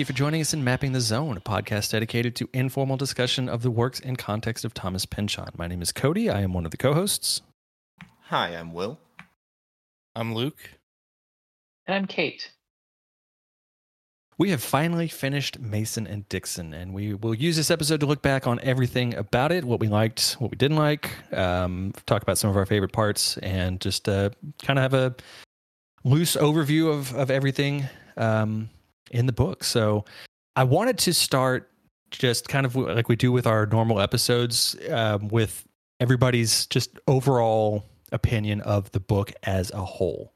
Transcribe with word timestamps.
thank 0.00 0.08
you 0.08 0.14
for 0.14 0.18
joining 0.18 0.40
us 0.40 0.54
in 0.54 0.64
Mapping 0.64 0.92
the 0.92 1.00
Zone, 1.02 1.36
a 1.36 1.40
podcast 1.42 1.90
dedicated 1.90 2.34
to 2.36 2.48
informal 2.54 2.96
discussion 2.96 3.50
of 3.50 3.60
the 3.60 3.70
works 3.70 4.00
and 4.00 4.16
context 4.16 4.64
of 4.64 4.72
Thomas 4.72 5.04
Pynchon. 5.04 5.50
My 5.58 5.66
name 5.66 5.82
is 5.82 5.92
Cody. 5.92 6.30
I 6.30 6.40
am 6.40 6.54
one 6.54 6.64
of 6.64 6.70
the 6.70 6.78
co 6.78 6.94
hosts. 6.94 7.42
Hi, 8.28 8.56
I'm 8.56 8.72
Will. 8.72 8.98
I'm 10.16 10.34
Luke. 10.34 10.56
And 11.86 11.94
I'm 11.94 12.06
Kate. 12.06 12.50
We 14.38 14.48
have 14.52 14.62
finally 14.62 15.06
finished 15.06 15.58
Mason 15.58 16.06
and 16.06 16.26
Dixon, 16.30 16.72
and 16.72 16.94
we 16.94 17.12
will 17.12 17.34
use 17.34 17.56
this 17.56 17.70
episode 17.70 18.00
to 18.00 18.06
look 18.06 18.22
back 18.22 18.46
on 18.46 18.58
everything 18.60 19.14
about 19.16 19.52
it 19.52 19.66
what 19.66 19.80
we 19.80 19.88
liked, 19.88 20.36
what 20.38 20.50
we 20.50 20.56
didn't 20.56 20.78
like, 20.78 21.10
um, 21.36 21.92
talk 22.06 22.22
about 22.22 22.38
some 22.38 22.48
of 22.48 22.56
our 22.56 22.64
favorite 22.64 22.94
parts, 22.94 23.36
and 23.36 23.78
just 23.82 24.08
uh, 24.08 24.30
kind 24.62 24.78
of 24.78 24.82
have 24.82 24.94
a 24.94 25.14
loose 26.04 26.36
overview 26.36 26.90
of, 26.90 27.14
of 27.14 27.30
everything 27.30 27.86
um, 28.16 28.70
in 29.10 29.26
the 29.26 29.32
book. 29.32 29.64
So 29.64 30.04
I 30.56 30.64
wanted 30.64 30.98
to 30.98 31.14
start 31.14 31.70
just 32.10 32.48
kind 32.48 32.66
of 32.66 32.74
like 32.76 33.08
we 33.08 33.16
do 33.16 33.32
with 33.32 33.46
our 33.46 33.66
normal 33.66 34.00
episodes 34.00 34.76
um, 34.90 35.28
with 35.28 35.66
everybody's 36.00 36.66
just 36.66 36.98
overall 37.06 37.84
opinion 38.12 38.60
of 38.62 38.90
the 38.92 39.00
book 39.00 39.32
as 39.44 39.70
a 39.70 39.84
whole. 39.84 40.34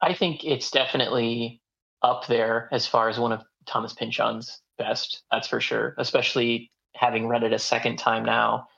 I 0.00 0.14
think 0.14 0.44
it's 0.44 0.70
definitely 0.70 1.60
up 2.02 2.26
there 2.26 2.68
as 2.70 2.86
far 2.86 3.08
as 3.08 3.18
one 3.18 3.32
of 3.32 3.42
Thomas 3.66 3.94
Pynchon's 3.94 4.60
best. 4.78 5.22
That's 5.30 5.48
for 5.48 5.60
sure. 5.60 5.94
Especially 5.98 6.70
having 6.94 7.26
read 7.26 7.42
it 7.42 7.52
a 7.52 7.58
second 7.58 7.96
time 7.96 8.24
now, 8.24 8.68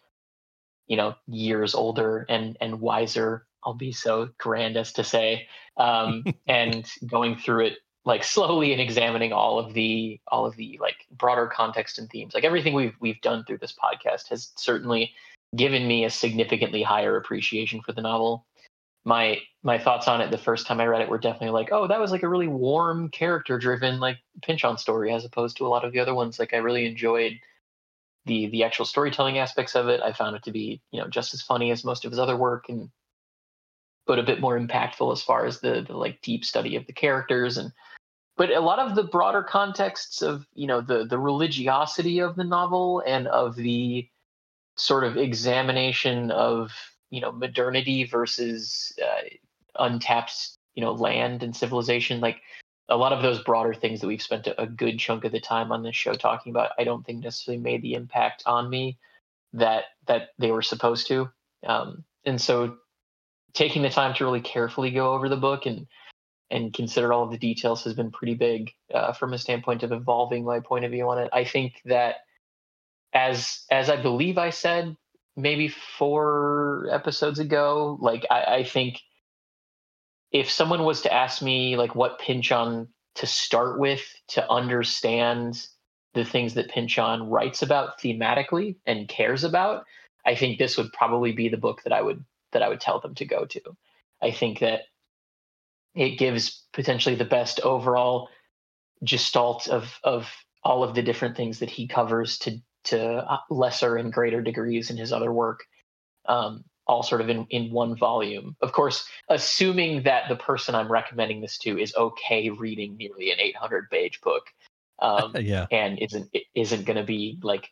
you 0.87 0.97
know, 0.97 1.14
years 1.27 1.75
older 1.75 2.25
and 2.28 2.56
and 2.61 2.81
wiser. 2.81 3.47
I'll 3.64 3.75
be 3.75 3.92
so 3.92 4.28
grand 4.39 4.77
as 4.77 4.92
to 4.92 5.05
say, 5.05 5.48
um, 5.77 6.25
and 6.47 6.89
going 7.05 7.37
through 7.37 7.67
it 7.67 7.78
like 8.07 8.23
slowly 8.23 8.73
and 8.73 8.81
examining 8.81 9.33
all 9.33 9.59
of 9.59 9.75
the 9.75 10.19
all 10.29 10.47
of 10.47 10.57
the 10.57 10.79
like 10.81 11.05
broader 11.11 11.49
context 11.49 11.99
and 11.99 12.09
themes. 12.09 12.35
Like 12.35 12.45
everything 12.45 12.73
we've 12.73 12.95
we've 13.01 13.21
done 13.21 13.45
through 13.45 13.59
this 13.59 13.75
podcast 13.75 14.29
has 14.29 14.53
certainly 14.57 15.12
given 15.55 15.87
me 15.87 16.05
a 16.05 16.11
significantly 16.11 16.83
higher 16.83 17.17
appreciation 17.17 17.83
for 17.83 17.93
the 17.93 18.01
novel. 18.01 18.47
My 19.05 19.41
my 19.65 19.77
thoughts 19.77 20.07
on 20.07 20.21
it 20.21 20.31
the 20.31 20.39
first 20.39 20.67
time 20.67 20.81
i 20.81 20.87
read 20.87 21.03
it 21.03 21.09
were 21.09 21.19
definitely 21.19 21.51
like 21.51 21.71
oh 21.73 21.89
that 21.89 22.01
was 22.01 22.12
like 22.12 22.23
a 22.23 22.29
really 22.29 22.47
warm 22.47 23.09
character 23.09 23.59
driven 23.59 23.99
like 23.99 24.19
pynchon 24.43 24.79
story 24.79 25.12
as 25.12 25.25
opposed 25.25 25.57
to 25.57 25.67
a 25.67 25.69
lot 25.69 25.84
of 25.84 25.93
the 25.93 26.01
other 26.01 26.15
ones. 26.15 26.39
Like 26.39 26.55
i 26.55 26.59
really 26.59 26.87
enjoyed 26.87 27.33
the 28.25 28.47
the 28.47 28.62
actual 28.62 28.84
storytelling 28.84 29.39
aspects 29.39 29.75
of 29.75 29.89
it. 29.89 30.01
I 30.01 30.12
found 30.12 30.37
it 30.37 30.45
to 30.45 30.53
be 30.53 30.81
you 30.93 31.01
know 31.01 31.09
just 31.09 31.34
as 31.34 31.43
funny 31.43 31.73
as 31.73 31.84
most 31.84 32.05
of 32.05 32.12
his 32.12 32.21
other 32.21 32.37
work 32.37 32.69
and 32.69 32.89
but 34.07 34.21
a 34.21 34.23
bit 34.23 34.41
more 34.41 34.59
impactful 34.59 35.12
as 35.12 35.21
far 35.21 35.47
as 35.47 35.59
the, 35.61 35.84
the 35.84 35.97
like 35.97 36.23
deep 36.23 36.45
study 36.45 36.77
of 36.77 36.87
the 36.87 36.93
characters 36.93 37.59
and 37.59 37.73
but 38.37 38.51
a 38.51 38.61
lot 38.61 38.79
of 38.79 38.95
the 38.95 39.03
broader 39.03 39.42
contexts 39.42 40.23
of 40.23 40.47
you 40.55 40.67
know 40.67 40.81
the 40.81 41.05
the 41.05 41.19
religiosity 41.19 42.20
of 42.20 42.37
the 42.37 42.45
novel 42.45 43.03
and 43.06 43.27
of 43.28 43.56
the 43.56 44.09
sort 44.77 45.05
of 45.05 45.17
examination 45.17 46.31
of 46.31 46.73
you 47.11 47.20
know 47.20 47.33
modernity 47.33 48.05
versus 48.05 48.93
uh, 49.03 49.84
untapped 49.84 50.56
you 50.75 50.83
know 50.83 50.93
land 50.93 51.43
and 51.43 51.56
civilization 51.56 52.20
like 52.20 52.41
a 52.89 52.97
lot 52.97 53.12
of 53.12 53.20
those 53.20 53.43
broader 53.43 53.75
things 53.75 54.01
that 54.01 54.06
we've 54.06 54.23
spent 54.23 54.47
a, 54.59 54.67
good 54.67 54.97
chunk 54.97 55.25
of 55.25 55.33
the 55.33 55.41
time 55.41 55.72
on 55.72 55.83
this 55.83 55.97
show 55.97 56.15
talking 56.15 56.50
about 56.50 56.71
i 56.78 56.84
don't 56.84 57.05
think 57.05 57.22
necessarily 57.22 57.60
made 57.60 57.83
the 57.83 57.94
impact 57.94 58.43
on 58.47 58.69
me 58.71 58.99
that 59.56 59.84
that 60.06 60.28
they 60.39 60.53
were 60.53 60.62
supposed 60.62 61.09
to. 61.09 61.31
Um, 61.66 62.05
and 62.25 62.41
so 62.41 62.77
taking 63.55 63.83
the 63.83 63.91
time 63.91 64.15
to 64.15 64.25
really 64.25 64.41
carefully 64.41 64.91
go 64.91 65.12
over 65.12 65.28
the 65.28 65.37
book 65.37 65.66
and 65.66 65.87
and 66.51 66.73
consider 66.73 67.12
all 67.12 67.25
of 67.25 67.31
the 67.31 67.39
details 67.39 67.84
has 67.84 67.95
been 67.95 68.11
pretty 68.11 68.34
big 68.34 68.73
uh, 68.95 69.12
from 69.12 69.33
a 69.33 69.39
standpoint 69.39 69.83
of 69.83 69.93
evolving 69.93 70.45
my 70.45 70.61
point 70.61 70.84
of 70.84 70.91
view 70.91 71.09
on 71.09 71.19
it. 71.19 71.29
I 71.33 71.45
think 71.45 71.81
that 71.84 72.17
as 73.12 73.65
as 73.71 73.91
I 73.91 74.01
believe 74.01 74.39
I 74.39 74.51
said 74.51 74.97
maybe 75.37 75.69
four 75.69 76.89
episodes 76.91 77.39
ago, 77.39 77.99
like 78.01 78.25
I, 78.31 78.43
I 78.43 78.65
think 78.65 79.01
if 80.33 80.51
someone 80.51 80.84
was 80.84 81.03
to 81.03 81.12
ask 81.12 81.43
me 81.43 81.77
like 81.77 81.95
what 81.95 82.19
Pynchon 82.19 82.89
to 83.17 83.27
start 83.27 83.78
with 83.78 84.03
to 84.28 84.51
understand 84.51 85.67
the 86.15 86.25
things 86.25 86.55
that 86.55 86.71
Pynchon 86.71 87.28
writes 87.28 87.63
about 87.63 87.99
thematically 87.99 88.77
and 88.87 89.09
cares 89.09 89.45
about, 89.45 89.84
I 90.25 90.34
think 90.34 90.59
this 90.59 90.77
would 90.77 90.93
probably 90.93 91.33
be 91.33 91.49
the 91.49 91.57
book 91.57 91.83
that 91.84 91.93
I 91.93 92.03
would 92.03 92.25
that 92.53 92.63
I 92.63 92.69
would 92.69 92.81
tell 92.81 93.01
them 93.01 93.15
to 93.17 93.25
go 93.25 93.45
to. 93.47 93.61
I 94.23 94.31
think 94.31 94.61
that 94.61 94.83
it 95.97 96.19
gives 96.19 96.62
potentially 96.73 97.17
the 97.17 97.25
best 97.25 97.59
overall 97.61 98.29
gestalt 99.03 99.67
of 99.69 99.99
of 100.05 100.31
all 100.62 100.84
of 100.84 100.95
the 100.95 101.03
different 101.03 101.37
things 101.37 101.59
that 101.59 101.71
he 101.71 101.89
covers 101.89 102.39
to 102.39 102.59
to 102.84 103.01
uh, 103.01 103.39
lesser 103.51 103.97
and 103.97 104.12
greater 104.12 104.41
degrees 104.41 104.91
in 104.91 104.97
his 104.97 105.12
other 105.12 105.33
work 105.33 105.65
um, 106.29 106.65
all 106.87 107.03
sort 107.03 107.21
of 107.21 107.29
in, 107.29 107.47
in 107.51 107.73
one 107.73 107.97
volume 107.97 108.57
of 108.61 108.73
course 108.73 109.09
assuming 109.29 110.03
that 110.05 110.29
the 110.29 110.37
person 110.37 110.75
i'm 110.75 110.91
recommending 110.91 111.41
this 111.41 111.59
to 111.59 111.79
is 111.79 111.95
okay 111.97 112.51
reading 112.51 112.97
nearly 112.97 113.33
an 113.33 113.41
800 113.41 113.91
page 113.91 114.21
book 114.21 114.45
um, 115.01 115.34
yeah. 115.41 115.67
and 115.71 115.99
isn't 115.99 116.31
isn't 116.55 116.84
going 116.84 116.97
to 116.97 117.05
be 117.05 117.39
like 117.43 117.69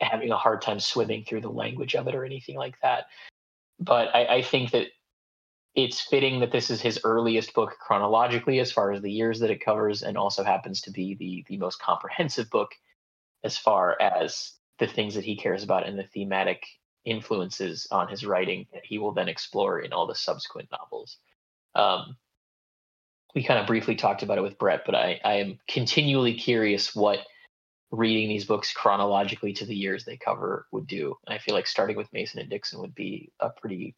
having 0.00 0.30
a 0.30 0.36
hard 0.36 0.62
time 0.62 0.80
swimming 0.80 1.24
through 1.24 1.40
the 1.40 1.50
language 1.50 1.94
of 1.94 2.06
it 2.08 2.14
or 2.14 2.24
anything 2.24 2.56
like 2.56 2.74
that 2.82 3.06
but 3.78 4.14
I, 4.14 4.26
I 4.26 4.42
think 4.42 4.72
that 4.72 4.88
it's 5.74 6.00
fitting 6.00 6.40
that 6.40 6.50
this 6.50 6.70
is 6.70 6.80
his 6.80 7.00
earliest 7.04 7.54
book 7.54 7.76
chronologically 7.80 8.58
as 8.58 8.72
far 8.72 8.92
as 8.92 9.00
the 9.02 9.12
years 9.12 9.40
that 9.40 9.50
it 9.50 9.64
covers 9.64 10.02
and 10.02 10.16
also 10.16 10.42
happens 10.42 10.80
to 10.82 10.90
be 10.90 11.14
the 11.14 11.44
the 11.48 11.58
most 11.58 11.80
comprehensive 11.80 12.50
book 12.50 12.72
as 13.44 13.56
far 13.56 14.00
as 14.00 14.52
the 14.78 14.86
things 14.86 15.14
that 15.14 15.24
he 15.24 15.36
cares 15.36 15.62
about 15.62 15.86
and 15.86 15.98
the 15.98 16.08
thematic 16.14 16.64
influences 17.04 17.86
on 17.90 18.08
his 18.08 18.26
writing 18.26 18.66
that 18.72 18.84
he 18.84 18.98
will 18.98 19.12
then 19.12 19.28
explore 19.28 19.80
in 19.80 19.92
all 19.92 20.06
the 20.06 20.14
subsequent 20.14 20.68
novels. 20.70 21.16
Um, 21.74 22.16
we 23.34 23.44
kind 23.44 23.60
of 23.60 23.66
briefly 23.66 23.94
talked 23.94 24.22
about 24.22 24.38
it 24.38 24.42
with 24.42 24.58
brett 24.58 24.82
but 24.84 24.96
I, 24.96 25.20
I 25.24 25.34
am 25.34 25.58
continually 25.68 26.34
curious 26.34 26.96
what 26.96 27.20
reading 27.92 28.28
these 28.28 28.44
books 28.44 28.72
chronologically 28.72 29.52
to 29.52 29.66
the 29.66 29.74
years 29.74 30.04
they 30.04 30.16
cover 30.16 30.66
would 30.72 30.88
do. 30.88 31.14
And 31.26 31.34
i 31.34 31.38
feel 31.38 31.54
like 31.54 31.68
starting 31.68 31.96
with 31.96 32.12
mason 32.12 32.40
and 32.40 32.50
dixon 32.50 32.80
would 32.80 32.94
be 32.94 33.30
a 33.38 33.50
pretty 33.50 33.94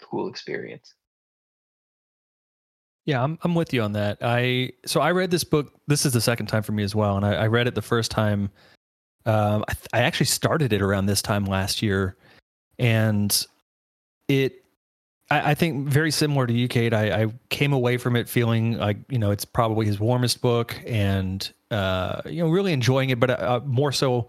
cool 0.00 0.28
experience 0.28 0.94
yeah, 3.08 3.24
I'm 3.24 3.38
I'm 3.42 3.54
with 3.54 3.72
you 3.72 3.80
on 3.80 3.92
that. 3.92 4.18
I 4.20 4.72
so 4.84 5.00
I 5.00 5.12
read 5.12 5.30
this 5.30 5.42
book. 5.42 5.72
This 5.86 6.04
is 6.04 6.12
the 6.12 6.20
second 6.20 6.48
time 6.48 6.62
for 6.62 6.72
me 6.72 6.82
as 6.82 6.94
well, 6.94 7.16
and 7.16 7.24
I, 7.24 7.36
I 7.36 7.46
read 7.46 7.66
it 7.66 7.74
the 7.74 7.80
first 7.80 8.10
time. 8.10 8.50
Um, 9.24 9.64
I, 9.66 9.72
I 9.94 10.00
actually 10.02 10.26
started 10.26 10.74
it 10.74 10.82
around 10.82 11.06
this 11.06 11.22
time 11.22 11.46
last 11.46 11.80
year, 11.80 12.16
and 12.78 13.46
it. 14.28 14.62
I, 15.30 15.54
think 15.54 15.88
very 15.88 16.10
similar 16.10 16.46
to 16.46 16.52
you, 16.54 16.68
Kate. 16.68 16.94
I, 16.94 17.22
I 17.22 17.26
came 17.50 17.74
away 17.74 17.98
from 17.98 18.16
it 18.16 18.30
feeling 18.30 18.78
like 18.78 18.98
you 19.08 19.18
know 19.18 19.30
it's 19.30 19.44
probably 19.44 19.86
his 19.86 19.98
warmest 19.98 20.42
book, 20.42 20.78
and 20.86 21.50
uh, 21.70 22.20
you 22.26 22.42
know 22.42 22.50
really 22.50 22.74
enjoying 22.74 23.08
it, 23.08 23.18
but 23.18 23.30
uh, 23.30 23.60
more 23.64 23.92
so 23.92 24.28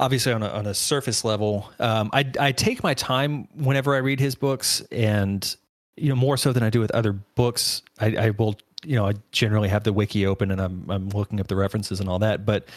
obviously 0.00 0.32
on 0.32 0.42
a, 0.42 0.48
on 0.48 0.66
a 0.66 0.72
surface 0.72 1.24
level. 1.24 1.70
Um, 1.78 2.08
I, 2.14 2.30
I 2.40 2.52
take 2.52 2.82
my 2.82 2.94
time 2.94 3.48
whenever 3.54 3.94
I 3.94 3.98
read 3.98 4.18
his 4.18 4.34
books, 4.34 4.80
and 4.92 5.56
you 6.00 6.08
know 6.08 6.16
more 6.16 6.36
so 6.36 6.52
than 6.52 6.62
I 6.62 6.70
do 6.70 6.80
with 6.80 6.90
other 6.92 7.12
books. 7.12 7.82
I, 8.00 8.16
I 8.16 8.30
will 8.30 8.56
you 8.84 8.96
know 8.96 9.06
I 9.06 9.14
generally 9.32 9.68
have 9.68 9.84
the 9.84 9.92
wiki 9.92 10.26
open 10.26 10.50
and 10.50 10.60
I'm 10.60 10.88
I'm 10.90 11.08
looking 11.10 11.40
up 11.40 11.48
the 11.48 11.56
references 11.56 12.00
and 12.00 12.08
all 12.08 12.18
that, 12.20 12.44
but 12.46 12.68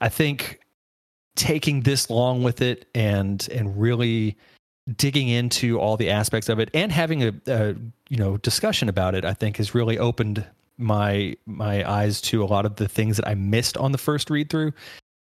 I 0.00 0.08
think 0.08 0.60
taking 1.36 1.82
this 1.82 2.10
long 2.10 2.42
with 2.42 2.60
it 2.60 2.88
and 2.94 3.48
and 3.52 3.78
really 3.80 4.36
digging 4.96 5.28
into 5.28 5.80
all 5.80 5.96
the 5.96 6.10
aspects 6.10 6.48
of 6.48 6.58
it 6.60 6.70
and 6.72 6.92
having 6.92 7.22
a, 7.22 7.32
a 7.46 7.74
you 8.08 8.16
know 8.16 8.36
discussion 8.38 8.88
about 8.88 9.14
it, 9.14 9.24
I 9.24 9.34
think 9.34 9.56
has 9.58 9.74
really 9.74 9.98
opened 9.98 10.44
my 10.78 11.36
my 11.46 11.88
eyes 11.88 12.20
to 12.22 12.42
a 12.42 12.46
lot 12.46 12.66
of 12.66 12.76
the 12.76 12.88
things 12.88 13.16
that 13.16 13.28
I 13.28 13.34
missed 13.34 13.76
on 13.76 13.92
the 13.92 13.98
first 13.98 14.30
read 14.30 14.50
through. 14.50 14.72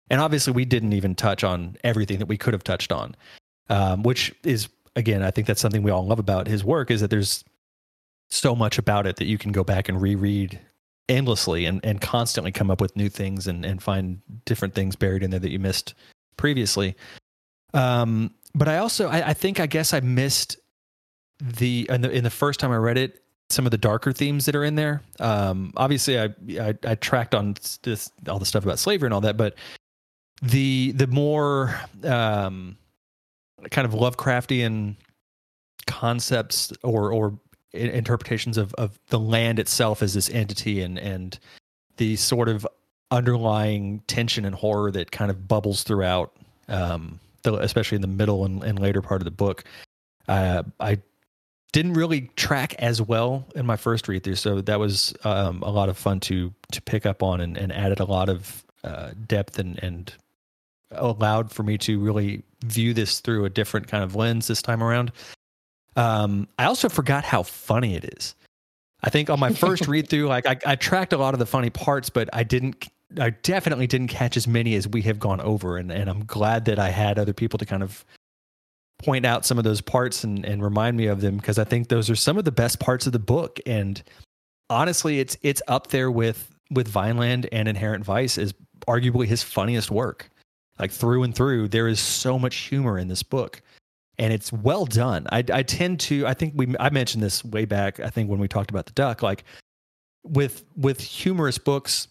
And 0.10 0.22
obviously, 0.22 0.54
we 0.54 0.66
didn't 0.66 0.94
even 0.94 1.16
touch 1.16 1.44
on 1.44 1.78
everything 1.84 2.20
that 2.20 2.28
we 2.28 2.38
could 2.38 2.54
have 2.54 2.64
touched 2.64 2.92
on, 2.92 3.16
um, 3.70 4.04
which 4.04 4.34
is 4.44 4.68
again, 4.96 5.24
I 5.24 5.32
think 5.32 5.48
that's 5.48 5.62
something 5.62 5.84
we 5.84 5.92
all 5.92 6.06
love 6.06 6.20
about 6.20 6.48
his 6.48 6.64
work 6.64 6.92
is 6.92 7.02
that 7.02 7.10
there's 7.10 7.44
so 8.30 8.56
much 8.56 8.78
about 8.78 9.06
it 9.06 9.18
that 9.18 9.26
you 9.26 9.38
can 9.38 9.52
go 9.52 9.64
back 9.64 9.90
and 9.90 10.02
reread 10.02 10.60
endlessly 11.08 11.66
and, 11.66 11.80
and 11.84 12.02
constantly 12.02 12.52
come 12.52 12.72
up 12.72 12.82
with 12.82 12.96
new 12.96 13.10
things 13.10 13.48
and, 13.48 13.66
and 13.66 13.84
find 13.84 14.22
different 14.46 14.74
things 14.74 14.96
buried 14.96 15.24
in 15.24 15.30
there 15.30 15.40
that 15.40 15.52
you 15.52 15.60
missed 15.60 15.94
previously. 16.38 16.96
Um, 17.74 18.34
but 18.56 18.68
I 18.68 18.78
also, 18.78 19.08
I, 19.10 19.30
I 19.30 19.34
think, 19.34 19.60
I 19.60 19.68
guess 19.68 19.94
I 19.94 20.00
missed 20.00 20.58
the 21.40 21.86
in, 21.90 22.02
the 22.02 22.10
in 22.10 22.24
the 22.24 22.30
first 22.30 22.60
time 22.60 22.72
I 22.72 22.78
read 22.78 22.98
it, 22.98 23.22
some 23.50 23.66
of 23.66 23.72
the 23.72 23.78
darker 23.78 24.12
themes 24.12 24.46
that 24.46 24.56
are 24.56 24.64
in 24.64 24.76
there. 24.76 25.02
Um, 25.20 25.74
obviously, 25.78 26.20
I, 26.20 26.30
I, 26.60 26.74
I 26.84 26.96
tracked 26.96 27.36
on 27.36 27.56
this 27.84 28.10
all 28.28 28.40
the 28.40 28.46
stuff 28.46 28.64
about 28.64 28.80
slavery 28.80 29.08
and 29.08 29.14
all 29.14 29.22
that, 29.22 29.38
but 29.38 29.56
the 30.42 30.94
the 30.94 31.08
more 31.08 31.80
um, 32.04 32.78
kind 33.72 33.86
of 33.86 33.94
Lovecraftian 33.94 34.96
concepts 35.88 36.74
or 36.84 37.12
or 37.12 37.38
interpretations 37.74 38.58
of 38.58 38.74
of 38.76 39.00
the 39.10 39.20
land 39.20 39.60
itself 39.60 40.02
as 40.02 40.14
this 40.14 40.30
entity 40.30 40.82
and 40.82 40.98
and 40.98 41.40
the 41.98 42.16
sort 42.16 42.50
of 42.50 42.68
underlying 43.12 44.02
tension 44.08 44.46
and 44.46 44.56
horror 44.56 44.92
that 44.92 45.12
kind 45.12 45.32
of 45.32 45.48
bubbles 45.48 45.84
throughout, 45.84 46.36
um, 46.68 47.20
the, 47.44 47.54
especially 47.56 47.96
in 47.96 48.02
the 48.02 48.08
middle 48.08 48.46
and, 48.46 48.64
and 48.64 48.80
later 48.80 49.02
part 49.02 49.22
of 49.22 49.26
the 49.26 49.32
book. 49.32 49.64
Uh, 50.28 50.64
I 50.80 50.98
didn't 51.72 51.94
really 51.94 52.32
track 52.36 52.74
as 52.80 53.02
well 53.02 53.46
in 53.56 53.66
my 53.66 53.76
first 53.78 54.08
read 54.08 54.24
through, 54.24 54.36
so 54.36 54.62
that 54.62 54.80
was 54.80 55.14
um, 55.24 55.62
a 55.62 55.70
lot 55.70 55.90
of 55.90 55.98
fun 55.98 56.20
to 56.22 56.54
to 56.72 56.82
pick 56.82 57.06
up 57.06 57.22
on 57.22 57.42
and, 57.42 57.58
and 57.58 57.72
added 57.72 58.00
a 58.00 58.06
lot 58.06 58.30
of 58.30 58.66
uh, 58.84 59.12
depth 59.28 59.60
and 59.60 59.82
and 59.84 60.14
allowed 60.92 61.52
for 61.52 61.64
me 61.64 61.78
to 61.80 62.00
really 62.00 62.44
view 62.64 62.94
this 62.94 63.20
through 63.20 63.46
a 63.46 63.50
different 63.50 63.88
kind 63.88 64.04
of 64.04 64.16
lens 64.16 64.48
this 64.48 64.62
time 64.62 64.84
around. 64.84 65.12
Um, 65.96 66.48
I 66.60 66.66
also 66.66 66.90
forgot 66.90 67.24
how 67.24 67.44
funny 67.44 67.96
it 67.96 68.06
is. 68.18 68.36
I 69.04 69.10
think 69.10 69.30
on 69.30 69.40
my 69.40 69.54
first 69.54 69.88
read 69.88 70.10
through, 70.10 70.28
like 70.28 70.46
I, 70.46 70.58
I 70.66 70.76
tracked 70.76 71.14
a 71.14 71.18
lot 71.18 71.34
of 71.34 71.40
the 71.40 71.46
funny 71.46 71.70
parts, 71.70 72.10
but 72.10 72.30
I 72.34 72.44
didn't. 72.44 72.88
I 73.20 73.30
definitely 73.30 73.88
didn't 73.88 74.08
catch 74.08 74.36
as 74.36 74.48
many 74.48 74.76
as 74.76 74.88
we 74.88 75.02
have 75.04 75.20
gone 75.20 75.40
over, 75.40 75.78
and 75.78 75.92
and 75.92 76.10
I'm 76.10 76.26
glad 76.26 76.66
that 76.66 76.80
I 76.80 76.90
had 76.90 77.20
other 77.20 77.34
people 77.34 77.58
to 77.60 77.66
kind 77.66 77.84
of 77.84 78.04
point 79.04 79.26
out 79.26 79.46
some 79.46 79.58
of 79.58 79.64
those 79.64 79.82
parts 79.82 80.24
and 80.24 80.44
and 80.46 80.64
remind 80.64 80.98
me 80.98 81.06
of 81.06 81.22
them 81.22 81.38
because 81.38 81.60
I 81.60 81.64
think 81.64 81.90
those 81.90 82.10
are 82.10 82.16
some 82.16 82.38
of 82.38 82.46
the 82.46 82.52
best 82.52 82.80
parts 82.80 83.06
of 83.06 83.14
the 83.14 83.20
book. 83.20 83.60
And 83.66 84.02
honestly, 84.70 85.20
it's 85.20 85.38
it's 85.44 85.62
up 85.68 85.88
there 85.88 86.10
with 86.10 86.50
with 86.72 86.88
Vineland 86.88 87.48
and 87.52 87.68
Inherent 87.68 88.04
Vice 88.04 88.38
is 88.38 88.54
arguably 88.88 89.28
his 89.28 89.44
funniest 89.44 89.92
work. 89.92 90.30
Like 90.78 90.92
through 90.92 91.24
and 91.24 91.34
through, 91.34 91.70
there 91.70 91.88
is 91.88 92.00
so 92.00 92.38
much 92.38 92.56
humor 92.56 92.98
in 93.00 93.08
this 93.08 93.24
book 93.24 93.62
and 94.18 94.34
it's 94.34 94.52
well 94.52 94.86
done. 94.86 95.28
I, 95.32 95.44
I 95.52 95.64
tend 95.64 96.00
to, 96.02 96.26
I 96.26 96.34
think 96.34 96.54
we, 96.56 96.74
I 96.80 96.90
mentioned 96.90 97.24
this 97.24 97.44
way 97.44 97.66
back. 97.66 98.00
I 98.00 98.10
think 98.10 98.30
when 98.30 98.40
we 98.40 98.48
talked 98.48 98.70
about 98.70 98.86
the 98.86 98.94
duck, 98.94 99.22
like 99.22 99.44
with 100.24 100.64
with 100.76 101.00
humorous 101.00 101.58
books, 101.58 102.08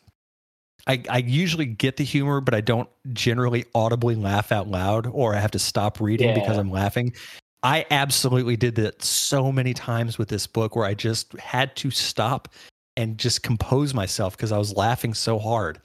I, 0.87 1.03
I 1.09 1.19
usually 1.19 1.67
get 1.67 1.97
the 1.97 2.05
humor, 2.05 2.41
but 2.41 2.55
I 2.55 2.61
don't 2.61 2.89
generally 3.13 3.65
audibly 3.75 4.15
laugh 4.15 4.53
out 4.53 4.69
loud, 4.69 5.07
or 5.07 5.35
I 5.35 5.41
have 5.41 5.51
to 5.53 5.59
stop 5.59 6.01
reading 6.01 6.29
yeah. 6.29 6.35
because 6.35 6.59
I'm 6.59 6.71
laughing. 6.71 7.15
I 7.63 7.87
absolutely 7.91 8.57
did 8.57 8.75
that 8.75 9.03
so 9.03 9.51
many 9.51 9.73
times 9.73 10.19
with 10.19 10.29
this 10.29 10.47
book, 10.47 10.77
where 10.77 10.85
I 10.85 10.93
just 10.93 11.33
had 11.39 11.75
to 11.77 11.91
stop 11.91 12.49
and 12.97 13.17
just 13.17 13.43
compose 13.43 13.95
myself 13.95 14.37
because 14.37 14.53
I 14.53 14.59
was 14.59 14.77
laughing 14.77 15.15
so 15.15 15.39
hard, 15.39 15.81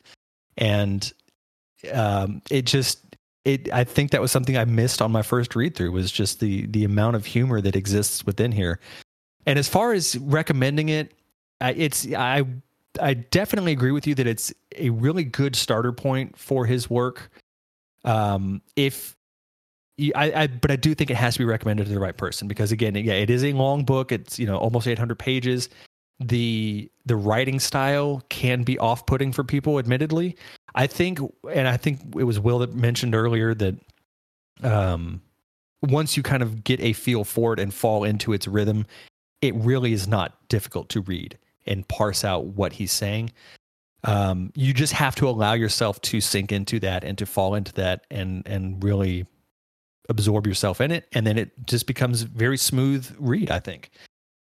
and 0.57 1.11
um, 1.91 2.41
it 2.49 2.65
just 2.65 2.99
it 3.45 3.71
I 3.71 3.83
think 3.83 4.11
that 4.11 4.21
was 4.21 4.31
something 4.31 4.57
I 4.57 4.65
missed 4.65 5.01
on 5.01 5.11
my 5.11 5.21
first 5.21 5.55
read 5.55 5.75
through 5.75 5.91
was 5.91 6.11
just 6.11 6.39
the 6.39 6.65
the 6.67 6.83
amount 6.83 7.15
of 7.15 7.25
humor 7.25 7.61
that 7.61 7.75
exists 7.75 8.25
within 8.25 8.51
here. 8.51 8.79
And 9.45 9.57
as 9.57 9.67
far 9.67 9.93
as 9.93 10.17
recommending 10.17 10.89
it, 10.89 11.13
I, 11.61 11.73
it's 11.73 12.07
I 12.13 12.45
I 12.99 13.13
definitely 13.13 13.71
agree 13.71 13.91
with 13.91 14.07
you 14.07 14.15
that 14.15 14.27
it's 14.27 14.53
a 14.75 14.89
really 14.89 15.23
good 15.23 15.55
starter 15.55 15.91
point 15.91 16.37
for 16.37 16.65
his 16.65 16.89
work. 16.89 17.29
Um, 18.03 18.61
if 18.75 19.15
I, 20.15 20.31
I, 20.33 20.47
but 20.47 20.71
I 20.71 20.75
do 20.75 20.95
think 20.95 21.09
it 21.09 21.17
has 21.17 21.33
to 21.33 21.39
be 21.39 21.45
recommended 21.45 21.85
to 21.87 21.93
the 21.93 21.99
right 21.99 22.15
person 22.15 22.47
because 22.47 22.71
again, 22.71 22.95
yeah, 22.95 23.13
it 23.13 23.29
is 23.29 23.43
a 23.43 23.53
long 23.53 23.83
book. 23.83 24.11
It's 24.11 24.39
you 24.39 24.45
know 24.45 24.57
almost 24.57 24.87
800 24.87 25.17
pages. 25.17 25.69
The 26.19 26.91
the 27.05 27.15
writing 27.15 27.59
style 27.59 28.23
can 28.29 28.63
be 28.63 28.77
off 28.77 29.05
putting 29.05 29.31
for 29.31 29.43
people, 29.43 29.79
admittedly, 29.79 30.35
I 30.75 30.87
think, 30.87 31.19
and 31.51 31.67
I 31.67 31.77
think 31.77 31.99
it 32.17 32.23
was 32.23 32.39
Will 32.39 32.59
that 32.59 32.75
mentioned 32.75 33.15
earlier 33.15 33.53
that 33.55 33.75
um, 34.63 35.21
once 35.81 36.17
you 36.17 36.23
kind 36.23 36.43
of 36.43 36.63
get 36.63 36.79
a 36.81 36.93
feel 36.93 37.23
for 37.23 37.53
it 37.53 37.59
and 37.59 37.73
fall 37.73 38.03
into 38.03 38.33
its 38.33 38.47
rhythm, 38.47 38.85
it 39.41 39.55
really 39.55 39.93
is 39.93 40.07
not 40.07 40.47
difficult 40.49 40.89
to 40.89 41.01
read 41.01 41.37
and 41.65 41.87
parse 41.87 42.23
out 42.23 42.45
what 42.45 42.73
he's 42.73 42.91
saying. 42.91 43.31
Um, 44.03 44.51
you 44.55 44.73
just 44.73 44.93
have 44.93 45.15
to 45.15 45.27
allow 45.27 45.53
yourself 45.53 46.01
to 46.01 46.21
sink 46.21 46.51
into 46.51 46.79
that 46.81 47.03
and 47.03 47.17
to 47.17 47.25
fall 47.25 47.55
into 47.55 47.73
that 47.73 48.05
and 48.09 48.43
and 48.45 48.83
really 48.83 49.25
absorb 50.07 50.47
yourself 50.47 50.81
in 50.81 50.91
it, 50.91 51.07
and 51.13 51.25
then 51.25 51.37
it 51.37 51.51
just 51.65 51.85
becomes 51.85 52.23
very 52.23 52.57
smooth 52.57 53.13
read. 53.19 53.51
I 53.51 53.59
think. 53.59 53.91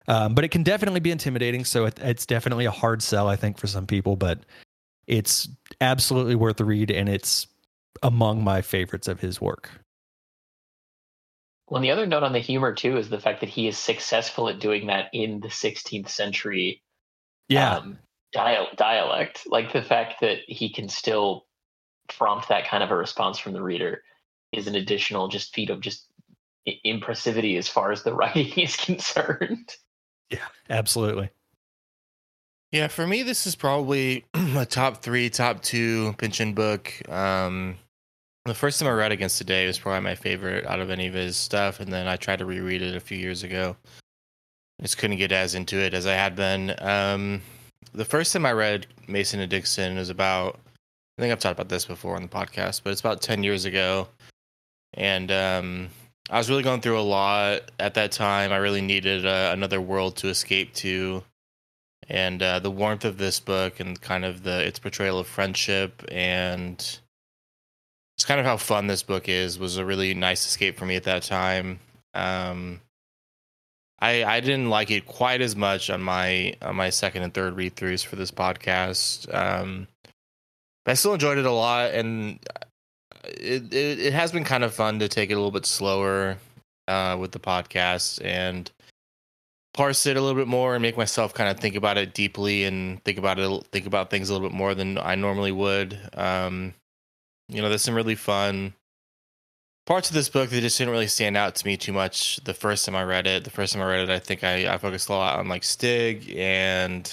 Um, 0.06 0.34
but 0.34 0.44
it 0.44 0.48
can 0.48 0.62
definitely 0.62 1.00
be 1.00 1.10
intimidating, 1.10 1.64
so 1.64 1.86
it, 1.86 1.98
it's 2.00 2.26
definitely 2.26 2.66
a 2.66 2.70
hard 2.70 3.02
sell, 3.02 3.28
I 3.28 3.36
think, 3.36 3.58
for 3.58 3.66
some 3.66 3.86
people. 3.86 4.16
But 4.16 4.40
it's 5.06 5.48
absolutely 5.80 6.34
worth 6.34 6.56
the 6.56 6.64
read, 6.64 6.90
and 6.90 7.08
it's 7.08 7.46
among 8.02 8.44
my 8.44 8.60
favorites 8.60 9.08
of 9.08 9.20
his 9.20 9.40
work. 9.40 9.70
Well, 11.68 11.80
the 11.80 11.90
other 11.90 12.06
note 12.06 12.22
on 12.22 12.32
the 12.32 12.40
humor 12.40 12.74
too 12.74 12.98
is 12.98 13.08
the 13.08 13.20
fact 13.20 13.40
that 13.40 13.48
he 13.48 13.66
is 13.66 13.78
successful 13.78 14.48
at 14.48 14.60
doing 14.60 14.86
that 14.88 15.08
in 15.12 15.40
the 15.40 15.48
16th 15.48 16.08
century. 16.08 16.82
Yeah. 17.48 17.76
Um, 17.76 17.98
dial- 18.32 18.68
dialect, 18.76 19.46
like 19.46 19.72
the 19.72 19.82
fact 19.82 20.20
that 20.20 20.40
he 20.46 20.70
can 20.70 20.88
still 20.88 21.46
prompt 22.08 22.48
that 22.48 22.66
kind 22.66 22.82
of 22.82 22.90
a 22.90 22.96
response 22.96 23.38
from 23.38 23.54
the 23.54 23.62
reader, 23.62 24.02
is 24.52 24.66
an 24.66 24.74
additional 24.74 25.28
just 25.28 25.54
feat 25.54 25.70
of 25.70 25.80
just 25.80 26.06
impressivity 26.86 27.56
as 27.56 27.68
far 27.68 27.92
as 27.92 28.02
the 28.02 28.14
writing 28.14 28.52
is 28.58 28.76
concerned. 28.76 29.76
Yeah, 30.30 30.46
absolutely. 30.70 31.30
Yeah, 32.72 32.88
for 32.88 33.06
me, 33.06 33.22
this 33.22 33.46
is 33.46 33.54
probably 33.54 34.24
a 34.34 34.66
top 34.66 35.02
three, 35.02 35.30
top 35.30 35.62
two 35.62 36.14
Pynchon 36.18 36.54
book. 36.54 36.92
Um, 37.08 37.76
the 38.46 38.54
first 38.54 38.80
time 38.80 38.88
I 38.88 38.92
read 38.92 39.12
Against 39.12 39.38
the 39.38 39.44
Day 39.44 39.66
was 39.66 39.78
probably 39.78 40.00
my 40.00 40.16
favorite 40.16 40.66
out 40.66 40.80
of 40.80 40.90
any 40.90 41.06
of 41.06 41.14
his 41.14 41.36
stuff, 41.36 41.80
and 41.80 41.92
then 41.92 42.08
I 42.08 42.16
tried 42.16 42.40
to 42.40 42.46
reread 42.46 42.82
it 42.82 42.96
a 42.96 43.00
few 43.00 43.16
years 43.16 43.42
ago. 43.42 43.76
Just 44.82 44.98
couldn't 44.98 45.18
get 45.18 45.30
as 45.30 45.54
into 45.54 45.78
it 45.78 45.94
as 45.94 46.06
I 46.06 46.14
had 46.14 46.34
been. 46.34 46.74
Um, 46.80 47.42
the 47.92 48.04
first 48.04 48.32
time 48.32 48.44
I 48.44 48.52
read 48.52 48.86
Mason 49.06 49.40
and 49.40 49.48
Dixon 49.50 49.96
was 49.96 50.10
about, 50.10 50.58
I 51.16 51.22
think 51.22 51.32
I've 51.32 51.38
talked 51.38 51.58
about 51.58 51.68
this 51.68 51.84
before 51.84 52.16
on 52.16 52.22
the 52.22 52.28
podcast, 52.28 52.82
but 52.82 52.90
it's 52.90 53.00
about 53.00 53.22
10 53.22 53.44
years 53.44 53.64
ago. 53.64 54.08
And 54.94 55.30
um, 55.30 55.88
I 56.30 56.38
was 56.38 56.48
really 56.48 56.62
going 56.62 56.80
through 56.80 56.98
a 56.98 57.02
lot 57.02 57.70
at 57.78 57.94
that 57.94 58.12
time. 58.12 58.52
I 58.52 58.56
really 58.56 58.80
needed 58.80 59.26
uh, 59.26 59.50
another 59.52 59.80
world 59.80 60.16
to 60.16 60.28
escape 60.28 60.72
to 60.74 61.22
and 62.08 62.42
uh, 62.42 62.58
the 62.58 62.70
warmth 62.70 63.04
of 63.04 63.18
this 63.18 63.40
book 63.40 63.80
and 63.80 64.00
kind 64.00 64.24
of 64.24 64.42
the 64.42 64.60
its 64.66 64.78
portrayal 64.78 65.18
of 65.18 65.26
friendship 65.26 66.04
and 66.10 66.98
it's 68.16 68.24
kind 68.24 68.38
of 68.38 68.46
how 68.46 68.56
fun 68.56 68.86
this 68.86 69.02
book 69.02 69.28
is 69.28 69.58
was 69.58 69.76
a 69.76 69.84
really 69.84 70.14
nice 70.14 70.46
escape 70.46 70.78
for 70.78 70.86
me 70.86 70.96
at 70.96 71.04
that 71.04 71.22
time. 71.22 71.80
Um, 72.14 72.80
I 73.98 74.24
I 74.24 74.40
didn't 74.40 74.70
like 74.70 74.90
it 74.90 75.06
quite 75.06 75.40
as 75.40 75.56
much 75.56 75.90
on 75.90 76.02
my 76.02 76.54
on 76.62 76.76
my 76.76 76.90
second 76.90 77.22
and 77.22 77.34
third 77.34 77.56
read 77.56 77.74
throughs 77.74 78.04
for 78.04 78.16
this 78.16 78.30
podcast. 78.30 79.32
Um, 79.34 79.88
I 80.86 80.94
still 80.94 81.14
enjoyed 81.14 81.38
it 81.38 81.46
a 81.46 81.50
lot, 81.50 81.92
and 81.92 82.38
it, 83.28 83.72
it, 83.72 84.12
has 84.12 84.32
been 84.32 84.44
kind 84.44 84.64
of 84.64 84.74
fun 84.74 84.98
to 84.98 85.08
take 85.08 85.30
it 85.30 85.34
a 85.34 85.36
little 85.36 85.50
bit 85.50 85.66
slower 85.66 86.36
uh, 86.88 87.16
with 87.18 87.32
the 87.32 87.38
podcast 87.38 88.24
and 88.24 88.70
parse 89.72 90.06
it 90.06 90.16
a 90.16 90.20
little 90.20 90.40
bit 90.40 90.48
more 90.48 90.74
and 90.74 90.82
make 90.82 90.96
myself 90.96 91.34
kind 91.34 91.50
of 91.50 91.58
think 91.58 91.74
about 91.74 91.98
it 91.98 92.14
deeply 92.14 92.64
and 92.64 93.02
think 93.04 93.18
about 93.18 93.38
it 93.38 93.66
think 93.72 93.86
about 93.86 94.08
things 94.08 94.30
a 94.30 94.32
little 94.32 94.48
bit 94.48 94.56
more 94.56 94.74
than 94.74 94.98
I 94.98 95.14
normally 95.14 95.52
would. 95.52 95.98
Um, 96.14 96.74
you 97.48 97.60
know, 97.60 97.68
there's 97.68 97.82
some 97.82 97.94
really 97.94 98.14
fun 98.14 98.74
parts 99.86 100.08
of 100.08 100.14
this 100.14 100.28
book 100.28 100.50
that 100.50 100.60
just 100.60 100.78
didn't 100.78 100.92
really 100.92 101.06
stand 101.06 101.36
out 101.36 101.54
to 101.56 101.66
me 101.66 101.76
too 101.76 101.92
much 101.92 102.36
the 102.44 102.54
first 102.54 102.86
time 102.86 102.96
I 102.96 103.04
read 103.04 103.26
it. 103.26 103.44
The 103.44 103.50
first 103.50 103.74
time 103.74 103.82
I 103.82 103.86
read 103.86 104.08
it, 104.08 104.10
I 104.10 104.18
think 104.18 104.44
I, 104.44 104.72
I 104.72 104.78
focused 104.78 105.08
a 105.08 105.12
lot 105.12 105.38
on 105.38 105.48
like 105.48 105.64
Stig 105.64 106.32
and 106.36 107.12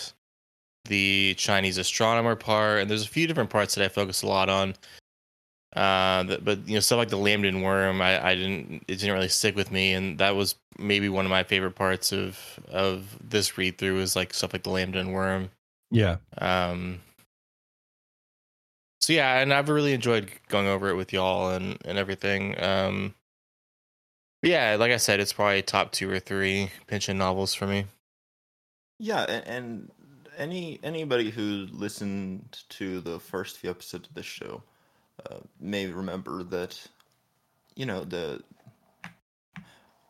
the 0.85 1.35
Chinese 1.37 1.77
astronomer 1.77 2.35
part, 2.35 2.81
and 2.81 2.89
there's 2.89 3.05
a 3.05 3.09
few 3.09 3.27
different 3.27 3.49
parts 3.49 3.75
that 3.75 3.85
I 3.85 3.89
focused 3.89 4.23
a 4.23 4.27
lot 4.27 4.49
on. 4.49 4.75
Uh, 5.75 6.37
but 6.43 6.67
you 6.67 6.73
know, 6.73 6.79
stuff 6.81 6.97
like 6.97 7.09
the 7.09 7.17
Lambton 7.17 7.61
worm, 7.61 8.01
I, 8.01 8.31
I 8.31 8.35
didn't, 8.35 8.83
it 8.87 8.95
didn't 8.97 9.13
really 9.13 9.29
stick 9.29 9.55
with 9.55 9.71
me, 9.71 9.93
and 9.93 10.17
that 10.17 10.35
was 10.35 10.55
maybe 10.77 11.07
one 11.07 11.25
of 11.25 11.31
my 11.31 11.43
favorite 11.43 11.75
parts 11.75 12.11
of 12.11 12.37
of 12.69 13.17
this 13.23 13.57
read 13.57 13.77
through 13.77 13.99
is 13.99 14.15
like 14.15 14.33
stuff 14.33 14.51
like 14.53 14.63
the 14.63 14.69
Lambton 14.69 15.11
worm. 15.11 15.49
Yeah. 15.89 16.17
Um. 16.37 16.99
So 18.99 19.13
yeah, 19.13 19.39
and 19.39 19.53
I've 19.53 19.69
really 19.69 19.93
enjoyed 19.93 20.29
going 20.49 20.67
over 20.67 20.89
it 20.89 20.95
with 20.95 21.13
y'all 21.13 21.51
and 21.51 21.77
and 21.85 21.97
everything. 21.97 22.61
Um. 22.61 23.15
yeah, 24.43 24.75
like 24.77 24.91
I 24.91 24.97
said, 24.97 25.21
it's 25.21 25.33
probably 25.33 25.61
top 25.61 25.93
two 25.93 26.09
or 26.11 26.19
three 26.19 26.69
Pynchon 26.87 27.17
novels 27.17 27.53
for 27.53 27.65
me. 27.65 27.85
Yeah, 28.99 29.23
and, 29.23 29.47
and 29.47 29.91
any 30.37 30.79
anybody 30.83 31.29
who 31.29 31.67
listened 31.71 32.63
to 32.69 32.99
the 32.99 33.19
first 33.19 33.57
few 33.57 33.69
episodes 33.69 34.09
of 34.09 34.15
this 34.15 34.25
show 34.25 34.63
may 35.59 35.87
remember 35.87 36.43
that, 36.43 36.79
you 37.75 37.85
know, 37.85 38.03
the 38.03 38.41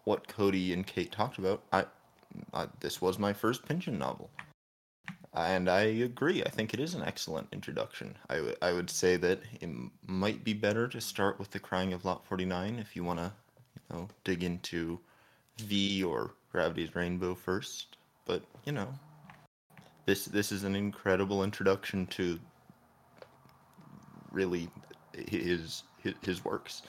what 0.04 0.28
Cody 0.28 0.74
and 0.74 0.86
Kate 0.86 1.12
talked 1.12 1.38
about. 1.38 1.62
I, 1.72 1.86
I 2.54 2.68
this 2.80 3.02
was 3.02 3.20
my 3.20 3.34
first 3.34 3.66
Pynchon 3.66 4.00
novel, 4.00 4.30
and 5.34 5.70
I 5.70 5.82
agree. 5.82 6.44
I 6.44 6.50
think 6.50 6.74
it 6.74 6.80
is 6.80 6.96
an 6.96 7.04
excellent 7.04 7.48
introduction. 7.52 8.16
I, 8.30 8.36
w- 8.38 8.56
I 8.62 8.74
would 8.74 8.90
say 8.90 9.18
that 9.18 9.40
it 9.60 9.70
might 10.08 10.44
be 10.44 10.54
better 10.54 10.88
to 10.88 11.02
start 11.02 11.40
with 11.40 11.52
the 11.52 11.60
Crying 11.60 11.94
of 11.94 12.06
Lot 12.06 12.26
Forty 12.26 12.46
Nine 12.46 12.80
if 12.80 12.96
you 12.96 13.04
want 13.04 13.20
to, 13.20 13.32
you 13.76 13.96
know, 13.96 14.08
dig 14.24 14.44
into 14.44 15.00
V 15.60 16.04
or 16.04 16.32
Gravity's 16.52 16.96
Rainbow 16.96 17.36
first. 17.36 17.98
But 18.26 18.42
you 18.66 18.72
know, 18.72 18.88
this 20.06 20.26
this 20.26 20.52
is 20.52 20.64
an 20.64 20.76
incredible 20.76 21.44
introduction 21.44 22.08
to 22.08 22.40
really 24.32 24.70
his 25.16 25.84
his, 26.02 26.14
his 26.22 26.46
works. 26.46 26.84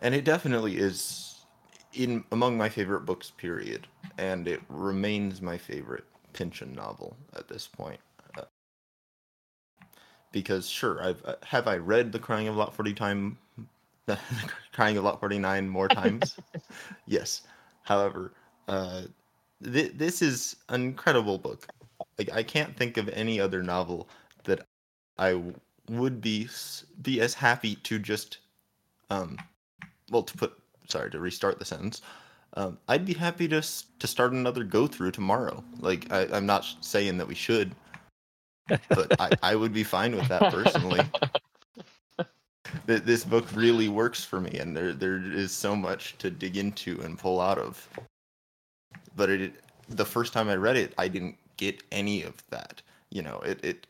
And 0.00 0.14
it 0.14 0.24
definitely 0.24 0.76
is 0.76 1.44
in 1.92 2.24
among 2.32 2.56
my 2.56 2.68
favorite 2.68 3.06
books 3.06 3.30
period 3.30 3.86
and 4.18 4.46
it 4.48 4.60
remains 4.68 5.40
my 5.40 5.56
favorite 5.56 6.04
Pynchon 6.32 6.72
novel 6.72 7.16
at 7.36 7.48
this 7.48 7.66
point. 7.66 8.00
Uh, 8.36 8.42
because 10.32 10.68
sure, 10.68 11.02
I've 11.02 11.24
uh, 11.24 11.36
have 11.44 11.68
I 11.68 11.76
read 11.76 12.12
The 12.12 12.18
Crying 12.18 12.48
of 12.48 12.56
Lot 12.56 12.74
40 12.74 12.92
time 12.94 13.38
the 14.06 14.18
Crying 14.72 14.96
of 14.96 15.04
Lot 15.04 15.20
49 15.20 15.68
more 15.68 15.88
times? 15.88 16.36
yes. 17.06 17.42
However, 17.82 18.32
uh, 18.68 19.02
th- 19.62 19.92
this 19.94 20.22
is 20.22 20.56
an 20.68 20.82
incredible 20.82 21.38
book. 21.38 21.68
Like 22.18 22.32
I 22.32 22.42
can't 22.42 22.76
think 22.76 22.96
of 22.96 23.08
any 23.10 23.40
other 23.40 23.62
novel 23.62 24.08
that 24.44 24.66
I 25.18 25.40
would 25.88 26.20
be 26.20 26.48
be 27.02 27.20
as 27.20 27.34
happy 27.34 27.76
to 27.76 27.98
just 27.98 28.38
um 29.10 29.38
well 30.10 30.22
to 30.22 30.36
put 30.36 30.58
sorry 30.88 31.10
to 31.10 31.18
restart 31.18 31.58
the 31.58 31.64
sentence 31.64 32.00
um, 32.56 32.78
I'd 32.88 33.04
be 33.04 33.14
happy 33.14 33.48
to 33.48 33.62
to 33.98 34.06
start 34.06 34.32
another 34.32 34.64
go 34.64 34.86
through 34.86 35.10
tomorrow. 35.10 35.62
Like 35.80 36.10
I, 36.12 36.26
i'm 36.32 36.46
not 36.46 36.66
saying 36.80 37.18
that 37.18 37.26
we 37.26 37.34
should, 37.34 37.74
but 38.68 39.20
I, 39.20 39.30
I 39.42 39.54
would 39.56 39.72
be 39.72 39.82
fine 39.82 40.14
with 40.14 40.28
that 40.28 40.52
personally. 40.52 41.00
this 42.86 43.24
book 43.24 43.46
really 43.54 43.88
works 43.88 44.24
for 44.24 44.40
me, 44.40 44.52
and 44.58 44.76
there 44.76 44.92
there 44.92 45.16
is 45.16 45.52
so 45.52 45.74
much 45.74 46.16
to 46.18 46.30
dig 46.30 46.56
into 46.56 47.00
and 47.02 47.18
pull 47.18 47.40
out 47.40 47.58
of. 47.58 47.88
But 49.16 49.30
it 49.30 49.54
the 49.88 50.04
first 50.04 50.32
time 50.32 50.48
I 50.48 50.54
read 50.54 50.76
it, 50.76 50.94
I 50.96 51.08
didn't 51.08 51.36
get 51.56 51.82
any 51.90 52.22
of 52.22 52.34
that. 52.50 52.82
You 53.10 53.22
know, 53.22 53.40
it 53.40 53.64
it 53.64 53.86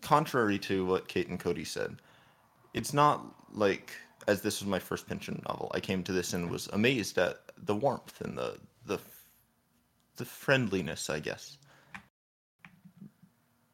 contrary 0.00 0.58
to 0.60 0.84
what 0.86 1.08
Kate 1.08 1.28
and 1.28 1.38
Cody 1.38 1.64
said, 1.64 1.96
it's 2.74 2.92
not 2.92 3.24
like 3.52 3.92
as 4.28 4.42
this 4.42 4.60
was 4.60 4.68
my 4.68 4.78
first 4.78 5.08
Pynchon 5.08 5.42
novel, 5.48 5.70
I 5.74 5.80
came 5.80 6.02
to 6.04 6.12
this 6.12 6.32
and 6.32 6.50
was 6.50 6.68
amazed 6.68 7.18
at 7.18 7.40
the 7.64 7.74
warmth 7.74 8.20
and 8.20 8.36
the 8.36 8.58
the 8.86 8.98
the 10.16 10.24
friendliness, 10.24 11.08
I 11.10 11.18
guess. 11.18 11.58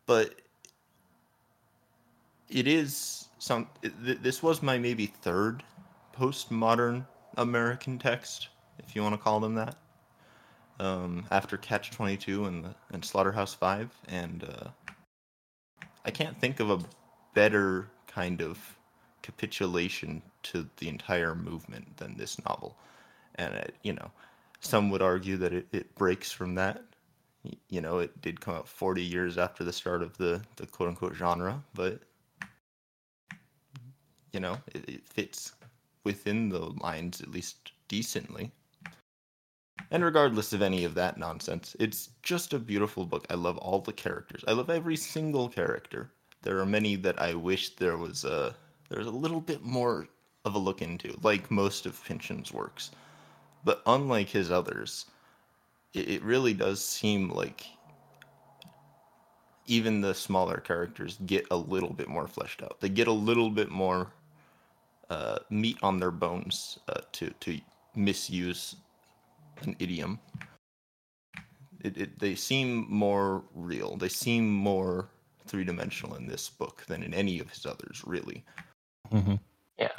But 0.07 0.41
it 2.49 2.69
is 2.69 3.29
some. 3.39 3.69
This 3.83 4.43
was 4.43 4.63
my 4.63 4.79
maybe 4.79 5.07
third 5.07 5.63
postmodern 6.17 7.07
American 7.37 7.99
text, 7.99 8.49
if 8.79 8.95
you 8.95 9.03
want 9.03 9.15
to 9.15 9.21
call 9.21 9.41
them 9.41 9.55
that. 9.57 9.77
Um, 10.79 11.25
after 11.31 11.57
Catch 11.57 11.91
Twenty 11.91 12.17
Two 12.17 12.45
and 12.45 12.75
and 12.93 13.05
Slaughterhouse 13.05 13.55
Five, 13.55 13.91
and 14.09 14.45
uh, 14.45 14.69
I 16.07 16.11
can't 16.11 16.41
think 16.41 16.61
of 16.61 16.71
a 16.71 16.79
better 17.35 17.91
kind 18.07 18.41
of 18.41 18.79
capitulation 19.23 20.23
to 20.45 20.69
the 20.77 20.89
entire 20.89 21.35
movement 21.35 21.97
than 21.97 22.17
this 22.17 22.39
novel. 22.47 22.77
And, 23.35 23.53
it, 23.55 23.75
you 23.83 23.93
know, 23.93 24.13
some 24.61 24.89
would 24.91 25.03
argue 25.03 25.37
that 25.39 25.53
it, 25.53 25.67
it 25.73 25.95
breaks 25.97 26.31
from 26.31 26.55
that. 26.55 26.85
You 27.69 27.81
know, 27.81 27.99
it 27.99 28.21
did 28.23 28.41
come 28.41 28.55
out 28.55 28.69
40 28.69 29.03
years 29.03 29.37
after 29.37 29.65
the 29.65 29.73
start 29.73 30.03
of 30.03 30.17
the, 30.17 30.43
the 30.57 30.67
quote 30.67 30.89
unquote 30.89 31.15
genre, 31.15 31.63
but, 31.75 32.01
you 34.33 34.41
know, 34.41 34.59
it, 34.75 34.89
it 34.89 35.09
fits 35.09 35.53
within 36.05 36.49
the 36.49 36.61
lines 36.81 37.21
at 37.21 37.31
least 37.31 37.73
decently. 37.89 38.53
And 39.91 40.05
regardless 40.05 40.53
of 40.53 40.63
any 40.63 40.85
of 40.85 40.95
that 40.95 41.19
nonsense, 41.19 41.77
it's 41.79 42.11
just 42.23 42.53
a 42.53 42.59
beautiful 42.59 43.05
book. 43.05 43.27
I 43.31 43.35
love 43.35 43.59
all 43.59 43.81
the 43.81 43.93
characters. 43.93 44.45
I 44.49 44.53
love 44.53 44.71
every 44.71 44.97
single 44.97 45.49
character. 45.49 46.11
There 46.43 46.59
are 46.59 46.67
many 46.67 46.97
that 46.97 47.21
I 47.21 47.35
wish 47.35 47.77
there 47.77 47.97
was 47.97 48.25
a 48.25 48.55
there's 48.89 49.07
a 49.07 49.11
little 49.11 49.41
bit 49.41 49.63
more 49.63 50.09
of 50.45 50.55
a 50.55 50.59
look 50.59 50.81
into, 50.81 51.19
like 51.23 51.51
most 51.51 51.87
of 51.87 52.03
Pynchon's 52.05 52.53
works. 52.53 52.93
But 53.65 53.83
unlike 53.87 54.29
his 54.29 54.51
others, 54.51 55.07
it, 55.93 56.09
it 56.09 56.23
really 56.23 56.55
does 56.55 56.85
seem 56.85 57.31
like 57.31 57.67
even 59.67 60.01
the 60.01 60.15
smaller 60.15 60.59
characters 60.59 61.19
get 61.27 61.47
a 61.51 61.57
little 61.57 61.93
bit 61.93 62.09
more 62.09 62.29
fleshed 62.29 62.63
out. 62.63 62.81
They 62.81 62.89
get 62.89 63.09
a 63.09 63.13
little 63.13 63.51
bit 63.51 63.71
more 63.71 64.13
uh, 65.11 65.39
meat 65.51 65.79
on 65.83 65.99
their 65.99 66.13
bones, 66.13 66.79
uh, 66.89 67.01
to 67.13 67.31
to 67.41 67.61
misuse 67.95 68.77
an 69.63 69.77
idiom. 69.79 70.19
It, 71.81 71.97
it, 71.97 72.19
they 72.19 72.35
seem 72.35 72.87
more 72.89 73.45
real. 73.55 73.97
They 73.97 74.09
seem 74.09 74.53
more 74.53 75.09
three 75.47 75.65
dimensional 75.65 76.17
in 76.17 76.27
this 76.27 76.49
book 76.49 76.85
than 76.89 77.03
in 77.03 77.15
any 77.15 77.39
of 77.39 77.49
his 77.51 77.65
others, 77.67 78.03
really. 78.05 78.45
Mm-hmm. 79.13 79.37
Yeah. 79.79 79.93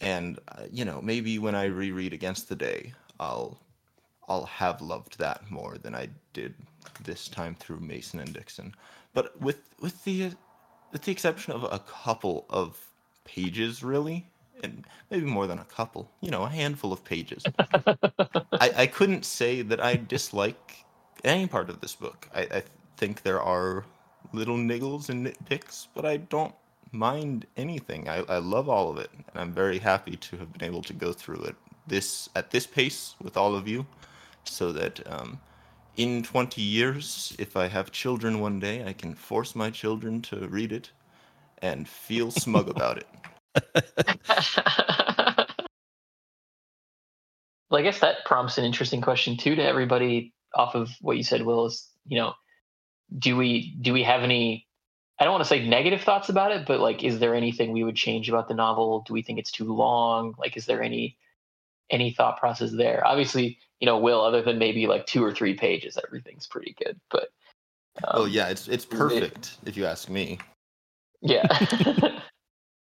And 0.00 0.38
uh, 0.48 0.64
you 0.70 0.84
know, 0.84 1.00
maybe 1.00 1.38
when 1.38 1.54
I 1.54 1.64
reread 1.64 2.12
Against 2.12 2.48
the 2.48 2.56
Day, 2.56 2.92
I'll 3.18 3.58
I'll 4.28 4.46
have 4.46 4.80
loved 4.80 5.18
that 5.18 5.50
more 5.50 5.78
than 5.78 5.94
I 5.94 6.08
did 6.32 6.54
this 7.04 7.28
time 7.28 7.54
through 7.54 7.80
Mason 7.80 8.20
and 8.20 8.32
Dixon. 8.32 8.74
But 9.14 9.40
with 9.40 9.60
with 9.80 10.02
the 10.04 10.32
with 10.90 11.02
the 11.02 11.12
exception 11.12 11.52
of 11.52 11.64
a 11.64 11.78
couple 11.78 12.46
of 12.50 12.78
pages, 13.24 13.82
really, 13.82 14.26
and 14.62 14.84
maybe 15.10 15.26
more 15.26 15.46
than 15.46 15.58
a 15.58 15.64
couple, 15.64 16.10
you 16.20 16.30
know, 16.30 16.44
a 16.44 16.48
handful 16.48 16.92
of 16.92 17.04
pages, 17.04 17.44
I, 18.60 18.70
I 18.76 18.86
couldn't 18.86 19.24
say 19.24 19.62
that 19.62 19.80
I 19.80 19.96
dislike 19.96 20.84
any 21.24 21.46
part 21.46 21.70
of 21.70 21.80
this 21.80 21.94
book. 21.94 22.28
I, 22.34 22.42
I 22.42 22.62
think 22.96 23.22
there 23.22 23.40
are 23.40 23.84
little 24.32 24.56
niggles 24.56 25.08
and 25.08 25.26
nitpicks, 25.26 25.88
but 25.94 26.04
I 26.04 26.16
don't 26.16 26.54
mind 26.92 27.46
anything. 27.56 28.08
I, 28.08 28.22
I 28.28 28.38
love 28.38 28.68
all 28.68 28.90
of 28.90 28.98
it, 28.98 29.10
and 29.12 29.40
I'm 29.40 29.52
very 29.52 29.78
happy 29.78 30.16
to 30.16 30.36
have 30.36 30.52
been 30.52 30.64
able 30.64 30.82
to 30.82 30.92
go 30.92 31.12
through 31.12 31.42
it 31.42 31.56
this 31.86 32.28
at 32.36 32.50
this 32.52 32.66
pace 32.66 33.16
with 33.20 33.36
all 33.36 33.54
of 33.56 33.66
you, 33.66 33.84
so 34.44 34.72
that 34.72 35.00
um, 35.10 35.40
in 35.96 36.22
20 36.22 36.62
years, 36.62 37.34
if 37.38 37.56
I 37.56 37.68
have 37.68 37.90
children 37.90 38.40
one 38.40 38.60
day, 38.60 38.84
I 38.84 38.92
can 38.92 39.14
force 39.14 39.54
my 39.54 39.70
children 39.70 40.22
to 40.22 40.48
read 40.48 40.72
it 40.72 40.90
and 41.60 41.88
feel 41.88 42.30
smug 42.30 42.68
about 42.76 42.98
it. 42.98 43.06
well, 47.70 47.80
I 47.80 47.82
guess 47.82 48.00
that 48.00 48.24
prompts 48.24 48.58
an 48.58 48.64
interesting 48.64 49.00
question 49.00 49.36
too 49.36 49.54
to 49.54 49.62
everybody 49.62 50.32
off 50.54 50.74
of 50.74 50.90
what 51.00 51.16
you 51.16 51.22
said, 51.22 51.42
Will. 51.42 51.66
Is 51.66 51.88
you 52.06 52.18
know, 52.18 52.34
do 53.18 53.36
we 53.36 53.76
do 53.80 53.92
we 53.92 54.02
have 54.02 54.22
any 54.22 54.66
I 55.18 55.24
don't 55.24 55.34
want 55.34 55.44
to 55.44 55.48
say 55.48 55.64
negative 55.64 56.02
thoughts 56.02 56.28
about 56.28 56.50
it, 56.50 56.66
but 56.66 56.80
like, 56.80 57.04
is 57.04 57.20
there 57.20 57.34
anything 57.34 57.70
we 57.72 57.84
would 57.84 57.94
change 57.94 58.28
about 58.28 58.48
the 58.48 58.54
novel? 58.54 59.04
Do 59.06 59.12
we 59.12 59.22
think 59.22 59.38
it's 59.38 59.52
too 59.52 59.72
long? 59.72 60.34
Like, 60.36 60.56
is 60.56 60.66
there 60.66 60.82
any 60.82 61.16
any 61.90 62.12
thought 62.12 62.38
process 62.38 62.72
there? 62.72 63.06
Obviously, 63.06 63.58
you 63.78 63.86
know, 63.86 63.98
Will, 63.98 64.20
other 64.20 64.42
than 64.42 64.58
maybe 64.58 64.86
like 64.86 65.06
two 65.06 65.22
or 65.22 65.32
three 65.32 65.54
pages, 65.54 65.98
everything's 66.04 66.46
pretty 66.46 66.74
good. 66.82 66.98
But 67.10 67.30
um, 68.02 68.10
oh 68.14 68.24
yeah, 68.24 68.48
it's 68.48 68.66
it's 68.66 68.84
perfect 68.84 69.58
it, 69.62 69.68
if 69.68 69.76
you 69.76 69.86
ask 69.86 70.08
me. 70.08 70.38
Yeah. 71.20 71.46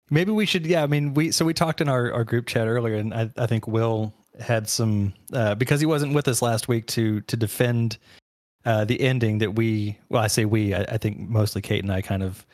maybe 0.09 0.31
we 0.31 0.45
should. 0.45 0.65
Yeah, 0.65 0.83
I 0.83 0.88
mean, 0.88 1.13
we 1.13 1.31
so 1.31 1.45
we 1.45 1.53
talked 1.53 1.81
in 1.81 1.89
our 1.89 2.12
our 2.13 2.24
group 2.24 2.47
chat 2.47 2.67
earlier, 2.67 2.95
and 2.95 3.13
I 3.13 3.29
I 3.38 3.45
think 3.45 3.67
Will 3.67 4.13
had 4.39 4.67
some 4.67 5.13
uh, 5.33 5.55
because 5.55 5.79
he 5.79 5.85
wasn't 5.85 6.13
with 6.13 6.27
us 6.27 6.41
last 6.41 6.67
week 6.67 6.88
to 6.88 7.21
to 7.21 7.38
defend 7.38 7.97
uh, 8.65 8.83
the 8.83 9.00
ending 9.00 9.38
that 9.38 9.55
we, 9.55 9.97
well, 10.09 10.24
I 10.24 10.27
say 10.27 10.45
we, 10.45 10.74
I, 10.74 10.81
I, 10.81 10.97
think 10.97 11.19
mostly 11.19 11.62
Kate 11.62 11.83
and 11.83 11.93
I 11.93 12.01
kind 12.01 12.24
of 12.24 12.45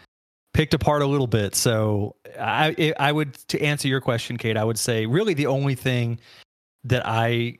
picked 0.53 0.73
apart 0.73 1.01
a 1.01 1.05
little 1.05 1.27
bit. 1.27 1.55
So 1.55 2.15
I, 2.37 2.93
I 2.99 3.13
would, 3.13 3.33
to 3.47 3.61
answer 3.61 3.87
your 3.87 4.01
question, 4.01 4.37
Kate, 4.37 4.57
I 4.57 4.65
would 4.65 4.77
say 4.77 5.05
really 5.05 5.33
the 5.33 5.47
only 5.47 5.75
thing 5.75 6.19
that 6.83 7.05
I 7.05 7.57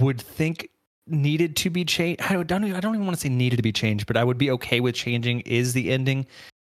would 0.00 0.20
think 0.20 0.68
needed 1.06 1.56
to 1.56 1.70
be 1.70 1.84
changed. 1.84 2.20
I 2.22 2.42
don't, 2.42 2.64
I 2.64 2.80
don't 2.80 2.94
even 2.94 3.06
want 3.06 3.16
to 3.16 3.20
say 3.20 3.30
needed 3.30 3.56
to 3.56 3.62
be 3.62 3.72
changed, 3.72 4.06
but 4.06 4.18
I 4.18 4.24
would 4.24 4.38
be 4.38 4.50
okay 4.50 4.80
with 4.80 4.94
changing 4.94 5.40
is 5.40 5.72
the 5.72 5.90
ending. 5.90 6.26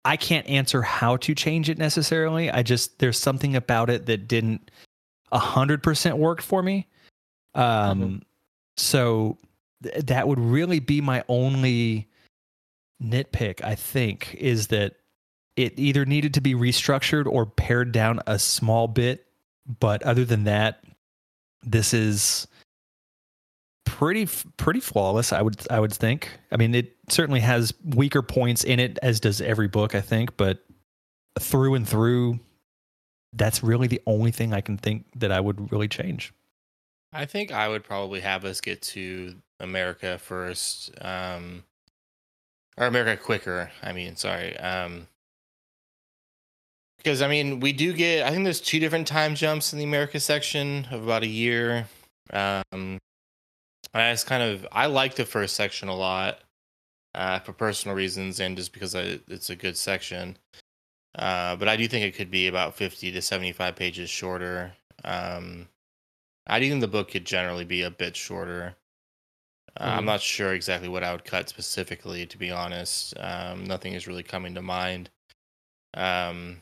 I 0.05 0.17
can't 0.17 0.47
answer 0.47 0.81
how 0.81 1.17
to 1.17 1.35
change 1.35 1.69
it 1.69 1.77
necessarily. 1.77 2.49
I 2.49 2.63
just, 2.63 2.99
there's 2.99 3.17
something 3.17 3.55
about 3.55 3.89
it 3.89 4.05
that 4.05 4.27
didn't 4.27 4.71
a 5.31 5.39
hundred 5.39 5.83
percent 5.83 6.17
work 6.17 6.41
for 6.41 6.63
me. 6.63 6.87
Um, 7.55 8.01
mm-hmm. 8.01 8.17
so 8.77 9.37
th- 9.83 10.05
that 10.05 10.27
would 10.27 10.39
really 10.39 10.79
be 10.79 11.01
my 11.01 11.23
only 11.27 12.09
nitpick, 13.03 13.63
I 13.63 13.75
think, 13.75 14.35
is 14.35 14.67
that 14.67 14.95
it 15.55 15.77
either 15.77 16.05
needed 16.05 16.33
to 16.35 16.41
be 16.41 16.53
restructured 16.55 17.25
or 17.25 17.45
pared 17.45 17.91
down 17.91 18.21
a 18.27 18.39
small 18.39 18.87
bit. 18.87 19.25
But 19.79 20.01
other 20.03 20.25
than 20.25 20.45
that, 20.45 20.83
this 21.63 21.93
is 21.93 22.47
pretty 23.89 24.27
pretty 24.57 24.79
flawless 24.79 25.33
i 25.33 25.41
would 25.41 25.59
i 25.69 25.79
would 25.79 25.93
think 25.93 26.29
i 26.51 26.57
mean 26.57 26.73
it 26.75 26.95
certainly 27.09 27.39
has 27.39 27.73
weaker 27.95 28.21
points 28.21 28.63
in 28.63 28.79
it 28.79 28.97
as 29.01 29.19
does 29.19 29.41
every 29.41 29.67
book 29.67 29.95
i 29.95 30.01
think 30.01 30.37
but 30.37 30.63
through 31.39 31.75
and 31.75 31.87
through 31.87 32.39
that's 33.33 33.63
really 33.63 33.87
the 33.87 34.01
only 34.05 34.31
thing 34.31 34.53
i 34.53 34.61
can 34.61 34.77
think 34.77 35.05
that 35.15 35.31
i 35.31 35.39
would 35.39 35.71
really 35.71 35.87
change 35.87 36.33
i 37.13 37.25
think 37.25 37.51
i 37.51 37.67
would 37.67 37.83
probably 37.83 38.19
have 38.19 38.45
us 38.45 38.61
get 38.61 38.81
to 38.81 39.35
America 39.59 40.17
first, 40.17 40.91
um, 41.01 41.63
or 42.77 42.87
America 42.87 43.21
quicker. 43.21 43.71
I 43.83 43.91
mean, 43.91 44.15
sorry, 44.15 44.57
um, 44.57 45.07
because 46.97 47.21
I 47.21 47.27
mean, 47.27 47.59
we 47.59 47.73
do 47.73 47.93
get. 47.93 48.25
I 48.25 48.31
think 48.31 48.43
there's 48.43 48.61
two 48.61 48.79
different 48.79 49.07
time 49.07 49.35
jumps 49.35 49.73
in 49.73 49.79
the 49.79 49.85
America 49.85 50.19
section 50.19 50.87
of 50.91 51.03
about 51.03 51.23
a 51.23 51.27
year. 51.27 51.87
Um, 52.31 52.99
I 53.93 54.11
just 54.11 54.27
kind 54.27 54.43
of 54.43 54.67
I 54.71 54.85
like 54.85 55.15
the 55.15 55.25
first 55.25 55.55
section 55.55 55.89
a 55.89 55.95
lot 55.95 56.39
uh, 57.15 57.39
for 57.39 57.53
personal 57.53 57.95
reasons 57.95 58.39
and 58.39 58.55
just 58.55 58.73
because 58.73 58.95
I, 58.95 59.19
it's 59.27 59.49
a 59.49 59.55
good 59.55 59.77
section. 59.77 60.37
Uh, 61.15 61.55
but 61.55 61.67
I 61.67 61.75
do 61.75 61.87
think 61.87 62.05
it 62.05 62.15
could 62.15 62.29
be 62.29 62.47
about 62.47 62.75
50 62.75 63.11
to 63.11 63.21
75 63.21 63.75
pages 63.75 64.09
shorter. 64.09 64.73
Um, 65.03 65.67
I 66.45 66.59
do 66.59 66.69
think 66.69 66.81
the 66.81 66.87
book 66.87 67.11
could 67.11 67.25
generally 67.25 67.65
be 67.65 67.81
a 67.81 67.91
bit 67.91 68.15
shorter. 68.15 68.75
Uh, 69.75 69.87
mm-hmm. 69.87 69.97
I'm 69.99 70.05
not 70.05 70.21
sure 70.21 70.53
exactly 70.53 70.87
what 70.87 71.03
I 71.03 71.11
would 71.11 71.25
cut 71.25 71.49
specifically, 71.49 72.25
to 72.25 72.37
be 72.37 72.51
honest. 72.51 73.13
Um, 73.19 73.63
nothing 73.65 73.93
is 73.93 74.07
really 74.07 74.23
coming 74.23 74.55
to 74.55 74.61
mind. 74.61 75.09
Um, 75.95 76.61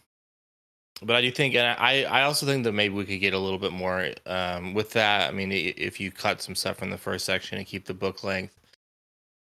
but 1.01 1.15
I 1.15 1.21
do 1.21 1.31
think, 1.31 1.55
and 1.55 1.67
I, 1.79 2.03
I 2.03 2.23
also 2.23 2.45
think 2.45 2.63
that 2.63 2.71
maybe 2.71 2.95
we 2.95 3.05
could 3.05 3.19
get 3.19 3.33
a 3.33 3.39
little 3.39 3.59
bit 3.59 3.71
more 3.71 4.11
um, 4.25 4.73
with 4.73 4.91
that. 4.93 5.29
I 5.29 5.31
mean, 5.31 5.51
if 5.51 5.99
you 5.99 6.11
cut 6.11 6.41
some 6.41 6.55
stuff 6.55 6.77
from 6.77 6.89
the 6.89 6.97
first 6.97 7.25
section 7.25 7.57
and 7.57 7.67
keep 7.67 7.85
the 7.85 7.93
book 7.93 8.23
length, 8.23 8.55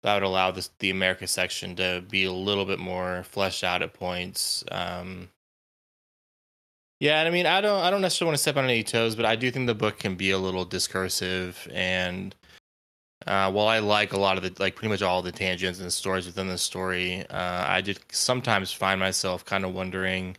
that 0.03 0.13
would 0.13 0.24
allow 0.24 0.51
this, 0.51 0.69
the 0.79 0.91
America 0.91 1.27
section 1.27 1.75
to 1.77 2.03
be 2.09 2.25
a 2.25 2.31
little 2.31 2.65
bit 2.65 2.77
more 2.77 3.24
fleshed 3.24 3.63
out 3.63 3.81
at 3.81 3.93
points. 3.93 4.63
Um, 4.69 5.29
yeah, 7.00 7.19
and 7.19 7.27
I 7.27 7.31
mean, 7.31 7.45
I 7.45 7.59
don't, 7.59 7.81
I 7.81 7.89
don't 7.89 8.01
necessarily 8.01 8.29
want 8.29 8.38
to 8.38 8.41
step 8.41 8.57
on 8.57 8.65
any 8.65 8.83
toes, 8.83 9.15
but 9.15 9.25
I 9.25 9.35
do 9.35 9.50
think 9.50 9.65
the 9.65 9.74
book 9.74 9.97
can 9.97 10.15
be 10.15 10.31
a 10.31 10.38
little 10.38 10.63
discursive. 10.63 11.67
And 11.74 12.35
uh, 13.25 13.51
while 13.51 13.67
I 13.67 13.79
like 13.79 14.13
a 14.13 14.19
lot 14.19 14.38
of 14.38 14.43
the, 14.43 14.53
like, 14.62 14.75
pretty 14.75 14.89
much 14.89 15.01
all 15.01 15.21
the 15.21 15.31
tangents 15.31 15.79
and 15.79 15.91
stories 15.91 16.25
within 16.25 16.47
the 16.47 16.57
story, 16.57 17.25
uh, 17.29 17.65
I 17.67 17.81
did 17.81 18.00
sometimes 18.12 18.71
find 18.71 19.00
myself 19.00 19.43
kind 19.43 19.65
of 19.65 19.74
wondering 19.74 20.38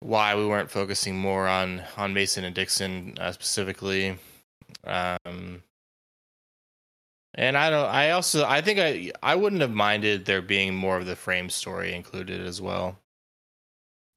why 0.00 0.34
we 0.34 0.46
weren't 0.46 0.70
focusing 0.70 1.16
more 1.16 1.48
on 1.48 1.82
on 1.96 2.14
Mason 2.14 2.44
and 2.44 2.54
Dixon 2.54 3.16
uh, 3.18 3.32
specifically. 3.32 4.18
Um, 4.84 5.62
and 7.34 7.56
I 7.56 7.70
don't. 7.70 7.86
I 7.86 8.10
also. 8.10 8.44
I 8.44 8.60
think 8.60 8.78
I. 8.78 9.12
I 9.22 9.34
wouldn't 9.34 9.62
have 9.62 9.70
minded 9.70 10.24
there 10.24 10.42
being 10.42 10.74
more 10.74 10.96
of 10.96 11.06
the 11.06 11.16
frame 11.16 11.50
story 11.50 11.94
included 11.94 12.44
as 12.46 12.60
well. 12.60 12.98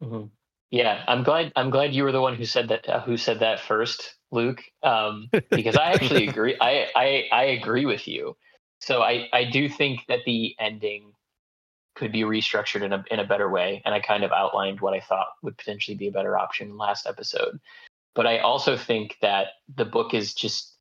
Mm-hmm. 0.03 0.27
Yeah, 0.71 1.03
I'm 1.07 1.23
glad. 1.23 1.51
I'm 1.55 1.69
glad 1.69 1.93
you 1.93 2.03
were 2.03 2.11
the 2.11 2.21
one 2.21 2.35
who 2.35 2.45
said 2.45 2.69
that. 2.69 2.87
Uh, 2.87 3.01
who 3.01 3.17
said 3.17 3.39
that 3.39 3.59
first, 3.59 4.15
Luke? 4.31 4.63
Um, 4.83 5.29
because 5.49 5.75
I 5.75 5.91
actually 5.91 6.27
agree. 6.29 6.57
I, 6.59 6.87
I 6.95 7.23
I 7.31 7.43
agree 7.43 7.85
with 7.85 8.07
you. 8.07 8.37
So 8.79 9.01
I 9.01 9.27
I 9.33 9.43
do 9.43 9.67
think 9.69 10.01
that 10.07 10.19
the 10.25 10.55
ending 10.59 11.13
could 11.95 12.11
be 12.11 12.21
restructured 12.21 12.83
in 12.83 12.93
a 12.93 13.03
in 13.11 13.19
a 13.19 13.27
better 13.27 13.49
way. 13.49 13.81
And 13.85 13.93
I 13.93 13.99
kind 13.99 14.23
of 14.23 14.31
outlined 14.31 14.81
what 14.81 14.93
I 14.93 14.99
thought 14.99 15.27
would 15.43 15.57
potentially 15.57 15.97
be 15.97 16.07
a 16.07 16.11
better 16.11 16.37
option 16.37 16.77
last 16.77 17.05
episode. 17.05 17.59
But 18.15 18.27
I 18.27 18.39
also 18.39 18.77
think 18.77 19.17
that 19.21 19.47
the 19.75 19.85
book 19.85 20.13
is 20.13 20.33
just 20.33 20.75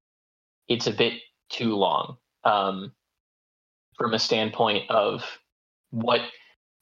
it's 0.68 0.86
a 0.86 0.92
bit 0.92 1.14
too 1.48 1.76
long 1.76 2.16
um, 2.44 2.92
from 3.96 4.14
a 4.14 4.18
standpoint 4.18 4.88
of 4.90 5.24
what 5.90 6.20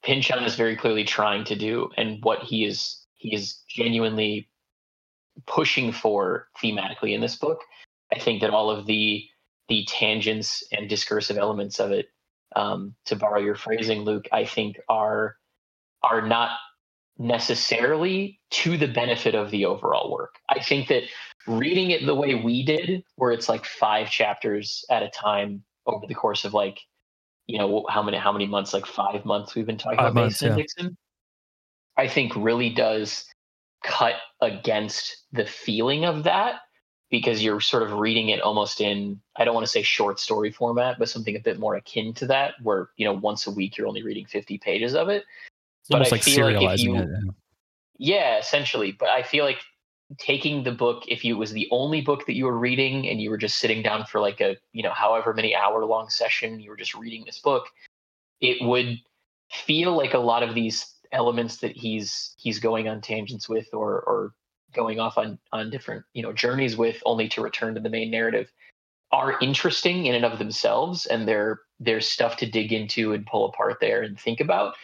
Pynchon 0.02 0.44
is 0.44 0.54
very 0.54 0.76
clearly 0.76 1.04
trying 1.04 1.44
to 1.44 1.56
do 1.56 1.90
and 1.96 2.22
what 2.22 2.40
he 2.42 2.64
is 2.64 3.04
he 3.14 3.34
is 3.34 3.62
genuinely 3.68 4.48
pushing 5.46 5.92
for 5.92 6.48
thematically 6.62 7.14
in 7.14 7.20
this 7.20 7.36
book. 7.36 7.60
I 8.12 8.18
think 8.18 8.40
that 8.40 8.50
all 8.50 8.70
of 8.70 8.86
the 8.86 9.24
the 9.68 9.84
tangents 9.86 10.62
and 10.72 10.88
discursive 10.88 11.36
elements 11.36 11.78
of 11.78 11.92
it 11.92 12.08
um, 12.58 12.94
to 13.06 13.16
borrow 13.16 13.38
your 13.38 13.54
phrasing, 13.54 14.00
Luke, 14.00 14.26
I 14.32 14.44
think 14.44 14.78
are 14.88 15.36
are 16.02 16.26
not 16.26 16.50
necessarily 17.18 18.40
to 18.50 18.76
the 18.76 18.88
benefit 18.88 19.34
of 19.34 19.50
the 19.50 19.64
overall 19.64 20.12
work. 20.12 20.34
I 20.48 20.60
think 20.60 20.88
that 20.88 21.04
reading 21.46 21.90
it 21.90 22.04
the 22.04 22.14
way 22.14 22.34
we 22.34 22.64
did, 22.64 23.02
where 23.16 23.32
it's 23.32 23.48
like 23.48 23.64
five 23.64 24.10
chapters 24.10 24.84
at 24.90 25.02
a 25.02 25.10
time 25.10 25.62
over 25.86 26.06
the 26.06 26.14
course 26.14 26.44
of 26.44 26.54
like, 26.54 26.80
you 27.46 27.58
know, 27.58 27.86
how 27.88 28.02
many 28.02 28.18
how 28.18 28.32
many 28.32 28.46
months? 28.46 28.74
Like 28.74 28.86
five 28.86 29.24
months 29.24 29.54
we've 29.54 29.66
been 29.66 29.78
talking 29.78 29.98
five 29.98 30.12
about 30.12 30.24
Mason 30.26 30.50
yeah. 30.50 30.56
Dixon. 30.56 30.96
I 31.96 32.08
think 32.08 32.32
really 32.36 32.70
does 32.70 33.24
cut 33.84 34.14
against 34.40 35.24
the 35.32 35.46
feeling 35.46 36.04
of 36.04 36.24
that 36.24 36.56
because 37.10 37.42
you're 37.42 37.60
sort 37.60 37.82
of 37.82 37.92
reading 37.92 38.28
it 38.28 38.40
almost 38.40 38.80
in 38.80 39.20
I 39.36 39.44
don't 39.44 39.54
want 39.54 39.66
to 39.66 39.70
say 39.70 39.82
short 39.82 40.20
story 40.20 40.50
format, 40.50 40.98
but 40.98 41.08
something 41.08 41.36
a 41.36 41.40
bit 41.40 41.58
more 41.58 41.76
akin 41.76 42.12
to 42.14 42.26
that, 42.26 42.54
where 42.62 42.90
you 42.96 43.04
know 43.04 43.14
once 43.14 43.46
a 43.46 43.50
week 43.50 43.76
you're 43.76 43.86
only 43.86 44.02
reading 44.02 44.26
50 44.26 44.58
pages 44.58 44.94
of 44.94 45.08
it. 45.08 45.24
It's 45.80 45.90
but 45.90 46.06
I 46.06 46.10
like 46.10 46.22
feel 46.22 46.50
like 46.50 46.74
if 46.74 46.80
you, 46.80 46.96
it. 46.96 47.08
Yeah, 47.98 48.38
essentially. 48.38 48.92
But 48.92 49.08
I 49.08 49.22
feel 49.22 49.44
like 49.44 49.58
taking 50.18 50.62
the 50.62 50.72
book, 50.72 51.04
if 51.08 51.24
it 51.24 51.34
was 51.34 51.52
the 51.52 51.68
only 51.70 52.00
book 52.00 52.26
that 52.26 52.34
you 52.34 52.46
were 52.46 52.58
reading 52.58 53.08
and 53.08 53.20
you 53.20 53.30
were 53.30 53.38
just 53.38 53.58
sitting 53.58 53.82
down 53.82 54.04
for 54.04 54.20
like 54.20 54.40
a 54.40 54.56
you 54.72 54.82
know 54.82 54.92
however 54.92 55.32
many 55.32 55.54
hour 55.54 55.84
long 55.84 56.08
session, 56.10 56.60
you 56.60 56.70
were 56.70 56.76
just 56.76 56.94
reading 56.94 57.24
this 57.24 57.38
book, 57.38 57.66
it 58.40 58.58
would 58.60 58.98
feel 59.50 59.96
like 59.96 60.14
a 60.14 60.18
lot 60.18 60.42
of 60.42 60.54
these 60.54 60.94
elements 61.12 61.56
that 61.58 61.74
he's 61.74 62.34
he's 62.36 62.58
going 62.58 62.88
on 62.88 63.00
tangents 63.00 63.48
with 63.48 63.68
or 63.72 64.00
or 64.02 64.34
going 64.78 65.00
off 65.00 65.18
on 65.18 65.38
on 65.52 65.70
different 65.70 66.04
you 66.14 66.22
know 66.22 66.32
journeys 66.32 66.76
with 66.76 67.02
only 67.04 67.28
to 67.28 67.42
return 67.42 67.74
to 67.74 67.80
the 67.80 67.90
main 67.90 68.10
narrative 68.10 68.48
are 69.10 69.38
interesting 69.40 70.06
in 70.06 70.14
and 70.14 70.24
of 70.24 70.38
themselves 70.38 71.06
and 71.06 71.26
they're 71.26 71.60
there's 71.80 72.08
stuff 72.08 72.36
to 72.36 72.50
dig 72.50 72.72
into 72.72 73.12
and 73.12 73.26
pull 73.26 73.46
apart 73.46 73.78
there 73.80 74.02
and 74.02 74.18
think 74.18 74.40
about. 74.40 74.74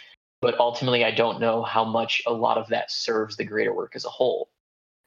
But 0.40 0.58
ultimately 0.58 1.04
i 1.04 1.10
don't 1.10 1.40
know 1.40 1.62
how 1.62 1.84
much 1.84 2.22
a 2.26 2.32
lot 2.32 2.58
of 2.58 2.68
that 2.68 2.90
serves 2.90 3.36
the 3.36 3.44
greater 3.44 3.72
work 3.72 3.92
as 3.94 4.04
a 4.04 4.10
whole. 4.10 4.50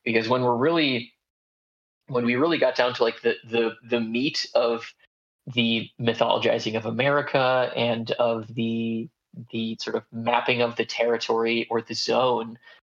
Because 0.06 0.30
when 0.30 0.41
we're 0.43 0.56
really 0.56 1.13
when 2.08 2.26
we 2.26 2.36
really 2.36 2.58
got 2.58 2.76
down 2.76 2.93
to 2.93 3.04
like 3.04 3.21
the 3.21 3.36
the 3.50 3.76
the 3.89 4.00
meat 4.00 4.45
of 4.56 4.93
the 5.54 5.89
mythologizing 6.00 6.76
of 6.76 6.86
america 6.86 7.71
and 7.76 8.12
of 8.12 8.54
the 8.56 9.10
the 9.52 9.78
sort 9.80 9.95
of 9.95 10.04
mapping 10.12 10.62
of 10.62 10.76
the 10.76 10.86
territory 10.86 11.67
or 11.69 11.82
the 11.82 11.93
zone 11.93 12.58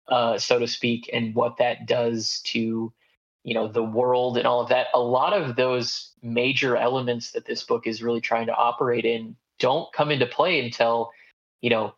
uh, 0.10 0.38
so 0.38 0.60
to 0.60 0.68
speak, 0.68 1.10
and 1.14 1.36
what 1.36 1.58
that 1.58 1.86
does 1.88 2.42
to 2.46 2.94
you 3.44 3.54
know 3.54 3.68
the 3.68 3.84
world 3.84 4.38
and 4.38 4.48
all 4.48 4.62
of 4.62 4.70
that. 4.70 4.88
A 4.94 5.00
lot 5.00 5.34
of 5.34 5.56
those 5.56 6.12
major 6.22 6.76
elements 6.76 7.32
that 7.32 7.46
this 7.46 7.64
book 7.64 7.88
is 7.88 8.04
really 8.04 8.22
trying 8.22 8.48
to 8.48 8.56
operate 8.56 9.06
in 9.06 9.36
don't 9.60 9.92
come 9.94 10.12
into 10.12 10.26
play 10.26 10.64
until 10.64 11.12
you 11.62 11.70
know 11.70 11.94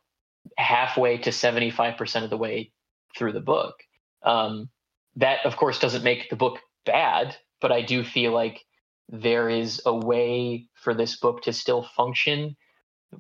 halfway 0.58 1.18
to 1.18 1.30
75% 1.30 2.24
of 2.24 2.30
the 2.30 2.38
way 2.38 2.72
through 3.18 3.34
the 3.34 3.40
book. 3.40 3.76
Um, 4.24 4.70
that, 5.16 5.46
of 5.46 5.58
course, 5.58 5.80
doesn't 5.80 6.04
make 6.04 6.30
the 6.30 6.36
book 6.36 6.60
bad, 6.86 7.36
but 7.62 7.72
I 7.72 7.82
do 7.82 8.04
feel 8.04 8.32
like 8.32 8.66
there 9.10 9.50
is 9.50 9.82
a 9.86 9.96
way 9.96 10.68
for 10.76 10.94
this 10.94 11.18
book 11.18 11.42
to 11.44 11.54
still 11.54 11.84
function 11.96 12.56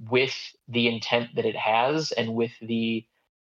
with 0.09 0.35
the 0.67 0.87
intent 0.87 1.29
that 1.35 1.45
it 1.45 1.55
has 1.55 2.11
and 2.11 2.35
with 2.35 2.51
the 2.61 3.05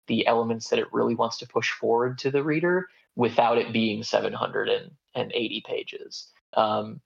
the 0.07 0.25
elements 0.27 0.69
that 0.69 0.79
it 0.79 0.91
really 0.91 1.15
wants 1.15 1.37
to 1.37 1.47
push 1.47 1.71
forward 1.71 2.17
to 2.19 2.31
the 2.31 2.43
reader 2.43 2.87
without 3.15 3.57
it 3.57 3.73
being 3.73 4.03
780 4.03 5.63
pages. 5.65 6.27
Um, 6.53 7.01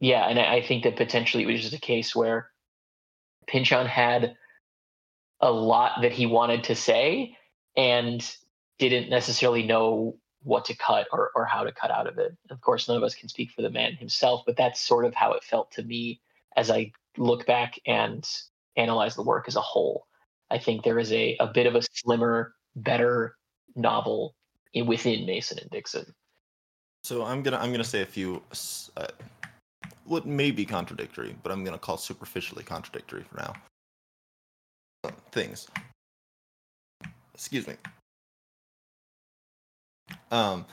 yeah, 0.00 0.26
and 0.28 0.38
I, 0.38 0.60
think 0.60 0.84
that 0.84 0.96
potentially 0.96 1.44
it 1.44 1.46
was 1.46 1.62
just 1.62 1.74
a 1.74 1.80
case 1.80 2.14
where 2.14 2.50
Pynchon 3.46 3.86
had 3.86 4.36
a 5.40 5.50
lot 5.50 6.02
that 6.02 6.12
he 6.12 6.26
wanted 6.26 6.64
to 6.64 6.74
say 6.74 7.36
and 7.76 8.36
didn't 8.78 9.08
necessarily 9.08 9.62
know 9.62 10.16
what 10.42 10.66
to 10.66 10.76
cut 10.76 11.06
or, 11.12 11.30
or 11.34 11.44
how 11.44 11.64
to 11.64 11.72
cut 11.72 11.90
out 11.90 12.06
of 12.06 12.18
it. 12.18 12.36
Of 12.50 12.60
course, 12.60 12.88
none 12.88 12.96
of 12.96 13.02
us 13.02 13.14
can 13.14 13.28
speak 13.28 13.50
for 13.50 13.62
the 13.62 13.70
man 13.70 13.94
himself, 13.94 14.42
but 14.46 14.56
that's 14.56 14.80
sort 14.80 15.04
of 15.04 15.14
how 15.14 15.32
it 15.32 15.42
felt 15.42 15.72
to 15.72 15.82
me 15.82 16.20
as 16.56 16.70
I 16.70 16.92
look 17.16 17.46
back 17.46 17.78
and 17.86 18.26
analyze 18.76 19.14
the 19.14 19.22
work 19.22 19.46
as 19.48 19.56
a 19.56 19.60
whole. 19.60 20.06
I 20.50 20.58
think 20.58 20.84
there 20.84 20.98
is 20.98 21.12
a, 21.12 21.36
a 21.40 21.46
bit 21.46 21.66
of 21.66 21.74
a 21.74 21.82
slimmer, 21.92 22.54
better 22.76 23.36
novel 23.74 24.34
within 24.84 25.26
Mason 25.26 25.58
and 25.58 25.70
Dixon. 25.70 26.06
So 27.02 27.24
I'm 27.24 27.42
gonna 27.42 27.58
I'm 27.58 27.72
gonna 27.72 27.84
say 27.84 28.02
a 28.02 28.06
few 28.06 28.42
uh, 28.96 29.06
what 30.04 30.26
may 30.26 30.50
be 30.50 30.64
contradictory, 30.64 31.36
but 31.42 31.52
I'm 31.52 31.64
gonna 31.64 31.78
call 31.78 31.96
superficially 31.96 32.64
contradictory 32.64 33.22
for 33.22 33.36
now. 33.36 35.12
Things. 35.32 35.68
Excuse 37.34 37.66
me. 37.66 37.74
Um. 40.30 40.64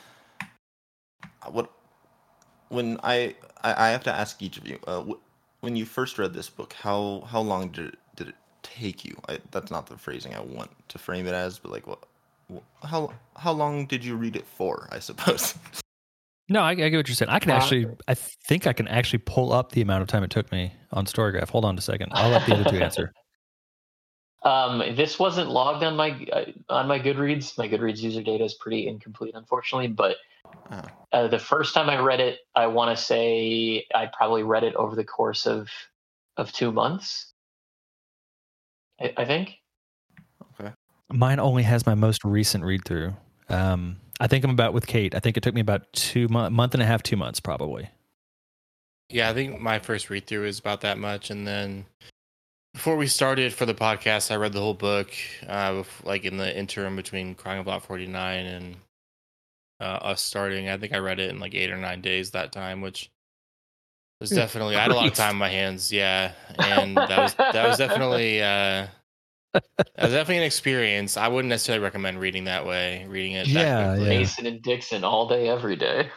What 1.52 1.72
when 2.70 3.00
I 3.04 3.36
I, 3.64 3.88
I 3.88 3.90
have 3.90 4.04
to 4.06 4.14
ask 4.14 4.42
each 4.42 4.58
of 4.58 4.68
you. 4.68 4.80
Uh, 4.88 5.04
when 5.62 5.76
you 5.76 5.86
first 5.86 6.18
read 6.18 6.34
this 6.34 6.50
book, 6.50 6.74
how 6.74 7.24
how 7.28 7.42
long 7.42 7.70
did 7.70 7.90
it, 7.90 8.00
did 8.16 8.30
it 8.30 8.36
take 8.64 9.06
you? 9.06 9.16
I, 9.30 9.40
that's 9.52 9.72
not 9.72 9.88
the 9.88 9.98
phrasing 9.98 10.34
I 10.34 10.40
want 10.42 10.72
to 10.90 10.98
frame 10.98 11.28
it 11.28 11.34
as, 11.34 11.60
but 11.60 11.72
like 11.72 11.88
what? 11.88 12.00
How 12.84 13.14
how 13.38 13.52
long 13.52 13.86
did 13.86 14.04
you 14.04 14.16
read 14.16 14.36
it 14.36 14.46
for? 14.46 14.88
I 14.92 15.00
suppose. 15.00 15.56
No, 16.50 16.62
I, 16.62 16.72
I 16.72 16.76
get 16.76 16.98
what 16.98 17.08
you're 17.08 17.16
saying. 17.16 17.30
I 17.30 17.40
can 17.40 17.52
uh, 17.52 17.56
actually, 17.56 17.88
I 18.08 18.14
think 18.16 18.68
I 18.68 18.74
can 18.74 18.88
actually 18.90 19.20
pull 19.20 19.54
up 19.54 19.72
the 19.72 19.82
amount 19.82 20.02
of 20.02 20.10
time 20.10 20.24
it 20.24 20.30
took 20.30 20.52
me 20.52 20.74
on 20.92 21.06
Storygraph. 21.06 21.50
Hold 21.50 21.64
on 21.64 21.78
a 21.78 21.82
second. 21.82 22.10
I'll 22.12 22.30
let 22.30 22.46
the 22.46 22.54
other 22.54 22.70
two 22.70 22.78
answer. 22.78 23.14
Um, 24.44 24.80
this 24.96 25.18
wasn't 25.20 25.50
logged 25.50 25.86
on 25.86 25.96
my 25.96 26.28
uh, 26.34 26.44
on 26.68 26.86
my 26.88 27.00
Goodreads. 27.00 27.58
My 27.58 27.70
Goodreads 27.70 28.00
user 28.00 28.22
data 28.22 28.44
is 28.44 28.56
pretty 28.56 28.88
incomplete, 28.88 29.36
unfortunately. 29.36 29.88
But 29.88 30.18
Uh, 30.70 30.82
uh, 31.14 31.28
the 31.30 31.40
first 31.40 31.74
time 31.74 31.90
I 31.90 31.98
read 32.02 32.20
it, 32.20 32.40
I 32.54 32.68
want 32.68 32.96
to 32.96 33.02
say 33.02 33.86
I 33.96 34.08
probably 34.08 34.44
read 34.44 34.64
it 34.64 34.76
over 34.76 34.98
the 34.98 35.06
course 35.06 35.48
of 35.48 35.70
of 36.36 36.52
two 36.52 36.74
months. 36.74 37.33
I, 39.04 39.14
I 39.18 39.26
think. 39.26 39.60
Mine 41.12 41.40
only 41.40 41.62
has 41.62 41.86
my 41.86 41.94
most 41.94 42.24
recent 42.24 42.64
read 42.64 42.86
through. 42.86 43.14
Um, 43.48 43.98
I 44.20 44.26
think 44.26 44.44
I'm 44.44 44.50
about 44.50 44.74
with 44.74 44.88
Kate. 44.88 45.14
I 45.14 45.20
think 45.20 45.38
it 45.38 45.44
took 45.44 45.54
me 45.54 45.62
about 45.62 45.92
two 45.94 46.28
month, 46.28 46.52
month 46.54 46.74
and 46.74 46.82
a 46.82 46.86
half, 46.88 47.04
two 47.04 47.18
months 47.18 47.40
probably. 47.40 47.90
Yeah, 49.10 49.30
I 49.30 49.34
think 49.34 49.60
my 49.60 49.78
first 49.78 50.10
read 50.10 50.26
through 50.26 50.46
is 50.46 50.58
about 50.58 50.82
that 50.82 50.98
much, 50.98 51.30
and 51.30 51.46
then 51.46 51.86
before 52.74 52.96
we 52.96 53.06
started 53.06 53.54
for 53.54 53.68
the 53.68 53.76
podcast, 53.76 54.32
I 54.32 54.38
read 54.38 54.54
the 54.54 54.60
whole 54.60 54.74
book, 54.74 55.12
uh, 55.48 55.84
like 56.04 56.26
in 56.26 56.38
the 56.38 56.58
interim 56.58 56.96
between 56.96 57.36
Crying 57.36 57.60
of 57.60 57.66
Block 57.66 57.84
49 57.84 58.46
and 58.46 58.76
uh, 59.80 59.84
us 59.84 60.22
starting. 60.22 60.70
I 60.70 60.78
think 60.78 60.94
I 60.94 60.98
read 60.98 61.20
it 61.20 61.30
in 61.30 61.40
like 61.40 61.54
eight 61.54 61.70
or 61.70 61.78
nine 61.78 62.02
days 62.02 62.32
that 62.32 62.52
time, 62.52 62.82
which 62.82 63.12
was 64.24 64.30
Good 64.32 64.38
definitely 64.38 64.76
I 64.76 64.82
had 64.82 64.92
a 64.92 64.96
lot 64.96 65.08
of 65.08 65.14
time 65.14 65.32
on 65.32 65.38
my 65.38 65.50
hands. 65.50 65.92
Yeah, 65.92 66.32
and 66.58 66.98
that 66.98 67.18
was 67.18 67.34
that 67.36 67.68
was 67.68 67.78
definitely 67.78 68.42
uh, 68.42 68.88
that 69.54 69.64
was 70.02 70.12
definitely 70.12 70.38
an 70.38 70.44
experience. 70.44 71.18
I 71.18 71.28
wouldn't 71.28 71.50
necessarily 71.50 71.84
recommend 71.84 72.20
reading 72.20 72.46
that 72.46 72.66
way. 72.66 73.06
Reading 73.08 73.34
it, 73.34 73.48
Yeah, 73.48 73.90
quickly. 73.96 74.12
yeah. 74.14 74.18
Mason 74.20 74.46
and 74.48 74.62
Dixon 74.62 75.04
all 75.04 75.28
day, 75.28 75.48
every 75.50 75.76
day. 75.76 76.10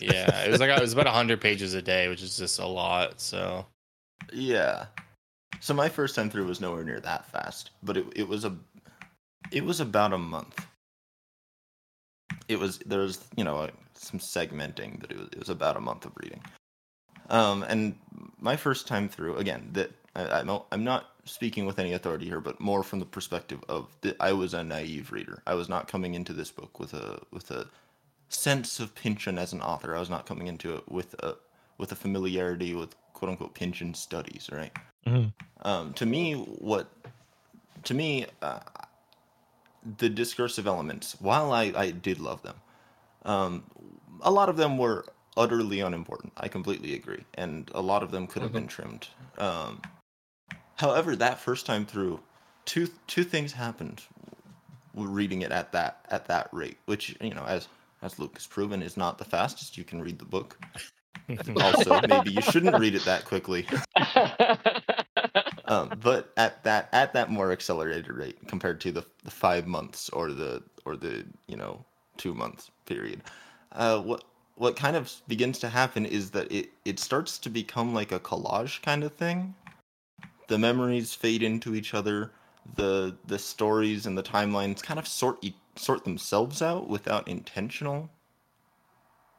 yeah. 0.00 0.44
It 0.44 0.50
was 0.50 0.60
like 0.60 0.70
it 0.70 0.80
was 0.80 0.92
about 0.92 1.06
hundred 1.06 1.40
pages 1.40 1.74
a 1.74 1.82
day, 1.82 2.08
which 2.08 2.22
is 2.22 2.36
just 2.36 2.58
a 2.58 2.66
lot. 2.66 3.20
So 3.20 3.66
Yeah. 4.32 4.86
So 5.60 5.74
my 5.74 5.88
first 5.88 6.14
time 6.16 6.28
through 6.30 6.46
was 6.46 6.60
nowhere 6.60 6.82
near 6.84 7.00
that 7.00 7.26
fast, 7.30 7.70
but 7.82 7.96
it 7.96 8.06
it 8.16 8.26
was 8.26 8.44
a 8.44 8.56
it 9.52 9.64
was 9.64 9.80
about 9.80 10.12
a 10.12 10.18
month. 10.18 10.66
It 12.48 12.58
was 12.58 12.78
there 12.78 13.00
was 13.00 13.24
you 13.36 13.44
know 13.44 13.68
some 13.94 14.18
segmenting, 14.18 14.98
but 15.00 15.10
it 15.12 15.18
was 15.18 15.28
it 15.32 15.38
was 15.38 15.48
about 15.50 15.76
a 15.76 15.80
month 15.80 16.04
of 16.06 16.12
reading. 16.22 16.42
Um, 17.30 17.62
and 17.64 17.94
my 18.40 18.56
first 18.56 18.86
time 18.86 19.08
through 19.08 19.36
again 19.36 19.70
that 19.72 19.90
I, 20.14 20.40
I'm 20.40 20.46
not- 20.46 20.66
I'm 20.72 20.84
not 20.84 21.08
speaking 21.24 21.66
with 21.66 21.78
any 21.78 21.92
authority 21.92 22.26
here, 22.26 22.40
but 22.40 22.60
more 22.60 22.82
from 22.82 22.98
the 22.98 23.06
perspective 23.06 23.62
of 23.68 23.86
that 24.00 24.16
I 24.20 24.32
was 24.32 24.54
a 24.54 24.62
naive 24.64 25.12
reader. 25.12 25.42
I 25.46 25.54
was 25.54 25.68
not 25.68 25.86
coming 25.88 26.14
into 26.14 26.32
this 26.32 26.50
book 26.50 26.78
with 26.80 26.94
a 26.94 27.20
with 27.30 27.50
a 27.50 27.68
sense 28.28 28.80
of 28.80 28.94
Pynchon 28.94 29.38
as 29.38 29.52
an 29.52 29.60
author. 29.62 29.94
I 29.94 30.00
was 30.00 30.10
not 30.10 30.26
coming 30.26 30.46
into 30.48 30.74
it 30.76 30.90
with 30.90 31.14
a 31.22 31.36
with 31.78 31.92
a 31.92 31.96
familiarity 31.96 32.74
with 32.74 32.94
quote 33.14 33.30
unquote 33.30 33.54
Pynchon 33.54 33.94
studies, 33.94 34.48
right? 34.52 34.72
Mhm. 35.06 35.32
Um, 35.62 35.92
to 35.94 36.06
me, 36.06 36.34
what 36.34 36.88
to 37.84 37.94
me, 37.94 38.26
uh, 38.42 38.60
the 39.98 40.08
discursive 40.08 40.66
elements, 40.66 41.16
while 41.20 41.52
I, 41.52 41.72
I 41.76 41.90
did 41.90 42.20
love 42.20 42.42
them, 42.42 42.56
um, 43.24 43.64
a 44.20 44.30
lot 44.30 44.48
of 44.48 44.56
them 44.56 44.78
were 44.78 45.04
utterly 45.36 45.80
unimportant. 45.80 46.32
I 46.36 46.48
completely 46.48 46.94
agree, 46.94 47.24
and 47.34 47.70
a 47.74 47.80
lot 47.80 48.02
of 48.02 48.10
them 48.10 48.26
could 48.26 48.42
have 48.42 48.52
been 48.52 48.66
trimmed. 48.66 49.08
Um, 49.38 49.80
however, 50.76 51.16
that 51.16 51.38
first 51.38 51.66
time 51.66 51.86
through, 51.86 52.20
two 52.64 52.88
two 53.06 53.24
things 53.24 53.52
happened. 53.52 54.02
Reading 54.94 55.40
it 55.40 55.52
at 55.52 55.72
that 55.72 56.04
at 56.10 56.26
that 56.26 56.48
rate, 56.52 56.76
which 56.86 57.16
you 57.20 57.34
know, 57.34 57.44
as 57.46 57.68
as 58.02 58.18
Luke 58.18 58.34
has 58.34 58.46
proven, 58.46 58.82
is 58.82 58.96
not 58.96 59.18
the 59.18 59.24
fastest 59.24 59.78
you 59.78 59.84
can 59.84 60.02
read 60.02 60.18
the 60.18 60.24
book. 60.24 60.58
Also, 61.56 62.00
maybe 62.08 62.30
you 62.30 62.42
shouldn't 62.42 62.76
read 62.78 62.94
it 62.94 63.04
that 63.04 63.24
quickly. 63.24 63.64
um, 65.66 65.90
but 66.02 66.32
at 66.36 66.62
that 66.64 66.88
at 66.92 67.12
that 67.14 67.30
more 67.30 67.52
accelerated 67.52 68.08
rate 68.08 68.36
compared 68.48 68.80
to 68.82 68.92
the, 68.92 69.04
the 69.24 69.30
five 69.30 69.66
months 69.66 70.10
or 70.10 70.32
the 70.32 70.62
or 70.84 70.96
the 70.96 71.24
you 71.46 71.56
know 71.56 71.84
two 72.18 72.34
months 72.34 72.70
period, 72.84 73.22
uh, 73.72 74.00
what 74.00 74.24
what 74.62 74.76
kind 74.76 74.94
of 74.94 75.12
begins 75.26 75.58
to 75.58 75.68
happen 75.68 76.06
is 76.06 76.30
that 76.30 76.52
it 76.52 76.70
it 76.84 77.00
starts 77.00 77.36
to 77.36 77.50
become 77.50 77.92
like 77.92 78.12
a 78.12 78.20
collage 78.20 78.80
kind 78.80 79.02
of 79.02 79.12
thing. 79.12 79.56
The 80.46 80.56
memories 80.56 81.12
fade 81.12 81.42
into 81.42 81.74
each 81.74 81.94
other. 81.94 82.30
The 82.76 83.16
the 83.26 83.40
stories 83.40 84.06
and 84.06 84.16
the 84.16 84.22
timelines 84.22 84.80
kind 84.80 85.00
of 85.00 85.08
sort 85.08 85.44
sort 85.74 86.04
themselves 86.04 86.62
out 86.62 86.88
without 86.88 87.26
intentional 87.26 88.08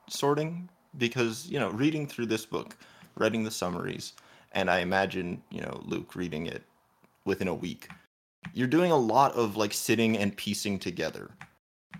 sorting 0.09 0.67
because 0.97 1.47
you 1.49 1.57
know 1.57 1.69
reading 1.69 2.05
through 2.05 2.25
this 2.25 2.45
book, 2.45 2.75
writing 3.15 3.45
the 3.45 3.51
summaries, 3.51 4.11
and 4.51 4.69
I 4.69 4.79
imagine 4.79 5.41
you 5.49 5.61
know 5.61 5.81
Luke 5.85 6.17
reading 6.17 6.47
it 6.47 6.63
within 7.23 7.47
a 7.47 7.53
week. 7.53 7.87
You're 8.53 8.67
doing 8.67 8.91
a 8.91 8.97
lot 8.97 9.31
of 9.35 9.55
like 9.55 9.71
sitting 9.71 10.17
and 10.17 10.35
piecing 10.35 10.79
together. 10.79 11.31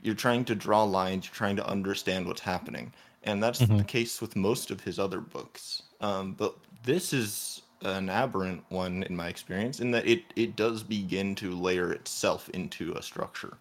You're 0.02 0.14
trying 0.14 0.44
to 0.46 0.56
draw 0.56 0.84
lines. 0.84 1.28
You're 1.28 1.36
trying 1.36 1.56
to 1.56 1.66
understand 1.66 2.28
what's 2.28 2.42
happening, 2.42 2.92
and 3.24 3.42
that's 3.42 3.60
the 3.60 3.68
Mhm. 3.68 3.88
case 3.88 4.22
with 4.22 4.36
most 4.36 4.72
of 4.72 4.82
his 4.82 5.00
other 5.00 5.22
books. 5.22 5.84
Um, 6.02 6.34
but 6.34 6.56
this 6.84 7.14
is 7.14 7.62
an 7.82 8.10
aberrant 8.10 8.64
one 8.70 9.04
in 9.04 9.16
my 9.16 9.28
experience, 9.28 9.80
in 9.80 9.92
that 9.92 10.08
it 10.08 10.24
it 10.36 10.56
does 10.56 10.84
begin 10.84 11.36
to 11.36 11.56
layer 11.56 11.92
itself 11.92 12.50
into 12.50 12.94
a 12.94 13.02
structure 13.02 13.58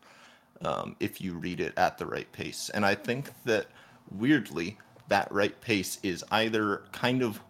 um, 0.64 0.96
if 1.00 1.20
you 1.20 1.34
read 1.34 1.60
it 1.60 1.72
at 1.76 1.98
the 1.98 2.06
right 2.06 2.30
pace. 2.32 2.70
And 2.70 2.84
I 2.86 2.94
think 2.94 3.30
that 3.44 3.66
weirdly, 4.10 4.78
that 5.08 5.30
right 5.32 5.60
pace 5.60 5.98
is 6.02 6.24
either 6.30 6.84
kind 6.92 7.22
of 7.22 7.40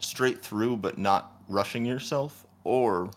straight 0.00 0.42
through 0.44 0.76
but 0.76 0.98
not 0.98 1.32
rushing 1.48 1.84
yourself, 1.86 2.46
or 2.64 3.10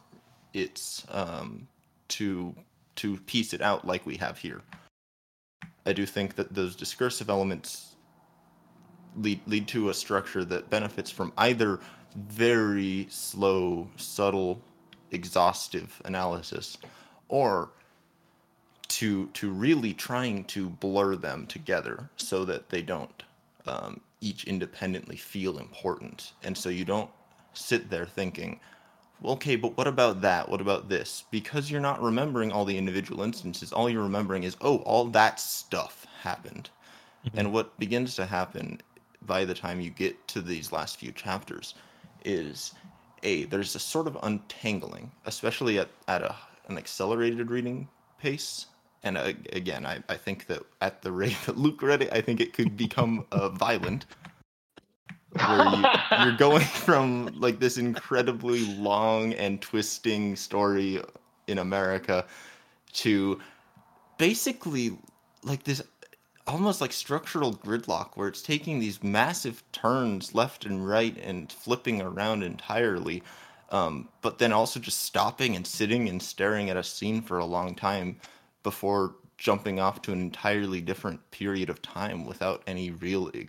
it's 0.54 1.06
um, 1.10 1.68
to 2.10 2.56
to 2.96 3.18
piece 3.18 3.54
it 3.54 3.62
out 3.62 3.86
like 3.86 4.06
we 4.06 4.18
have 4.18 4.38
here. 4.38 4.62
I 5.86 5.94
do 5.94 6.06
think 6.06 6.36
that 6.36 6.54
those 6.54 6.76
discursive 6.76 7.30
elements 7.30 7.91
lead 9.18 9.42
lead 9.48 9.68
to 9.70 9.90
a 9.90 9.94
structure 9.94 10.44
that 10.46 10.70
benefits 10.70 11.12
from 11.12 11.34
either 11.38 11.80
very 12.16 13.08
slow, 13.10 13.88
subtle, 13.96 14.62
exhaustive 15.12 16.02
analysis, 16.06 16.78
or 17.30 17.70
to 18.88 19.28
to 19.28 19.52
really 19.52 19.94
trying 19.94 20.44
to 20.46 20.70
blur 20.70 21.16
them 21.16 21.48
together 21.48 22.10
so 22.18 22.46
that 22.46 22.70
they 22.70 22.82
don't 22.82 23.24
um, 23.68 24.02
each 24.20 24.46
independently 24.46 25.16
feel 25.16 25.58
important, 25.58 26.34
and 26.44 26.58
so 26.58 26.70
you 26.70 26.86
don't 26.86 27.10
sit 27.54 27.90
there 27.90 28.06
thinking, 28.06 28.60
okay, 29.24 29.56
but 29.56 29.78
what 29.78 29.88
about 29.88 30.22
that? 30.22 30.48
What 30.48 30.62
about 30.62 30.90
this? 30.90 31.26
Because 31.32 31.70
you're 31.70 31.82
not 31.82 32.02
remembering 32.02 32.52
all 32.52 32.66
the 32.66 32.78
individual 32.78 33.24
instances. 33.24 33.74
All 33.74 33.90
you're 33.90 34.04
remembering 34.04 34.44
is, 34.44 34.56
oh, 34.62 34.78
all 34.78 35.06
that 35.06 35.40
stuff 35.40 36.06
happened. 36.22 36.70
And 37.36 37.54
what 37.54 37.78
begins 37.78 38.16
to 38.16 38.26
happen 38.26 38.82
by 39.26 39.46
the 39.46 39.54
time 39.54 39.80
you 39.80 39.90
get 39.90 40.28
to 40.30 40.42
these 40.42 40.72
last 40.72 40.98
few 40.98 41.12
chapters 41.12 41.76
is 42.26 42.74
a 43.24 43.46
there's 43.46 43.76
a 43.76 43.80
sort 43.80 44.08
of 44.08 44.18
untangling, 44.24 45.12
especially 45.26 45.80
at, 45.80 45.90
at 46.08 46.22
a, 46.22 46.36
an 46.68 46.78
accelerated 46.78 47.52
reading 47.52 47.88
pace. 48.20 48.68
And 49.04 49.18
uh, 49.18 49.34
again, 49.54 49.86
I, 49.86 50.04
I 50.10 50.16
think 50.16 50.48
that 50.48 50.64
at 50.82 51.02
the 51.02 51.12
rate 51.12 51.38
that 51.46 51.58
Luke 51.58 51.82
read 51.82 52.02
it, 52.02 52.14
I 52.14 52.22
think 52.22 52.40
it 52.40 52.54
could 52.54 52.78
become 52.78 53.26
uh, 53.32 53.50
violent 53.50 54.06
where 55.34 55.66
you, 55.66 55.86
you're 56.24 56.38
going 56.38 56.66
from 56.86 57.28
like 57.40 57.60
this 57.60 57.78
incredibly 57.78 58.66
long 58.76 59.34
and 59.34 59.62
twisting 59.62 60.36
story 60.36 61.02
in 61.48 61.60
America 61.60 62.26
to 62.94 63.40
basically 64.18 64.98
like 65.44 65.64
this 65.64 65.82
almost 66.48 66.82
like 66.82 66.92
structural 66.92 67.54
gridlock 67.54 68.12
where 68.16 68.28
it's 68.28 68.42
taking 68.42 68.80
these 68.80 69.04
massive 69.04 69.64
turns 69.72 70.34
left 70.36 70.66
and 70.66 70.88
right 70.88 71.18
and 71.18 71.52
flipping 71.52 72.02
around 72.02 72.44
entirely 72.44 73.24
um, 73.72 74.10
but 74.22 74.38
then 74.38 74.52
also 74.52 74.80
just 74.80 75.02
stopping 75.02 75.56
and 75.56 75.66
sitting 75.66 76.10
and 76.10 76.22
staring 76.22 76.70
at 76.70 76.78
a 76.78 76.84
scene 76.84 77.22
for 77.22 77.40
a 77.40 77.46
long 77.46 77.74
time 77.74 78.18
before 78.64 79.16
jumping 79.38 79.80
off 79.80 80.02
to 80.02 80.12
an 80.12 80.20
entirely 80.20 80.82
different 80.82 81.32
period 81.32 81.70
of 81.70 81.82
time 81.82 82.26
without 82.26 82.62
any 82.68 82.92
real 82.92 83.32
i- 83.34 83.48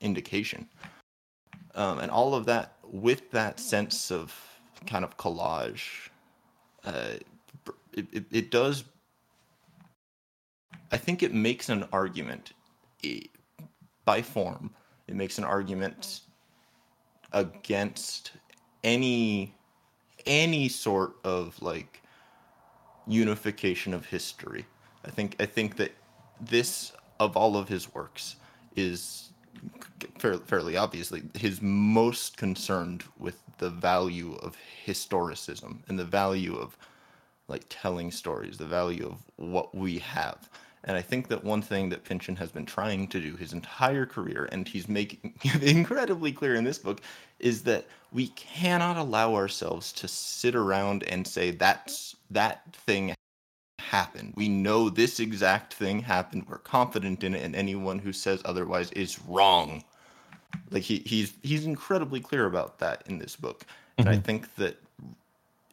indication. 0.00 0.68
Um, 1.76 2.00
and 2.00 2.10
all 2.10 2.34
of 2.34 2.44
that 2.46 2.74
with 2.82 3.30
that 3.30 3.60
sense 3.60 4.10
of 4.10 4.34
kind 4.86 5.04
of 5.04 5.16
collage 5.16 6.10
uh, 6.84 7.14
it, 7.92 8.06
it, 8.12 8.24
it 8.30 8.50
does 8.50 8.84
i 10.90 10.96
think 10.96 11.22
it 11.22 11.32
makes 11.32 11.68
an 11.68 11.86
argument 11.92 12.52
by 14.04 14.22
form 14.22 14.70
it 15.08 15.14
makes 15.14 15.38
an 15.38 15.44
argument 15.44 16.20
against 17.32 18.32
any 18.82 19.54
any 20.26 20.68
sort 20.68 21.14
of 21.24 21.60
like 21.62 22.02
unification 23.06 23.94
of 23.94 24.06
history. 24.06 24.66
I 25.04 25.10
think 25.10 25.36
i 25.40 25.46
think 25.46 25.76
that 25.76 25.92
this 26.40 26.92
of 27.20 27.36
all 27.36 27.56
of 27.56 27.68
his 27.68 27.94
works 27.94 28.36
is 28.74 29.30
fairly, 30.18 30.42
fairly 30.44 30.76
obviously 30.76 31.22
his 31.34 31.62
most 31.62 32.36
concerned 32.36 33.04
with 33.18 33.42
the 33.58 33.70
value 33.70 34.34
of 34.36 34.56
historicism 34.86 35.78
and 35.88 35.98
the 35.98 36.04
value 36.04 36.56
of 36.56 36.76
like 37.48 37.64
telling 37.68 38.10
stories, 38.10 38.58
the 38.58 38.66
value 38.66 39.06
of 39.06 39.22
what 39.36 39.74
we 39.74 39.98
have. 39.98 40.48
And 40.84 40.96
I 40.96 41.02
think 41.02 41.28
that 41.28 41.42
one 41.42 41.62
thing 41.62 41.88
that 41.88 42.04
Pynchon 42.04 42.36
has 42.36 42.50
been 42.50 42.64
trying 42.64 43.08
to 43.08 43.20
do 43.20 43.34
his 43.36 43.52
entire 43.52 44.06
career, 44.06 44.48
and 44.52 44.68
he's 44.68 44.88
making 44.88 45.34
incredibly 45.62 46.32
clear 46.32 46.54
in 46.54 46.64
this 46.64 46.78
book, 46.78 47.00
is 47.40 47.62
that 47.64 47.86
we 48.12 48.28
cannot 48.28 48.96
allow 48.96 49.34
ourselves 49.34 49.92
to 49.94 50.08
sit 50.08 50.54
around 50.54 51.02
and 51.04 51.26
say 51.26 51.50
that's 51.50 52.14
that 52.30 52.62
thing 52.74 53.14
happened. 53.80 54.32
We 54.36 54.48
know 54.48 54.88
this 54.88 55.20
exact 55.20 55.74
thing 55.74 56.00
happened. 56.00 56.46
We're 56.48 56.58
confident 56.58 57.24
in 57.24 57.34
it, 57.34 57.42
and 57.42 57.56
anyone 57.56 57.98
who 57.98 58.12
says 58.12 58.40
otherwise 58.44 58.90
is 58.92 59.20
wrong. 59.26 59.82
Like 60.70 60.84
he, 60.84 61.02
he's 61.04 61.34
he's 61.42 61.66
incredibly 61.66 62.20
clear 62.20 62.46
about 62.46 62.78
that 62.78 63.02
in 63.06 63.18
this 63.18 63.34
book, 63.34 63.64
and 63.98 64.06
mm-hmm. 64.06 64.18
I 64.18 64.20
think 64.20 64.54
that 64.56 64.80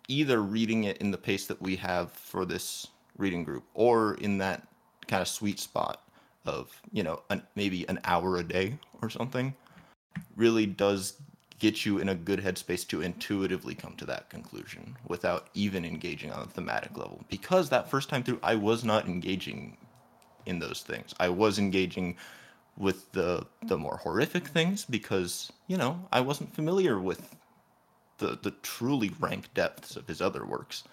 either 0.08 0.42
reading 0.42 0.86
it 0.86 0.98
in 0.98 1.12
the 1.12 1.18
pace 1.18 1.48
that 1.48 1.62
we 1.62 1.76
have 1.78 2.12
for 2.12 2.46
this 2.46 2.88
reading 3.18 3.44
group, 3.44 3.64
or 3.74 4.16
in 4.16 4.38
that 4.40 4.68
kind 5.08 5.22
of 5.22 5.28
sweet 5.28 5.60
spot 5.60 6.02
of 6.46 6.82
you 6.92 7.04
know 7.04 7.22
an, 7.30 7.42
maybe 7.56 7.88
an 7.88 8.00
hour 8.04 8.38
a 8.38 8.44
day 8.44 8.78
or 9.02 9.10
something, 9.10 9.54
really 10.36 10.66
does 10.66 11.14
get 11.60 11.86
you 11.86 12.00
in 12.00 12.10
a 12.10 12.16
good 12.16 12.40
headspace 12.40 12.86
to 12.86 13.02
intuitively 13.02 13.74
come 13.74 13.96
to 13.96 14.06
that 14.06 14.30
conclusion 14.30 14.98
without 15.08 15.48
even 15.54 15.86
engaging 15.86 16.32
on 16.32 16.44
a 16.44 16.46
thematic 16.46 16.98
level. 16.98 17.24
Because 17.30 17.70
that 17.70 17.90
first 17.90 18.10
time 18.10 18.22
through, 18.22 18.40
I 18.44 18.56
was 18.56 18.84
not 18.84 19.08
engaging 19.08 19.78
in 20.46 20.60
those 20.60 20.82
things. 20.82 21.16
I 21.20 21.30
was 21.30 21.60
engaging 21.60 22.18
with 22.78 23.12
the 23.12 23.46
the 23.68 23.78
more 23.78 23.98
horrific 23.98 24.48
things 24.48 24.84
because 24.84 25.52
you 25.68 25.78
know 25.78 26.08
I 26.12 26.22
wasn't 26.22 26.54
familiar 26.54 27.00
with 27.00 27.36
the 28.18 28.38
the 28.42 28.52
truly 28.62 29.12
rank 29.20 29.54
depths 29.54 29.96
of 29.96 30.08
his 30.08 30.22
other 30.22 30.46
works, 30.46 30.84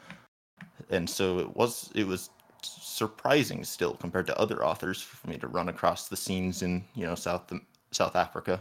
and 0.89 1.09
so 1.09 1.39
it 1.39 1.57
was 1.57 1.91
it 1.95 2.07
was 2.07 2.31
surprising 2.63 3.65
still 3.65 3.95
compared 3.95 4.27
to 4.27 4.39
other 4.39 4.65
authors 4.65 5.01
for 5.01 5.29
me 5.29 5.39
to 5.39 5.49
run 5.49 5.69
across 5.69 6.09
the 6.09 6.17
scenes 6.17 6.63
in 6.63 6.85
you 6.95 7.07
know 7.07 7.15
South 7.15 7.53
South 7.93 8.17
Africa, 8.17 8.61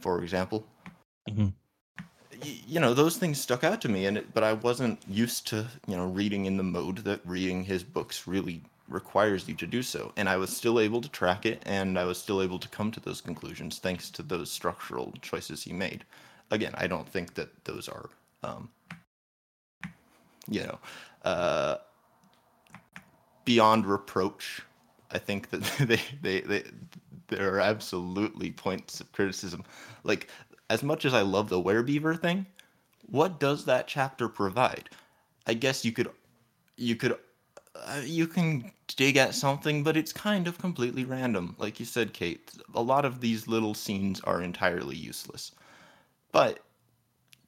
for 0.00 0.22
example. 0.22 0.66
Mm-hmm. 1.28 1.48
You 2.42 2.80
know 2.80 2.92
those 2.92 3.16
things 3.16 3.40
stuck 3.40 3.64
out 3.64 3.80
to 3.82 3.88
me, 3.88 4.06
and 4.06 4.18
it, 4.18 4.34
but 4.34 4.44
I 4.44 4.52
wasn't 4.52 5.00
used 5.08 5.46
to 5.48 5.66
you 5.86 5.96
know 5.96 6.06
reading 6.06 6.46
in 6.46 6.56
the 6.56 6.62
mode 6.62 6.98
that 6.98 7.20
reading 7.24 7.64
his 7.64 7.82
books 7.82 8.26
really 8.26 8.62
requires 8.88 9.48
you 9.48 9.54
to 9.54 9.66
do 9.66 9.82
so. 9.82 10.12
And 10.16 10.28
I 10.28 10.36
was 10.36 10.54
still 10.54 10.78
able 10.78 11.00
to 11.00 11.08
track 11.08 11.46
it 11.46 11.62
and 11.66 11.98
I 11.98 12.04
was 12.04 12.18
still 12.18 12.42
able 12.42 12.58
to 12.58 12.68
come 12.68 12.90
to 12.92 13.00
those 13.00 13.20
conclusions 13.20 13.78
thanks 13.78 14.10
to 14.10 14.22
those 14.22 14.50
structural 14.50 15.12
choices 15.22 15.64
he 15.64 15.72
made. 15.72 16.04
Again, 16.50 16.72
I 16.76 16.86
don't 16.86 17.08
think 17.08 17.34
that 17.34 17.64
those 17.64 17.88
are, 17.88 18.08
um, 18.42 18.68
you 20.48 20.62
know, 20.62 20.78
uh, 21.24 21.76
beyond 23.44 23.86
reproach. 23.86 24.62
I 25.10 25.18
think 25.18 25.50
that 25.50 25.62
they, 25.80 26.00
they, 26.22 26.40
they, 26.40 26.64
there 27.28 27.54
are 27.54 27.60
absolutely 27.60 28.52
points 28.52 29.00
of 29.00 29.10
criticism. 29.12 29.64
Like, 30.04 30.28
as 30.70 30.82
much 30.82 31.04
as 31.04 31.14
I 31.14 31.22
love 31.22 31.48
the 31.48 31.62
werebeaver 31.62 32.20
thing, 32.20 32.46
what 33.10 33.38
does 33.40 33.64
that 33.64 33.86
chapter 33.86 34.28
provide? 34.28 34.90
I 35.46 35.54
guess 35.54 35.84
you 35.84 35.92
could 35.92 36.10
you 36.76 36.96
could 36.96 37.16
uh, 37.74 38.02
you 38.04 38.26
can 38.26 38.72
dig 38.96 39.16
at 39.16 39.34
something, 39.34 39.82
but 39.82 39.96
it's 39.96 40.12
kind 40.12 40.48
of 40.48 40.58
completely 40.58 41.04
random. 41.04 41.54
Like 41.58 41.78
you 41.78 41.86
said, 41.86 42.12
Kate, 42.12 42.50
a 42.74 42.82
lot 42.82 43.04
of 43.04 43.20
these 43.20 43.46
little 43.46 43.74
scenes 43.74 44.20
are 44.22 44.42
entirely 44.42 44.96
useless. 44.96 45.52
But 46.32 46.60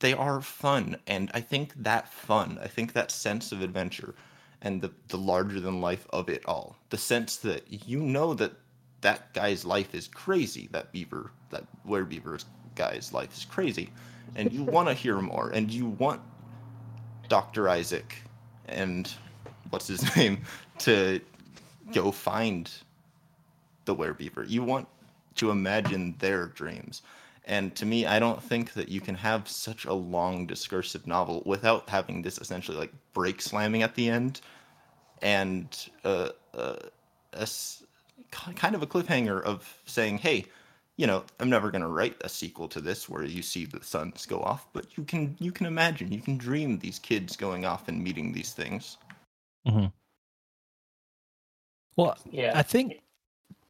they 0.00 0.12
are 0.12 0.40
fun, 0.40 0.98
and 1.06 1.30
I 1.34 1.40
think 1.40 1.72
that 1.76 2.12
fun, 2.12 2.58
I 2.62 2.68
think 2.68 2.92
that 2.92 3.10
sense 3.10 3.52
of 3.52 3.62
adventure 3.62 4.14
and 4.62 4.80
the, 4.80 4.92
the 5.08 5.18
larger 5.18 5.60
than 5.60 5.80
life 5.80 6.06
of 6.10 6.28
it 6.28 6.44
all, 6.46 6.76
the 6.90 6.98
sense 6.98 7.36
that 7.38 7.64
you 7.86 8.00
know 8.00 8.34
that 8.34 8.52
that 9.00 9.32
guy's 9.32 9.64
life 9.64 9.94
is 9.94 10.08
crazy, 10.08 10.68
that 10.72 10.92
beaver, 10.92 11.30
that 11.50 11.64
werebeaver 11.86 12.44
guy's 12.74 13.12
life 13.12 13.36
is 13.36 13.44
crazy, 13.44 13.90
and 14.34 14.52
you 14.52 14.62
want 14.62 14.88
to 14.88 14.94
hear 14.94 15.20
more, 15.20 15.50
and 15.50 15.70
you 15.72 15.86
want 15.86 16.20
Dr. 17.28 17.68
Isaac 17.68 18.22
and 18.66 19.12
what's 19.70 19.86
his 19.86 20.16
name 20.16 20.42
to 20.78 21.20
go 21.92 22.10
find 22.10 22.70
the 23.84 23.94
werebeaver. 23.94 24.48
You 24.48 24.62
want 24.62 24.88
to 25.36 25.50
imagine 25.50 26.14
their 26.18 26.46
dreams. 26.46 27.02
And 27.48 27.74
to 27.76 27.86
me, 27.86 28.04
I 28.04 28.18
don't 28.18 28.42
think 28.42 28.74
that 28.74 28.90
you 28.90 29.00
can 29.00 29.14
have 29.14 29.48
such 29.48 29.86
a 29.86 29.92
long 29.92 30.46
discursive 30.46 31.06
novel 31.06 31.42
without 31.46 31.88
having 31.88 32.20
this 32.20 32.36
essentially 32.38 32.76
like 32.76 32.92
brake 33.14 33.40
slamming 33.40 33.82
at 33.82 33.94
the 33.94 34.10
end 34.10 34.42
and 35.22 35.88
uh, 36.04 36.28
uh, 36.54 36.76
a, 37.32 37.48
kind 38.30 38.74
of 38.74 38.82
a 38.82 38.86
cliffhanger 38.86 39.42
of 39.42 39.80
saying, 39.86 40.18
hey, 40.18 40.44
you 40.98 41.06
know, 41.06 41.24
I'm 41.40 41.48
never 41.48 41.70
going 41.70 41.82
to 41.82 41.88
write 41.88 42.16
a 42.20 42.28
sequel 42.28 42.68
to 42.68 42.82
this 42.82 43.08
where 43.08 43.24
you 43.24 43.40
see 43.40 43.64
the 43.64 43.82
sons 43.82 44.26
go 44.26 44.40
off, 44.40 44.66
but 44.74 44.98
you 44.98 45.04
can 45.04 45.36
you 45.38 45.52
can 45.52 45.66
imagine, 45.66 46.12
you 46.12 46.20
can 46.20 46.36
dream 46.36 46.78
these 46.78 46.98
kids 46.98 47.36
going 47.36 47.64
off 47.64 47.88
and 47.88 48.02
meeting 48.02 48.32
these 48.32 48.52
things. 48.52 48.98
Mm-hmm. 49.66 49.86
Well, 51.96 52.18
yeah, 52.30 52.52
I 52.54 52.62
think 52.62 53.00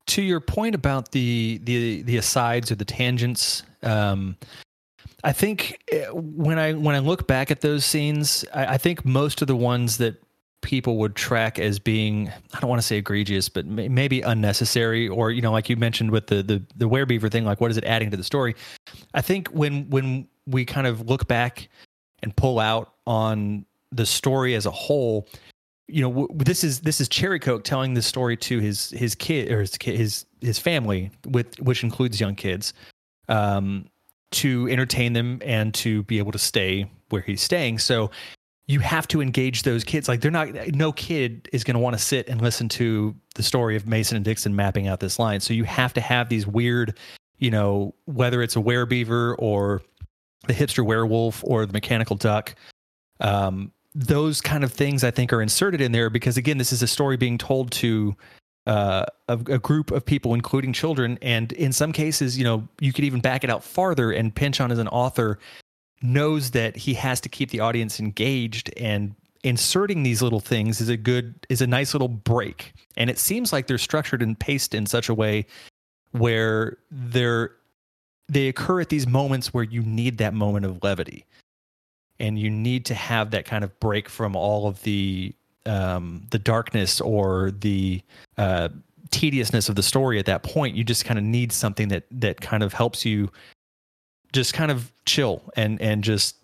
to 0.08 0.22
your 0.22 0.40
point 0.40 0.74
about 0.74 1.12
the 1.12 1.60
the 1.64 2.02
the 2.02 2.16
asides 2.16 2.70
or 2.70 2.74
the 2.74 2.84
tangents, 2.84 3.62
um, 3.82 4.36
I 5.24 5.32
think 5.32 5.80
eh, 5.92 6.06
when 6.10 6.58
I 6.58 6.72
when 6.72 6.94
I 6.94 6.98
look 6.98 7.26
back 7.26 7.50
at 7.50 7.60
those 7.60 7.84
scenes, 7.84 8.44
I, 8.54 8.74
I, 8.74 8.78
think 8.78 9.04
most 9.04 9.42
of 9.42 9.48
the 9.48 9.56
ones 9.56 9.98
that 9.98 10.20
people 10.62 10.96
would 10.98 11.14
track 11.14 11.58
as 11.58 11.78
being 11.78 12.32
I 12.54 12.60
don't 12.60 12.70
want 12.70 12.80
to 12.80 12.86
say 12.86 12.98
egregious, 12.98 13.48
but 13.48 13.66
may, 13.66 13.88
maybe 13.88 14.22
unnecessary, 14.22 15.08
or 15.08 15.30
you 15.30 15.42
know, 15.42 15.52
like 15.52 15.68
you 15.68 15.76
mentioned 15.76 16.10
with 16.10 16.26
the 16.28 16.42
the 16.42 16.62
the 16.76 16.88
werebeaver 16.88 17.30
thing, 17.30 17.44
like 17.44 17.60
what 17.60 17.70
is 17.70 17.76
it 17.76 17.84
adding 17.84 18.10
to 18.10 18.16
the 18.16 18.24
story? 18.24 18.56
I 19.14 19.20
think 19.20 19.48
when 19.48 19.88
when 19.90 20.26
we 20.46 20.64
kind 20.64 20.86
of 20.86 21.08
look 21.08 21.28
back 21.28 21.68
and 22.22 22.34
pull 22.34 22.58
out 22.58 22.94
on 23.06 23.64
the 23.92 24.06
story 24.06 24.54
as 24.54 24.66
a 24.66 24.70
whole, 24.70 25.28
you 25.88 26.03
know 26.03 26.11
w- 26.11 26.29
this 26.35 26.62
is 26.62 26.81
this 26.81 27.01
is 27.01 27.09
Cherrycoke 27.09 27.64
telling 27.64 27.94
this 27.94 28.07
story 28.07 28.37
to 28.37 28.59
his 28.61 28.90
his 28.90 29.14
kid 29.14 29.51
or 29.51 29.61
his 29.61 29.77
his 29.83 30.27
his 30.40 30.59
family 30.59 31.11
with 31.27 31.59
which 31.61 31.83
includes 31.83 32.20
young 32.20 32.35
kids 32.35 32.74
um 33.29 33.87
to 34.31 34.68
entertain 34.68 35.14
them 35.14 35.40
and 35.44 35.72
to 35.74 36.03
be 36.05 36.18
able 36.18 36.33
to 36.33 36.38
stay 36.38 36.90
where 37.09 37.22
he's 37.22 37.40
staying. 37.40 37.79
So 37.79 38.11
you 38.66 38.81
have 38.81 39.09
to 39.09 39.22
engage 39.22 39.62
those 39.62 39.83
kids. 39.83 40.07
Like 40.09 40.20
they're 40.20 40.31
not 40.31 40.48
no 40.74 40.92
kid 40.92 41.48
is 41.53 41.64
going 41.64 41.74
to 41.74 41.81
want 41.81 41.96
to 41.96 42.03
sit 42.03 42.29
and 42.29 42.40
listen 42.40 42.68
to 42.70 43.14
the 43.35 43.42
story 43.42 43.74
of 43.74 43.87
Mason 43.87 44.16
and 44.16 44.24
Dixon 44.24 44.55
mapping 44.55 44.87
out 44.87 45.01
this 45.01 45.18
line. 45.18 45.40
So 45.40 45.55
you 45.55 45.64
have 45.64 45.94
to 45.94 46.01
have 46.01 46.29
these 46.29 46.46
weird 46.46 46.98
you 47.38 47.51
know 47.51 47.94
whether 48.05 48.42
it's 48.42 48.57
a 48.57 48.61
werebeaver 48.61 49.37
or 49.38 49.81
the 50.46 50.55
hipster 50.55 50.85
werewolf 50.85 51.42
or 51.44 51.66
the 51.66 51.72
mechanical 51.72 52.16
duck 52.16 52.55
um 53.20 53.72
those 53.94 54.40
kind 54.40 54.64
of 54.64 54.72
things 54.72 55.03
I 55.03 55.11
think 55.11 55.33
are 55.33 55.42
inserted 55.42 55.81
in 55.81 55.92
there 55.92 56.11
because 56.11 56.37
again, 56.37 56.59
this 56.59 56.72
is 56.72 56.83
a 56.83 56.87
story 56.87 57.16
being 57.16 57.38
told 57.38 57.70
to 57.72 58.16
uh, 58.66 59.07
a, 59.29 59.33
a, 59.33 59.59
group 59.59 59.90
of 59.90 60.05
people, 60.05 60.35
including 60.35 60.74
children, 60.74 61.18
and 61.22 61.53
in 61.53 61.72
some 61.72 61.90
cases, 61.90 62.37
you 62.37 62.44
know, 62.44 62.68
you 62.81 62.92
could 62.92 63.05
even 63.05 63.18
back 63.18 63.42
it 63.42 63.48
out 63.48 63.64
farther. 63.64 64.12
And 64.12 64.35
Pynchon, 64.35 64.70
as 64.70 64.79
an 64.79 64.88
author, 64.88 65.38
knows 66.03 66.51
that 66.51 66.77
he 66.77 66.92
has 66.92 67.18
to 67.22 67.31
keep 67.31 67.51
the 67.51 67.61
audience 67.61 67.98
engaged, 67.98 68.70
and 68.77 69.14
inserting 69.42 70.03
these 70.03 70.20
little 70.20 70.40
things 70.40 70.83
is 70.83 70.90
a 70.90 70.98
good, 70.98 71.35
is 71.48 71.62
a 71.62 71.66
nice 71.66 71.94
little 71.94 72.09
break. 72.09 72.74
And 72.98 73.09
it 73.09 73.18
seems 73.18 73.55
like 73.55 73.68
they're 73.68 73.79
structured 73.79 74.20
and 74.20 74.38
paced 74.38 74.74
in 74.74 74.85
such 74.85 75.09
a 75.09 75.14
way 75.14 75.46
where 76.12 76.77
they're 76.90 77.53
they 78.31 78.48
occur 78.48 78.83
at 78.83 78.90
these 78.90 79.07
moments 79.07 79.55
where 79.55 79.64
you 79.64 79.81
need 79.83 80.18
that 80.18 80.35
moment 80.35 80.66
of 80.66 80.83
levity 80.83 81.24
and 82.20 82.38
you 82.38 82.50
need 82.50 82.85
to 82.87 82.94
have 82.94 83.31
that 83.31 83.44
kind 83.44 83.64
of 83.64 83.78
break 83.81 84.09
from 84.09 84.35
all 84.37 84.66
of 84.66 84.83
the 84.83 85.35
um, 85.66 86.26
the 86.31 86.38
darkness 86.38 87.00
or 87.00 87.50
the 87.50 88.02
uh, 88.37 88.68
tediousness 89.11 89.68
of 89.68 89.76
the 89.76 89.83
story 89.83 90.18
at 90.18 90.26
that 90.26 90.42
point. 90.42 90.76
You 90.76 90.85
just 90.85 91.04
kind 91.04 91.18
of 91.18 91.24
need 91.24 91.52
something 91.52 91.88
that 91.88 92.04
that 92.11 92.40
kind 92.40 92.62
of 92.62 92.72
helps 92.72 93.04
you 93.04 93.31
just 94.33 94.54
kind 94.54 94.70
of 94.70 94.92
chill 95.04 95.42
and 95.57 95.81
and 95.81 96.02
just 96.02 96.37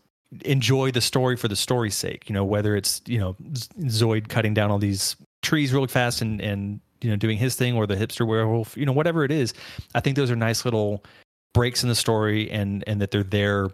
enjoy 0.45 0.91
the 0.91 1.01
story 1.01 1.37
for 1.37 1.49
the 1.49 1.57
story's 1.57 1.95
sake. 1.95 2.29
You 2.29 2.35
know, 2.35 2.45
whether 2.45 2.77
it's 2.77 3.01
you 3.07 3.19
know 3.19 3.37
Zoid 3.83 4.29
cutting 4.29 4.55
down 4.55 4.71
all 4.71 4.79
these 4.79 5.17
trees 5.43 5.73
really 5.73 5.89
fast 5.89 6.23
and 6.23 6.41
and 6.41 6.81
you 7.01 7.11
know 7.11 7.17
doing 7.17 7.39
his 7.39 7.55
thing 7.57 7.77
or 7.77 7.87
the 7.87 7.97
hipster 7.97 8.27
werewolf. 8.27 8.77
You 8.77 8.87
know, 8.87 8.93
whatever 8.93 9.25
it 9.25 9.31
is, 9.31 9.55
I 9.95 10.01
think 10.01 10.17
those 10.17 10.31
are 10.31 10.37
nice 10.37 10.65
little 10.65 11.05
breaks 11.53 11.83
in 11.83 11.89
the 11.89 11.95
story 11.95 12.51
and 12.51 12.85
and 12.87 13.01
that 13.01 13.11
they're 13.11 13.23
there 13.23 13.71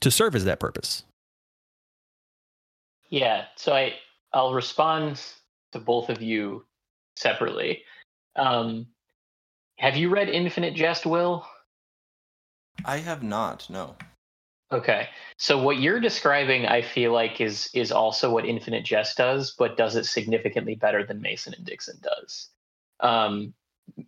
to 0.00 0.10
serve 0.10 0.34
as 0.34 0.44
that 0.44 0.60
purpose. 0.60 1.04
Yeah, 3.08 3.44
so 3.56 3.72
I 3.72 3.94
I'll 4.32 4.54
respond 4.54 5.22
to 5.72 5.78
both 5.78 6.10
of 6.10 6.22
you 6.22 6.64
separately. 7.16 7.82
Um, 8.36 8.86
have 9.78 9.96
you 9.96 10.10
read 10.10 10.28
Infinite 10.28 10.74
Jest, 10.74 11.06
Will? 11.06 11.46
I 12.84 12.98
have 12.98 13.22
not. 13.22 13.68
No. 13.70 13.96
Okay. 14.70 15.08
So 15.38 15.60
what 15.60 15.78
you're 15.78 16.00
describing, 16.00 16.66
I 16.66 16.82
feel 16.82 17.12
like, 17.12 17.40
is 17.40 17.70
is 17.72 17.90
also 17.90 18.30
what 18.30 18.44
Infinite 18.44 18.84
Jest 18.84 19.16
does, 19.16 19.54
but 19.58 19.76
does 19.76 19.96
it 19.96 20.04
significantly 20.04 20.74
better 20.74 21.04
than 21.04 21.22
Mason 21.22 21.54
and 21.54 21.64
Dixon 21.64 21.98
does. 22.02 22.50
Um, 23.00 23.54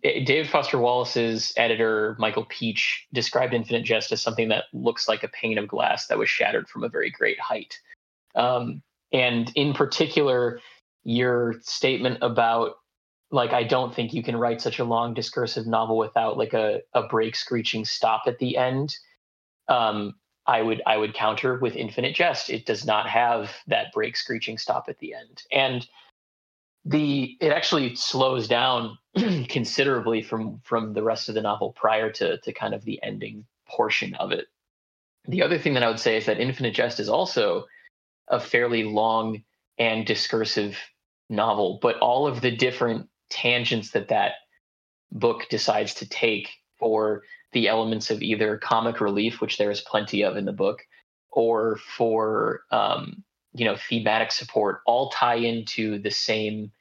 David 0.03 0.47
Foster 0.49 0.77
Wallace's 0.77 1.53
editor, 1.57 2.15
Michael 2.19 2.45
Pietsch, 2.45 3.07
described 3.13 3.53
Infinite 3.53 3.83
Jest 3.83 4.11
as 4.11 4.21
something 4.21 4.49
that 4.49 4.65
looks 4.73 5.07
like 5.07 5.23
a 5.23 5.27
pane 5.29 5.57
of 5.57 5.67
glass 5.67 6.05
that 6.07 6.19
was 6.19 6.29
shattered 6.29 6.69
from 6.69 6.83
a 6.83 6.89
very 6.89 7.09
great 7.09 7.39
height. 7.39 7.79
Um, 8.35 8.83
and 9.11 9.51
in 9.55 9.73
particular, 9.73 10.59
your 11.03 11.55
statement 11.61 12.19
about 12.21 12.75
like 13.31 13.53
I 13.53 13.63
don't 13.63 13.93
think 13.93 14.13
you 14.13 14.23
can 14.23 14.35
write 14.35 14.61
such 14.61 14.79
a 14.79 14.83
long 14.83 15.13
discursive 15.13 15.65
novel 15.65 15.97
without 15.97 16.37
like 16.37 16.53
a, 16.53 16.81
a 16.93 17.03
brake 17.03 17.35
screeching 17.35 17.85
stop 17.85 18.23
at 18.27 18.37
the 18.39 18.57
end. 18.57 18.95
Um, 19.67 20.15
I 20.45 20.61
would 20.61 20.81
I 20.85 20.97
would 20.97 21.13
counter 21.13 21.57
with 21.59 21.75
Infinite 21.75 22.15
Jest. 22.15 22.49
It 22.49 22.65
does 22.65 22.85
not 22.85 23.07
have 23.07 23.55
that 23.67 23.93
brake 23.93 24.17
screeching 24.17 24.57
stop 24.57 24.85
at 24.89 24.99
the 24.99 25.13
end. 25.13 25.43
And 25.51 25.87
the 26.83 27.37
it 27.39 27.51
actually 27.51 27.95
slows 27.95 28.47
down 28.47 28.97
considerably 29.49 30.21
from 30.21 30.59
from 30.63 30.93
the 30.93 31.03
rest 31.03 31.29
of 31.29 31.35
the 31.35 31.41
novel 31.41 31.73
prior 31.73 32.11
to 32.11 32.37
to 32.39 32.53
kind 32.53 32.73
of 32.73 32.83
the 32.83 33.01
ending 33.03 33.45
portion 33.67 34.15
of 34.15 34.31
it. 34.31 34.47
The 35.27 35.43
other 35.43 35.59
thing 35.59 35.75
that 35.75 35.83
I 35.83 35.87
would 35.87 35.99
say 35.99 36.17
is 36.17 36.25
that 36.25 36.39
Infinite 36.39 36.73
Jest 36.73 36.99
is 36.99 37.07
also 37.07 37.65
a 38.27 38.39
fairly 38.39 38.83
long 38.83 39.43
and 39.77 40.05
discursive 40.05 40.77
novel, 41.29 41.79
but 41.81 41.97
all 41.99 42.27
of 42.27 42.41
the 42.41 42.51
different 42.51 43.07
tangents 43.29 43.91
that 43.91 44.09
that 44.09 44.33
book 45.11 45.47
decides 45.49 45.93
to 45.95 46.07
take 46.07 46.49
for 46.77 47.23
the 47.53 47.67
elements 47.67 48.11
of 48.11 48.21
either 48.21 48.57
comic 48.57 49.01
relief, 49.01 49.41
which 49.41 49.57
there 49.57 49.71
is 49.71 49.81
plenty 49.81 50.23
of 50.23 50.37
in 50.37 50.45
the 50.45 50.53
book, 50.53 50.81
or 51.31 51.77
for 51.77 52.61
um, 52.71 53.23
you 53.53 53.65
know 53.65 53.75
thematic 53.89 54.31
support, 54.31 54.81
all 54.85 55.09
tie 55.09 55.35
into 55.35 55.99
the 55.99 56.11
same 56.11 56.71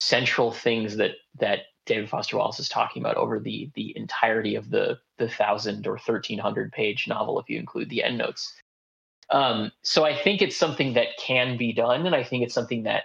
central 0.00 0.52
things 0.52 0.96
that 0.96 1.12
that 1.38 1.60
David 1.86 2.08
Foster 2.08 2.38
Wallace 2.38 2.60
is 2.60 2.68
talking 2.68 3.02
about 3.02 3.16
over 3.16 3.38
the 3.38 3.70
the 3.74 3.96
entirety 3.96 4.54
of 4.54 4.70
the 4.70 4.98
the 5.18 5.28
thousand 5.28 5.86
or 5.86 5.98
thirteen 5.98 6.38
hundred 6.38 6.72
page 6.72 7.06
novel, 7.06 7.38
if 7.38 7.48
you 7.48 7.58
include 7.58 7.90
the 7.90 8.02
endnotes. 8.02 8.54
Um, 9.30 9.72
so 9.82 10.04
I 10.04 10.16
think 10.16 10.42
it's 10.42 10.56
something 10.56 10.94
that 10.94 11.08
can 11.18 11.56
be 11.56 11.72
done, 11.72 12.06
and 12.06 12.14
I 12.14 12.22
think 12.22 12.44
it's 12.44 12.54
something 12.54 12.84
that 12.84 13.04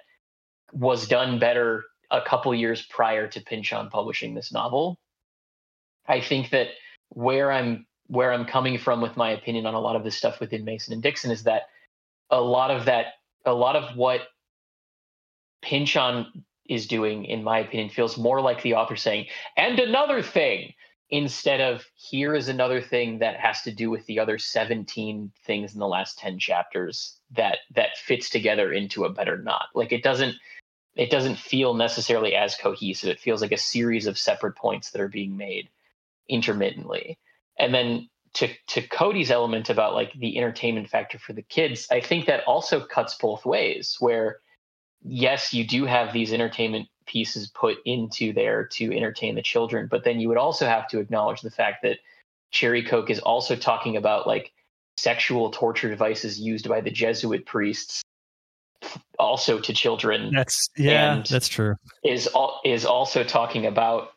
was 0.73 1.07
done 1.07 1.39
better 1.39 1.85
a 2.11 2.21
couple 2.21 2.53
years 2.53 2.81
prior 2.81 3.27
to 3.27 3.41
Pynchon 3.41 3.89
publishing 3.89 4.33
this 4.33 4.51
novel. 4.51 4.99
I 6.07 6.21
think 6.21 6.49
that 6.49 6.69
where 7.09 7.51
I'm 7.51 7.85
where 8.07 8.33
I'm 8.33 8.45
coming 8.45 8.79
from 8.79 9.01
with 9.01 9.15
my 9.15 9.31
opinion 9.31 9.67
on 9.67 9.75
a 9.75 9.79
lot 9.79 9.95
of 9.95 10.03
this 10.03 10.15
stuff 10.15 10.39
within 10.39 10.65
Mason 10.65 10.93
and 10.93 11.03
Dixon 11.03 11.29
is 11.29 11.43
that 11.43 11.63
a 12.31 12.41
lot 12.41 12.71
of 12.71 12.85
that 12.85 13.13
a 13.45 13.53
lot 13.53 13.75
of 13.75 13.95
what 13.95 14.21
Pynchon 15.61 16.43
is 16.67 16.87
doing, 16.87 17.25
in 17.25 17.43
my 17.43 17.59
opinion, 17.59 17.89
feels 17.89 18.17
more 18.17 18.41
like 18.41 18.61
the 18.61 18.75
author 18.75 18.95
saying, 18.95 19.25
and 19.57 19.79
another 19.79 20.21
thing, 20.21 20.73
instead 21.09 21.59
of 21.59 21.85
here 21.95 22.35
is 22.35 22.49
another 22.49 22.81
thing 22.81 23.19
that 23.19 23.39
has 23.39 23.61
to 23.63 23.71
do 23.71 23.89
with 23.89 24.05
the 24.05 24.19
other 24.19 24.37
17 24.37 25.31
things 25.45 25.73
in 25.73 25.79
the 25.79 25.87
last 25.87 26.19
10 26.19 26.39
chapters 26.39 27.17
that 27.31 27.57
that 27.73 27.97
fits 27.97 28.29
together 28.29 28.71
into 28.71 29.05
a 29.05 29.09
better 29.09 29.37
knot. 29.37 29.67
Like 29.73 29.91
it 29.91 30.03
doesn't 30.03 30.35
it 30.95 31.09
doesn't 31.09 31.37
feel 31.37 31.73
necessarily 31.73 32.35
as 32.35 32.55
cohesive. 32.55 33.09
It 33.09 33.19
feels 33.19 33.41
like 33.41 33.51
a 33.51 33.57
series 33.57 34.05
of 34.05 34.17
separate 34.17 34.55
points 34.55 34.91
that 34.91 35.01
are 35.01 35.07
being 35.07 35.37
made 35.37 35.69
intermittently. 36.27 37.17
And 37.57 37.73
then 37.73 38.09
to 38.35 38.47
to 38.67 38.87
Cody's 38.87 39.31
element 39.31 39.69
about 39.69 39.95
like 39.95 40.13
the 40.13 40.37
entertainment 40.37 40.89
factor 40.89 41.17
for 41.17 41.33
the 41.33 41.41
kids, 41.41 41.87
I 41.89 42.01
think 42.01 42.27
that 42.27 42.43
also 42.45 42.85
cuts 42.85 43.15
both 43.15 43.45
ways 43.45 43.97
where 43.99 44.39
yes, 45.03 45.53
you 45.53 45.65
do 45.65 45.85
have 45.85 46.13
these 46.13 46.33
entertainment 46.33 46.87
pieces 47.05 47.49
put 47.49 47.77
into 47.85 48.33
there 48.33 48.65
to 48.65 48.95
entertain 48.95 49.35
the 49.35 49.41
children, 49.41 49.87
but 49.89 50.03
then 50.03 50.19
you 50.19 50.27
would 50.27 50.37
also 50.37 50.65
have 50.65 50.87
to 50.89 50.99
acknowledge 50.99 51.41
the 51.41 51.51
fact 51.51 51.81
that 51.83 51.97
Cherrycoke 52.53 53.09
is 53.09 53.19
also 53.19 53.55
talking 53.55 53.97
about 53.97 54.27
like 54.27 54.51
sexual 54.97 55.51
torture 55.51 55.89
devices 55.89 56.39
used 56.39 56.67
by 56.67 56.81
the 56.81 56.91
Jesuit 56.91 57.45
priests 57.45 58.01
also 59.17 59.59
to 59.59 59.73
children. 59.73 60.31
That's 60.33 60.69
yeah, 60.77 61.23
that's 61.29 61.47
true. 61.47 61.75
Is 62.03 62.29
is 62.65 62.85
also 62.85 63.23
talking 63.23 63.65
about 63.65 64.09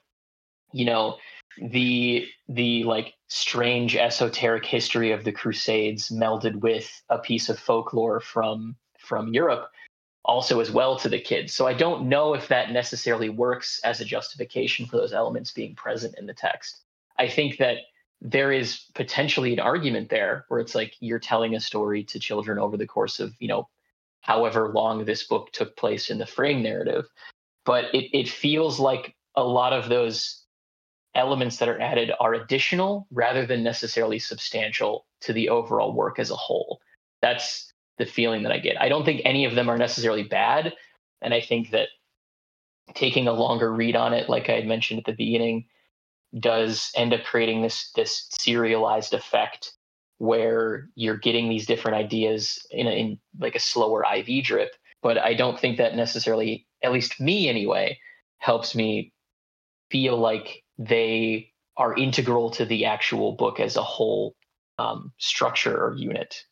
you 0.73 0.85
know 0.85 1.17
the 1.59 2.27
the 2.49 2.85
like 2.85 3.15
strange 3.29 3.97
esoteric 3.97 4.65
history 4.65 5.13
of 5.13 5.25
the 5.25 5.33
crusades 5.33 6.11
melded 6.11 6.57
with 6.57 6.91
a 7.09 7.19
piece 7.19 7.49
of 7.49 7.59
folklore 7.59 8.21
from 8.21 8.77
from 8.99 9.33
Europe 9.35 9.71
also 10.25 10.61
as 10.61 10.71
well 10.71 10.97
to 10.99 11.09
the 11.09 11.21
kids. 11.21 11.53
So 11.53 11.67
I 11.67 11.75
don't 11.75 12.09
know 12.09 12.35
if 12.35 12.49
that 12.49 12.71
necessarily 12.71 13.29
works 13.29 13.81
as 13.85 14.01
a 14.01 14.05
justification 14.05 14.87
for 14.87 14.97
those 14.97 15.13
elements 15.13 15.51
being 15.51 15.75
present 15.75 16.15
in 16.19 16.27
the 16.27 16.35
text. 16.35 16.81
I 17.19 17.29
think 17.29 17.59
that 17.59 17.79
there 18.21 18.53
is 18.53 18.87
potentially 18.95 19.53
an 19.53 19.59
argument 19.59 20.09
there 20.09 20.45
where 20.49 20.61
it's 20.61 20.77
like 20.77 20.95
you're 21.01 21.19
telling 21.19 21.57
a 21.57 21.61
story 21.61 22.05
to 22.05 22.21
children 22.21 22.59
over 22.59 22.77
the 22.77 22.87
course 22.87 23.19
of, 23.19 23.35
you 23.41 23.49
know, 23.49 23.69
however 24.21 24.71
long 24.73 25.05
this 25.05 25.25
book 25.25 25.51
took 25.53 25.77
place 25.77 26.09
in 26.09 26.19
the 26.19 26.27
frame 26.27 26.63
narrative. 26.63 27.07
But 27.65 27.87
it, 27.93 28.17
it 28.17 28.29
feels 28.29 28.79
like 28.79 29.17
a 29.35 29.43
lot 29.43 29.73
of 29.73 29.89
those 29.89 30.45
elements 31.17 31.57
that 31.57 31.69
are 31.69 31.81
added 31.81 32.13
are 32.21 32.35
additional 32.35 33.07
rather 33.11 33.45
than 33.45 33.65
necessarily 33.65 34.21
substantial 34.21 35.07
to 35.23 35.33
the 35.33 35.49
overall 35.49 35.93
work 35.93 36.19
as 36.19 36.31
a 36.31 36.37
whole. 36.37 36.81
That's 37.21 37.72
the 38.03 38.11
feeling 38.11 38.43
that 38.43 38.53
I 38.53 38.59
get. 38.59 38.81
I 38.81 38.89
don't 38.89 39.05
think 39.05 39.23
any 39.25 39.45
of 39.45 39.55
them 39.55 39.69
are 39.69 39.79
necessarily 39.79 40.25
bad. 40.25 40.75
And 41.21 41.33
I 41.33 41.41
think 41.41 41.71
that 41.71 41.89
taking 42.95 43.29
a 43.29 43.33
longer 43.33 43.73
read 43.73 43.95
on 43.95 44.13
it, 44.13 44.29
like 44.29 44.49
I 44.49 44.55
had 44.55 44.67
mentioned 44.67 44.99
at 44.99 45.07
the 45.07 45.13
beginning, 45.13 45.67
does 46.39 46.91
end 46.97 47.15
up 47.15 47.23
creating 47.23 47.63
this 47.63 47.93
this 47.95 48.27
serialized 48.41 49.15
effect 49.15 49.73
where 50.19 50.89
you're 50.97 51.17
getting 51.17 51.49
these 51.49 51.67
different 51.67 51.97
ideas 51.97 52.65
in, 52.71 52.87
a, 52.87 52.91
in 52.91 53.19
like 53.39 53.55
a 53.55 53.61
slower 53.61 54.05
IV 54.05 54.45
drip. 54.45 54.75
But 55.01 55.19
I 55.19 55.35
don't 55.35 55.59
think 55.59 55.79
that 55.79 55.95
necessarily, 55.95 56.67
at 56.83 56.93
least 56.93 57.21
me 57.21 57.49
anyway, 57.49 57.99
helps 58.39 58.75
me 58.75 59.13
feel 59.91 60.17
like 60.17 60.65
they 60.79 61.53
are 61.77 61.97
integral 61.97 62.51
to 62.51 62.65
the 62.65 62.85
actual 62.85 63.33
book 63.33 63.61
as 63.61 63.77
a 63.77 63.83
whole 63.83 64.35
um, 64.79 65.13
structure 65.19 65.77
or 65.77 65.95
unit. 65.95 66.45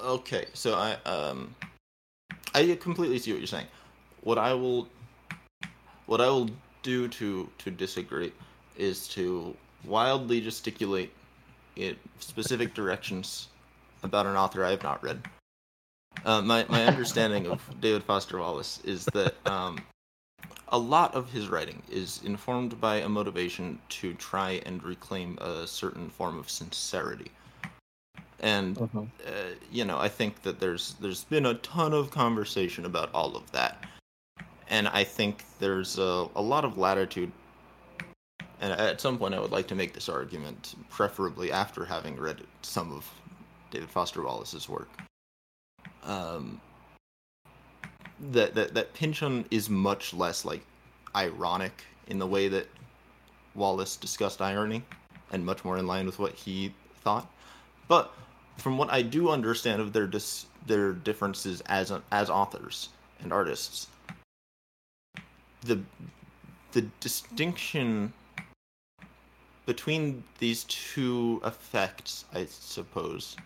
Okay, 0.00 0.46
so 0.54 0.74
I 0.74 0.92
um 1.08 1.54
I 2.54 2.78
completely 2.80 3.18
see 3.18 3.32
what 3.32 3.40
you're 3.40 3.48
saying. 3.48 3.66
What 4.22 4.38
I 4.38 4.54
will 4.54 4.88
what 6.06 6.20
I 6.20 6.28
will 6.28 6.50
do 6.82 7.08
to 7.08 7.50
to 7.58 7.70
disagree 7.70 8.32
is 8.76 9.08
to 9.08 9.56
wildly 9.84 10.40
gesticulate 10.40 11.12
in 11.74 11.96
specific 12.20 12.74
directions 12.74 13.48
about 14.04 14.26
an 14.26 14.36
author 14.36 14.64
I 14.64 14.70
have 14.70 14.84
not 14.84 15.02
read. 15.02 15.20
Uh, 16.24 16.42
my 16.42 16.64
my 16.68 16.84
understanding 16.86 17.48
of 17.48 17.60
David 17.80 18.04
Foster 18.04 18.38
Wallace 18.38 18.80
is 18.84 19.04
that 19.06 19.34
um, 19.48 19.80
a 20.68 20.78
lot 20.78 21.12
of 21.14 21.32
his 21.32 21.48
writing 21.48 21.82
is 21.90 22.20
informed 22.24 22.80
by 22.80 22.96
a 22.96 23.08
motivation 23.08 23.80
to 23.88 24.14
try 24.14 24.62
and 24.64 24.80
reclaim 24.84 25.38
a 25.38 25.66
certain 25.66 26.08
form 26.08 26.38
of 26.38 26.48
sincerity 26.48 27.32
and 28.40 28.78
uh-huh. 28.78 29.00
uh, 29.26 29.30
you 29.70 29.84
know 29.84 29.98
i 29.98 30.08
think 30.08 30.42
that 30.42 30.60
there's 30.60 30.94
there's 31.00 31.24
been 31.24 31.46
a 31.46 31.54
ton 31.54 31.92
of 31.92 32.10
conversation 32.10 32.84
about 32.84 33.10
all 33.12 33.36
of 33.36 33.50
that 33.52 33.84
and 34.68 34.88
i 34.88 35.02
think 35.02 35.44
there's 35.58 35.98
a, 35.98 36.26
a 36.36 36.42
lot 36.42 36.64
of 36.64 36.78
latitude 36.78 37.32
and 38.60 38.72
at 38.72 39.00
some 39.00 39.18
point 39.18 39.34
i 39.34 39.40
would 39.40 39.50
like 39.50 39.66
to 39.66 39.74
make 39.74 39.92
this 39.92 40.08
argument 40.08 40.74
preferably 40.88 41.50
after 41.50 41.84
having 41.84 42.16
read 42.16 42.40
some 42.62 42.92
of 42.92 43.10
david 43.70 43.90
foster 43.90 44.22
wallace's 44.22 44.68
work 44.68 44.88
um, 46.04 46.60
that, 48.32 48.54
that 48.54 48.74
that 48.74 48.94
Pynchon 48.94 49.44
is 49.50 49.70
much 49.70 50.12
less 50.12 50.44
like 50.44 50.64
ironic 51.14 51.84
in 52.08 52.18
the 52.18 52.26
way 52.26 52.48
that 52.48 52.68
Wallace 53.54 53.96
discussed 53.96 54.40
irony, 54.40 54.82
and 55.32 55.44
much 55.44 55.64
more 55.64 55.78
in 55.78 55.86
line 55.86 56.06
with 56.06 56.18
what 56.18 56.34
he 56.34 56.74
thought. 57.02 57.30
But 57.86 58.12
from 58.58 58.76
what 58.76 58.90
I 58.92 59.02
do 59.02 59.30
understand 59.30 59.80
of 59.80 59.92
their 59.92 60.06
dis- 60.06 60.46
their 60.66 60.92
differences 60.92 61.62
as 61.66 61.92
as 62.12 62.28
authors 62.28 62.90
and 63.22 63.32
artists, 63.32 63.88
the 65.62 65.80
the 66.72 66.82
distinction 67.00 68.12
between 69.64 70.24
these 70.38 70.64
two 70.64 71.40
effects, 71.44 72.24
I 72.34 72.46
suppose, 72.46 73.36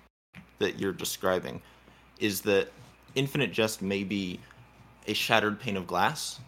that 0.59 0.79
you're 0.79 0.93
describing, 0.93 1.61
is 2.21 2.41
that 2.43 2.69
Infinite 3.15 3.53
Jest 3.53 3.83
may 3.83 4.05
be 4.05 4.39
a 5.09 5.15
shattered 5.15 5.61
pane 5.61 5.77
of 5.77 5.87
glass, 5.87 6.39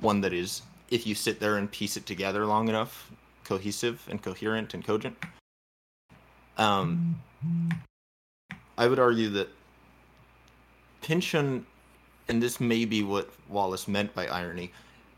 one 0.00 0.20
that 0.20 0.32
is, 0.32 0.62
if 0.90 1.04
you 1.06 1.14
sit 1.16 1.40
there 1.40 1.56
and 1.56 1.70
piece 1.70 1.96
it 1.96 2.06
together 2.06 2.46
long 2.46 2.68
enough, 2.68 3.10
cohesive 3.42 4.06
and 4.08 4.22
coherent 4.22 4.72
and 4.72 4.84
cogent. 4.84 5.16
Um, 6.56 7.20
I 8.76 8.88
would 8.88 8.98
argue 8.98 9.28
that 9.30 9.48
Pynchon, 11.02 11.66
and 12.28 12.42
this 12.42 12.60
may 12.60 12.84
be 12.84 13.02
what 13.02 13.30
Wallace 13.48 13.86
meant 13.86 14.14
by 14.14 14.26
irony, 14.26 14.72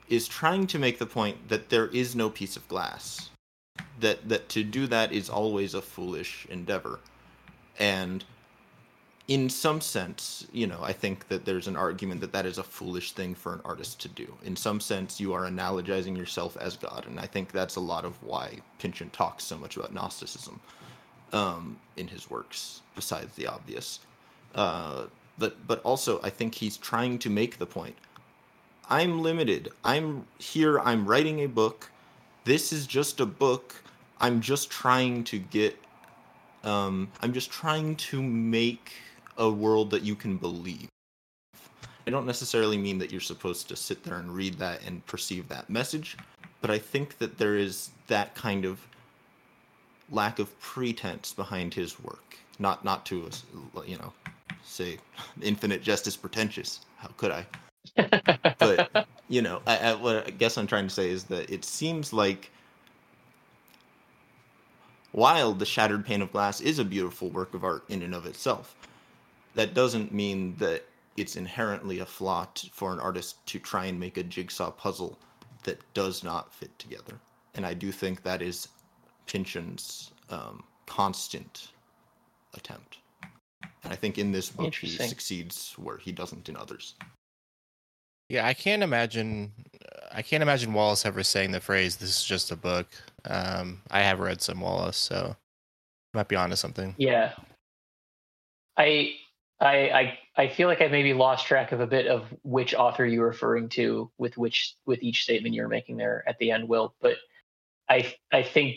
is 0.08 0.28
trying 0.28 0.66
to 0.68 0.78
make 0.78 0.98
the 0.98 1.06
point 1.06 1.48
that 1.48 1.68
there 1.68 1.86
is 1.88 2.14
no 2.14 2.28
piece 2.28 2.56
of 2.56 2.66
glass. 2.68 3.30
That 4.00 4.28
that 4.28 4.48
to 4.50 4.62
do 4.62 4.86
that 4.88 5.12
is 5.12 5.30
always 5.30 5.74
a 5.74 5.80
foolish 5.80 6.46
endeavor. 6.50 7.00
And 7.78 8.24
in 9.28 9.48
some 9.48 9.80
sense, 9.80 10.46
you 10.52 10.66
know, 10.66 10.78
I 10.82 10.92
think 10.92 11.28
that 11.28 11.44
there's 11.44 11.66
an 11.66 11.76
argument 11.76 12.20
that 12.20 12.32
that 12.32 12.46
is 12.46 12.58
a 12.58 12.62
foolish 12.62 13.12
thing 13.12 13.34
for 13.34 13.54
an 13.54 13.60
artist 13.64 14.00
to 14.02 14.08
do. 14.08 14.36
In 14.44 14.54
some 14.54 14.80
sense, 14.80 15.18
you 15.18 15.32
are 15.32 15.50
analogizing 15.50 16.16
yourself 16.16 16.56
as 16.58 16.76
God, 16.76 17.06
and 17.06 17.18
I 17.18 17.26
think 17.26 17.50
that's 17.50 17.76
a 17.76 17.80
lot 17.80 18.04
of 18.04 18.22
why 18.22 18.60
Pynchon 18.78 19.10
talks 19.10 19.44
so 19.44 19.56
much 19.56 19.76
about 19.76 19.92
Gnosticism 19.92 20.60
um, 21.32 21.78
in 21.96 22.08
his 22.08 22.30
works, 22.30 22.82
besides 22.94 23.34
the 23.36 23.46
obvious. 23.46 24.00
Uh, 24.54 25.06
but 25.38 25.66
but 25.66 25.82
also, 25.82 26.20
I 26.22 26.30
think 26.30 26.54
he's 26.54 26.76
trying 26.76 27.18
to 27.20 27.30
make 27.30 27.58
the 27.58 27.66
point. 27.66 27.96
I'm 28.88 29.20
limited. 29.20 29.70
I'm 29.84 30.26
here. 30.38 30.80
I'm 30.80 31.06
writing 31.06 31.40
a 31.40 31.46
book. 31.48 31.90
This 32.44 32.72
is 32.72 32.86
just 32.86 33.20
a 33.20 33.26
book. 33.26 33.74
I'm 34.20 34.40
just 34.40 34.70
trying 34.70 35.24
to 35.24 35.38
get. 35.38 35.76
Um, 36.64 37.08
I'm 37.20 37.32
just 37.32 37.50
trying 37.50 37.96
to 37.96 38.22
make 38.22 38.92
a 39.36 39.50
world 39.50 39.90
that 39.90 40.02
you 40.02 40.14
can 40.14 40.36
believe. 40.36 40.88
I 42.06 42.10
don't 42.10 42.26
necessarily 42.26 42.78
mean 42.78 42.98
that 42.98 43.10
you're 43.10 43.20
supposed 43.20 43.68
to 43.68 43.76
sit 43.76 44.04
there 44.04 44.16
and 44.16 44.34
read 44.34 44.54
that 44.54 44.80
and 44.86 45.04
perceive 45.06 45.48
that 45.48 45.68
message, 45.68 46.16
but 46.60 46.70
I 46.70 46.78
think 46.78 47.18
that 47.18 47.36
there 47.36 47.56
is 47.56 47.90
that 48.06 48.34
kind 48.36 48.64
of 48.64 48.80
lack 50.10 50.38
of 50.38 50.58
pretense 50.60 51.32
behind 51.32 51.74
his 51.74 52.00
work. 52.02 52.36
Not 52.58 52.84
not 52.84 53.04
to 53.06 53.28
you 53.86 53.98
know 53.98 54.12
say 54.64 54.98
Infinite 55.42 55.82
Jest 55.82 56.06
is 56.06 56.16
pretentious. 56.16 56.80
How 56.96 57.08
could 57.16 57.30
I? 57.30 57.46
but 58.58 59.06
you 59.28 59.42
know, 59.42 59.60
I, 59.66 59.78
I, 59.78 59.94
what 59.94 60.26
I 60.26 60.30
guess 60.30 60.58
I'm 60.58 60.66
trying 60.66 60.88
to 60.88 60.94
say 60.94 61.10
is 61.10 61.24
that 61.24 61.50
it 61.50 61.64
seems 61.64 62.12
like 62.12 62.50
while 65.12 65.54
the 65.54 65.66
shattered 65.66 66.04
pane 66.04 66.22
of 66.22 66.32
glass 66.32 66.60
is 66.60 66.78
a 66.78 66.84
beautiful 66.84 67.30
work 67.30 67.54
of 67.54 67.64
art 67.64 67.84
in 67.88 68.02
and 68.02 68.14
of 68.14 68.26
itself, 68.26 68.74
that 69.54 69.74
doesn't 69.74 70.12
mean 70.12 70.54
that 70.58 70.84
it's 71.16 71.36
inherently 71.36 72.00
a 72.00 72.06
flaw 72.06 72.46
t- 72.54 72.70
for 72.72 72.92
an 72.92 73.00
artist 73.00 73.44
to 73.46 73.58
try 73.58 73.86
and 73.86 73.98
make 73.98 74.18
a 74.18 74.22
jigsaw 74.22 74.70
puzzle 74.70 75.18
that 75.62 75.80
does 75.94 76.22
not 76.22 76.52
fit 76.52 76.78
together. 76.78 77.18
And 77.54 77.64
I 77.64 77.72
do 77.72 77.90
think 77.90 78.22
that 78.22 78.42
is 78.42 78.68
Pynchon's 79.26 80.12
um, 80.30 80.62
constant 80.86 81.68
attempt. 82.54 82.98
And 83.84 83.92
I 83.92 83.96
think 83.96 84.18
in 84.18 84.32
this 84.32 84.50
book 84.50 84.74
he 84.74 84.88
succeeds 84.88 85.74
where 85.76 85.96
he 85.96 86.12
doesn't 86.12 86.48
in 86.48 86.56
others. 86.56 86.94
Yeah, 88.28 88.46
I 88.46 88.54
can't 88.54 88.82
imagine. 88.82 89.52
I 90.12 90.22
can't 90.22 90.42
imagine 90.42 90.72
Wallace 90.72 91.06
ever 91.06 91.22
saying 91.22 91.52
the 91.52 91.60
phrase 91.60 91.96
"This 91.96 92.10
is 92.10 92.24
just 92.24 92.50
a 92.50 92.56
book." 92.56 92.88
Um, 93.24 93.82
I 93.90 94.00
have 94.00 94.18
read 94.18 94.40
some 94.40 94.60
Wallace, 94.60 94.96
so 94.96 95.36
might 96.12 96.28
be 96.28 96.34
onto 96.34 96.56
something. 96.56 96.94
Yeah, 96.98 97.32
I 98.76 99.14
I, 99.60 99.90
I 99.90 100.18
I 100.36 100.48
feel 100.48 100.66
like 100.66 100.82
I 100.82 100.88
maybe 100.88 101.14
lost 101.14 101.46
track 101.46 101.70
of 101.70 101.80
a 101.80 101.86
bit 101.86 102.08
of 102.08 102.34
which 102.42 102.74
author 102.74 103.06
you're 103.06 103.26
referring 103.26 103.68
to 103.70 104.10
with 104.18 104.36
which 104.36 104.74
with 104.86 105.02
each 105.02 105.22
statement 105.22 105.54
you're 105.54 105.68
making 105.68 105.96
there 105.96 106.24
at 106.26 106.38
the 106.38 106.50
end, 106.50 106.68
Will. 106.68 106.94
But 107.00 107.16
I 107.88 108.12
I 108.32 108.42
think 108.42 108.76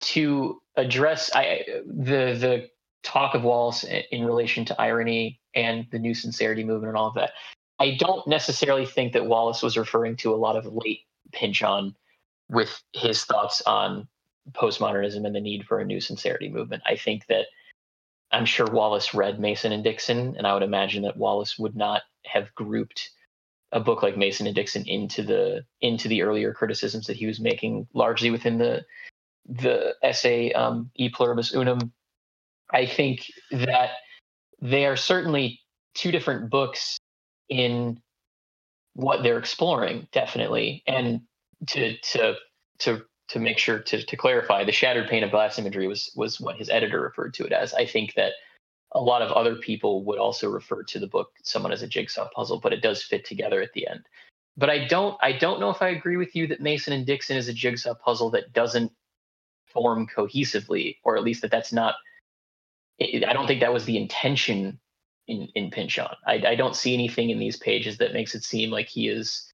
to 0.00 0.60
address 0.76 1.30
I 1.34 1.64
the 1.86 2.36
the 2.38 2.70
talk 3.02 3.34
of 3.34 3.44
Wallace 3.44 3.84
in 4.10 4.24
relation 4.24 4.64
to 4.66 4.80
irony 4.80 5.40
and 5.54 5.86
the 5.90 5.98
new 5.98 6.14
sincerity 6.14 6.64
movement 6.64 6.90
and 6.90 6.96
all 6.96 7.08
of 7.08 7.14
that. 7.14 7.32
I 7.78 7.96
don't 7.98 8.26
necessarily 8.26 8.84
think 8.84 9.14
that 9.14 9.26
Wallace 9.26 9.62
was 9.62 9.78
referring 9.78 10.16
to 10.16 10.34
a 10.34 10.36
lot 10.36 10.56
of 10.56 10.66
late 10.66 11.00
Pynchon 11.32 11.96
with 12.50 12.82
his 12.92 13.24
thoughts 13.24 13.62
on 13.62 14.06
postmodernism 14.52 15.24
and 15.24 15.34
the 15.34 15.40
need 15.40 15.66
for 15.66 15.80
a 15.80 15.84
new 15.84 16.00
sincerity 16.00 16.48
movement. 16.48 16.82
I 16.86 16.96
think 16.96 17.26
that 17.28 17.46
I'm 18.32 18.44
sure 18.44 18.66
Wallace 18.66 19.14
read 19.14 19.40
Mason 19.40 19.72
and 19.72 19.82
Dixon, 19.82 20.34
and 20.36 20.46
I 20.46 20.54
would 20.54 20.62
imagine 20.62 21.02
that 21.02 21.16
Wallace 21.16 21.58
would 21.58 21.74
not 21.74 22.02
have 22.26 22.54
grouped 22.54 23.10
a 23.72 23.80
book 23.80 24.02
like 24.02 24.16
Mason 24.16 24.46
and 24.46 24.54
Dixon 24.54 24.84
into 24.86 25.22
the 25.22 25.64
into 25.80 26.08
the 26.08 26.22
earlier 26.22 26.52
criticisms 26.52 27.06
that 27.06 27.16
he 27.16 27.26
was 27.26 27.40
making, 27.40 27.86
largely 27.94 28.30
within 28.30 28.58
the 28.58 28.84
the 29.48 29.94
essay 30.02 30.52
um, 30.52 30.90
E 30.96 31.08
Pluribus 31.08 31.54
Unum. 31.54 31.92
I 32.72 32.86
think 32.86 33.26
that 33.50 33.90
they 34.60 34.86
are 34.86 34.96
certainly 34.96 35.60
two 35.94 36.12
different 36.12 36.50
books 36.50 36.98
in 37.48 38.00
what 38.94 39.22
they're 39.22 39.38
exploring, 39.38 40.06
definitely, 40.12 40.82
and 40.86 41.22
to 41.68 41.96
to 41.98 42.36
to 42.80 43.02
to 43.28 43.38
make 43.38 43.58
sure 43.58 43.78
to, 43.78 44.04
to 44.04 44.16
clarify, 44.16 44.64
the 44.64 44.72
shattered 44.72 45.08
pane 45.08 45.22
of 45.22 45.30
glass 45.30 45.58
imagery 45.58 45.86
was 45.86 46.12
was 46.16 46.40
what 46.40 46.56
his 46.56 46.68
editor 46.68 47.00
referred 47.00 47.34
to 47.34 47.44
it 47.44 47.52
as. 47.52 47.74
I 47.74 47.86
think 47.86 48.14
that 48.14 48.32
a 48.92 49.00
lot 49.00 49.22
of 49.22 49.30
other 49.32 49.54
people 49.56 50.04
would 50.04 50.18
also 50.18 50.50
refer 50.50 50.82
to 50.82 50.98
the 50.98 51.06
book 51.06 51.30
somewhat 51.44 51.72
as 51.72 51.82
a 51.82 51.86
jigsaw 51.86 52.28
puzzle, 52.34 52.58
but 52.58 52.72
it 52.72 52.82
does 52.82 53.02
fit 53.02 53.24
together 53.24 53.62
at 53.62 53.72
the 53.72 53.86
end. 53.86 54.00
But 54.56 54.68
I 54.68 54.86
don't 54.86 55.16
I 55.22 55.32
don't 55.32 55.60
know 55.60 55.70
if 55.70 55.80
I 55.80 55.88
agree 55.88 56.16
with 56.16 56.34
you 56.34 56.46
that 56.48 56.60
Mason 56.60 56.92
and 56.92 57.06
Dixon 57.06 57.36
is 57.36 57.48
a 57.48 57.52
jigsaw 57.52 57.94
puzzle 57.94 58.30
that 58.30 58.52
doesn't 58.52 58.92
form 59.72 60.06
cohesively, 60.06 60.96
or 61.04 61.16
at 61.16 61.22
least 61.22 61.42
that 61.42 61.50
that's 61.50 61.72
not. 61.72 61.94
I 63.00 63.32
don't 63.32 63.46
think 63.46 63.60
that 63.60 63.72
was 63.72 63.84
the 63.84 63.96
intention 63.96 64.78
in 65.26 65.48
in 65.54 65.70
Pynchon. 65.70 66.08
I, 66.26 66.42
I 66.46 66.54
don't 66.54 66.76
see 66.76 66.94
anything 66.94 67.30
in 67.30 67.38
these 67.38 67.56
pages 67.56 67.98
that 67.98 68.12
makes 68.12 68.34
it 68.34 68.44
seem 68.44 68.70
like 68.70 68.88
he 68.88 69.08
is 69.08 69.50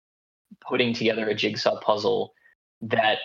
putting 0.66 0.94
together 0.94 1.28
a 1.28 1.34
jigsaw 1.34 1.78
puzzle 1.80 2.32
that 2.82 3.18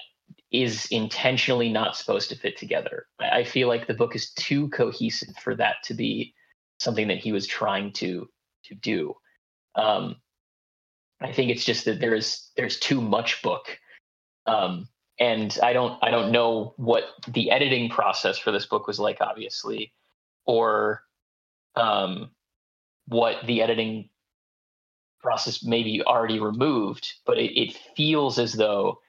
is 0.52 0.86
intentionally 0.88 1.70
not 1.70 1.96
supposed 1.96 2.30
to 2.30 2.36
fit 2.36 2.58
together. 2.58 3.08
I 3.20 3.44
feel 3.44 3.68
like 3.68 3.88
the 3.88 3.94
book 3.94 4.16
is 4.16 4.32
too 4.32 4.70
cohesive 4.70 5.36
for 5.38 5.56
that 5.56 5.78
to 5.86 5.94
be 5.94 6.34
something 6.80 7.08
that 7.08 7.20
he 7.20 7.32
was 7.32 7.48
trying 7.48 7.94
to 7.94 8.28
to 8.66 8.76
do. 8.76 9.16
Um, 9.76 10.18
I 11.22 11.32
think 11.32 11.52
it's 11.52 11.64
just 11.66 11.86
that 11.86 12.00
there's 12.00 12.52
there's 12.58 12.80
too 12.80 13.02
much 13.02 13.42
book, 13.42 13.78
um, 14.46 14.88
and 15.22 15.56
I 15.62 15.72
don't 15.72 16.00
I 16.02 16.10
don't 16.10 16.32
know 16.32 16.74
what 16.78 17.04
the 17.28 17.52
editing 17.52 17.90
process 17.90 18.40
for 18.40 18.52
this 18.52 18.66
book 18.66 18.88
was 18.88 19.00
like, 19.00 19.20
obviously, 19.22 19.94
or 20.46 21.04
um, 21.76 22.32
what 23.08 23.38
the 23.46 23.62
editing 23.62 24.10
process 25.22 25.64
maybe 25.64 26.02
already 26.02 26.40
removed, 26.40 27.14
but 27.24 27.38
it, 27.38 27.56
it 27.56 27.78
feels 27.96 28.40
as 28.40 28.54
though 28.54 29.00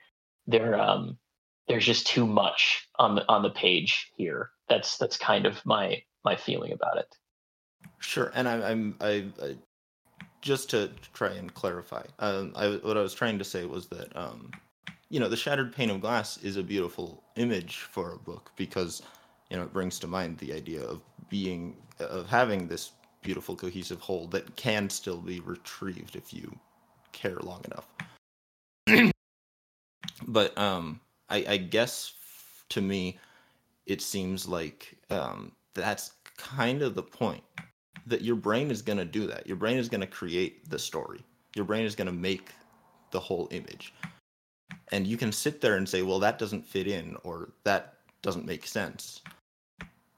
there 0.47 0.79
um 0.79 1.17
there's 1.67 1.87
just 1.87 2.07
too 2.07 2.27
much 2.27 2.87
on 2.99 3.15
the 3.15 3.27
on 3.29 3.43
the 3.43 3.51
page 3.51 4.13
here. 4.15 4.51
That's 4.69 4.99
that's 4.99 5.17
kind 5.17 5.47
of 5.47 5.65
my 5.65 6.03
my 6.27 6.37
feeling 6.37 6.73
about 6.73 6.99
it. 6.99 7.17
Sure, 8.01 8.31
and 8.35 8.47
I, 8.47 8.71
I'm 8.71 8.97
I, 9.01 9.25
I 9.43 9.57
just 10.43 10.69
to 10.71 10.91
try 11.15 11.31
and 11.31 11.55
clarify. 11.55 12.05
Um, 12.19 12.53
I, 12.55 12.69
what 12.83 12.99
I 12.99 13.01
was 13.01 13.15
trying 13.15 13.39
to 13.39 13.45
say 13.45 13.65
was 13.65 13.87
that 13.89 14.15
um, 14.15 14.51
you 15.13 15.21
know 15.21 15.29
the 15.29 15.37
shattered 15.37 15.77
pane 15.77 15.91
of 15.91 16.01
glass 16.01 16.39
is 16.39 16.57
a 16.57 16.63
beautiful 16.63 17.23
image 17.37 17.81
for 17.81 18.15
a 18.15 18.19
book 18.19 18.51
because 18.57 19.03
you 19.51 19.57
know 19.57 19.63
it 19.63 19.73
brings 19.73 19.99
to 19.99 20.07
mind 20.07 20.39
the 20.39 20.55
idea 20.55 20.83
of 20.83 21.03
being 21.29 21.77
of 22.01 22.27
having 22.29 22.67
this 22.67 22.93
beautiful 23.21 23.55
cohesive 23.55 24.01
whole 24.01 24.27
that 24.29 24.57
can 24.57 24.89
still 24.89 25.19
be 25.19 25.39
retrieved 25.41 26.17
if 26.17 26.33
you 26.33 26.51
care 27.13 27.37
long 27.41 27.63
enough. 27.67 29.13
but 30.27 30.57
um, 30.59 30.99
I, 31.29 31.45
I 31.47 31.57
guess 31.59 32.15
to 32.71 32.81
me, 32.81 33.19
it 33.85 34.01
seems 34.01 34.49
like 34.49 34.97
um, 35.11 35.53
that's 35.75 36.15
kind 36.39 36.81
of 36.81 36.95
the 36.95 37.03
point 37.03 37.45
that 38.07 38.23
your 38.23 38.37
brain 38.37 38.71
is 38.71 38.81
going 38.81 38.99
to 38.99 39.05
do 39.05 39.27
that. 39.27 39.47
Your 39.47 39.57
brain 39.57 39.77
is 39.77 39.91
going 39.91 40.01
to 40.01 40.07
create 40.07 40.69
the 40.71 40.79
story. 40.79 41.21
Your 41.55 41.67
brain 41.67 41.85
is 41.85 41.95
going 41.95 42.07
to 42.07 42.13
make 42.13 42.51
the 43.11 43.21
whole 43.21 43.47
image. 43.53 43.93
And 44.91 45.07
you 45.07 45.17
can 45.17 45.33
sit 45.33 45.61
there 45.61 45.77
and 45.77 45.89
say, 45.89 46.03
well, 46.03 46.19
that 46.21 46.39
doesn't 46.39 46.67
fit 46.67 46.87
in 46.87 47.17
or 47.25 47.51
that 47.65 47.95
doesn't 48.23 48.47
make 48.47 48.67
sense. 48.67 49.23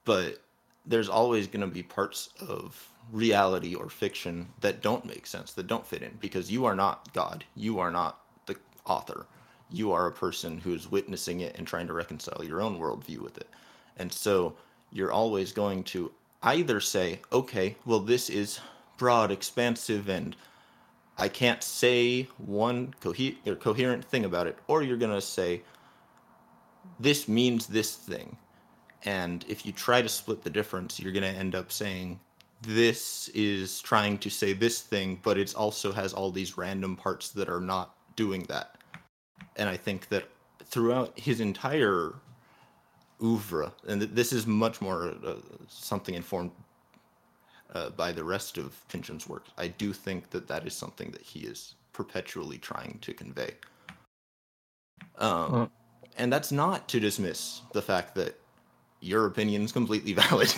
But 0.04 0.40
there's 0.86 1.08
always 1.08 1.46
going 1.46 1.60
to 1.62 1.66
be 1.66 1.82
parts 1.82 2.30
of 2.46 2.88
reality 3.12 3.74
or 3.74 3.88
fiction 3.88 4.48
that 4.60 4.82
don't 4.82 5.04
make 5.04 5.26
sense, 5.26 5.52
that 5.52 5.66
don't 5.66 5.86
fit 5.86 6.02
in 6.02 6.16
because 6.20 6.50
you 6.50 6.64
are 6.64 6.76
not 6.76 7.12
God. 7.12 7.44
You 7.54 7.78
are 7.78 7.90
not 7.90 8.20
the 8.46 8.56
author 8.84 9.26
you 9.74 9.92
are 9.92 10.06
a 10.06 10.12
person 10.12 10.58
who's 10.58 10.90
witnessing 10.90 11.40
it 11.40 11.56
and 11.58 11.66
trying 11.66 11.86
to 11.86 11.92
reconcile 11.92 12.44
your 12.44 12.62
own 12.62 12.78
worldview 12.78 13.18
with 13.18 13.36
it. 13.36 13.48
And 13.96 14.12
so 14.12 14.54
you're 14.92 15.12
always 15.12 15.52
going 15.52 15.84
to 15.84 16.12
either 16.42 16.80
say, 16.80 17.20
okay, 17.32 17.76
well, 17.84 18.00
this 18.00 18.30
is 18.30 18.60
broad, 18.98 19.30
expansive, 19.30 20.08
and 20.08 20.36
I 21.16 21.28
can't 21.28 21.62
say 21.62 22.28
one 22.38 22.94
co- 23.00 23.14
coherent 23.60 24.04
thing 24.04 24.24
about 24.24 24.46
it, 24.46 24.58
or 24.66 24.82
you're 24.82 24.96
going 24.96 25.14
to 25.14 25.20
say, 25.20 25.62
this 26.98 27.28
means 27.28 27.66
this 27.66 27.94
thing. 27.94 28.36
And 29.04 29.44
if 29.48 29.66
you 29.66 29.72
try 29.72 30.02
to 30.02 30.08
split 30.08 30.42
the 30.42 30.50
difference, 30.50 30.98
you're 30.98 31.12
going 31.12 31.22
to 31.22 31.38
end 31.38 31.54
up 31.54 31.70
saying 31.70 32.20
this 32.62 33.28
is 33.28 33.80
trying 33.80 34.18
to 34.18 34.30
say 34.30 34.52
this 34.54 34.80
thing, 34.80 35.20
but 35.22 35.38
it 35.38 35.54
also 35.54 35.92
has 35.92 36.12
all 36.12 36.30
these 36.30 36.56
random 36.56 36.96
parts 36.96 37.28
that 37.30 37.48
are 37.48 37.60
not 37.60 37.94
doing 38.16 38.44
that. 38.44 38.76
And 39.56 39.68
I 39.68 39.76
think 39.76 40.08
that 40.08 40.28
throughout 40.64 41.18
his 41.18 41.40
entire 41.40 42.14
oeuvre, 43.22 43.72
and 43.86 44.02
this 44.02 44.32
is 44.32 44.46
much 44.46 44.80
more 44.80 45.14
uh, 45.24 45.34
something 45.68 46.14
informed 46.14 46.50
uh, 47.72 47.90
by 47.90 48.12
the 48.12 48.24
rest 48.24 48.58
of 48.58 48.86
Pynchon's 48.88 49.28
work, 49.28 49.46
I 49.56 49.68
do 49.68 49.92
think 49.92 50.30
that 50.30 50.46
that 50.48 50.66
is 50.66 50.74
something 50.74 51.10
that 51.12 51.22
he 51.22 51.40
is 51.40 51.74
perpetually 51.92 52.58
trying 52.58 52.98
to 53.02 53.14
convey. 53.14 53.54
Um, 55.18 55.70
And 56.16 56.32
that's 56.32 56.52
not 56.52 56.88
to 56.88 57.00
dismiss 57.00 57.62
the 57.72 57.82
fact 57.82 58.14
that 58.14 58.38
your 59.00 59.26
opinion 59.26 59.62
is 59.62 59.72
completely 59.72 60.12
valid. 60.24 60.52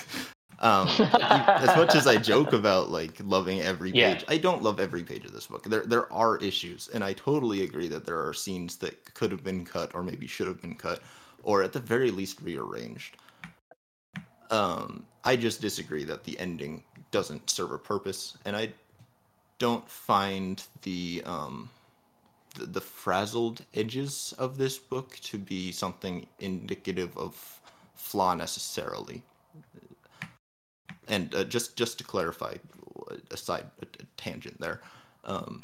um, 0.61 0.88
as 0.88 1.76
much 1.76 1.94
as 1.94 2.07
I 2.07 2.16
joke 2.16 2.52
about 2.52 2.90
like 2.90 3.14
loving 3.24 3.61
every 3.61 3.92
page, 3.92 4.22
yeah. 4.22 4.34
I 4.34 4.38
don't 4.38 4.62
love 4.62 4.80
every 4.80 5.02
page 5.02 5.24
of 5.24 5.32
this 5.32 5.46
book. 5.46 5.64
There 5.64 5.84
there 5.84 6.11
are 6.12 6.38
issues, 6.38 6.88
and 6.88 7.04
I 7.04 7.12
totally 7.14 7.62
agree 7.62 7.88
that 7.88 8.04
there 8.07 8.26
are 8.26 8.32
scenes 8.34 8.76
that 8.78 9.14
could 9.14 9.30
have 9.30 9.44
been 9.44 9.64
cut 9.64 9.94
or 9.94 10.02
maybe 10.02 10.26
should 10.26 10.46
have 10.46 10.61
been 10.61 10.74
cut, 10.74 11.00
or 11.42 11.62
at 11.62 11.72
the 11.72 11.80
very 11.80 12.11
least 12.11 12.40
rearranged. 12.42 13.16
Um, 14.50 15.04
I 15.26 15.34
just 15.34 15.60
disagree 15.60 16.04
that 16.04 16.22
the 16.22 16.38
ending 16.38 16.84
doesn't 17.10 17.50
serve 17.50 17.72
a 17.72 17.78
purpose, 17.78 18.38
and 18.44 18.56
I 18.56 18.72
don't 19.58 19.86
find 19.90 20.62
the 20.82 21.20
um, 21.26 21.68
the, 22.54 22.66
the 22.66 22.80
frazzled 22.80 23.64
edges 23.74 24.32
of 24.38 24.56
this 24.56 24.78
book 24.78 25.18
to 25.24 25.36
be 25.36 25.72
something 25.72 26.28
indicative 26.38 27.18
of 27.18 27.60
flaw 27.96 28.34
necessarily. 28.34 29.20
And 31.08 31.34
uh, 31.34 31.42
just 31.42 31.76
just 31.76 31.98
to 31.98 32.04
clarify, 32.04 32.54
aside 33.32 33.66
a, 33.82 33.86
a 34.00 34.06
tangent 34.16 34.60
there, 34.60 34.80
um, 35.24 35.60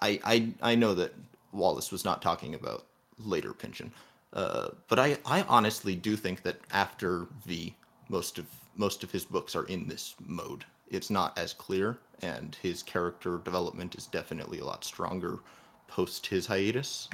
I, 0.00 0.18
I 0.24 0.48
I 0.62 0.74
know 0.76 0.94
that 0.94 1.14
Wallace 1.52 1.92
was 1.92 2.06
not 2.06 2.22
talking 2.22 2.54
about 2.54 2.86
later 3.18 3.52
Pynchon, 3.52 3.92
uh, 4.32 4.70
but 4.88 4.98
I 4.98 5.18
I 5.26 5.42
honestly 5.42 5.94
do 5.94 6.16
think 6.16 6.42
that 6.44 6.56
after 6.72 7.26
the 7.44 7.74
most 8.08 8.38
of 8.38 8.46
most 8.76 9.04
of 9.04 9.10
his 9.10 9.24
books 9.24 9.54
are 9.54 9.64
in 9.64 9.86
this 9.88 10.14
mode. 10.26 10.64
It's 10.88 11.10
not 11.10 11.36
as 11.38 11.52
clear, 11.52 11.98
and 12.20 12.56
his 12.62 12.82
character 12.82 13.38
development 13.38 13.94
is 13.94 14.06
definitely 14.06 14.58
a 14.58 14.64
lot 14.64 14.84
stronger 14.84 15.40
post 15.88 16.26
his 16.26 16.46
hiatus. 16.46 17.08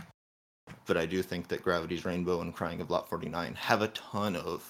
But 0.87 0.97
I 0.97 1.07
do 1.07 1.23
think 1.23 1.49
that 1.49 1.63
Gravity's 1.63 2.05
Rainbow 2.05 2.41
and 2.41 2.55
Crying 2.55 2.81
of 2.81 2.91
Lot 2.91 3.09
49 3.09 3.55
have 3.55 3.83
a 3.83 3.89
ton 3.89 4.37
of 4.37 4.65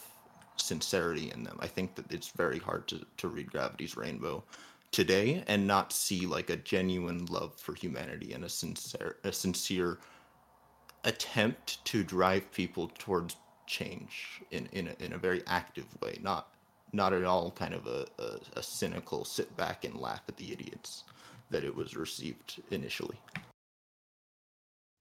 sincerity 0.57 1.31
in 1.31 1.45
them. 1.45 1.57
I 1.61 1.67
think 1.67 1.95
that 1.95 2.13
it's 2.13 2.29
very 2.29 2.59
hard 2.59 2.89
to, 2.89 3.05
to 3.19 3.29
read 3.29 3.51
Gravity's 3.51 3.97
Rainbow 3.97 4.45
today 4.91 5.45
and 5.47 5.67
not 5.67 5.93
see 5.93 6.27
like 6.27 6.51
a 6.51 6.57
genuine 6.57 7.27
love 7.27 7.55
for 7.55 7.75
humanity 7.75 8.33
and 8.33 8.45
a 8.45 8.49
sincere 8.49 9.17
a 9.25 9.33
sincere 9.33 9.99
attempt 11.05 11.85
to 11.85 12.03
drive 12.03 12.51
people 12.53 12.91
towards 12.99 13.37
change 13.67 14.41
in 14.51 14.67
in 14.73 14.89
a, 14.89 15.05
in 15.05 15.13
a 15.13 15.19
very 15.19 15.43
active 15.47 15.87
way 16.01 16.19
not 16.23 16.49
not 16.93 17.13
at 17.13 17.25
all 17.25 17.51
kind 17.51 17.75
of 17.75 17.87
a, 17.87 18.07
a, 18.19 18.39
a 18.59 18.63
cynical 18.63 19.25
sit 19.25 19.57
back 19.57 19.85
and 19.85 19.97
laugh 19.97 20.23
at 20.29 20.37
the 20.37 20.53
idiots 20.53 21.05
that 21.51 21.65
it 21.65 21.75
was 21.75 21.97
received 21.97 22.63
initially 22.71 23.19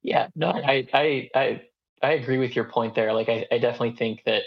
yeah, 0.02 0.28
no, 0.36 0.50
I 0.52 0.88
I 0.94 1.30
I 1.36 1.62
I 2.02 2.12
agree 2.14 2.38
with 2.38 2.56
your 2.56 2.66
point 2.66 2.96
there. 2.96 3.14
Like 3.14 3.30
I, 3.30 3.46
I 3.52 3.58
definitely 3.58 3.98
think 3.98 4.24
that 4.26 4.44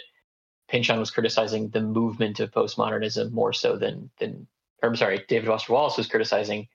Pynchon 0.69 0.99
was 0.99 1.11
criticizing 1.11 1.69
the 1.69 1.81
movement 1.81 2.39
of 2.39 2.51
postmodernism 2.51 3.31
more 3.31 3.53
so 3.53 3.77
than 3.77 4.09
than 4.19 4.47
or 4.81 4.89
I'm 4.89 4.95
sorry, 4.95 5.23
David 5.27 5.47
Foster 5.47 5.73
Wallace 5.73 5.97
was 5.97 6.07
criticizing 6.07 6.67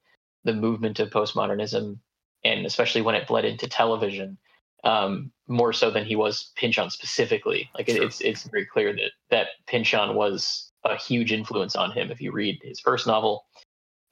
the 0.45 0.55
movement 0.55 1.01
of 1.01 1.11
postmodernism 1.11 1.99
and 2.45 2.67
especially 2.67 3.03
when 3.03 3.17
it 3.17 3.27
bled 3.27 3.45
into 3.45 3.67
television, 3.69 4.39
um, 4.87 5.33
more 5.49 5.73
so 5.73 5.91
than 5.91 6.05
he 6.05 6.15
was 6.15 6.53
Pynchon 6.57 6.91
specifically. 6.91 7.69
Like 7.75 7.89
sure. 7.89 8.05
it's 8.05 8.21
it's 8.21 8.45
very 8.45 8.65
clear 8.65 8.93
that 8.95 9.11
that 9.31 9.49
Pynchon 9.67 10.15
was 10.15 10.71
a 10.85 10.97
huge 10.97 11.33
influence 11.33 11.75
on 11.75 11.91
him. 11.91 12.11
If 12.11 12.21
you 12.21 12.31
read 12.31 12.61
his 12.63 12.81
first 12.81 13.07
novel, 13.07 13.47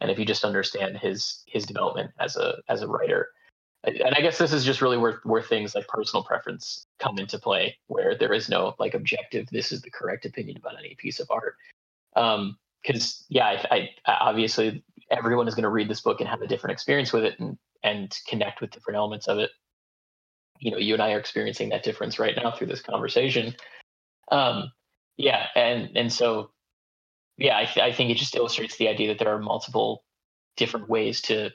and 0.01 0.11
if 0.11 0.19
you 0.19 0.25
just 0.25 0.45
understand 0.45 0.99
his 0.99 1.45
his 1.47 1.65
development 1.65 2.11
as 2.19 2.37
a 2.37 2.57
as 2.69 2.83
a 2.83 2.89
writer, 2.89 3.29
and 3.85 4.15
I 4.17 4.21
guess 4.21 4.37
this 4.37 4.53
is 4.53 4.65
just 4.65 4.83
really 4.83 4.99
where 4.99 5.21
where 5.23 5.43
things 5.43 5.77
like 5.77 5.87
personal 5.87 6.25
preference 6.25 6.87
come 6.99 7.19
into 7.19 7.39
play, 7.39 7.77
where 7.87 8.17
there 8.19 8.33
is 8.33 8.49
no 8.49 8.75
like 8.81 8.95
objective. 8.95 9.47
This 9.51 9.71
is 9.71 9.81
the 9.81 9.91
correct 9.93 10.27
opinion 10.27 10.57
about 10.57 10.79
any 10.79 10.97
piece 10.99 11.21
of 11.21 11.31
art. 11.31 11.55
Because 12.15 13.21
um, 13.21 13.27
yeah, 13.29 13.63
I, 13.71 13.91
I, 14.07 14.13
obviously 14.21 14.83
everyone 15.11 15.47
is 15.47 15.55
going 15.55 15.65
to 15.65 15.69
read 15.69 15.89
this 15.89 16.01
book 16.01 16.21
and 16.21 16.29
have 16.29 16.43
a 16.43 16.49
different 16.49 16.73
experience 16.73 17.13
with 17.13 17.25
it 17.25 17.39
and 17.39 17.57
and 17.85 18.13
connect 18.27 18.61
with 18.61 18.73
different 18.73 18.97
elements 18.97 19.29
of 19.29 19.39
it. 19.39 19.51
You 20.61 20.71
know, 20.71 20.79
you 20.79 20.95
and 20.95 21.03
I 21.03 21.13
are 21.13 21.19
experiencing 21.19 21.71
that 21.71 21.83
difference 21.83 22.19
right 22.19 22.37
now 22.37 22.53
through 22.53 22.69
this 22.69 22.83
conversation. 22.83 23.55
Um, 24.31 24.73
yeah, 25.17 25.47
and 25.55 25.97
and 25.97 26.13
so 26.13 26.51
yeah, 27.37 27.59
I, 27.59 27.65
th- 27.65 27.85
I 27.85 27.93
think 27.93 28.11
it 28.11 28.17
just 28.17 28.37
illustrates 28.37 28.77
the 28.77 28.89
idea 28.89 29.09
that 29.09 29.19
there 29.19 29.35
are 29.35 29.41
multiple 29.41 30.05
different 30.57 30.89
ways 30.89 31.21
to 31.23 31.51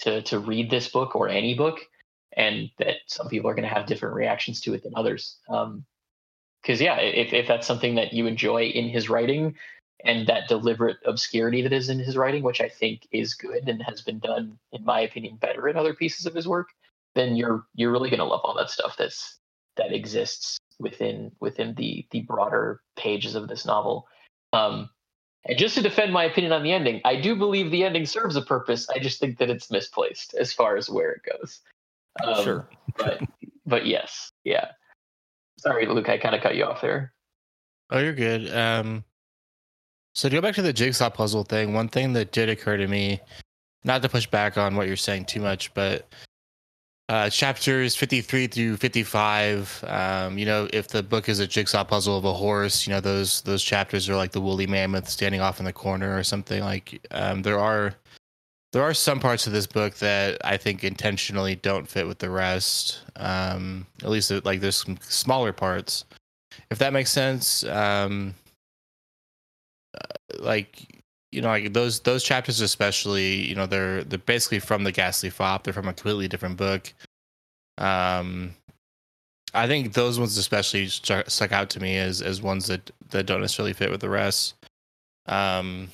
to 0.00 0.22
to 0.22 0.38
read 0.38 0.70
this 0.70 0.88
book 0.88 1.14
or 1.14 1.28
any 1.28 1.54
book, 1.54 1.80
and 2.36 2.70
that 2.78 2.96
some 3.06 3.28
people 3.28 3.50
are 3.50 3.54
going 3.54 3.68
to 3.68 3.74
have 3.74 3.86
different 3.86 4.14
reactions 4.14 4.60
to 4.62 4.74
it 4.74 4.82
than 4.82 4.94
others. 4.96 5.36
Um, 5.48 5.84
because 6.62 6.80
yeah, 6.80 6.96
if 6.96 7.32
if 7.32 7.48
that's 7.48 7.66
something 7.66 7.94
that 7.96 8.12
you 8.12 8.26
enjoy 8.26 8.64
in 8.64 8.88
his 8.88 9.08
writing, 9.08 9.56
and 10.04 10.26
that 10.26 10.48
deliberate 10.48 10.98
obscurity 11.04 11.62
that 11.62 11.72
is 11.72 11.88
in 11.88 11.98
his 11.98 12.16
writing, 12.16 12.42
which 12.42 12.60
I 12.60 12.68
think 12.68 13.06
is 13.12 13.34
good 13.34 13.68
and 13.68 13.82
has 13.82 14.02
been 14.02 14.18
done, 14.18 14.58
in 14.72 14.84
my 14.84 15.00
opinion, 15.00 15.36
better 15.36 15.68
in 15.68 15.76
other 15.76 15.94
pieces 15.94 16.26
of 16.26 16.34
his 16.34 16.48
work, 16.48 16.68
then 17.14 17.36
you're 17.36 17.64
you're 17.74 17.90
really 17.90 18.10
going 18.10 18.20
to 18.20 18.24
love 18.24 18.40
all 18.44 18.54
that 18.54 18.70
stuff 18.70 18.96
that's 18.96 19.38
that 19.76 19.92
exists 19.92 20.58
within 20.78 21.32
within 21.40 21.74
the 21.74 22.06
the 22.10 22.22
broader 22.22 22.80
pages 22.96 23.34
of 23.34 23.48
this 23.48 23.64
novel. 23.64 24.06
Um, 24.52 24.90
and 25.46 25.58
just 25.58 25.74
to 25.76 25.82
defend 25.82 26.12
my 26.12 26.24
opinion 26.24 26.52
on 26.52 26.62
the 26.62 26.72
ending, 26.72 27.00
I 27.04 27.18
do 27.20 27.34
believe 27.34 27.70
the 27.70 27.84
ending 27.84 28.04
serves 28.04 28.36
a 28.36 28.42
purpose. 28.42 28.88
I 28.90 28.98
just 28.98 29.20
think 29.20 29.38
that 29.38 29.48
it's 29.48 29.70
misplaced 29.70 30.34
as 30.34 30.52
far 30.52 30.76
as 30.76 30.90
where 30.90 31.12
it 31.12 31.22
goes. 31.22 31.60
Um, 32.22 32.44
sure. 32.44 32.68
but 32.96 33.22
but 33.66 33.86
yes, 33.86 34.30
yeah. 34.44 34.68
Sorry, 35.58 35.86
Luke, 35.86 36.08
I 36.08 36.18
kind 36.18 36.34
of 36.34 36.42
cut 36.42 36.56
you 36.56 36.64
off 36.64 36.80
there. 36.80 37.12
Oh, 37.90 37.98
you're 37.98 38.14
good. 38.14 38.54
Um, 38.54 39.04
so 40.14 40.28
to 40.28 40.34
go 40.34 40.40
back 40.40 40.54
to 40.54 40.62
the 40.62 40.72
jigsaw 40.72 41.10
puzzle 41.10 41.44
thing, 41.44 41.74
one 41.74 41.88
thing 41.88 42.12
that 42.14 42.32
did 42.32 42.48
occur 42.48 42.76
to 42.76 42.86
me, 42.86 43.20
not 43.84 44.02
to 44.02 44.08
push 44.08 44.26
back 44.26 44.56
on 44.58 44.76
what 44.76 44.86
you're 44.86 44.96
saying 44.96 45.26
too 45.26 45.40
much, 45.40 45.72
but 45.74 46.08
uh, 47.10 47.28
chapters 47.28 47.96
53 47.96 48.46
through 48.46 48.76
55 48.76 49.84
um, 49.88 50.38
you 50.38 50.46
know 50.46 50.68
if 50.72 50.86
the 50.88 51.02
book 51.02 51.28
is 51.28 51.40
a 51.40 51.46
jigsaw 51.46 51.82
puzzle 51.82 52.16
of 52.16 52.24
a 52.24 52.32
horse 52.32 52.86
you 52.86 52.92
know 52.92 53.00
those 53.00 53.40
those 53.42 53.62
chapters 53.62 54.08
are 54.08 54.14
like 54.14 54.30
the 54.30 54.40
woolly 54.40 54.66
mammoth 54.66 55.08
standing 55.08 55.40
off 55.40 55.58
in 55.58 55.64
the 55.64 55.72
corner 55.72 56.16
or 56.16 56.22
something 56.22 56.62
like 56.62 57.04
um, 57.10 57.42
there 57.42 57.58
are 57.58 57.94
there 58.72 58.84
are 58.84 58.94
some 58.94 59.18
parts 59.18 59.48
of 59.48 59.52
this 59.52 59.66
book 59.66 59.94
that 59.96 60.38
i 60.44 60.56
think 60.56 60.84
intentionally 60.84 61.56
don't 61.56 61.88
fit 61.88 62.06
with 62.06 62.20
the 62.20 62.30
rest 62.30 63.00
um, 63.16 63.86
at 64.02 64.08
least 64.08 64.30
like 64.44 64.60
there's 64.60 64.82
some 64.84 64.98
smaller 65.02 65.52
parts. 65.52 66.04
If 66.70 66.78
that 66.78 66.92
makes 66.92 67.10
sense 67.10 67.64
um, 67.64 68.34
uh, 69.94 70.14
like 70.38 70.99
you 71.32 71.40
know, 71.40 71.48
like 71.48 71.72
those 71.72 72.00
those 72.00 72.24
chapters 72.24 72.60
especially, 72.60 73.46
you 73.48 73.54
know, 73.54 73.66
they're 73.66 74.04
they're 74.04 74.18
basically 74.18 74.58
from 74.58 74.84
the 74.84 74.92
Ghastly 74.92 75.30
Fop. 75.30 75.64
They're 75.64 75.72
from 75.72 75.88
a 75.88 75.92
completely 75.92 76.28
different 76.28 76.56
book. 76.56 76.92
Um, 77.78 78.54
I 79.54 79.66
think 79.66 79.92
those 79.94 80.18
ones 80.18 80.36
especially 80.36 80.86
stuck 80.88 81.52
out 81.52 81.70
to 81.70 81.80
me 81.80 81.96
as 81.98 82.22
as 82.22 82.42
ones 82.42 82.66
that 82.66 82.90
that 83.10 83.26
don't 83.26 83.40
necessarily 83.40 83.72
fit 83.72 83.90
with 83.90 84.00
the 84.00 84.08
rest. 84.08 84.54
Um, 85.26 85.88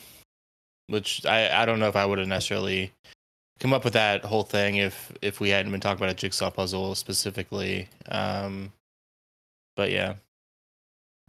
which 0.89 1.27
I 1.27 1.63
I 1.63 1.67
don't 1.67 1.81
know 1.81 1.89
if 1.89 1.97
I 1.97 2.07
would 2.07 2.19
have 2.19 2.29
necessarily 2.29 2.93
come 3.61 3.73
up 3.73 3.85
with 3.85 3.95
that 3.95 4.25
whole 4.25 4.43
thing 4.43 4.77
if 4.77 5.13
if 5.23 5.41
we 5.41 5.51
hadn't 5.51 5.73
been 5.73 5.81
talking 5.81 6.03
about 6.03 6.15
a 6.15 6.17
jigsaw 6.17 6.51
puzzle 6.51 6.95
specifically. 6.95 7.89
Um, 8.09 8.73
but 9.77 9.91
yeah. 9.91 10.15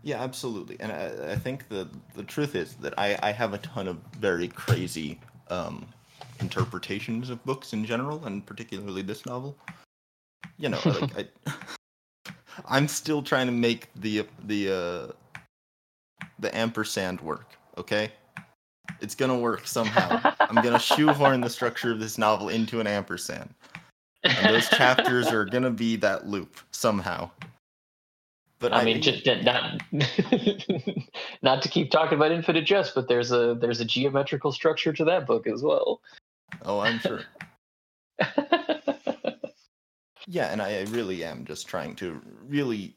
Yeah, 0.03 0.21
absolutely. 0.23 0.77
And 0.79 0.91
I, 0.91 1.31
I 1.31 1.35
think 1.35 1.69
the 1.69 1.87
the 2.15 2.23
truth 2.23 2.55
is 2.55 2.75
that 2.75 2.97
I, 2.97 3.17
I 3.23 3.31
have 3.31 3.53
a 3.53 3.57
ton 3.59 3.87
of 3.87 3.97
very 4.19 4.47
crazy 4.47 5.19
um, 5.49 5.87
interpretations 6.39 7.29
of 7.29 7.43
books 7.45 7.73
in 7.73 7.85
general, 7.85 8.25
and 8.25 8.45
particularly 8.45 9.01
this 9.01 9.25
novel. 9.25 9.57
You 10.57 10.69
know, 10.69 10.79
like 10.85 11.29
I, 11.47 11.53
I'm 12.65 12.87
still 12.87 13.21
trying 13.21 13.47
to 13.47 13.53
make 13.53 13.89
the 13.95 14.25
the 14.45 14.71
uh, 14.71 15.43
the 16.39 16.55
ampersand 16.55 17.19
work. 17.21 17.57
Okay, 17.77 18.11
it's 19.01 19.15
gonna 19.15 19.37
work 19.37 19.67
somehow. 19.67 20.21
I'm 20.39 20.61
gonna 20.63 20.79
shoehorn 20.95 21.41
the 21.41 21.49
structure 21.49 21.91
of 21.91 21.99
this 21.99 22.17
novel 22.17 22.49
into 22.49 22.79
an 22.79 22.87
ampersand, 22.87 23.53
and 24.23 24.55
those 24.55 24.69
chapters 24.69 25.27
are 25.27 25.45
gonna 25.45 25.71
be 25.71 25.95
that 25.97 26.27
loop 26.27 26.55
somehow. 26.71 27.29
But 28.59 28.73
I 28.73 28.83
mean, 28.83 29.01
just 29.01 29.25
not 29.25 29.81
not 31.43 31.61
to 31.61 31.69
keep 31.69 31.91
talking 31.91 32.17
about 32.17 32.31
Infinite 32.31 32.65
Jest, 32.65 32.95
but 32.95 33.07
there's 33.07 33.31
a 33.31 33.53
there's 33.53 33.79
a 33.81 33.85
geometrical 33.85 34.51
structure 34.51 34.91
to 34.93 35.05
that 35.05 35.27
book 35.27 35.45
as 35.45 35.61
well. 35.61 36.01
Oh, 36.63 36.79
I'm 36.79 36.97
sure. 36.99 37.21
yeah, 40.27 40.51
and 40.51 40.61
I 40.61 40.81
really 40.89 41.23
am 41.23 41.45
just 41.45 41.67
trying 41.67 41.95
to 41.97 42.19
really, 42.47 42.95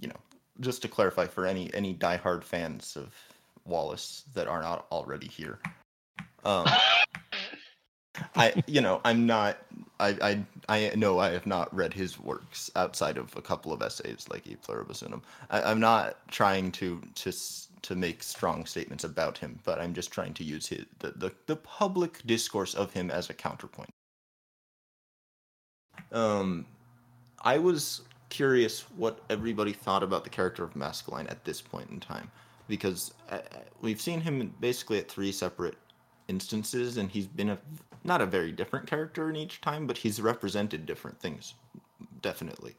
you 0.00 0.08
know, 0.08 0.20
just 0.60 0.82
to 0.82 0.88
clarify 0.88 1.26
for 1.26 1.46
any 1.46 1.72
any 1.72 1.94
diehard 1.94 2.44
fans 2.44 2.94
of 2.96 3.14
Wallace 3.64 4.24
that 4.34 4.46
are 4.46 4.60
not 4.60 4.86
already 4.92 5.28
here. 5.28 5.58
Um, 6.44 6.66
I, 8.36 8.62
you 8.66 8.80
know, 8.80 9.00
I'm 9.04 9.26
not. 9.26 9.58
I, 9.98 10.44
I, 10.68 10.88
I 10.90 10.94
know 10.96 11.18
I 11.18 11.30
have 11.30 11.46
not 11.46 11.74
read 11.74 11.94
his 11.94 12.18
works 12.20 12.70
outside 12.76 13.16
of 13.16 13.34
a 13.36 13.42
couple 13.42 13.72
of 13.72 13.82
essays 13.82 14.26
like 14.30 14.46
E 14.46 14.56
Pluribus 14.56 15.02
Unum. 15.02 15.22
I, 15.50 15.62
I'm 15.62 15.80
not 15.80 16.16
trying 16.28 16.72
to 16.72 17.00
to 17.14 17.32
to 17.82 17.94
make 17.94 18.22
strong 18.22 18.66
statements 18.66 19.04
about 19.04 19.38
him, 19.38 19.58
but 19.64 19.80
I'm 19.80 19.94
just 19.94 20.10
trying 20.12 20.34
to 20.34 20.44
use 20.44 20.66
his 20.66 20.84
the, 20.98 21.12
the, 21.12 21.32
the 21.46 21.56
public 21.56 22.20
discourse 22.26 22.74
of 22.74 22.92
him 22.92 23.10
as 23.10 23.30
a 23.30 23.34
counterpoint. 23.34 23.90
Um, 26.10 26.66
I 27.42 27.58
was 27.58 28.02
curious 28.28 28.82
what 28.96 29.20
everybody 29.30 29.72
thought 29.72 30.02
about 30.02 30.24
the 30.24 30.30
character 30.30 30.64
of 30.64 30.74
Maskelyne 30.74 31.30
at 31.30 31.44
this 31.44 31.60
point 31.60 31.90
in 31.90 32.00
time, 32.00 32.30
because 32.68 33.14
uh, 33.30 33.38
we've 33.80 34.00
seen 34.00 34.20
him 34.20 34.54
basically 34.60 34.98
at 34.98 35.08
three 35.08 35.32
separate 35.32 35.76
instances, 36.28 36.96
and 36.96 37.10
he's 37.10 37.26
been 37.26 37.50
a 37.50 37.58
not 38.04 38.20
a 38.20 38.26
very 38.26 38.52
different 38.52 38.86
character 38.86 39.30
in 39.30 39.36
each 39.36 39.60
time, 39.60 39.86
but 39.86 39.98
he's 39.98 40.20
represented 40.20 40.86
different 40.86 41.20
things, 41.20 41.54
definitely. 42.20 42.74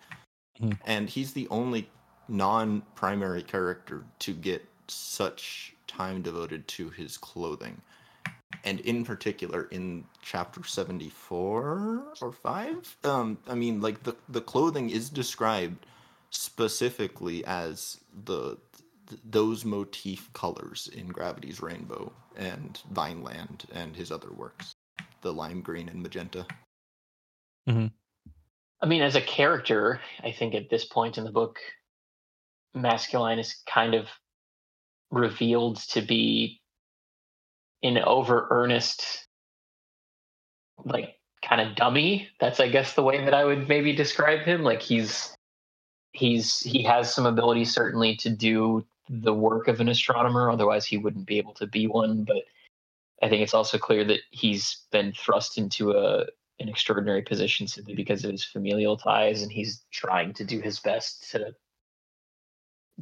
Mhm. 0.60 0.78
And 0.86 1.10
he's 1.10 1.34
the 1.34 1.48
only 1.50 1.90
non-primary 2.28 3.44
character 3.44 4.06
to 4.20 4.34
get 4.34 4.68
such 4.88 5.76
time 5.88 6.22
devoted 6.22 6.68
to 6.68 6.90
his 6.90 7.18
clothing 7.18 7.82
and 8.64 8.80
in 8.82 9.04
particular 9.04 9.64
in 9.66 10.06
chapter 10.22 10.64
74 10.64 12.16
or 12.22 12.32
5 12.32 12.98
um 13.04 13.38
i 13.48 13.56
mean 13.56 13.82
like 13.82 14.04
the 14.04 14.16
the 14.30 14.42
clothing 14.42 14.90
is 14.90 15.10
described 15.10 15.86
specifically 16.30 17.44
as 17.46 18.00
the 18.26 18.58
th- 18.73 18.73
those 19.24 19.66
motif 19.66 20.32
colors 20.34 20.90
in 20.94 21.08
gravity's 21.08 21.62
rainbow 21.62 22.12
and 22.36 22.82
vineland 22.92 23.66
and 23.74 23.96
his 23.96 24.12
other 24.12 24.32
works 24.34 24.74
the 25.22 25.32
lime 25.32 25.62
green 25.62 25.90
and 25.90 26.02
magenta 26.02 26.46
mm-hmm. 27.68 27.88
I 28.84 28.86
mean, 28.86 29.02
as 29.02 29.16
a 29.16 29.22
character, 29.22 30.02
I 30.22 30.34
think 30.34 30.54
at 30.54 30.70
this 30.70 30.84
point 30.84 31.18
in 31.18 31.24
the 31.24 31.32
book, 31.32 31.58
Maskelyne 32.76 33.40
is 33.40 33.64
kind 33.66 33.94
of 33.94 34.10
revealed 35.10 35.78
to 35.92 36.02
be 36.02 36.60
an 37.82 37.98
over 37.98 38.48
earnest, 38.50 39.26
like 40.84 41.16
kind 41.42 41.62
of 41.62 41.78
dummy. 41.78 42.28
That's, 42.42 42.60
I 42.60 42.68
guess, 42.68 42.94
the 42.94 43.04
way 43.04 43.24
that 43.24 43.34
I 43.34 43.46
would 43.46 43.70
maybe 43.70 43.96
describe 43.96 44.42
him. 44.42 44.64
Like 44.64 44.82
he's 44.82 45.34
he's 46.12 46.60
he 46.60 46.84
has 46.84 47.14
some 47.14 47.26
ability 47.26 47.64
certainly 47.64 48.18
to 48.18 48.30
do 48.30 48.86
the 49.10 49.34
work 49.34 49.68
of 49.68 49.80
an 49.80 49.90
astronomer. 49.90 50.50
Otherwise, 50.50 50.86
he 50.86 50.98
wouldn't 50.98 51.26
be 51.26 51.38
able 51.38 51.54
to 51.56 51.68
be 51.68 51.88
one. 51.88 52.24
But 52.24 52.44
I 53.22 53.30
think 53.30 53.42
it's 53.42 53.54
also 53.54 53.78
clear 53.78 54.04
that 54.06 54.22
he's 54.32 54.84
been 54.92 55.14
thrust 55.14 55.58
into 55.58 55.92
a 55.92 56.26
an 56.60 56.70
extraordinary 56.70 57.24
position 57.24 57.68
simply 57.68 57.96
because 57.96 58.24
of 58.24 58.32
his 58.32 58.46
familial 58.46 58.96
ties, 58.96 59.42
and 59.42 59.52
he's 59.52 59.84
trying 59.92 60.34
to 60.34 60.44
do 60.44 60.60
his 60.62 60.80
best 60.80 61.32
to 61.32 61.54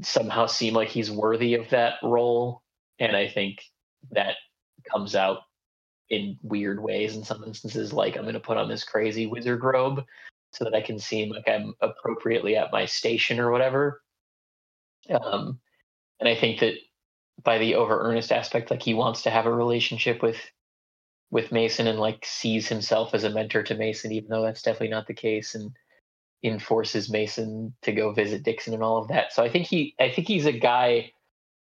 somehow 0.02 0.46
seem 0.46 0.74
like 0.74 0.88
he's 0.88 1.12
worthy 1.12 1.54
of 1.54 1.70
that 1.70 1.96
role. 2.02 2.64
And 3.00 3.16
I 3.16 3.28
think 3.28 3.62
that 4.12 4.36
comes 4.90 5.16
out 5.16 5.40
in 6.10 6.38
weird 6.44 6.82
ways 6.82 7.16
in 7.16 7.24
some 7.24 7.44
instances, 7.44 7.94
like 7.94 8.16
I'm 8.16 8.24
going 8.24 8.34
to 8.34 8.40
put 8.40 8.58
on 8.58 8.70
this 8.70 8.84
crazy 8.84 9.28
wizard 9.28 9.64
robe 9.64 10.04
so 10.52 10.66
that 10.66 10.76
I 10.76 10.82
can 10.82 11.00
seem 11.00 11.30
like 11.30 11.48
I'm 11.48 11.74
appropriately 11.82 12.58
at 12.58 12.72
my 12.72 12.86
station 12.86 13.40
or 13.40 13.52
whatever. 13.52 14.02
Um, 15.10 15.60
and 16.22 16.30
I 16.30 16.36
think 16.36 16.60
that 16.60 16.76
by 17.44 17.58
the 17.58 17.76
over 17.76 18.00
earnest 18.00 18.32
aspect, 18.32 18.70
like 18.72 18.84
he 18.84 18.94
wants 18.94 19.24
to 19.24 19.32
have 19.32 19.48
a 19.48 19.54
relationship 19.54 20.22
with 20.22 20.38
with 21.32 21.52
Mason 21.52 21.88
and 21.88 22.00
like 22.00 22.26
sees 22.26 22.68
himself 22.68 23.14
as 23.14 23.24
a 23.24 23.30
mentor 23.30 23.64
to 23.64 23.76
Mason, 23.76 24.12
even 24.12 24.30
though 24.30 24.44
that's 24.44 24.62
definitely 24.62 24.90
not 24.90 25.08
the 25.08 25.14
case, 25.14 25.56
and 25.56 25.72
enforces 26.44 27.10
Mason 27.10 27.74
to 27.82 27.92
go 27.92 28.12
visit 28.12 28.44
Dixon 28.44 28.74
and 28.74 28.84
all 28.84 28.98
of 28.98 29.08
that. 29.08 29.34
So 29.34 29.44
I 29.44 29.50
think 29.50 29.66
he 29.66 29.96
I 30.00 30.12
think 30.12 30.28
he's 30.28 30.46
a 30.46 30.52
guy 30.52 31.12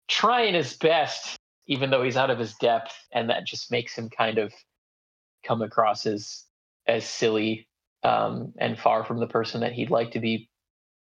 trying 0.06 0.54
his 0.54 0.76
best, 0.76 1.36
even 1.66 1.90
though 1.90 2.02
he's 2.02 2.16
out 2.16 2.30
of 2.30 2.38
his 2.38 2.54
depth, 2.54 2.94
and 3.12 3.30
that 3.30 3.46
just 3.46 3.72
makes 3.72 3.96
him 3.96 4.08
kind 4.08 4.38
of 4.38 4.52
come 5.44 5.62
across 5.62 6.06
as 6.06 6.44
as 6.86 7.04
silly 7.04 7.66
um, 8.04 8.52
and 8.58 8.78
far 8.78 9.04
from 9.04 9.18
the 9.18 9.26
person 9.26 9.62
that 9.62 9.72
he'd 9.72 9.90
like 9.90 10.12
to 10.12 10.20
be 10.20 10.48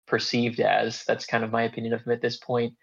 perceived 0.07 0.61
as. 0.61 1.03
That's 1.05 1.25
kind 1.25 1.43
of 1.43 1.51
my 1.51 1.63
opinion 1.63 1.93
of 1.93 2.03
him 2.03 2.13
at 2.13 2.21
this 2.21 2.37
point. 2.37 2.75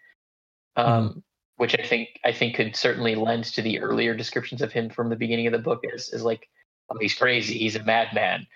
Um, 0.75 1.23
which 1.57 1.77
I 1.77 1.83
think 1.85 2.19
I 2.25 2.31
think 2.31 2.55
could 2.55 2.75
certainly 2.75 3.13
lend 3.13 3.43
to 3.45 3.61
the 3.61 3.79
earlier 3.79 4.15
descriptions 4.15 4.61
of 4.61 4.71
him 4.71 4.89
from 4.89 5.09
the 5.09 5.15
beginning 5.15 5.45
of 5.45 5.53
the 5.53 5.59
book 5.59 5.83
as, 5.93 6.09
as 6.09 6.23
like, 6.23 6.49
oh, 6.89 6.97
he's 6.99 7.13
crazy, 7.13 7.57
he's 7.57 7.75
a 7.75 7.83
madman. 7.83 8.47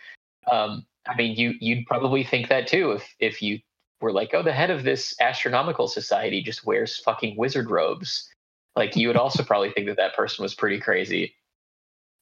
Um, 0.51 0.85
I 1.07 1.15
mean, 1.15 1.35
you 1.37 1.53
you'd 1.59 1.85
probably 1.85 2.23
think 2.23 2.49
that 2.49 2.67
too 2.67 2.91
if 2.93 3.15
if 3.19 3.41
you 3.41 3.59
were 4.01 4.11
like, 4.11 4.33
oh, 4.33 4.43
the 4.43 4.53
head 4.53 4.71
of 4.71 4.83
this 4.83 5.13
astronomical 5.19 5.87
society 5.87 6.41
just 6.41 6.65
wears 6.65 6.99
fucking 6.99 7.37
wizard 7.37 7.69
robes. 7.69 8.27
Like 8.75 8.95
you 8.95 9.07
would 9.07 9.17
also 9.17 9.43
probably 9.43 9.71
think 9.71 9.87
that 9.87 9.97
that 9.97 10.15
person 10.15 10.43
was 10.43 10.55
pretty 10.55 10.79
crazy. 10.79 11.35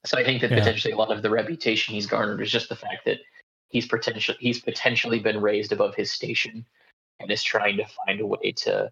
So 0.06 0.18
I 0.18 0.24
think 0.24 0.41
that 0.41 0.52
Yeah. 0.52 0.60
potentially 0.60 0.91
a 0.91 0.98
lot 0.98 1.12
of 1.12 1.22
the 1.22 1.30
reputation 1.30 1.94
he's 1.94 2.08
garnered 2.08 2.41
is 2.41 2.52
just 2.52 2.70
the 2.70 2.76
fact 2.76 3.06
that 3.06 3.20
he's 3.70 3.88
potentially 3.88 4.38
he's 4.39 4.60
potentially 4.60 5.20
been 5.20 5.41
raised 5.41 5.72
above 5.72 5.96
his 5.96 6.12
station 6.12 6.66
and 7.20 7.32
is 7.32 7.41
trying 7.41 7.78
to 7.78 7.86
find 7.86 8.20
a 8.20 8.28
way 8.28 8.52
to 8.52 8.91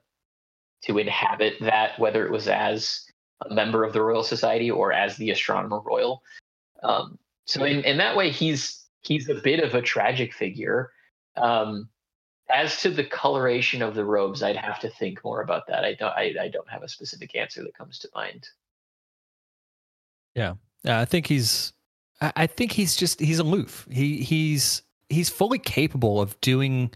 to 0.83 0.97
inhabit 0.97 1.55
that, 1.61 1.97
whether 1.99 2.25
it 2.25 2.31
was 2.31 2.47
as 2.47 3.05
a 3.49 3.53
member 3.53 3.83
of 3.83 3.93
the 3.93 4.01
Royal 4.01 4.23
Society 4.23 4.69
or 4.69 4.91
as 4.93 5.17
the 5.17 5.31
Astronomer 5.31 5.79
Royal. 5.79 6.21
Um, 6.83 7.17
so 7.45 7.63
in, 7.63 7.83
in 7.83 7.97
that 7.97 8.15
way, 8.15 8.31
he's 8.31 8.85
he's 9.01 9.29
a 9.29 9.35
bit 9.35 9.59
of 9.59 9.75
a 9.75 9.81
tragic 9.81 10.33
figure. 10.33 10.91
Um, 11.37 11.89
as 12.53 12.81
to 12.81 12.89
the 12.89 13.03
coloration 13.03 13.81
of 13.81 13.95
the 13.95 14.05
robes, 14.05 14.43
I'd 14.43 14.57
have 14.57 14.79
to 14.81 14.89
think 14.89 15.23
more 15.23 15.41
about 15.41 15.67
that. 15.67 15.83
I 15.83 15.93
don't 15.93 16.11
I, 16.11 16.35
I 16.41 16.47
don't 16.49 16.69
have 16.69 16.83
a 16.83 16.89
specific 16.89 17.35
answer 17.35 17.63
that 17.63 17.77
comes 17.77 17.99
to 17.99 18.09
mind. 18.15 18.47
Yeah, 20.35 20.53
I 20.85 21.05
think 21.05 21.27
he's. 21.27 21.73
I 22.21 22.45
think 22.45 22.71
he's 22.71 22.95
just 22.95 23.19
he's 23.19 23.39
aloof. 23.39 23.87
He 23.89 24.17
he's 24.17 24.83
he's 25.09 25.29
fully 25.29 25.57
capable 25.57 26.21
of 26.21 26.39
doing 26.41 26.91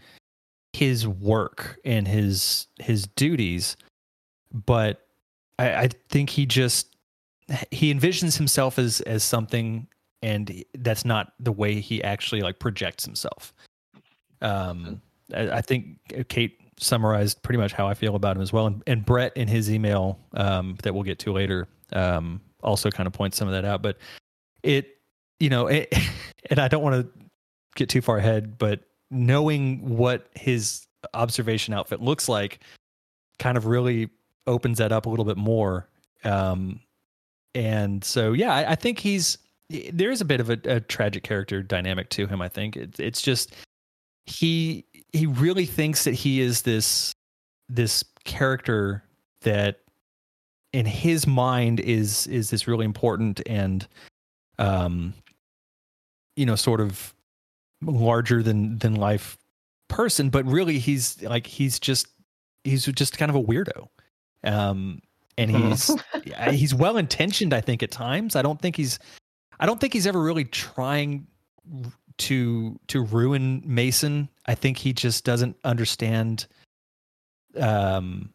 his 0.76 1.08
work 1.08 1.80
and 1.86 2.06
his 2.06 2.66
his 2.78 3.06
duties, 3.06 3.78
but 4.52 5.06
I, 5.58 5.74
I 5.74 5.88
think 6.10 6.28
he 6.28 6.44
just 6.44 6.94
he 7.70 7.92
envisions 7.92 8.36
himself 8.36 8.78
as 8.78 9.00
as 9.02 9.24
something, 9.24 9.86
and 10.22 10.62
that's 10.78 11.06
not 11.06 11.32
the 11.40 11.52
way 11.52 11.80
he 11.80 12.04
actually 12.04 12.42
like 12.42 12.58
projects 12.58 13.06
himself. 13.06 13.54
Um, 14.42 15.00
I, 15.34 15.48
I 15.48 15.60
think 15.62 16.28
Kate 16.28 16.60
summarized 16.78 17.42
pretty 17.42 17.58
much 17.58 17.72
how 17.72 17.88
I 17.88 17.94
feel 17.94 18.14
about 18.14 18.36
him 18.36 18.42
as 18.42 18.52
well, 18.52 18.66
and, 18.66 18.82
and 18.86 19.02
Brett 19.02 19.34
in 19.34 19.48
his 19.48 19.70
email 19.70 20.18
um, 20.34 20.76
that 20.82 20.92
we'll 20.92 21.04
get 21.04 21.18
to 21.20 21.32
later 21.32 21.66
um, 21.94 22.38
also 22.62 22.90
kind 22.90 23.06
of 23.06 23.14
points 23.14 23.38
some 23.38 23.48
of 23.48 23.54
that 23.54 23.64
out. 23.64 23.80
But 23.80 23.96
it, 24.62 24.98
you 25.40 25.48
know, 25.48 25.68
it, 25.68 25.94
and 26.50 26.58
I 26.58 26.68
don't 26.68 26.82
want 26.82 26.96
to 26.96 27.24
get 27.76 27.88
too 27.88 28.02
far 28.02 28.18
ahead, 28.18 28.58
but 28.58 28.80
knowing 29.10 29.96
what 29.96 30.28
his 30.34 30.86
observation 31.14 31.74
outfit 31.74 32.00
looks 32.00 32.28
like 32.28 32.60
kind 33.38 33.56
of 33.56 33.66
really 33.66 34.08
opens 34.46 34.78
that 34.78 34.92
up 34.92 35.06
a 35.06 35.08
little 35.08 35.24
bit 35.24 35.36
more. 35.36 35.88
Um, 36.24 36.80
and 37.54 38.02
so, 38.04 38.32
yeah, 38.32 38.54
I, 38.54 38.72
I 38.72 38.74
think 38.74 38.98
he's 38.98 39.38
there 39.92 40.10
is 40.10 40.20
a 40.20 40.24
bit 40.24 40.40
of 40.40 40.50
a, 40.50 40.58
a 40.64 40.80
tragic 40.80 41.24
character 41.24 41.62
dynamic 41.62 42.08
to 42.10 42.26
him. 42.26 42.40
I 42.40 42.48
think 42.48 42.76
it, 42.76 43.00
it's 43.00 43.20
just 43.20 43.54
he 44.26 44.84
he 45.12 45.26
really 45.26 45.66
thinks 45.66 46.04
that 46.04 46.14
he 46.14 46.40
is 46.40 46.62
this 46.62 47.12
this 47.68 48.04
character 48.24 49.02
that 49.42 49.80
in 50.72 50.86
his 50.86 51.26
mind 51.26 51.80
is 51.80 52.26
is 52.26 52.50
this 52.50 52.68
really 52.68 52.84
important 52.84 53.40
and 53.46 53.86
um 54.58 55.14
you 56.36 56.44
know 56.44 56.56
sort 56.56 56.80
of 56.80 57.14
larger 57.86 58.42
than 58.42 58.78
than 58.78 58.94
life 58.94 59.38
person 59.88 60.30
but 60.30 60.44
really 60.44 60.78
he's 60.78 61.22
like 61.22 61.46
he's 61.46 61.78
just 61.78 62.08
he's 62.64 62.84
just 62.86 63.16
kind 63.16 63.30
of 63.30 63.36
a 63.36 63.42
weirdo. 63.42 63.88
Um 64.44 65.00
and 65.38 65.50
he's 65.50 65.90
he's 66.50 66.74
well 66.74 66.96
intentioned 66.96 67.52
i 67.54 67.60
think 67.60 67.82
at 67.82 67.90
times. 67.90 68.36
I 68.36 68.42
don't 68.42 68.60
think 68.60 68.76
he's 68.76 68.98
i 69.60 69.66
don't 69.66 69.80
think 69.80 69.92
he's 69.92 70.06
ever 70.06 70.20
really 70.20 70.44
trying 70.44 71.26
to 72.18 72.78
to 72.88 73.04
ruin 73.04 73.62
mason. 73.64 74.28
I 74.46 74.54
think 74.54 74.78
he 74.78 74.92
just 74.92 75.24
doesn't 75.24 75.56
understand 75.64 76.46
um, 77.58 78.30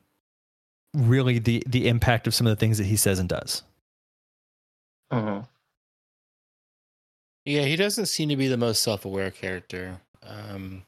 really 0.94 1.40
the 1.40 1.64
the 1.66 1.88
impact 1.88 2.28
of 2.28 2.36
some 2.36 2.48
of 2.48 2.52
the 2.52 2.60
things 2.60 2.78
that 2.78 2.86
he 2.86 2.96
says 2.96 3.20
and 3.20 3.30
does. 3.30 3.64
hmm 5.12 5.40
Yeah, 7.52 7.64
he 7.64 7.76
doesn't 7.76 8.06
seem 8.06 8.30
to 8.30 8.38
be 8.38 8.48
the 8.48 8.56
most 8.56 8.82
self-aware 8.82 9.30
character. 9.30 10.00
Um, 10.24 10.84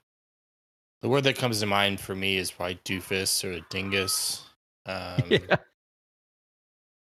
the 1.01 1.09
word 1.09 1.26
that 1.26 1.38
comes 1.38 1.59
to 1.59 1.66
mind 1.66 1.99
for 1.99 2.16
me 2.16 2.38
is 2.38 2.51
probably 2.51 2.80
doofus 2.86 3.43
or 3.43 3.59
dingus. 3.70 4.43
Um, 4.86 5.24
yeah. 5.30 5.55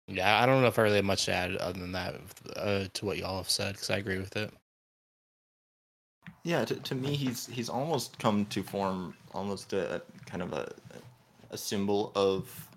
yeah, 0.07 0.41
I 0.41 0.45
don't 0.45 0.61
know 0.61 0.69
if 0.69 0.79
I 0.79 0.83
really 0.83 0.95
have 0.95 1.03
much 1.03 1.25
to 1.25 1.33
add 1.33 1.57
other 1.57 1.77
than 1.77 1.91
that 1.91 2.15
uh, 2.55 2.85
to 2.93 3.05
what 3.05 3.17
y'all 3.17 3.35
have 3.35 3.49
said 3.49 3.73
because 3.73 3.89
I 3.89 3.97
agree 3.97 4.19
with 4.19 4.37
it. 4.37 4.53
Yeah, 6.43 6.63
to, 6.63 6.75
to 6.75 6.95
me, 6.95 7.13
he's 7.13 7.45
he's 7.47 7.67
almost 7.67 8.17
come 8.19 8.45
to 8.45 8.63
form 8.63 9.15
almost 9.33 9.73
a 9.73 10.01
kind 10.25 10.41
of 10.41 10.53
a 10.53 10.71
a 11.49 11.57
symbol 11.57 12.13
of 12.15 12.69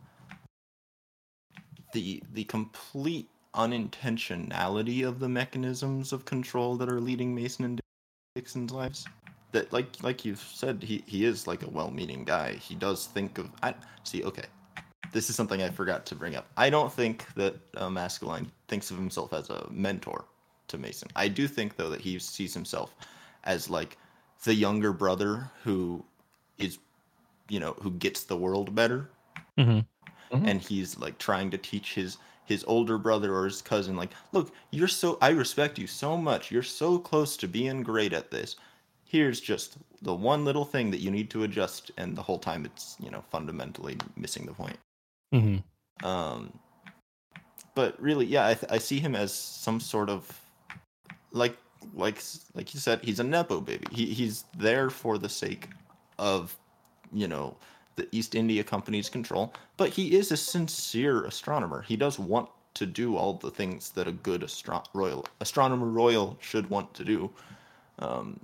the 1.92 2.20
the 2.32 2.42
complete 2.42 3.28
unintentionality 3.54 5.06
of 5.06 5.18
the 5.18 5.28
mechanisms 5.28 6.12
of 6.12 6.24
control 6.24 6.76
that 6.76 6.88
are 6.88 7.00
leading 7.00 7.34
Mason 7.34 7.64
and 7.64 7.80
Dixon's 8.34 8.72
lives. 8.72 9.06
That 9.52 9.72
like 9.72 9.86
like 10.02 10.24
you've 10.24 10.40
said, 10.40 10.82
he 10.82 11.02
he 11.06 11.24
is 11.24 11.46
like 11.46 11.62
a 11.62 11.70
well-meaning 11.70 12.24
guy. 12.24 12.52
He 12.54 12.74
does 12.74 13.06
think 13.06 13.38
of 13.38 13.50
I 13.62 13.74
see. 14.04 14.22
Okay, 14.22 14.44
this 15.12 15.28
is 15.28 15.34
something 15.36 15.60
I 15.62 15.70
forgot 15.70 16.06
to 16.06 16.14
bring 16.14 16.36
up. 16.36 16.46
I 16.56 16.70
don't 16.70 16.92
think 16.92 17.26
that 17.34 17.56
uh, 17.76 17.88
Maskelyne 17.88 18.46
thinks 18.68 18.90
of 18.92 18.96
himself 18.96 19.32
as 19.32 19.50
a 19.50 19.66
mentor 19.70 20.24
to 20.68 20.78
Mason. 20.78 21.08
I 21.16 21.26
do 21.26 21.48
think 21.48 21.76
though 21.76 21.90
that 21.90 22.00
he 22.00 22.18
sees 22.20 22.54
himself 22.54 22.94
as 23.42 23.68
like 23.68 23.98
the 24.44 24.54
younger 24.54 24.92
brother 24.92 25.50
who 25.64 26.04
is 26.58 26.78
you 27.48 27.58
know 27.58 27.74
who 27.82 27.90
gets 27.90 28.24
the 28.24 28.36
world 28.36 28.74
better 28.74 29.10
hmm 29.58 29.80
Mhm. 30.32 30.46
and 30.46 30.60
he's 30.62 30.96
like 30.96 31.18
trying 31.18 31.50
to 31.50 31.58
teach 31.58 31.94
his 31.94 32.18
his 32.50 32.64
older 32.64 32.98
brother 32.98 33.34
or 33.34 33.44
his 33.44 33.62
cousin 33.62 33.96
like 33.96 34.10
look 34.32 34.52
you're 34.70 34.88
so 34.88 35.16
i 35.22 35.30
respect 35.30 35.78
you 35.78 35.86
so 35.86 36.16
much. 36.16 36.50
You're 36.50 36.62
so 36.62 36.98
close 36.98 37.36
to 37.38 37.48
being 37.48 37.82
great 37.82 38.12
at 38.12 38.30
this. 38.30 38.56
Here's 39.04 39.40
just 39.40 39.78
the 40.02 40.14
one 40.14 40.44
little 40.44 40.64
thing 40.64 40.90
that 40.90 41.00
you 41.00 41.10
need 41.10 41.30
to 41.30 41.44
adjust 41.44 41.90
and 41.96 42.16
the 42.16 42.22
whole 42.22 42.38
time 42.38 42.64
it's 42.64 42.96
you 43.00 43.10
know 43.10 43.22
fundamentally 43.30 43.96
missing 44.16 44.46
the 44.46 44.52
point. 44.52 44.78
Hmm 45.32 45.56
um 46.02 46.50
but 47.74 48.00
really 48.00 48.24
yeah 48.24 48.46
i, 48.46 48.54
th- 48.54 48.72
I 48.72 48.78
see 48.78 48.98
him 49.00 49.14
as 49.14 49.34
some 49.34 49.80
sort 49.80 50.08
of 50.08 50.40
like 51.32 51.58
like 51.94 52.18
like 52.54 52.74
you 52.74 52.80
said 52.80 53.00
he's 53.02 53.20
a 53.20 53.24
nepo 53.24 53.60
baby. 53.60 53.86
He, 53.90 54.06
he's 54.06 54.44
there 54.56 54.90
for 54.90 55.18
the 55.18 55.28
sake 55.28 55.68
of 56.18 56.56
you 57.12 57.28
know 57.28 57.56
the 58.00 58.08
east 58.18 58.34
india 58.34 58.64
company's 58.64 59.08
control 59.08 59.52
but 59.80 59.88
he 59.88 60.14
is 60.14 60.30
a 60.30 60.36
sincere 60.36 61.24
astronomer. 61.24 61.80
He 61.80 61.96
does 61.96 62.18
want 62.18 62.50
to 62.74 62.84
do 62.84 63.16
all 63.16 63.32
the 63.32 63.50
things 63.50 63.90
that 63.92 64.06
a 64.06 64.12
good 64.12 64.44
astro- 64.44 64.84
royal 64.92 65.24
astronomer 65.40 65.86
royal 65.86 66.36
should 66.40 66.68
want 66.68 66.92
to 66.94 67.04
do. 67.04 67.30
Um, 67.98 68.40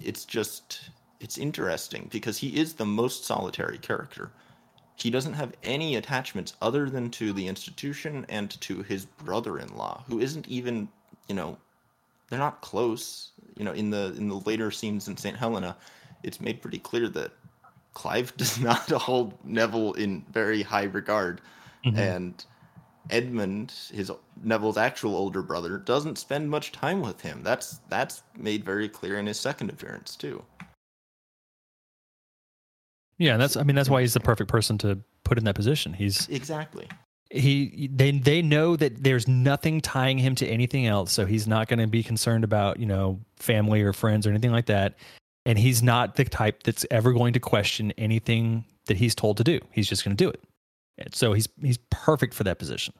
it's 0.00 0.24
just 0.24 0.90
it's 1.18 1.36
interesting 1.36 2.08
because 2.12 2.38
he 2.38 2.56
is 2.60 2.74
the 2.74 2.84
most 2.84 3.24
solitary 3.24 3.78
character. 3.78 4.30
He 4.94 5.10
doesn't 5.10 5.34
have 5.34 5.52
any 5.64 5.96
attachments 5.96 6.54
other 6.62 6.88
than 6.88 7.10
to 7.18 7.32
the 7.32 7.48
institution 7.48 8.24
and 8.28 8.48
to 8.60 8.82
his 8.82 9.04
brother-in-law 9.04 10.04
who 10.06 10.20
isn't 10.20 10.46
even 10.46 10.88
you 11.28 11.34
know 11.34 11.58
they're 12.28 12.38
not 12.38 12.60
close. 12.60 13.32
You 13.56 13.64
know 13.64 13.72
in 13.72 13.90
the 13.90 14.14
in 14.16 14.28
the 14.28 14.38
later 14.40 14.70
scenes 14.70 15.08
in 15.08 15.16
st 15.16 15.36
helena 15.36 15.76
it's 16.22 16.40
made 16.40 16.62
pretty 16.62 16.78
clear 16.78 17.08
that 17.08 17.32
clive 17.94 18.36
does 18.36 18.58
not 18.60 18.88
hold 18.90 19.34
neville 19.44 19.92
in 19.94 20.24
very 20.32 20.62
high 20.62 20.84
regard 20.84 21.40
Mhm. 21.84 21.96
and 21.98 22.44
edmund 23.10 23.72
his 23.92 24.10
neville's 24.42 24.76
actual 24.76 25.16
older 25.16 25.42
brother 25.42 25.76
doesn't 25.76 26.16
spend 26.16 26.48
much 26.48 26.70
time 26.70 27.00
with 27.00 27.20
him 27.20 27.42
that's 27.42 27.80
that's 27.88 28.22
made 28.38 28.64
very 28.64 28.88
clear 28.88 29.18
in 29.18 29.26
his 29.26 29.38
second 29.40 29.68
appearance 29.70 30.14
too 30.16 30.44
Yeah, 33.18 33.36
that's 33.36 33.56
I 33.56 33.62
mean 33.62 33.76
that's 33.76 33.90
why 33.90 34.00
he's 34.00 34.14
the 34.14 34.20
perfect 34.20 34.50
person 34.50 34.78
to 34.78 34.98
put 35.24 35.38
in 35.38 35.44
that 35.44 35.54
position. 35.54 35.92
He's 35.92 36.28
exactly 36.28 36.88
he 37.30 37.88
they 37.92 38.10
they 38.12 38.42
know 38.42 38.74
that 38.76 39.02
there's 39.02 39.28
nothing 39.28 39.80
tying 39.80 40.18
him 40.18 40.34
to 40.36 40.46
anything 40.46 40.86
else, 40.86 41.12
so 41.12 41.24
he's 41.24 41.46
not 41.46 41.68
going 41.68 41.78
to 41.78 41.86
be 41.86 42.02
concerned 42.02 42.42
about 42.44 42.80
you 42.80 42.86
know 42.86 43.20
family 43.36 43.82
or 43.82 43.92
friends 43.92 44.26
or 44.26 44.30
anything 44.30 44.50
like 44.50 44.66
that. 44.66 44.96
And 45.44 45.58
he's 45.58 45.82
not 45.82 46.14
the 46.14 46.24
type 46.24 46.62
that's 46.62 46.86
ever 46.90 47.12
going 47.12 47.32
to 47.32 47.40
question 47.40 47.92
anything 47.98 48.64
that 48.86 48.96
he's 48.96 49.14
told 49.14 49.36
to 49.38 49.44
do. 49.44 49.60
He's 49.72 49.88
just 49.88 50.04
going 50.04 50.16
to 50.16 50.24
do 50.24 50.30
it. 50.30 50.40
And 50.98 51.14
so 51.14 51.32
he's 51.32 51.48
he's 51.60 51.78
perfect 51.90 52.34
for 52.34 52.44
that 52.44 52.58
position. 52.58 52.94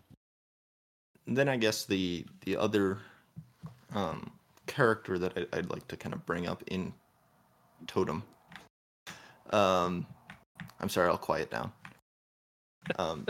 then 1.26 1.48
I 1.48 1.56
guess 1.56 1.84
the 1.84 2.26
the 2.44 2.56
other 2.56 2.98
um, 3.94 4.32
character 4.66 5.18
that 5.18 5.36
I, 5.36 5.58
I'd 5.58 5.70
like 5.70 5.86
to 5.88 5.96
kind 5.96 6.14
of 6.14 6.24
bring 6.26 6.48
up 6.48 6.62
in 6.68 6.92
Totem. 7.86 8.22
Um, 9.50 10.06
I'm 10.80 10.88
sorry, 10.88 11.08
I'll 11.08 11.18
quiet 11.18 11.50
down. 11.50 11.72
Um, 12.98 13.26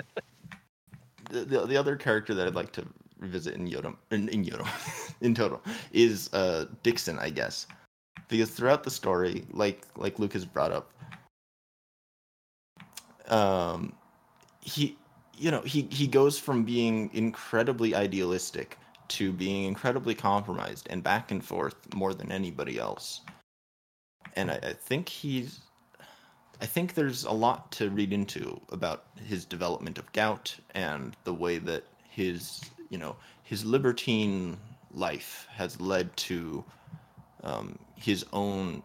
the, 1.30 1.44
the 1.44 1.66
the 1.66 1.76
other 1.76 1.96
character 1.96 2.34
that 2.34 2.46
I'd 2.46 2.54
like 2.54 2.72
to 2.72 2.86
revisit 3.18 3.54
in 3.54 3.68
Yodam 3.68 3.96
in, 4.10 4.28
in 4.28 4.44
Yodam 4.44 4.68
in 5.20 5.34
Totem 5.34 5.60
is 5.92 6.32
uh, 6.32 6.66
Dixon, 6.82 7.18
I 7.18 7.30
guess, 7.30 7.66
because 8.32 8.50
throughout 8.50 8.82
the 8.82 8.90
story, 8.90 9.44
like 9.52 9.82
like 9.96 10.18
Luke 10.18 10.32
has 10.32 10.46
brought 10.46 10.72
up, 10.72 10.90
um, 13.28 13.92
he 14.60 14.96
you 15.36 15.50
know 15.50 15.60
he 15.60 15.82
he 15.90 16.06
goes 16.06 16.38
from 16.38 16.64
being 16.64 17.10
incredibly 17.12 17.94
idealistic 17.94 18.78
to 19.08 19.32
being 19.32 19.64
incredibly 19.64 20.14
compromised 20.14 20.86
and 20.88 21.02
back 21.02 21.30
and 21.30 21.44
forth 21.44 21.76
more 21.94 22.14
than 22.14 22.32
anybody 22.32 22.78
else. 22.78 23.20
And 24.34 24.50
I, 24.50 24.58
I 24.62 24.72
think 24.72 25.10
he's 25.10 25.60
i 26.62 26.66
think 26.66 26.94
there's 26.94 27.24
a 27.24 27.32
lot 27.32 27.70
to 27.72 27.90
read 27.90 28.12
into 28.12 28.58
about 28.70 29.04
his 29.26 29.44
development 29.44 29.98
of 29.98 30.10
gout 30.12 30.56
and 30.74 31.16
the 31.24 31.34
way 31.34 31.58
that 31.58 31.82
his 32.08 32.62
you 32.88 32.96
know 32.96 33.14
his 33.42 33.64
libertine 33.64 34.56
life 34.94 35.46
has 35.50 35.80
led 35.80 36.16
to 36.16 36.64
um, 37.42 37.78
his 37.96 38.24
own 38.32 38.82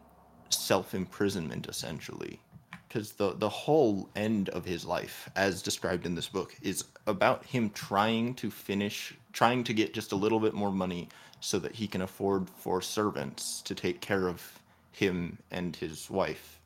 self-imprisonment 0.49 1.67
essentially 1.67 2.39
because 2.87 3.13
the 3.13 3.33
the 3.33 3.49
whole 3.49 4.09
end 4.15 4.49
of 4.49 4.65
his 4.65 4.85
life 4.85 5.29
as 5.35 5.61
described 5.61 6.05
in 6.05 6.15
this 6.15 6.29
book 6.29 6.55
is 6.61 6.85
about 7.05 7.43
him 7.45 7.69
trying 7.71 8.33
to 8.35 8.49
finish 8.49 9.13
trying 9.33 9.63
to 9.63 9.73
get 9.73 9.93
just 9.93 10.11
a 10.13 10.15
little 10.15 10.39
bit 10.39 10.53
more 10.53 10.71
money 10.71 11.09
so 11.41 11.59
that 11.59 11.75
he 11.75 11.87
can 11.87 12.01
afford 12.01 12.49
for 12.49 12.81
servants 12.81 13.61
to 13.61 13.75
take 13.75 14.01
care 14.01 14.27
of 14.27 14.59
him 14.91 15.37
and 15.51 15.75
his 15.75 16.09
wife 16.09 16.61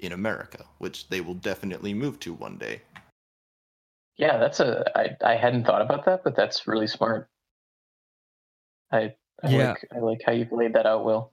in 0.00 0.12
America 0.12 0.64
which 0.78 1.08
they 1.08 1.20
will 1.20 1.34
definitely 1.34 1.94
move 1.94 2.20
to 2.20 2.34
one 2.34 2.58
day 2.58 2.80
Yeah, 4.16 4.38
that's 4.38 4.60
a. 4.60 4.84
I 4.96 5.16
I 5.24 5.36
hadn't 5.36 5.64
thought 5.64 5.82
about 5.82 6.04
that, 6.06 6.22
but 6.24 6.36
that's 6.36 6.66
really 6.68 6.86
smart. 6.86 7.28
I 8.92 9.14
I 9.44 9.50
Yeah. 9.50 9.68
like 9.70 9.88
I 9.94 9.98
like 9.98 10.22
how 10.26 10.32
you've 10.32 10.52
laid 10.52 10.72
that 10.74 10.86
out, 10.86 11.04
Will. 11.04 11.30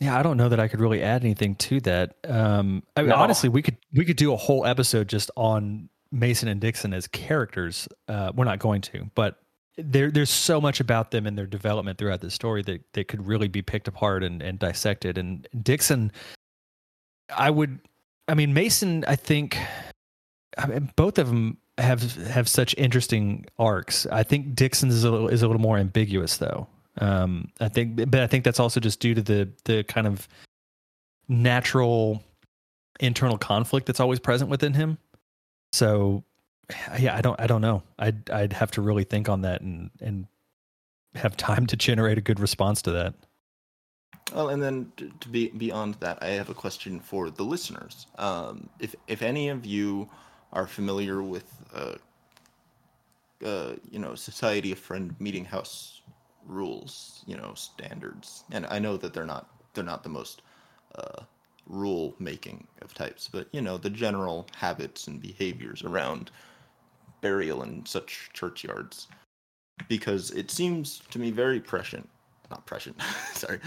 Yeah, 0.00 0.18
I 0.18 0.22
don't 0.22 0.36
know 0.38 0.48
that 0.48 0.58
I 0.60 0.68
could 0.68 0.80
really 0.80 1.02
add 1.02 1.22
anything 1.24 1.56
to 1.56 1.80
that. 1.80 2.16
Um, 2.26 2.82
I 2.96 3.02
mean, 3.02 3.10
No. 3.10 3.16
honestly, 3.16 3.48
we 3.48 3.60
could 3.62 3.76
we 3.92 4.04
could 4.04 4.16
do 4.16 4.32
a 4.32 4.36
whole 4.36 4.64
episode 4.64 5.08
just 5.08 5.30
on 5.36 5.88
Mason 6.12 6.48
and 6.48 6.60
Dixon 6.60 6.94
as 6.94 7.06
characters. 7.06 7.86
Uh, 8.08 8.32
we're 8.34 8.44
not 8.46 8.58
going 8.60 8.80
to, 8.82 9.10
but 9.14 9.38
there 9.76 10.10
there's 10.10 10.30
so 10.30 10.60
much 10.60 10.80
about 10.80 11.10
them 11.10 11.26
and 11.26 11.36
their 11.36 11.46
development 11.46 11.98
throughout 11.98 12.20
the 12.20 12.30
story 12.30 12.62
that 12.62 12.82
that 12.94 13.08
could 13.08 13.26
really 13.26 13.48
be 13.48 13.62
picked 13.62 13.88
apart 13.88 14.22
and, 14.24 14.40
and 14.42 14.58
dissected. 14.58 15.18
And 15.18 15.46
Dixon, 15.62 16.12
I 17.36 17.50
would, 17.50 17.78
I 18.28 18.34
mean, 18.34 18.52
Mason, 18.54 19.04
I 19.06 19.16
think, 19.16 19.56
I 20.58 20.66
mean, 20.66 20.90
both 20.96 21.18
of 21.18 21.28
them 21.28 21.58
have 21.78 22.02
have 22.26 22.48
such 22.48 22.74
interesting 22.78 23.46
arcs. 23.58 24.06
I 24.06 24.22
think 24.22 24.54
Dixon's 24.54 24.94
is 24.94 25.04
a 25.04 25.10
little 25.10 25.28
is 25.28 25.42
a 25.42 25.46
little 25.46 25.62
more 25.62 25.78
ambiguous 25.78 26.38
though. 26.38 26.66
Um, 27.00 27.48
I 27.60 27.68
think, 27.68 27.96
but 27.96 28.20
I 28.20 28.26
think 28.26 28.44
that's 28.44 28.60
also 28.60 28.78
just 28.78 29.00
due 29.00 29.14
to 29.14 29.22
the 29.22 29.48
the 29.64 29.82
kind 29.84 30.06
of 30.06 30.28
natural 31.28 32.22
internal 33.00 33.38
conflict 33.38 33.86
that's 33.86 34.00
always 34.00 34.20
present 34.20 34.50
within 34.50 34.74
him. 34.74 34.98
So, 35.72 36.24
yeah, 36.98 37.16
I 37.16 37.20
don't, 37.22 37.40
I 37.40 37.46
don't 37.46 37.62
know. 37.62 37.82
I'd, 37.98 38.28
I'd 38.30 38.52
have 38.52 38.70
to 38.72 38.82
really 38.82 39.04
think 39.04 39.28
on 39.28 39.42
that 39.42 39.62
and 39.62 39.90
and 40.00 40.26
have 41.14 41.36
time 41.36 41.66
to 41.66 41.76
generate 41.76 42.18
a 42.18 42.20
good 42.20 42.38
response 42.38 42.82
to 42.82 42.92
that. 42.92 43.14
Well, 44.34 44.50
and 44.50 44.62
then 44.62 44.92
to 45.20 45.28
be 45.28 45.48
beyond 45.48 45.94
that, 46.00 46.22
I 46.22 46.28
have 46.28 46.50
a 46.50 46.54
question 46.54 47.00
for 47.00 47.30
the 47.30 47.42
listeners. 47.42 48.06
Um, 48.18 48.68
if 48.78 48.94
if 49.08 49.22
any 49.22 49.48
of 49.48 49.66
you 49.66 50.08
are 50.52 50.66
familiar 50.66 51.22
with, 51.22 51.50
uh, 51.74 51.94
uh, 53.44 53.74
you 53.90 53.98
know, 53.98 54.14
Society 54.14 54.72
of 54.72 54.78
Friend 54.78 55.14
Meeting 55.18 55.44
House 55.44 55.99
rules, 56.46 57.22
you 57.26 57.36
know, 57.36 57.54
standards, 57.54 58.44
and 58.50 58.66
I 58.66 58.78
know 58.78 58.96
that 58.96 59.12
they're 59.12 59.26
not 59.26 59.48
they're 59.74 59.84
not 59.84 60.02
the 60.02 60.08
most 60.08 60.42
uh, 60.96 61.22
rule 61.66 62.14
making 62.18 62.66
of 62.82 62.94
types, 62.94 63.28
but 63.30 63.48
you 63.52 63.60
know 63.60 63.76
the 63.76 63.90
general 63.90 64.46
habits 64.56 65.06
and 65.06 65.20
behaviors 65.20 65.82
around 65.82 66.30
burial 67.20 67.62
in 67.62 67.84
such 67.86 68.30
churchyards, 68.32 69.08
because 69.88 70.30
it 70.32 70.50
seems 70.50 71.02
to 71.10 71.18
me 71.18 71.30
very 71.30 71.60
prescient, 71.60 72.08
not 72.50 72.66
prescient, 72.66 73.00
sorry, 73.32 73.60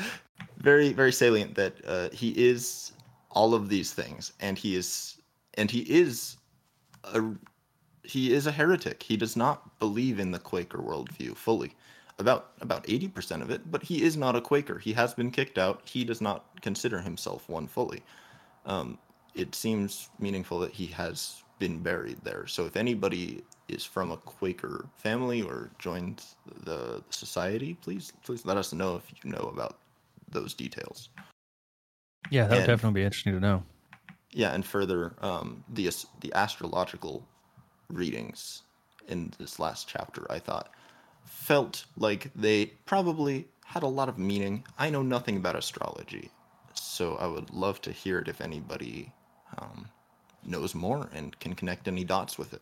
very 0.58 0.94
very 0.94 1.12
salient 1.12 1.56
that 1.56 1.76
uh, 1.88 2.10
he 2.12 2.32
is 2.32 2.92
all 3.32 3.54
of 3.54 3.70
these 3.70 3.94
things, 3.94 4.34
and 4.40 4.58
he 4.58 4.76
is 4.76 5.18
and 5.56 5.70
he 5.72 5.82
is 5.82 6.38
a 7.04 7.24
he 8.04 8.34
is 8.34 8.48
a 8.48 8.52
heretic. 8.52 9.02
He 9.02 9.18
does 9.18 9.36
not 9.36 9.80
believe 9.80 10.20
in 10.20 10.32
the 10.32 10.40
Quaker 10.40 10.80
worldview 10.80 11.36
fully 11.36 11.74
about 12.20 12.52
about 12.62 12.86
80% 12.86 13.42
of 13.42 13.50
it, 13.50 13.70
but 13.72 13.84
he 13.84 14.04
is 14.04 14.16
not 14.18 14.36
a 14.36 14.42
Quaker. 14.42 14.80
He 14.80 14.94
has 14.94 15.14
been 15.14 15.32
kicked 15.32 15.58
out. 15.58 15.82
He 15.86 16.04
does 16.04 16.22
not 16.22 16.46
consider 16.62 17.00
himself 17.02 17.50
one 17.50 17.68
fully. 17.68 18.04
Um, 18.66 18.98
it 19.36 19.56
seems 19.56 20.10
meaningful 20.20 20.60
that 20.60 20.72
he 20.72 20.88
has 20.88 21.44
been 21.60 21.80
buried 21.80 22.20
there. 22.24 22.46
So 22.48 22.66
if 22.66 22.76
anybody 22.76 23.44
is 23.68 23.84
from 23.84 24.12
a 24.12 24.18
Quaker 24.18 24.88
family 24.96 25.42
or 25.42 25.72
joined 25.80 26.24
the 26.64 27.04
society, 27.10 27.76
please 27.76 28.14
please 28.24 28.46
let 28.46 28.58
us 28.58 28.74
know 28.74 28.96
if 28.96 29.04
you 29.24 29.32
know 29.32 29.52
about 29.52 29.80
those 30.30 30.54
details. 30.54 31.10
Yeah, 32.30 32.44
that 32.44 32.52
would 32.52 32.58
and, 32.60 32.68
definitely 32.68 33.02
be 33.02 33.06
interesting 33.06 33.34
to 33.34 33.40
know. 33.40 33.64
Yeah, 34.32 34.54
and 34.54 34.66
further, 34.66 35.16
um, 35.22 35.64
the 35.74 35.90
the 36.22 36.34
astrological 36.34 37.28
readings 37.90 38.64
in 39.08 39.34
this 39.38 39.60
last 39.60 39.88
chapter, 39.88 40.26
I 40.32 40.40
thought 40.40 40.74
felt 41.44 41.86
like 41.98 42.32
they 42.36 42.68
probably 42.86 43.46
had 43.66 43.84
a 43.84 43.88
lot 43.88 44.08
of 44.08 44.18
meaning. 44.18 44.64
I 44.80 44.90
know 44.90 45.02
nothing 45.02 45.36
about 45.36 45.56
astrology, 45.58 46.30
so 46.74 47.16
I 47.16 47.28
would 47.28 47.50
love 47.50 47.82
to 47.82 47.92
hear 47.92 48.20
it 48.20 48.30
if 48.30 48.40
anybody 48.40 49.12
um, 49.58 49.90
knows 50.46 50.74
more 50.74 51.10
and 51.14 51.38
can 51.40 51.54
connect 51.54 51.88
any 51.90 52.06
dots 52.06 52.38
with 52.38 52.54
it. 52.54 52.62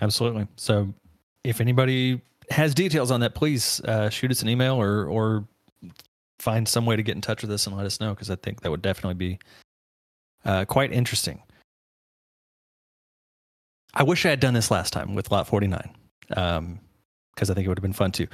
Absolutely. 0.00 0.46
So, 0.56 0.92
if 1.44 1.60
anybody 1.60 2.20
has 2.50 2.74
details 2.74 3.10
on 3.10 3.20
that, 3.20 3.34
please 3.34 3.80
uh, 3.82 4.08
shoot 4.08 4.30
us 4.30 4.40
an 4.40 4.48
email 4.48 4.80
or 4.80 5.06
or 5.06 5.46
find 6.38 6.66
some 6.66 6.86
way 6.86 6.96
to 6.96 7.02
get 7.02 7.14
in 7.14 7.20
touch 7.20 7.42
with 7.42 7.50
us 7.50 7.66
and 7.66 7.76
let 7.76 7.84
us 7.84 8.00
know 8.00 8.14
because 8.14 8.30
I 8.30 8.36
think 8.36 8.62
that 8.62 8.70
would 8.70 8.80
definitely 8.80 9.14
be 9.14 9.38
uh, 10.44 10.64
quite 10.64 10.92
interesting. 10.92 11.42
I 13.94 14.02
wish 14.02 14.26
I 14.26 14.30
had 14.30 14.40
done 14.40 14.54
this 14.54 14.70
last 14.70 14.92
time 14.92 15.14
with 15.14 15.30
Lot 15.30 15.46
49 15.46 15.90
because 16.28 16.58
um, 16.58 16.80
I 17.38 17.44
think 17.44 17.64
it 17.64 17.68
would 17.68 17.78
have 17.78 17.82
been 17.82 17.92
fun 17.92 18.12
too. 18.12 18.26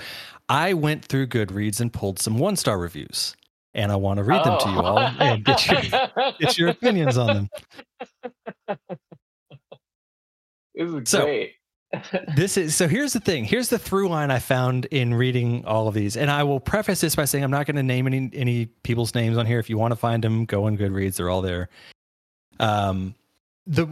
I 0.48 0.74
went 0.74 1.04
through 1.04 1.28
Goodreads 1.28 1.80
and 1.80 1.92
pulled 1.92 2.18
some 2.18 2.38
one 2.38 2.56
star 2.56 2.78
reviews, 2.78 3.36
and 3.72 3.92
I 3.92 3.96
want 3.96 4.18
to 4.18 4.24
read 4.24 4.42
oh. 4.44 4.44
them 4.44 4.58
to 4.60 4.68
you 4.70 4.80
all 4.80 4.98
oh. 4.98 5.14
and 5.20 5.44
get 5.44 5.66
your, 5.66 6.32
get 6.40 6.58
your 6.58 6.68
opinions 6.68 7.16
on 7.16 7.48
them. 8.68 8.78
This 10.76 10.90
is 10.90 11.08
so, 11.08 11.24
great. 11.24 11.52
this 12.36 12.56
is 12.56 12.74
so 12.74 12.88
here's 12.88 13.12
the 13.12 13.20
thing 13.20 13.44
here's 13.44 13.68
the 13.68 13.78
through 13.78 14.08
line 14.08 14.30
i 14.30 14.38
found 14.38 14.86
in 14.86 15.14
reading 15.14 15.64
all 15.64 15.86
of 15.86 15.94
these 15.94 16.16
and 16.16 16.30
i 16.30 16.42
will 16.42 16.60
preface 16.60 17.00
this 17.00 17.14
by 17.14 17.24
saying 17.24 17.44
i'm 17.44 17.50
not 17.50 17.66
going 17.66 17.76
to 17.76 17.82
name 17.82 18.06
any 18.06 18.30
any 18.32 18.66
people's 18.82 19.14
names 19.14 19.36
on 19.36 19.46
here 19.46 19.58
if 19.58 19.70
you 19.70 19.78
want 19.78 19.92
to 19.92 19.96
find 19.96 20.24
them 20.24 20.44
go 20.44 20.64
on 20.64 20.76
goodreads 20.76 21.16
they're 21.16 21.30
all 21.30 21.42
there 21.42 21.68
um 22.58 23.14
the 23.66 23.86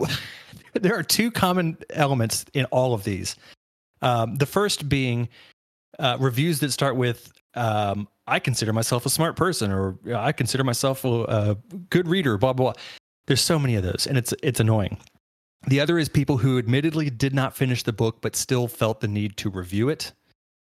there 0.75 0.97
are 0.97 1.03
two 1.03 1.31
common 1.31 1.77
elements 1.91 2.45
in 2.55 2.65
all 2.67 2.95
of 2.95 3.05
these. 3.05 3.37
Um, 4.01 4.37
the 4.37 4.47
first 4.47 4.89
being 4.89 5.29
uh, 5.99 6.17
reviews 6.19 6.61
that 6.61 6.73
start 6.73 6.97
with 6.97 7.33
um, 7.55 8.09
"I 8.27 8.39
consider 8.39 8.73
myself 8.73 9.07
a 9.07 9.11
smart 9.11 9.37
person" 9.37 9.71
or 9.71 9.97
"I 10.15 10.33
consider 10.33 10.65
myself 10.65 11.05
a, 11.05 11.23
a 11.23 11.57
good 11.91 12.09
reader." 12.09 12.39
Blah, 12.39 12.53
blah 12.53 12.73
blah. 12.73 12.83
There's 13.27 13.41
so 13.41 13.59
many 13.59 13.77
of 13.77 13.83
those, 13.83 14.07
and 14.09 14.19
it's 14.19 14.35
it's 14.43 14.61
annoying. 14.61 14.99
The 15.69 15.81
other 15.81 15.99
is 15.99 16.09
people 16.09 16.39
who 16.39 16.59
admittedly 16.59 17.09
did 17.09 17.35
not 17.35 17.55
finish 17.57 17.85
the 17.85 17.93
book 17.93 18.21
but 18.21 18.35
still 18.35 18.67
felt 18.67 19.01
the 19.01 19.07
need 19.07 19.37
to 19.39 19.51
review 19.51 19.89
it 19.89 20.13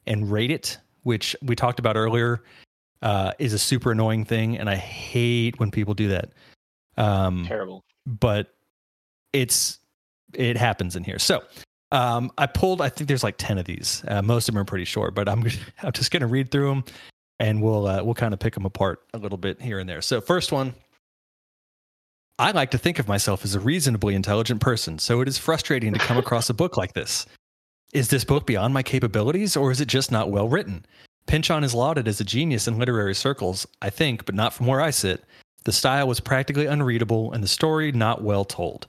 and 0.06 0.30
rate 0.30 0.50
it, 0.50 0.78
which 1.02 1.36
we 1.42 1.54
talked 1.54 1.78
about 1.78 1.96
earlier, 1.96 2.42
uh, 3.02 3.32
is 3.38 3.52
a 3.52 3.58
super 3.58 3.92
annoying 3.92 4.24
thing, 4.24 4.56
and 4.56 4.70
I 4.70 4.76
hate 4.76 5.58
when 5.60 5.70
people 5.70 5.94
do 5.94 6.08
that. 6.08 6.30
Um, 6.96 7.44
Terrible. 7.46 7.84
But 8.06 8.54
it's 9.32 9.78
it 10.34 10.56
happens 10.56 10.96
in 10.96 11.04
here. 11.04 11.18
So 11.18 11.42
um, 11.92 12.30
I 12.38 12.46
pulled. 12.46 12.80
I 12.80 12.88
think 12.88 13.08
there's 13.08 13.24
like 13.24 13.36
ten 13.38 13.58
of 13.58 13.64
these. 13.64 14.04
Uh, 14.08 14.22
most 14.22 14.48
of 14.48 14.54
them 14.54 14.60
are 14.60 14.64
pretty 14.64 14.84
short, 14.84 15.14
but 15.14 15.28
I'm 15.28 15.44
I'm 15.82 15.92
just 15.92 16.10
to 16.12 16.26
read 16.26 16.50
through 16.50 16.68
them, 16.68 16.84
and 17.38 17.62
we'll 17.62 17.86
uh, 17.86 18.02
we'll 18.02 18.14
kind 18.14 18.34
of 18.34 18.40
pick 18.40 18.54
them 18.54 18.66
apart 18.66 19.02
a 19.14 19.18
little 19.18 19.38
bit 19.38 19.60
here 19.60 19.78
and 19.78 19.88
there. 19.88 20.02
So 20.02 20.20
first 20.20 20.52
one. 20.52 20.74
I 22.38 22.50
like 22.50 22.72
to 22.72 22.78
think 22.78 22.98
of 22.98 23.08
myself 23.08 23.46
as 23.46 23.54
a 23.54 23.60
reasonably 23.60 24.14
intelligent 24.14 24.60
person, 24.60 24.98
so 24.98 25.22
it 25.22 25.28
is 25.28 25.38
frustrating 25.38 25.94
to 25.94 25.98
come 25.98 26.18
across 26.18 26.50
a 26.50 26.54
book 26.54 26.76
like 26.76 26.92
this. 26.92 27.24
Is 27.94 28.08
this 28.10 28.24
book 28.24 28.46
beyond 28.46 28.74
my 28.74 28.82
capabilities, 28.82 29.56
or 29.56 29.70
is 29.70 29.80
it 29.80 29.88
just 29.88 30.12
not 30.12 30.30
well 30.30 30.46
written? 30.46 30.84
Pynchon 31.26 31.64
is 31.64 31.74
lauded 31.74 32.06
as 32.06 32.20
a 32.20 32.24
genius 32.24 32.68
in 32.68 32.78
literary 32.78 33.14
circles, 33.14 33.66
I 33.80 33.88
think, 33.88 34.26
but 34.26 34.34
not 34.34 34.52
from 34.52 34.66
where 34.66 34.82
I 34.82 34.90
sit. 34.90 35.24
The 35.64 35.72
style 35.72 36.06
was 36.06 36.20
practically 36.20 36.66
unreadable 36.66 37.32
and 37.32 37.42
the 37.42 37.48
story 37.48 37.90
not 37.90 38.22
well 38.22 38.44
told. 38.44 38.86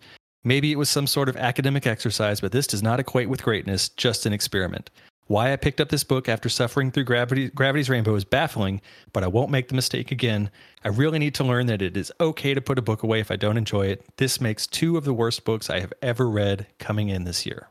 Maybe 0.47 0.71
it 0.71 0.77
was 0.77 0.89
some 0.89 1.07
sort 1.07 1.27
of 1.27 1.35
academic 1.35 1.85
exercise, 1.85 2.39
but 2.39 2.53
this 2.53 2.67
does 2.67 2.81
not 2.81 3.01
equate 3.01 3.27
with 3.27 3.43
greatness, 3.43 3.89
just 3.89 4.25
an 4.25 4.31
experiment. 4.31 4.89
Why 5.25 5.51
I 5.51 5.57
picked 5.57 5.81
up 5.81 5.89
this 5.89 6.05
book 6.05 6.29
after 6.29 6.47
suffering 6.47 6.89
through 6.89 7.03
gravity, 7.03 7.49
Gravity's 7.49 7.89
Rainbow 7.89 8.15
is 8.15 8.23
baffling, 8.23 8.79
but 9.11 9.25
I 9.25 9.27
won't 9.27 9.51
make 9.51 9.67
the 9.67 9.75
mistake 9.75 10.09
again. 10.09 10.49
I 10.85 10.87
really 10.87 11.19
need 11.19 11.35
to 11.35 11.43
learn 11.43 11.65
that 11.65 11.81
it 11.81 11.97
is 11.97 12.13
okay 12.21 12.53
to 12.53 12.61
put 12.61 12.79
a 12.79 12.81
book 12.81 13.03
away 13.03 13.19
if 13.19 13.29
I 13.29 13.35
don't 13.35 13.57
enjoy 13.57 13.87
it. 13.87 14.05
This 14.15 14.39
makes 14.39 14.65
two 14.65 14.95
of 14.95 15.03
the 15.03 15.13
worst 15.13 15.43
books 15.43 15.69
I 15.69 15.81
have 15.81 15.91
ever 16.01 16.29
read 16.29 16.65
coming 16.79 17.09
in 17.09 17.25
this 17.25 17.45
year. 17.45 17.67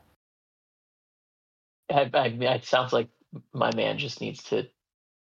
I, 1.91 2.11
I, 2.13 2.27
it 2.27 2.65
sounds 2.65 2.93
like 2.93 3.09
my 3.53 3.73
man 3.73 3.97
just 3.97 4.21
needs 4.21 4.43
to 4.43 4.67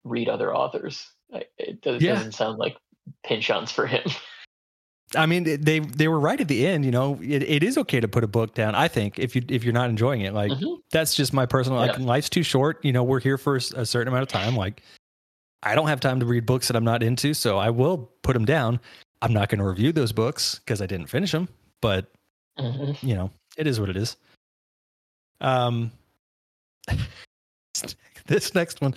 read 0.03 0.27
other 0.27 0.53
authors. 0.53 1.09
It, 1.57 1.81
does, 1.81 2.01
yeah. 2.01 2.15
doesn't 2.15 2.33
sound 2.33 2.57
like 2.57 2.75
Pynchon's 3.23 3.71
for 3.71 3.87
him. 3.87 4.03
I 5.13 5.25
mean, 5.27 5.43
they 5.43 5.79
they 5.79 6.07
were 6.07 6.19
right 6.19 6.39
at 6.39 6.47
the 6.47 6.65
end. 6.65 6.83
You 6.83 6.91
know, 6.91 7.19
it, 7.21 7.43
it 7.43 7.63
is 7.63 7.77
okay 7.77 7.99
to 7.99 8.07
put 8.07 8.23
a 8.23 8.27
book 8.27 8.55
down. 8.55 8.73
I 8.73 8.87
think 8.87 9.19
if 9.19 9.35
you 9.35 9.43
if 9.49 9.63
you're 9.63 9.73
not 9.73 9.89
enjoying 9.89 10.21
it, 10.21 10.33
like 10.33 10.51
mm-hmm. 10.51 10.79
that's 10.91 11.13
just 11.13 11.31
my 11.31 11.45
personal. 11.45 11.79
Yeah. 11.79 11.91
Like 11.91 11.99
life's 11.99 12.29
too 12.29 12.43
short. 12.43 12.83
You 12.83 12.91
know, 12.91 13.03
we're 13.03 13.19
here 13.19 13.37
for 13.37 13.57
a 13.57 13.85
certain 13.85 14.07
amount 14.07 14.23
of 14.23 14.29
time. 14.29 14.55
Like 14.55 14.81
I 15.61 15.75
don't 15.75 15.87
have 15.87 15.99
time 15.99 16.19
to 16.21 16.25
read 16.25 16.45
books 16.45 16.67
that 16.67 16.75
I'm 16.75 16.83
not 16.83 17.03
into, 17.03 17.33
so 17.33 17.57
I 17.57 17.69
will 17.69 18.09
put 18.23 18.33
them 18.33 18.45
down. 18.45 18.79
I'm 19.21 19.31
not 19.31 19.49
going 19.49 19.59
to 19.59 19.65
review 19.65 19.91
those 19.91 20.11
books 20.11 20.59
because 20.59 20.81
I 20.81 20.87
didn't 20.87 21.07
finish 21.07 21.31
them. 21.31 21.49
But 21.81 22.11
mm-hmm. 22.57 23.05
you 23.05 23.15
know, 23.15 23.29
it 23.57 23.67
is 23.67 23.79
what 23.79 23.89
it 23.89 23.97
is. 23.97 24.17
Um, 25.39 25.91
this 28.25 28.55
next 28.55 28.81
one. 28.81 28.95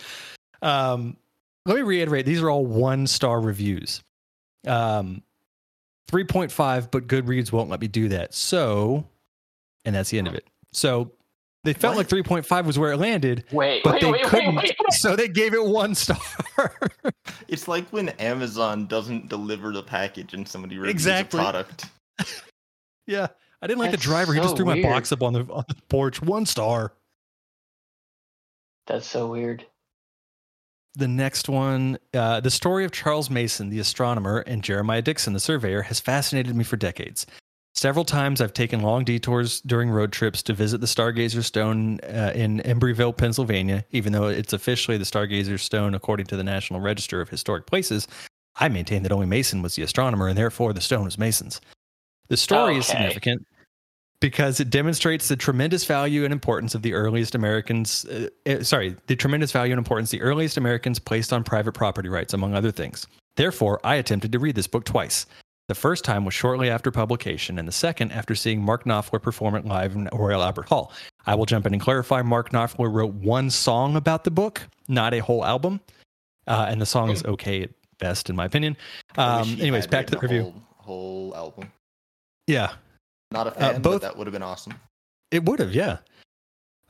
Um, 0.63 1.19
let 1.67 1.77
me 1.77 1.83
reiterate: 1.83 2.25
these 2.25 2.41
are 2.41 2.49
all 2.49 2.65
one 2.65 3.07
star 3.07 3.41
reviews. 3.41 4.01
Um 4.67 5.23
3.5, 6.09 6.91
but 6.91 7.07
Goodreads 7.07 7.53
won't 7.53 7.71
let 7.71 7.81
me 7.81 7.89
do 7.89 8.09
that. 8.09 8.35
So, 8.35 9.07
and 9.85 9.95
that's 9.95 10.11
the 10.11 10.19
end 10.19 10.29
of 10.29 10.35
it. 10.35 10.47
So 10.73 11.13
they 11.65 11.73
felt 11.75 11.97
what? 11.97 12.11
like 12.11 12.25
3.5 12.25 12.65
was 12.65 12.79
where 12.79 12.93
it 12.93 12.97
landed. 12.97 13.45
Wait, 13.53 13.83
but 13.85 13.95
wait, 13.95 14.03
they 14.03 14.11
wait, 14.13 14.25
couldn't. 14.25 14.57
Wait, 14.57 14.77
so 14.91 15.17
they 15.17 15.29
gave 15.29 15.55
it 15.55 15.65
one 15.65 15.95
star. 15.95 16.19
it's 17.49 17.69
like 17.69 17.89
when 17.91 18.09
Amazon 18.11 18.87
doesn't 18.87 19.29
deliver 19.29 19.73
the 19.73 19.83
package 19.83 20.35
and 20.35 20.49
somebody 20.49 20.79
reviews 20.79 20.95
exactly. 20.95 21.41
a 21.41 21.43
product. 21.43 21.87
yeah. 23.07 23.29
I 23.61 23.67
didn't 23.67 23.81
like 23.81 23.91
that's 23.91 24.03
the 24.03 24.09
driver. 24.09 24.33
So 24.33 24.35
he 24.35 24.41
just 24.41 24.57
threw 24.57 24.67
weird. 24.67 24.83
my 24.83 24.91
box 24.91 25.13
up 25.13 25.23
on 25.23 25.33
the, 25.33 25.41
on 25.51 25.65
the 25.69 25.75
porch. 25.89 26.23
One 26.23 26.47
star. 26.47 26.93
That's 28.87 29.07
so 29.07 29.27
weird 29.27 29.67
the 30.99 31.09
next 31.09 31.49
one, 31.49 31.97
uh, 32.13 32.41
the 32.41 32.51
story 32.51 32.85
of 32.85 32.91
Charles 32.91 33.31
Mason, 33.31 33.71
the 33.71 33.79
astronomer, 33.79 34.39
and 34.41 34.63
Jeremiah 34.63 35.01
Dixon, 35.01 35.33
the 35.33 35.41
surveyor, 35.41 35.83
has 35.83 36.01
fascinated 36.01 36.55
me 36.57 36.65
for 36.65 36.77
decades. 36.77 37.25
Several 37.75 38.05
times 38.05 38.41
I've 38.41 38.53
taken 38.53 38.83
long 38.83 39.05
detours 39.05 39.61
during 39.61 39.91
road 39.91 40.11
trips 40.11 40.43
to 40.43 40.53
visit 40.53 40.81
the 40.81 40.89
Stargazer 40.89 41.45
Stone 41.45 42.01
uh, 42.01 42.33
in 42.35 42.61
Embreeville, 42.65 43.17
Pennsylvania, 43.17 43.85
even 43.93 44.13
though 44.13 44.27
it's 44.27 44.53
officially 44.53 44.99
the 44.99 45.05
Stargazer 45.05 45.61
Stone 45.61 45.95
according 45.95 46.27
to 46.27 46.37
the 46.37 46.43
National 46.43 46.81
Register 46.81 47.21
of 47.21 47.29
Historic 47.29 47.67
Places. 47.67 48.09
I 48.57 48.69
maintain 48.69 49.05
that 49.05 49.13
only 49.13 49.27
Mason 49.27 49.63
was 49.63 49.77
the 49.77 49.83
astronomer, 49.83 50.27
and 50.27 50.37
therefore 50.37 50.73
the 50.73 50.81
stone 50.81 51.05
was 51.05 51.17
Mason's. 51.17 51.61
The 52.27 52.37
story 52.37 52.73
okay. 52.73 52.79
is 52.81 52.87
significant 52.87 53.47
because 54.21 54.61
it 54.61 54.71
demonstrates 54.71 55.29
the 55.29 55.37
tremendous 55.37 55.85
value 55.85 56.25
and 56.25 56.33
importance 56.33 56.75
of 56.75 56.83
the 56.83 56.93
earliest 56.93 57.35
Americans. 57.35 58.05
Uh, 58.07 58.29
uh, 58.47 58.63
sorry, 58.63 58.97
the 59.07 59.17
tremendous 59.17 59.53
value 59.53 59.73
and 59.73 59.79
importance 59.79 60.11
the 60.11 60.23
earliest 60.23 60.57
Americans 60.57 60.99
placed 60.99 61.33
on 61.33 61.45
private 61.45 61.73
property 61.73 62.09
rights, 62.09 62.35
among 62.35 62.55
other 62.55 62.71
things. 62.73 63.07
Therefore, 63.37 63.81
I 63.85 63.97
attempted 63.97 64.33
to 64.33 64.39
read 64.39 64.57
this 64.57 64.67
book 64.67 64.85
twice. 64.85 65.27
The 65.69 65.75
first 65.75 66.03
time 66.03 66.25
was 66.25 66.35
shortly 66.35 66.71
after 66.71 66.91
publication, 66.91 67.59
and 67.59 67.69
the 67.69 67.73
second 67.73 68.11
after 68.11 68.35
seeing 68.35 68.63
Mark 68.63 68.85
Knopfler 68.85 69.21
perform 69.21 69.55
it 69.55 69.67
live 69.67 69.95
in 69.95 70.09
Royal 70.13 70.43
Albert 70.43 70.69
Hall. 70.69 70.93
I 71.27 71.35
will 71.35 71.45
jump 71.45 71.67
in 71.67 71.75
and 71.75 71.83
clarify 71.83 72.23
Mark 72.23 72.51
Knopfler 72.51 72.93
wrote 72.93 73.13
one 73.13 73.51
song 73.51 73.95
about 73.95 74.25
the 74.25 74.31
book, 74.31 74.63
not 74.89 75.13
a 75.13 75.19
whole 75.19 75.45
album. 75.45 75.81
uh, 76.49 76.67
and 76.69 76.81
the 76.81 76.87
song 76.87 77.11
is 77.11 77.25
okay 77.25 77.63
at 77.63 77.71
best, 77.99 78.31
in 78.31 78.35
my 78.35 78.47
opinion. 78.47 78.77
Um, 79.17 79.57
anyways, 79.61 79.87
back 79.87 80.07
to 80.07 80.13
the 80.13 80.19
review. 80.19 80.43
Whole, 80.43 80.63
whole 80.79 81.37
album. 81.37 81.71
Yeah, 82.47 82.73
Not 83.31 83.47
a 83.47 83.51
fan, 83.51 83.83
both- 83.83 84.01
but 84.01 84.03
that 84.03 84.17
would 84.17 84.27
have 84.27 84.33
been 84.33 84.43
awesome. 84.43 84.75
It 85.31 85.45
would 85.45 85.59
have, 85.61 85.75
yeah. 85.75 85.99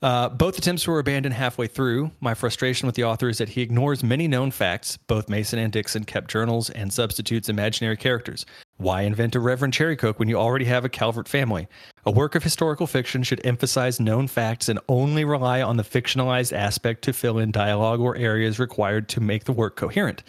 Uh, 0.00 0.28
both 0.28 0.56
attempts 0.56 0.86
were 0.86 1.00
abandoned 1.00 1.34
halfway 1.34 1.66
through. 1.66 2.12
My 2.20 2.32
frustration 2.32 2.86
with 2.86 2.94
the 2.94 3.02
author 3.02 3.28
is 3.28 3.38
that 3.38 3.48
he 3.48 3.62
ignores 3.62 4.04
many 4.04 4.28
known 4.28 4.52
facts. 4.52 4.96
Both 5.08 5.28
Mason 5.28 5.58
and 5.58 5.72
Dixon 5.72 6.04
kept 6.04 6.30
journals 6.30 6.70
and 6.70 6.92
substitutes 6.92 7.48
imaginary 7.48 7.96
characters. 7.96 8.46
Why 8.76 9.02
invent 9.02 9.34
a 9.34 9.40
Reverend 9.40 9.74
Cherrycoke 9.74 10.20
when 10.20 10.28
you 10.28 10.36
already 10.36 10.66
have 10.66 10.84
a 10.84 10.88
Calvert 10.88 11.26
family? 11.26 11.66
A 12.06 12.12
work 12.12 12.36
of 12.36 12.44
historical 12.44 12.86
fiction 12.86 13.24
should 13.24 13.44
emphasize 13.44 13.98
known 13.98 14.28
facts 14.28 14.68
and 14.68 14.78
only 14.88 15.24
rely 15.24 15.62
on 15.62 15.76
the 15.76 15.82
fictionalized 15.82 16.56
aspect 16.56 17.02
to 17.02 17.12
fill 17.12 17.38
in 17.38 17.50
dialogue 17.50 17.98
or 17.98 18.14
areas 18.14 18.60
required 18.60 19.08
to 19.08 19.20
make 19.20 19.44
the 19.44 19.52
work 19.52 19.74
coherent. 19.74 20.22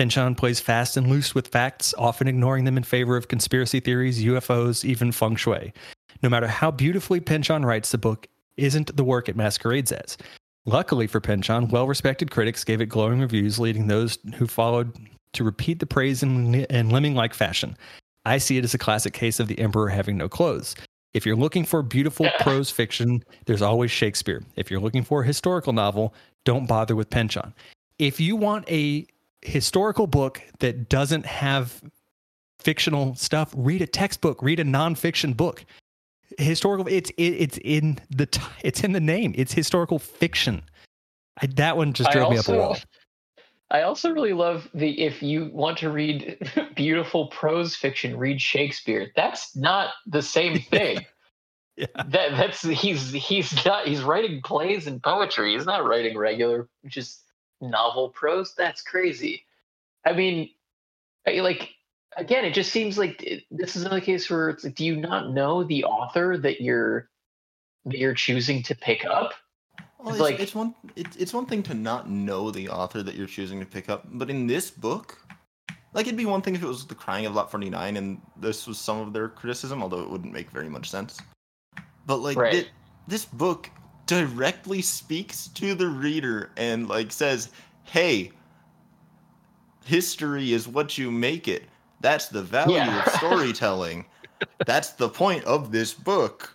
Pynchon 0.00 0.34
plays 0.34 0.60
fast 0.60 0.96
and 0.96 1.08
loose 1.08 1.34
with 1.34 1.48
facts, 1.48 1.92
often 1.98 2.26
ignoring 2.26 2.64
them 2.64 2.78
in 2.78 2.84
favor 2.84 3.18
of 3.18 3.28
conspiracy 3.28 3.80
theories, 3.80 4.24
UFOs, 4.24 4.82
even 4.82 5.12
feng 5.12 5.36
shui. 5.36 5.74
No 6.22 6.30
matter 6.30 6.46
how 6.46 6.70
beautifully 6.70 7.20
Pynchon 7.20 7.66
writes 7.66 7.90
the 7.90 7.98
book, 7.98 8.26
isn't 8.56 8.96
the 8.96 9.04
work 9.04 9.28
it 9.28 9.36
masquerades 9.36 9.92
as. 9.92 10.16
Luckily 10.64 11.06
for 11.06 11.20
Pynchon, 11.20 11.68
well 11.68 11.86
respected 11.86 12.30
critics 12.30 12.64
gave 12.64 12.80
it 12.80 12.86
glowing 12.86 13.20
reviews, 13.20 13.58
leading 13.58 13.88
those 13.88 14.16
who 14.36 14.46
followed 14.46 14.96
to 15.34 15.44
repeat 15.44 15.80
the 15.80 15.86
praise 15.86 16.22
in, 16.22 16.54
in 16.54 16.88
lemming 16.88 17.14
like 17.14 17.34
fashion. 17.34 17.76
I 18.24 18.38
see 18.38 18.56
it 18.56 18.64
as 18.64 18.72
a 18.72 18.78
classic 18.78 19.12
case 19.12 19.38
of 19.38 19.48
the 19.48 19.58
emperor 19.58 19.90
having 19.90 20.16
no 20.16 20.30
clothes. 20.30 20.76
If 21.12 21.26
you're 21.26 21.36
looking 21.36 21.66
for 21.66 21.82
beautiful 21.82 22.26
prose 22.40 22.70
fiction, 22.70 23.22
there's 23.44 23.60
always 23.60 23.90
Shakespeare. 23.90 24.42
If 24.56 24.70
you're 24.70 24.80
looking 24.80 25.04
for 25.04 25.20
a 25.20 25.26
historical 25.26 25.74
novel, 25.74 26.14
don't 26.46 26.66
bother 26.66 26.96
with 26.96 27.10
Pynchon. 27.10 27.52
If 27.98 28.18
you 28.18 28.34
want 28.34 28.66
a 28.70 29.06
historical 29.42 30.06
book 30.06 30.42
that 30.58 30.88
doesn't 30.88 31.26
have 31.26 31.82
fictional 32.58 33.14
stuff, 33.14 33.52
read 33.56 33.82
a 33.82 33.86
textbook, 33.86 34.42
read 34.42 34.60
a 34.60 34.64
nonfiction 34.64 35.36
book. 35.36 35.64
Historical, 36.38 36.86
it's 36.88 37.10
it, 37.10 37.30
it's 37.30 37.58
in 37.64 37.98
the 38.10 38.26
t- 38.26 38.40
it's 38.62 38.84
in 38.84 38.92
the 38.92 39.00
name. 39.00 39.34
It's 39.36 39.52
historical 39.52 39.98
fiction. 39.98 40.62
I, 41.42 41.46
that 41.56 41.76
one 41.76 41.92
just 41.92 42.10
drove 42.12 42.30
me 42.30 42.38
up 42.38 42.48
a 42.48 42.56
wall. 42.56 42.78
I 43.72 43.82
also 43.82 44.10
really 44.10 44.32
love 44.32 44.68
the 44.74 45.00
if 45.00 45.22
you 45.22 45.50
want 45.52 45.78
to 45.78 45.90
read 45.90 46.38
beautiful 46.76 47.28
prose 47.28 47.76
fiction, 47.76 48.16
read 48.16 48.40
Shakespeare. 48.40 49.12
That's 49.14 49.56
not 49.56 49.90
the 50.06 50.22
same 50.22 50.58
thing. 50.70 51.04
Yeah. 51.76 51.86
That 52.08 52.32
that's 52.32 52.62
he's 52.62 53.12
he's 53.12 53.64
not 53.64 53.86
he's 53.86 54.02
writing 54.02 54.42
plays 54.42 54.86
and 54.86 55.02
poetry. 55.02 55.54
He's 55.54 55.66
not 55.66 55.84
writing 55.84 56.18
regular 56.18 56.68
just 56.86 57.22
novel 57.60 58.08
prose. 58.10 58.54
That's 58.56 58.82
crazy. 58.82 59.44
I 60.04 60.12
mean, 60.12 60.50
I- 61.26 61.40
like 61.40 61.70
again, 62.16 62.44
it 62.44 62.54
just 62.54 62.72
seems 62.72 62.98
like 62.98 63.22
it, 63.22 63.44
this 63.50 63.76
is 63.76 63.82
another 63.82 64.00
case 64.00 64.28
where 64.28 64.48
it's 64.50 64.64
like, 64.64 64.74
do 64.74 64.84
you 64.84 64.96
not 64.96 65.30
know 65.30 65.62
the 65.64 65.84
author 65.84 66.36
that 66.38 66.60
you're 66.60 67.08
that 67.86 67.98
you're 67.98 68.14
choosing 68.14 68.62
to 68.64 68.74
pick 68.74 69.04
up? 69.04 69.32
Well, 69.98 70.08
It's 70.08 70.14
it's, 70.16 70.20
like- 70.20 70.40
it's 70.40 70.54
one 70.54 70.74
it's, 70.96 71.16
it's 71.16 71.32
one 71.34 71.46
thing 71.46 71.62
to 71.64 71.74
not 71.74 72.08
know 72.10 72.50
the 72.50 72.68
author 72.68 73.02
that 73.02 73.14
you're 73.14 73.26
choosing 73.26 73.60
to 73.60 73.66
pick 73.66 73.88
up, 73.88 74.04
but 74.12 74.30
in 74.30 74.46
this 74.46 74.70
book, 74.70 75.18
like 75.92 76.06
it'd 76.06 76.16
be 76.16 76.26
one 76.26 76.40
thing 76.42 76.54
if 76.54 76.62
it 76.62 76.66
was 76.66 76.86
The 76.86 76.94
Crying 76.94 77.26
of 77.26 77.34
Lot 77.34 77.50
49 77.50 77.96
and 77.96 78.20
this 78.38 78.66
was 78.66 78.78
some 78.78 79.00
of 79.00 79.12
their 79.12 79.28
criticism, 79.28 79.82
although 79.82 80.00
it 80.02 80.10
wouldn't 80.10 80.32
make 80.32 80.50
very 80.50 80.68
much 80.68 80.90
sense. 80.90 81.20
But 82.06 82.16
like 82.16 82.36
Right. 82.36 82.52
thi- 82.64 82.68
this 83.06 83.24
book 83.24 83.68
directly 84.10 84.82
speaks 84.82 85.46
to 85.46 85.72
the 85.76 85.86
reader 85.86 86.50
and 86.56 86.88
like 86.88 87.12
says, 87.12 87.50
"Hey, 87.84 88.32
history 89.84 90.52
is 90.52 90.66
what 90.66 90.98
you 90.98 91.12
make 91.12 91.46
it. 91.46 91.62
That's 92.00 92.26
the 92.26 92.42
value 92.42 92.74
Yeah. 92.74 93.04
of 93.06 93.12
storytelling. 93.20 94.04
That's 94.66 94.90
the 94.90 95.08
point 95.08 95.44
of 95.44 95.70
this 95.70 95.94
book." 95.94 96.52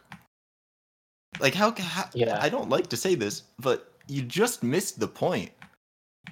Like 1.39 1.53
how, 1.53 1.73
how 1.77 2.09
Yeah. 2.13 2.37
I 2.41 2.49
don't 2.49 2.69
like 2.69 2.87
to 2.87 2.97
say 2.97 3.15
this, 3.15 3.43
but 3.59 3.93
you 4.07 4.21
just 4.21 4.61
missed 4.63 4.99
the 4.99 5.07
point 5.07 5.51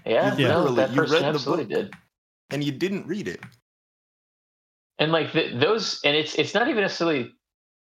Yeah, 0.06 0.36
You 0.36 0.48
no, 0.48 0.60
literally- 0.60 0.76
that 0.76 0.90
you 0.92 0.96
person 0.98 1.24
read 1.24 1.36
the 1.36 1.40
book. 1.40 1.70
did. 1.70 1.94
and 2.52 2.64
you 2.64 2.72
didn't 2.74 3.08
read 3.08 3.28
it. 3.30 3.42
and 5.00 5.12
like 5.12 5.32
th 5.32 5.56
those 5.60 6.00
and 6.04 6.16
it's 6.16 6.36
it's 6.36 6.54
not 6.54 6.68
even 6.68 6.82
necessarily 6.84 7.34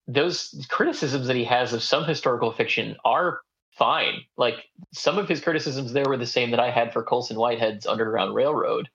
those 0.09 0.65
criticisms 0.69 1.27
that 1.27 1.35
he 1.35 1.43
has 1.43 1.71
of 1.71 1.83
some 1.83 2.03
historical 2.03 2.51
fiction 2.51 2.95
are 3.05 3.41
fine 3.77 4.21
like 4.37 4.55
some 4.91 5.17
of 5.17 5.29
his 5.29 5.39
criticisms 5.39 5.93
there 5.93 6.05
were 6.05 6.17
the 6.17 6.25
same 6.25 6.51
that 6.51 6.59
i 6.59 6.69
had 6.69 6.91
for 6.91 7.03
colson 7.03 7.37
whitehead's 7.37 7.85
underground 7.85 8.33
railroad 8.33 8.89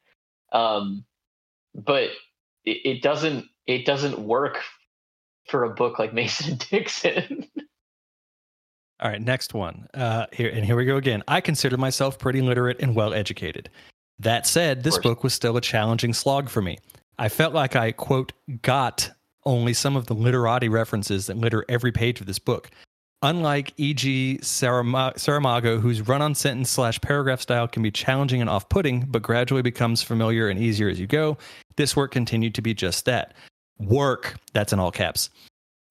um 0.53 1.05
but 1.75 2.11
it, 2.65 2.79
it 2.85 3.03
doesn't 3.03 3.47
it 3.67 3.87
doesn't 3.87 4.19
work 4.19 4.59
for 5.47 5.65
a 5.65 5.71
book 5.71 5.99
like 5.99 6.13
mason 6.21 6.59
dixon 6.71 7.47
All 9.01 9.11
right, 9.11 9.21
next 9.21 9.55
one. 9.55 9.89
Uh, 9.93 10.27
here 10.33 10.49
and 10.49 10.65
here 10.65 10.77
we 10.77 10.85
go 10.85 10.97
again. 10.97 11.23
I 11.27 11.41
consider 11.41 11.77
myself 11.77 12.19
pretty 12.19 12.41
literate 12.41 12.81
and 12.81 12.95
well 12.95 13.13
educated. 13.13 13.69
That 14.21 14.47
said, 14.47 14.85
this 14.85 14.99
book 14.99 15.25
was 15.25 15.35
still 15.35 15.57
a 15.57 15.61
challenging 15.61 16.15
slog 16.15 16.49
for 16.49 16.63
me. 16.63 16.79
I 17.19 17.29
felt 17.29 17.53
like 17.53 17.75
I 17.75 17.91
quote 17.91 18.33
got 18.63 19.11
only 19.47 19.75
some 19.75 19.97
of 19.97 20.07
the 20.07 20.15
literati 20.15 20.69
references 20.69 21.27
that 21.27 21.37
litter 21.37 21.65
every 21.69 21.93
page 21.93 22.21
of 22.21 22.27
this 22.27 22.39
book. 22.39 22.71
Unlike 23.23 23.73
E.G. 23.79 24.39
Sarama- 24.43 25.15
Saramago, 25.15 25.81
whose 25.81 26.07
run-on 26.07 26.35
sentence 26.35 26.71
slash 26.71 27.01
paragraph 27.01 27.41
style 27.41 27.67
can 27.67 27.83
be 27.83 27.91
challenging 27.91 28.41
and 28.41 28.51
off-putting, 28.51 29.07
but 29.09 29.23
gradually 29.23 29.63
becomes 29.63 30.03
familiar 30.03 30.49
and 30.49 30.59
easier 30.59 30.91
as 30.91 31.01
you 31.01 31.07
go, 31.07 31.39
this 31.77 31.97
work 31.97 32.11
continued 32.13 32.55
to 32.55 32.63
be 32.63 32.75
just 32.75 33.07
that. 33.07 33.33
Work. 33.79 34.37
That's 34.53 34.73
in 34.73 34.79
all 34.79 34.91
caps. 34.91 35.31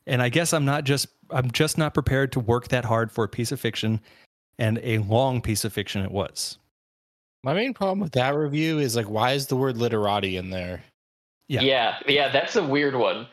And 0.05 0.21
I 0.21 0.29
guess 0.29 0.53
I'm 0.53 0.65
not 0.65 0.83
just 0.83 1.07
I'm 1.31 1.49
just 1.51 1.77
not 1.77 1.93
prepared 1.93 2.31
to 2.33 2.39
work 2.39 2.67
that 2.67 2.85
hard 2.85 3.11
for 3.11 3.23
a 3.23 3.29
piece 3.29 3.51
of 3.51 3.59
fiction, 3.59 3.99
and 4.59 4.79
a 4.83 4.99
long 4.99 5.41
piece 5.41 5.65
of 5.65 5.73
fiction 5.73 6.03
it 6.03 6.11
was. 6.11 6.59
My 7.43 7.53
main 7.53 7.73
problem 7.73 7.99
with 7.99 8.13
that 8.13 8.35
review 8.35 8.79
is 8.79 8.95
like, 8.95 9.09
why 9.09 9.31
is 9.31 9.47
the 9.47 9.55
word 9.55 9.77
literati 9.77 10.37
in 10.37 10.49
there? 10.49 10.83
Yeah. 11.49 11.61
yeah 11.61 11.99
yeah 12.07 12.29
that's 12.31 12.55
a 12.55 12.63
weird 12.63 12.95
one 12.95 13.27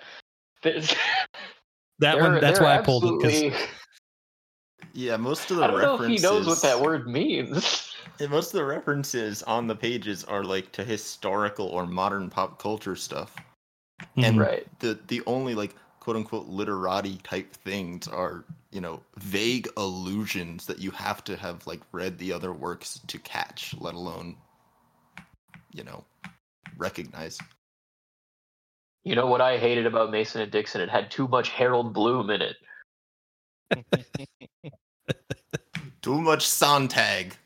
There's- 0.63 0.95
That 2.01 2.15
they're- 2.15 2.23
one. 2.33 2.41
That's 2.41 2.61
why 2.61 2.77
I 2.79 2.83
pulled 2.83 3.05
it 3.05 3.19
because 3.53 3.69
Yeah, 4.95 5.17
most 5.17 5.51
of 5.51 5.59
the 5.59 5.65
i 5.65 5.67
don't 5.69 5.81
know 5.83 6.01
if 6.03 6.11
he 6.11 6.17
knows 6.19 6.47
what 6.47 6.61
that 6.63 6.81
word 6.81 7.07
means 7.07 7.87
Yeah, 8.19 8.27
most 8.27 8.49
of 8.53 8.59
the 8.59 8.65
references 8.65 9.43
on 9.45 9.67
the 9.67 9.77
pages 9.77 10.25
are 10.25 10.43
like 10.45 10.73
to 10.73 10.85
historical 10.85 11.67
or 11.69 11.87
modern 11.87 12.29
pop 12.29 12.59
culture 12.61 12.97
stuff, 12.97 13.35
and 14.17 14.37
Mhm. 14.37 14.41
right 14.41 14.79
the 14.81 14.99
the 15.09 15.23
only 15.27 15.55
like 15.55 15.75
quote 16.01 16.17
unquote 16.17 16.47
literati 16.47 17.19
type 17.23 17.53
things 17.53 18.09
are 18.09 18.45
you 18.73 18.81
know 18.81 19.03
vague 19.19 19.69
allusions 19.77 20.67
that 20.67 20.79
you 20.81 20.91
have 20.91 21.23
to 21.25 21.37
have 21.37 21.67
like 21.67 21.81
read 21.93 22.19
the 22.19 22.33
other 22.33 22.53
works 22.53 23.01
to 23.07 23.19
catch, 23.21 23.75
let 23.79 23.95
alone 23.95 24.37
you 25.73 25.85
know 25.85 26.05
recognize. 26.77 27.39
You 29.05 29.15
know 29.15 29.27
what 29.27 29.41
I 29.41 29.57
hated 29.57 29.87
about 29.87 30.11
Mason 30.11 30.43
and 30.43 30.51
Dixon? 30.51 30.81
It 30.81 30.91
had 30.91 31.11
too 31.11 31.27
much 31.29 31.49
Harold 31.49 31.95
Bloom 31.95 32.31
in 32.31 32.43
it. 32.43 32.57
Too 36.03 36.21
much 36.21 36.47
Sontag. 36.47 37.37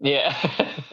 Yeah. 0.00 0.36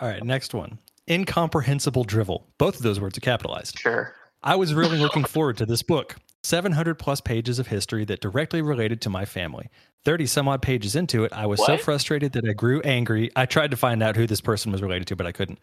All 0.00 0.08
right, 0.08 0.24
next 0.24 0.54
one. 0.54 0.78
Incomprehensible 1.08 2.04
drivel. 2.04 2.48
Both 2.58 2.76
of 2.76 2.82
those 2.82 2.98
words 2.98 3.16
are 3.16 3.20
capitalized. 3.20 3.78
sure. 3.78 4.14
I 4.42 4.56
was 4.56 4.74
really 4.74 4.98
looking 4.98 5.22
forward 5.22 5.56
to 5.58 5.66
this 5.66 5.82
book. 5.82 6.16
700 6.42 6.98
plus 6.98 7.20
pages 7.20 7.60
of 7.60 7.68
history 7.68 8.04
that 8.06 8.20
directly 8.20 8.60
related 8.60 9.00
to 9.02 9.10
my 9.10 9.24
family. 9.24 9.68
30 10.04 10.26
some 10.26 10.48
odd 10.48 10.60
pages 10.60 10.96
into 10.96 11.22
it, 11.22 11.32
I 11.32 11.46
was 11.46 11.64
so 11.64 11.76
frustrated 11.78 12.32
that 12.32 12.44
I 12.44 12.52
grew 12.52 12.80
angry. 12.80 13.30
I 13.36 13.46
tried 13.46 13.70
to 13.70 13.76
find 13.76 14.02
out 14.02 14.16
who 14.16 14.26
this 14.26 14.40
person 14.40 14.72
was 14.72 14.82
related 14.82 15.06
to, 15.08 15.16
but 15.16 15.26
I 15.26 15.32
couldn't. 15.32 15.60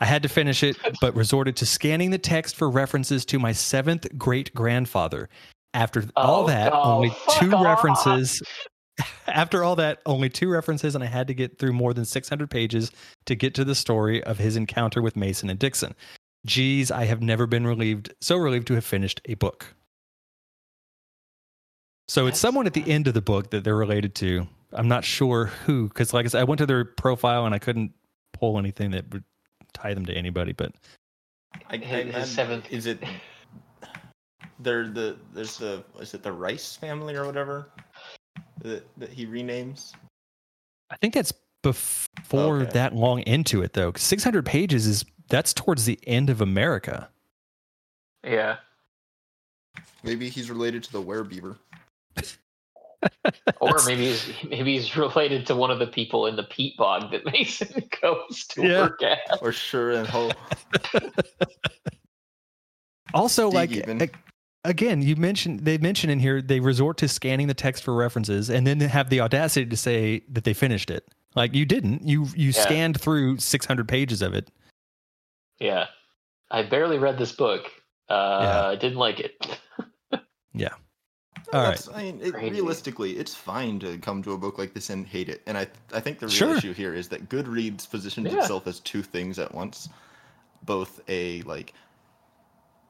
I 0.00 0.04
had 0.04 0.22
to 0.24 0.28
finish 0.28 0.62
it, 0.62 0.76
but 1.00 1.14
resorted 1.14 1.56
to 1.56 1.66
scanning 1.66 2.10
the 2.10 2.18
text 2.18 2.56
for 2.56 2.68
references 2.70 3.24
to 3.26 3.38
my 3.38 3.52
seventh 3.52 4.06
great 4.18 4.54
grandfather. 4.54 5.28
After 5.74 6.04
all 6.16 6.44
Oh, 6.44 6.46
that, 6.48 6.72
oh, 6.72 6.82
only 6.96 7.10
two 7.38 7.52
off. 7.52 7.64
references. 7.64 8.42
After 9.26 9.62
all 9.62 9.76
that, 9.76 10.00
only 10.06 10.30
two 10.30 10.48
references, 10.48 10.94
and 10.94 11.04
I 11.04 11.06
had 11.06 11.28
to 11.28 11.34
get 11.34 11.58
through 11.58 11.74
more 11.74 11.92
than 11.92 12.04
600 12.06 12.50
pages 12.50 12.90
to 13.26 13.34
get 13.34 13.54
to 13.54 13.64
the 13.64 13.74
story 13.74 14.22
of 14.24 14.38
his 14.38 14.56
encounter 14.56 15.02
with 15.02 15.16
Mason 15.16 15.50
and 15.50 15.58
Dixon. 15.58 15.94
Geez, 16.46 16.90
I 16.90 17.04
have 17.04 17.20
never 17.20 17.46
been 17.46 17.66
relieved, 17.66 18.14
so 18.22 18.36
relieved 18.36 18.66
to 18.68 18.74
have 18.74 18.84
finished 18.84 19.20
a 19.26 19.34
book. 19.34 19.74
So 22.08 22.26
it's 22.26 22.38
someone 22.38 22.66
at 22.66 22.72
the 22.72 22.88
end 22.90 23.08
of 23.08 23.14
the 23.14 23.20
book 23.20 23.50
that 23.50 23.64
they're 23.64 23.76
related 23.76 24.14
to. 24.16 24.46
I'm 24.72 24.88
not 24.88 25.04
sure 25.04 25.46
who, 25.46 25.88
because 25.88 26.14
like 26.14 26.24
I 26.24 26.28
said, 26.28 26.40
I 26.40 26.44
went 26.44 26.58
to 26.58 26.66
their 26.66 26.84
profile 26.84 27.46
and 27.46 27.54
I 27.54 27.58
couldn't 27.58 27.92
pull 28.32 28.58
anything 28.58 28.92
that 28.92 29.12
would 29.12 29.24
tie 29.76 29.94
them 29.94 30.06
to 30.06 30.14
anybody. 30.14 30.52
But 30.52 30.72
I, 31.68 31.76
His- 31.76 31.82
I 31.92 31.96
his 32.02 32.04
imagine- 32.14 32.26
seventh- 32.26 32.72
Is 32.72 32.86
it? 32.86 33.02
They're 34.60 34.88
the 34.88 35.18
there's 35.34 35.58
the 35.58 35.84
is 36.00 36.14
it 36.14 36.22
the 36.22 36.32
Rice 36.32 36.76
family 36.76 37.14
or 37.14 37.26
whatever 37.26 37.68
that 38.62 38.86
that 38.96 39.10
he 39.10 39.26
renames? 39.26 39.92
I 40.90 40.96
think 40.96 41.12
that's 41.14 41.32
before 41.62 42.60
Okay. 42.62 42.70
that 42.72 42.94
long 42.94 43.20
into 43.20 43.62
it 43.62 43.74
though. 43.74 43.92
600 43.94 44.46
pages 44.46 44.86
is 44.86 45.04
that's 45.28 45.52
towards 45.52 45.84
the 45.84 45.98
end 46.06 46.30
of 46.30 46.40
America. 46.40 47.10
Yeah. 48.24 48.56
Maybe 50.02 50.28
he's 50.30 50.48
related 50.48 50.82
to 50.84 50.92
the 50.92 51.02
werebeaver. 51.02 51.58
Or 53.60 53.76
maybe 53.86 54.06
he's, 54.06 54.30
maybe 54.48 54.76
he's 54.78 54.96
related 54.96 55.46
to 55.46 55.56
one 55.56 55.70
of 55.70 55.78
the 55.78 55.86
people 55.86 56.26
in 56.26 56.36
the 56.36 56.42
peat 56.44 56.76
bog 56.76 57.10
that 57.12 57.24
Mason 57.32 57.82
goes 58.02 58.46
to 58.48 58.62
Yeah. 58.66 58.80
work 58.82 59.02
at. 59.02 59.18
Or 59.42 59.52
sure 59.52 59.92
and 59.92 60.06
ho. 60.08 60.30
Also, 63.14 63.46
Dig 63.46 63.54
like 63.54 63.70
even. 63.70 64.10
again, 64.64 65.00
you 65.00 65.16
mentioned 65.16 65.60
they 65.60 65.78
mention 65.78 66.10
in 66.10 66.18
here 66.18 66.42
they 66.42 66.58
resort 66.60 66.96
to 66.98 67.08
scanning 67.08 67.46
the 67.46 67.54
text 67.54 67.84
for 67.84 67.94
references 67.94 68.50
and 68.50 68.66
then 68.66 68.78
they 68.78 68.88
have 68.88 69.10
the 69.10 69.20
audacity 69.20 69.64
to 69.64 69.76
say 69.76 70.22
that 70.28 70.44
they 70.44 70.52
finished 70.52 70.90
it. 70.90 71.06
Like 71.34 71.54
you 71.54 71.64
didn't. 71.64 72.02
You 72.06 72.26
you 72.34 72.48
Yeah. 72.50 72.60
scanned 72.62 73.00
through 73.00 73.38
600 73.38 73.88
pages 73.88 74.22
of 74.22 74.34
it. 74.34 74.50
Yeah. 75.60 75.86
I 76.50 76.62
barely 76.62 76.98
read 76.98 77.16
this 77.16 77.32
book. 77.32 77.70
Uh, 78.10 78.70
I 78.72 78.76
didn't 78.76 78.98
like 78.98 79.20
it. 79.20 79.60
All 81.52 81.60
right. 81.60 81.76
That's- 81.76 81.88
I 81.94 82.02
mean, 82.04 82.20
it, 82.22 82.34
realistically, 82.34 83.12
it's 83.18 83.34
fine 83.34 83.78
to 83.80 83.98
come 83.98 84.22
to 84.24 84.32
a 84.32 84.38
book 84.38 84.58
like 84.58 84.74
this 84.74 84.90
and 84.90 85.06
hate 85.06 85.28
it. 85.28 85.42
And 85.46 85.56
I, 85.56 85.66
I 85.92 86.00
think 86.00 86.18
the 86.18 86.26
real 86.26 86.34
Sure. 86.34 86.56
issue 86.56 86.72
here 86.72 86.92
is 86.94 87.08
that 87.08 87.28
Goodreads 87.28 87.88
positions 87.88 88.32
Yeah. 88.32 88.40
itself 88.40 88.66
as 88.66 88.80
two 88.80 89.02
things 89.02 89.38
at 89.38 89.54
once, 89.54 89.88
both 90.64 91.00
a 91.08 91.42
like 91.42 91.72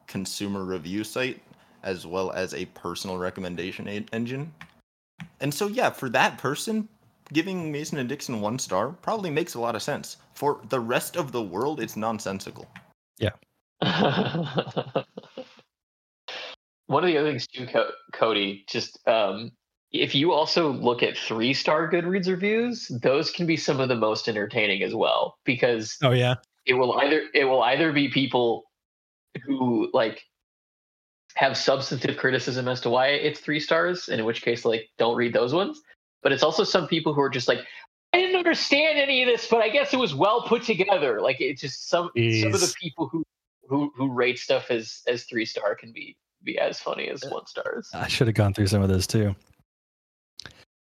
consumer 0.07 0.65
review 0.65 1.05
site 1.05 1.43
as 1.83 2.07
well 2.07 2.31
as 2.33 2.55
a 2.55 2.65
personal 2.67 3.19
recommendation 3.19 3.87
a- 3.89 4.07
engine. 4.13 4.53
And 5.41 5.53
so, 5.53 5.67
yeah, 5.67 5.91
for 5.91 6.09
that 6.11 6.39
person, 6.39 6.89
giving 7.33 7.71
Mason 7.71 7.99
and 7.99 8.09
Dixon 8.09 8.41
one 8.41 8.59
star 8.59 8.89
probably 8.91 9.31
makes 9.31 9.55
a 9.55 9.61
lot 9.61 9.75
of 9.77 9.83
sense. 9.83 10.17
For 10.35 10.61
the 10.69 10.81
rest 10.81 11.17
of 11.17 11.33
the 11.33 11.43
world, 11.43 11.81
it's 11.81 11.97
nonsensical. 11.97 12.67
One 16.87 17.03
of 17.03 17.09
the 17.09 17.19
other 17.19 17.31
things 17.31 17.47
too, 17.47 17.67
Co- 17.67 17.91
Cody, 18.13 18.65
just 18.69 18.99
um, 19.09 19.53
if 19.93 20.15
you 20.15 20.33
also 20.33 20.71
look 20.73 21.03
at 21.03 21.17
three 21.17 21.55
star 21.55 21.91
Goodreads 21.91 22.29
reviews, 22.29 22.89
those 23.03 23.31
can 23.31 23.47
be 23.47 23.57
some 23.57 23.81
of 23.81 23.89
the 23.89 23.97
most 23.97 24.29
entertaining 24.29 24.83
as 24.83 24.95
well 24.95 25.39
because 25.45 25.97
Oh 26.03 26.13
yeah. 26.13 26.37
it 26.65 26.75
will 26.75 26.99
either 26.99 27.23
it 27.35 27.45
will 27.45 27.63
either 27.63 27.93
be 27.93 28.09
people 28.09 28.65
who 29.45 29.91
like 29.93 30.23
have 31.35 31.57
substantive 31.57 32.17
criticism 32.17 32.67
as 32.67 32.81
to 32.81 32.91
why 32.91 33.09
it's 33.09 33.41
three 33.41 33.61
stars, 33.61 34.09
and 34.09 34.21
in 34.21 34.27
which 34.27 34.43
case 34.43 34.65
like 34.65 34.89
don't 34.99 35.17
read 35.17 35.33
those 35.35 35.53
ones. 35.53 35.81
But 36.23 36.33
it's 36.33 36.43
also 36.43 36.65
some 36.65 36.89
people 36.89 37.13
who 37.15 37.21
are 37.21 37.31
just 37.31 37.47
like, 37.47 37.61
I 38.13 38.19
didn't 38.19 38.37
understand 38.37 38.99
any 38.99 39.23
of 39.23 39.29
this, 39.29 39.47
but 39.47 39.61
I 39.61 39.69
guess 39.69 39.93
it 39.93 39.99
was 39.99 40.15
well 40.15 40.43
put 40.43 40.63
together. 40.63 41.21
Like 41.21 41.37
it's 41.41 41.61
just 41.61 41.89
some 41.89 42.11
some 42.15 42.55
of 42.55 42.61
the 42.61 42.75
people 42.81 43.09
who 43.09 43.23
who 43.69 43.93
who 43.97 44.13
rate 44.13 44.39
stuff 44.39 44.71
as 44.71 45.03
as 45.07 45.25
three 45.25 45.45
star 45.45 45.75
can 45.75 45.93
be 45.93 46.17
be 46.47 46.59
as 46.59 46.81
funny 46.81 47.09
as 47.09 47.23
uh, 47.25 47.29
one 47.29 47.45
stars. 47.47 47.91
I 47.93 48.09
should 48.09 48.29
have 48.29 48.37
gone 48.37 48.55
through 48.55 48.69
some 48.69 48.83
of 48.83 48.89
those 48.89 49.07
too. 49.07 49.35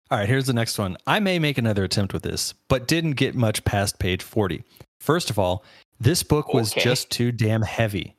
All 0.09 0.17
right, 0.17 0.27
here's 0.27 0.47
the 0.47 0.53
next 0.53 0.77
one. 0.77 0.97
I 1.07 1.21
may 1.21 1.39
make 1.39 1.57
another 1.57 1.85
attempt 1.85 2.11
with 2.13 2.23
this, 2.23 2.53
but 2.67 2.85
didn't 2.87 3.13
get 3.13 3.33
much 3.33 3.63
past 3.63 3.97
page 3.97 4.21
40. 4.21 4.61
First 4.99 5.29
of 5.29 5.39
all, 5.39 5.63
this 6.01 6.21
book 6.21 6.53
was 6.53 6.73
Okay. 6.73 6.81
just 6.81 7.09
too 7.09 7.31
damn 7.31 7.61
heavy. 7.61 8.17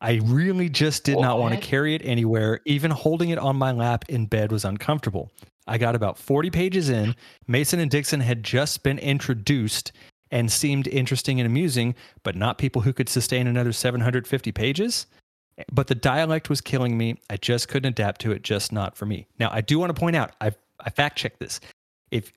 I 0.00 0.20
really 0.22 0.68
just 0.68 1.04
did 1.04 1.18
not 1.18 1.38
want 1.40 1.54
to 1.54 1.60
carry 1.60 1.94
it 1.94 2.02
anywhere. 2.04 2.60
Even 2.64 2.90
holding 2.90 3.30
it 3.30 3.38
on 3.38 3.56
my 3.56 3.72
lap 3.72 4.04
in 4.08 4.26
bed 4.26 4.52
was 4.52 4.64
uncomfortable. 4.64 5.32
I 5.66 5.78
got 5.78 5.94
about 5.94 6.18
40 6.18 6.50
pages 6.50 6.88
in. 6.90 7.14
Mason 7.46 7.78
and 7.80 7.90
Dixon 7.90 8.20
had 8.20 8.42
just 8.42 8.82
been 8.82 8.98
introduced 8.98 9.92
and 10.30 10.50
seemed 10.50 10.88
interesting 10.88 11.38
and 11.40 11.46
amusing, 11.46 11.94
but 12.24 12.34
not 12.34 12.58
people 12.58 12.82
who 12.82 12.92
could 12.92 13.08
sustain 13.08 13.46
another 13.46 13.72
750 13.72 14.50
pages 14.52 15.06
but 15.70 15.86
the 15.86 15.94
dialect 15.94 16.48
was 16.48 16.60
killing 16.60 16.96
me. 16.96 17.16
I 17.30 17.36
just 17.36 17.68
couldn't 17.68 17.90
adapt 17.90 18.20
to 18.22 18.32
it, 18.32 18.42
just 18.42 18.72
not 18.72 18.96
for 18.96 19.06
me. 19.06 19.26
Now, 19.38 19.50
I 19.52 19.60
do 19.60 19.78
want 19.78 19.94
to 19.94 19.98
point 20.00 20.16
out, 20.16 20.32
I 20.40 20.52
I 20.80 20.90
fact 20.90 21.16
checked 21.18 21.38
this. 21.38 21.60
If 22.10 22.32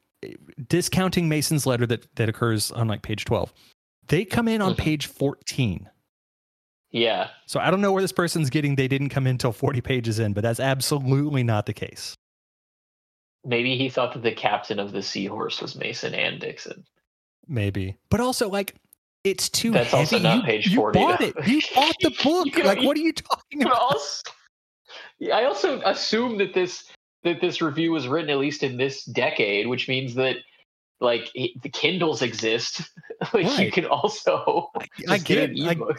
discounting 0.67 1.27
Mason's 1.29 1.65
letter 1.65 1.85
that 1.87 2.13
that 2.15 2.29
occurs 2.29 2.71
on 2.71 2.87
like 2.87 3.01
page 3.01 3.25
12, 3.25 3.53
they 4.07 4.25
come 4.25 4.47
in 4.47 4.61
on 4.61 4.73
Mhm. 4.73 4.77
page 4.77 5.07
14. 5.07 5.89
Yeah. 6.91 7.29
So 7.45 7.59
I 7.59 7.71
don't 7.71 7.81
know 7.81 7.91
where 7.91 8.01
this 8.01 8.11
person's 8.13 8.49
getting 8.49 8.75
they 8.75 8.87
didn't 8.87 9.09
come 9.09 9.27
in 9.27 9.31
until 9.31 9.51
40 9.51 9.81
pages 9.81 10.19
in, 10.19 10.33
but 10.33 10.41
that's 10.41 10.59
absolutely 10.59 11.43
not 11.43 11.65
the 11.65 11.73
case. 11.73 12.15
Maybe 13.43 13.77
he 13.77 13.89
thought 13.89 14.13
that 14.13 14.23
the 14.23 14.31
captain 14.31 14.79
of 14.79 14.91
the 14.91 15.03
seahorse 15.03 15.61
was 15.61 15.75
Mason 15.75 16.15
and 16.15 16.39
Dixon. 16.39 16.85
Maybe. 17.47 17.97
But 18.09 18.19
also 18.21 18.49
like 18.49 18.75
it's 19.25 19.49
too 19.49 19.71
That's 19.71 19.89
heavy. 19.89 19.99
also 19.99 20.19
not 20.19 20.37
you, 20.37 20.43
page 20.43 20.67
you 20.67 20.75
40, 20.77 20.99
bought 20.99 21.19
though. 21.19 21.25
it. 21.25 21.47
You 21.47 21.61
bought 21.73 21.95
the 21.99 22.11
book. 22.23 22.63
Like 22.63 22.81
what 22.83 22.95
are 22.95 23.01
you 23.01 23.11
talking 23.11 23.61
about? 23.63 23.81
also, 23.81 24.31
I 25.33 25.45
also 25.45 25.81
assume 25.81 26.37
that 26.37 26.53
this 26.53 26.85
that 27.23 27.41
this 27.41 27.61
review 27.61 27.91
was 27.91 28.07
written 28.07 28.29
at 28.29 28.37
least 28.37 28.61
in 28.63 28.77
this 28.77 29.03
decade, 29.03 29.67
which 29.67 29.87
means 29.89 30.13
that 30.15 30.37
like 31.01 31.31
it, 31.33 31.59
the 31.63 31.69
Kindles 31.69 32.21
exist. 32.21 32.89
like 33.33 33.57
you 33.59 33.71
can 33.71 33.85
also 33.85 34.69
I, 34.77 35.13
I 35.15 35.17
get 35.17 35.55
get 35.55 35.77
an 35.77 35.83
I. 35.83 35.93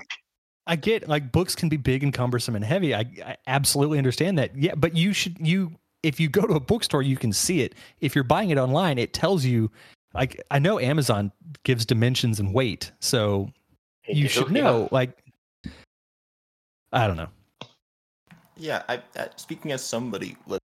I 0.68 0.74
get 0.74 1.08
like 1.08 1.30
books 1.30 1.54
can 1.54 1.68
be 1.68 1.76
big 1.76 2.02
and 2.02 2.12
cumbersome 2.12 2.56
and 2.56 2.64
heavy. 2.64 2.94
I, 2.94 3.00
I 3.24 3.36
absolutely 3.46 3.98
understand 3.98 4.38
that. 4.38 4.56
Yeah, 4.56 4.74
but 4.74 4.96
you 4.96 5.12
should 5.12 5.36
you 5.38 5.72
if 6.02 6.20
you 6.20 6.28
go 6.28 6.42
to 6.42 6.54
a 6.54 6.60
bookstore, 6.60 7.02
you 7.02 7.16
can 7.16 7.32
see 7.32 7.60
it. 7.62 7.74
If 8.00 8.14
you're 8.14 8.24
buying 8.24 8.50
it 8.50 8.58
online, 8.58 8.98
it 8.98 9.12
tells 9.12 9.44
you. 9.44 9.70
Like 10.16 10.42
I 10.50 10.58
know 10.58 10.78
Amazon 10.78 11.30
gives 11.62 11.84
dimensions 11.86 12.40
and 12.40 12.52
weight, 12.54 12.92
so 13.00 13.50
They 14.06 14.14
you 14.14 14.22
do, 14.24 14.28
should 14.28 14.50
yeah. 14.50 14.62
know. 14.62 14.88
Like 14.90 15.16
I 16.92 17.07
don't 17.07 17.16
know. 17.16 17.28
Yeah, 18.57 18.82
I, 18.88 19.03
uh, 19.18 19.26
speaking 19.36 19.72
as 19.72 19.84
somebody 19.84 20.36
with, 20.46 20.61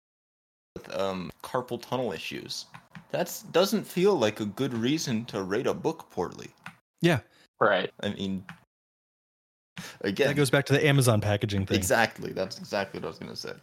with 0.76 0.96
um, 0.96 1.30
carpal 1.42 1.82
tunnel 1.82 2.12
issues, 2.12 2.66
that 3.10 3.42
doesn't 3.50 3.84
feel 3.84 4.14
like 4.14 4.38
a 4.38 4.44
good 4.44 4.72
reason 4.72 5.24
to 5.26 5.42
rate 5.42 5.66
a 5.66 5.74
book 5.74 6.08
poorly. 6.10 6.50
Yeah, 7.02 7.18
right. 7.60 7.90
I 8.02 8.10
mean, 8.10 8.44
again, 10.02 10.28
That 10.28 10.36
goes 10.36 10.50
back 10.50 10.66
to 10.66 10.72
the 10.72 10.86
Amazon 10.86 11.20
packaging 11.20 11.66
thing. 11.66 11.76
exactly. 11.78 12.32
That's 12.32 12.58
exactly 12.58 13.00
what 13.00 13.06
I 13.06 13.08
was 13.08 13.18
gonna 13.18 13.34
say. 13.34 13.54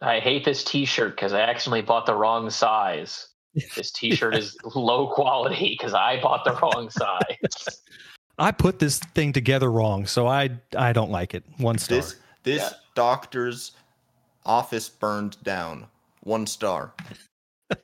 I 0.00 0.18
hate 0.18 0.44
this 0.44 0.64
T-shirt 0.64 1.14
because 1.14 1.32
I 1.32 1.42
accidentally 1.42 1.82
bought 1.82 2.06
the 2.06 2.16
wrong 2.16 2.50
size. 2.50 3.28
This 3.54 3.90
T-shirt 3.90 4.34
is 4.34 4.56
low 4.74 5.08
quality 5.14 5.76
because 5.78 5.94
I 5.94 6.20
bought 6.20 6.44
the 6.44 6.54
wrong 6.54 6.88
size. 6.90 7.80
I 8.38 8.50
put 8.50 8.78
this 8.78 8.98
thing 8.98 9.32
together 9.32 9.70
wrong, 9.70 10.06
so 10.06 10.26
I 10.26 10.50
I 10.76 10.92
don't 10.92 11.10
like 11.10 11.34
it. 11.34 11.44
One 11.58 11.78
star. 11.78 11.98
This 11.98 12.16
this 12.44 12.62
Yeah. 12.62 12.70
doctor's 12.94 13.72
office 14.46 14.88
burned 14.88 15.36
down. 15.42 15.86
One 16.22 16.46
star. 16.46 16.94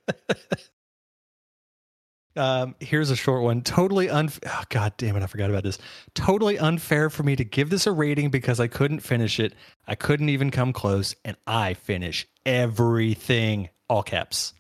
Um, 2.36 2.77
here's 2.78 3.11
a 3.11 3.16
short 3.16 3.43
one. 3.43 3.62
Totally 3.62 4.09
unfair. 4.09 4.53
Oh, 4.55 4.62
God 4.69 4.93
damn 4.97 5.16
it. 5.16 5.24
I 5.24 5.27
forgot 5.27 5.51
about 5.51 5.65
this. 5.65 5.77
Totally 6.15 6.57
unfair 6.57 7.11
for 7.11 7.24
me 7.24 7.35
to 7.35 7.43
give 7.45 7.69
this 7.69 7.85
a 7.85 7.90
rating 7.90 8.31
because 8.31 8.61
I 8.61 8.69
couldn't 8.69 9.01
finish 9.01 9.40
it. 9.40 9.55
I 9.89 9.97
couldn't 9.97 10.28
even 10.28 10.53
come 10.53 10.73
close, 10.73 11.16
and 11.24 11.36
I 11.49 11.74
finish 11.74 12.28
everything. 12.47 13.70
All 13.89 14.05
caps. 14.05 14.53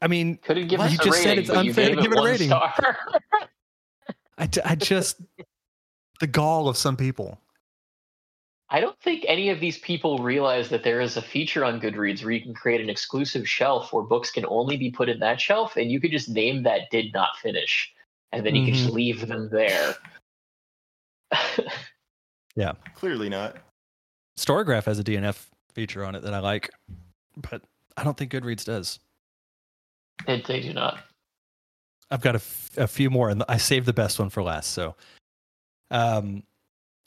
I 0.00 0.08
mean, 0.08 0.38
Couldn't 0.38 0.68
give 0.68 0.78
What? 0.78 0.90
You 0.90 0.98
a 1.00 1.04
just 1.04 1.22
said 1.22 1.38
it's 1.38 1.50
unfair 1.50 1.94
to 1.94 2.02
give 2.02 2.12
it 2.12 2.18
a 2.18 2.22
rating. 2.22 2.48
Star. 2.48 2.74
I, 4.38 4.46
d- 4.46 4.60
I 4.64 4.76
just, 4.76 5.20
the 6.20 6.26
gall 6.26 6.68
of 6.68 6.76
some 6.76 6.96
people. 6.96 7.40
I 8.70 8.80
don't 8.80 8.98
think 9.00 9.24
any 9.26 9.48
of 9.48 9.60
these 9.60 9.78
people 9.78 10.18
realize 10.18 10.68
that 10.68 10.84
there 10.84 11.00
is 11.00 11.16
a 11.16 11.22
feature 11.22 11.64
on 11.64 11.80
Goodreads 11.80 12.22
where 12.22 12.32
you 12.32 12.42
can 12.42 12.54
create 12.54 12.80
an 12.80 12.90
exclusive 12.90 13.48
shelf 13.48 13.92
where 13.92 14.04
books 14.04 14.30
can 14.30 14.44
only 14.46 14.76
be 14.76 14.90
put 14.90 15.08
in 15.08 15.18
that 15.20 15.40
shelf, 15.40 15.76
and 15.76 15.90
you 15.90 16.00
could 16.00 16.10
just 16.10 16.28
name 16.28 16.62
that 16.64 16.82
"did 16.90 17.12
not 17.14 17.30
finish," 17.42 17.92
and 18.30 18.44
then 18.44 18.54
you 18.54 18.66
can 18.66 18.74
just 18.74 18.88
mm-hmm. 18.88 18.96
leave 18.96 19.26
them 19.26 19.48
there. 19.50 19.96
Yeah, 22.58 22.72
clearly 22.96 23.28
not. 23.28 23.56
Storygraph 24.36 24.86
has 24.86 24.98
a 24.98 25.04
DNF 25.04 25.46
feature 25.74 26.04
on 26.04 26.16
it 26.16 26.22
that 26.22 26.34
I 26.34 26.40
like, 26.40 26.68
but 27.36 27.62
I 27.98 28.04
don't 28.04 28.16
think 28.16 28.30
Goodreads 28.32 28.64
does. 28.64 29.00
they, 30.26 30.40
they 30.46 30.60
do 30.60 30.72
not. 30.72 31.00
I've 32.10 32.20
got 32.22 32.36
a, 32.36 32.38
f- 32.38 32.70
a 32.76 32.86
few 32.86 33.10
more, 33.10 33.28
and 33.28 33.44
I 33.48 33.58
saved 33.58 33.86
the 33.86 33.92
best 33.92 34.18
one 34.18 34.30
for 34.30 34.42
last. 34.42 34.70
So, 34.70 34.94
um, 35.90 36.42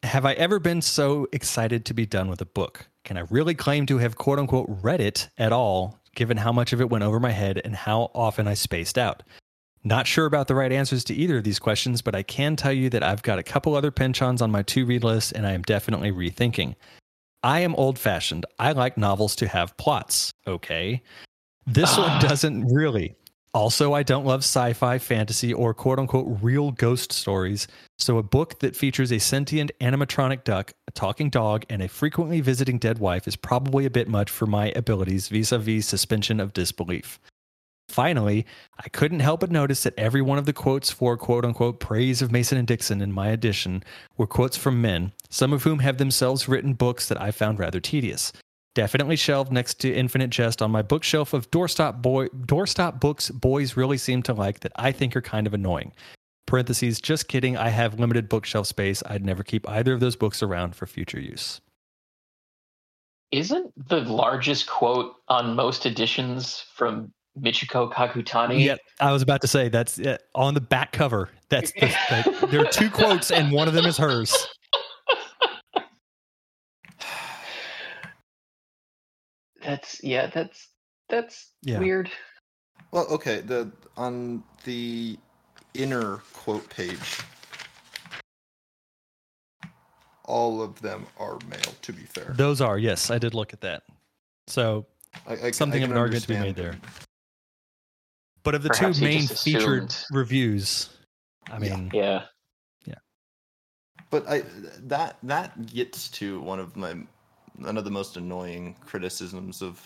have 0.04 0.26
I 0.26 0.34
ever 0.34 0.60
been 0.60 0.82
so 0.82 1.28
excited 1.32 1.86
to 1.86 1.94
be 1.94 2.06
done 2.06 2.28
with 2.30 2.42
a 2.42 2.46
book? 2.46 2.88
Can 3.04 3.18
I 3.18 3.22
really 3.30 3.56
claim 3.56 3.86
to 3.88 3.98
have 4.00 4.16
quote 4.16 4.38
unquote 4.40 4.68
read 4.70 5.02
it 5.02 5.30
at 5.38 5.52
all, 5.52 6.00
given 6.16 6.38
how 6.38 6.52
much 6.52 6.74
of 6.74 6.82
it 6.82 6.90
went 6.90 7.04
over 7.04 7.20
my 7.20 7.32
head 7.32 7.62
and 7.64 7.76
how 7.76 8.12
often 8.14 8.48
I 8.48 8.54
spaced 8.54 8.98
out? 8.98 9.24
Not 9.84 10.06
sure 10.06 10.28
about 10.28 10.48
the 10.48 10.54
right 10.54 10.72
answers 10.72 11.04
to 11.06 11.16
either 11.16 11.38
of 11.38 11.44
these 11.44 11.58
questions, 11.58 12.04
but 12.04 12.14
I 12.14 12.22
can 12.22 12.56
tell 12.56 12.72
you 12.72 12.90
that 12.92 13.02
I've 13.02 13.24
got 13.24 13.40
a 13.40 13.44
couple 13.44 13.74
other 13.76 13.90
Pynchons 13.90 14.42
on 14.42 14.52
my 14.52 14.62
to 14.64 14.86
read 14.86 15.04
list, 15.04 15.32
and 15.32 15.48
I 15.48 15.54
am 15.54 15.64
definitely 15.64 16.12
rethinking. 16.12 16.76
I 17.44 17.62
am 17.62 17.76
old 17.76 17.98
fashioned. 17.98 18.46
I 18.60 18.72
like 18.74 18.98
novels 18.98 19.36
to 19.38 19.48
have 19.48 19.76
plots. 19.78 20.32
Okay. 20.46 21.02
This 21.66 21.98
one 21.98 22.10
ah. 22.10 22.20
doesn't 22.20 22.66
really. 22.68 23.16
Also, 23.54 23.94
I 23.94 24.04
don't 24.04 24.26
love 24.26 24.42
sci 24.42 24.72
fi, 24.74 24.98
fantasy, 24.98 25.54
or 25.54 25.74
quote 25.74 26.00
unquote 26.00 26.38
real 26.42 26.72
ghost 26.72 27.12
stories. 27.12 27.68
So, 28.00 28.18
a 28.18 28.24
book 28.24 28.60
that 28.60 28.78
features 28.78 29.12
a 29.12 29.20
sentient 29.20 29.72
animatronic 29.82 30.46
duck, 30.46 30.72
a 30.88 30.92
talking 30.92 31.30
dog, 31.30 31.66
and 31.70 31.82
a 31.82 31.90
frequently 31.90 32.40
visiting 32.40 32.78
dead 32.78 33.00
wife 33.00 33.28
is 33.28 33.36
probably 33.36 33.86
a 33.86 33.90
bit 33.90 34.08
much 34.08 34.30
for 34.30 34.46
my 34.46 34.72
abilities 34.76 35.28
vis 35.28 35.52
a 35.52 35.60
vis 35.60 35.86
suspension 35.86 36.40
of 36.40 36.54
disbelief. 36.54 37.20
Finally, 37.90 38.46
I 38.80 38.88
couldn't 38.90 39.20
help 39.20 39.42
but 39.42 39.52
notice 39.52 39.84
that 39.84 39.98
every 39.98 40.22
one 40.22 40.38
of 40.38 40.46
the 40.46 40.54
quotes 40.54 40.90
for 40.92 41.18
quote 41.18 41.44
unquote 41.44 41.80
praise 41.80 42.22
of 42.22 42.32
Mason 42.32 42.58
and 42.58 42.68
Dixon 42.68 43.02
in 43.02 43.12
my 43.12 43.28
edition 43.30 43.84
were 44.18 44.28
quotes 44.28 44.56
from 44.56 44.82
men, 44.82 45.12
some 45.30 45.52
of 45.52 45.64
whom 45.64 45.80
have 45.80 45.98
themselves 45.98 46.48
written 46.48 46.74
books 46.74 47.08
that 47.10 47.22
I 47.22 47.32
found 47.32 47.60
rather 47.60 47.80
tedious. 47.80 48.32
Definitely 48.74 49.18
shelved 49.18 49.52
next 49.52 49.82
to 49.82 49.94
Infinite 49.94 50.30
Jest 50.30 50.62
on 50.62 50.72
my 50.72 50.82
bookshelf 50.82 51.34
of 51.34 51.52
doorstop 51.52 52.02
boy 52.02 52.28
doorstop 52.28 53.02
books 53.02 53.30
boys 53.30 53.76
really 53.76 53.98
seem 53.98 54.24
to 54.24 54.34
like 54.34 54.62
that 54.62 54.72
I 54.78 54.94
think 54.94 55.16
are 55.16 55.22
kind 55.22 55.46
of 55.46 55.54
annoying. 55.54 55.92
Parentheses, 56.46 57.02
just 57.02 57.28
kidding, 57.28 57.58
I 57.58 57.70
have 57.70 58.00
limited 58.00 58.30
bookshelf 58.30 58.68
space. 58.68 59.04
I'd 59.06 59.26
never 59.26 59.44
keep 59.44 59.68
either 59.70 59.94
of 59.94 60.00
those 60.00 60.16
books 60.16 60.42
around 60.42 60.76
for 60.76 60.86
future 60.86 61.20
use. 61.20 61.60
Isn't 63.32 63.72
the 63.90 64.02
largest 64.02 64.68
quote 64.68 65.16
on 65.30 65.56
most 65.56 65.86
editions 65.86 66.66
from 66.74 67.14
Michiko 67.40 67.92
Kakutani? 67.92 68.64
Yeah, 68.64 68.76
I 69.00 69.12
was 69.12 69.22
about 69.22 69.42
to 69.42 69.48
say 69.48 69.70
that's 69.70 70.00
uh, 70.00 70.18
on 70.36 70.54
the 70.54 70.62
back 70.62 70.92
cover. 70.92 71.30
That's 71.50 71.72
the, 71.74 71.88
the, 72.10 72.48
there 72.48 72.62
are 72.62 72.72
two 72.72 72.90
quotes 72.92 73.32
and 73.32 73.52
one 73.52 73.68
of 73.68 73.74
them 73.74 73.86
is 73.86 73.98
hers. 73.98 74.36
That's 79.64 80.04
yeah, 80.04 80.28
that's 80.28 80.70
that's 81.10 81.52
Yeah. 81.62 81.80
weird. 81.80 82.10
Well, 82.92 83.06
okay. 83.08 83.42
The 83.42 83.72
on 83.96 84.44
the 84.64 85.18
inner 85.74 86.18
quote 86.34 86.68
page, 86.70 87.20
all 90.26 90.62
of 90.62 90.82
them 90.82 91.06
are 91.18 91.38
male. 91.48 91.76
To 91.82 91.94
be 91.94 92.02
fair, 92.04 92.34
Those 92.36 92.60
are 92.60 92.78
yes, 92.78 93.12
I 93.12 93.18
did 93.18 93.34
look 93.34 93.54
at 93.54 93.62
that. 93.62 93.84
So 94.48 94.88
I, 95.28 95.34
I, 95.34 95.52
something 95.52 95.82
I 95.82 95.86
of 95.86 95.92
an 95.92 95.98
argument 95.98 96.24
to 96.24 96.30
be 96.30 96.40
made 96.40 96.56
there. 96.56 96.76
But 98.44 98.56
of 98.56 98.64
the 98.64 98.70
Perhaps 98.70 98.98
two 98.98 99.04
main 99.04 99.28
featured 99.28 99.94
reviews, 100.12 100.90
I 101.50 101.60
mean, 101.60 101.92
Yeah. 101.94 102.26
Yeah. 102.86 102.96
But 104.10 104.28
I 104.28 104.44
that 104.80 105.18
that 105.24 105.66
gets 105.68 106.10
to 106.10 106.42
one 106.42 106.60
of 106.60 106.76
my 106.76 106.96
one 107.58 107.78
of 107.78 107.84
the 107.84 107.92
most 107.92 108.18
annoying 108.18 108.76
criticisms 108.82 109.62
of 109.62 109.80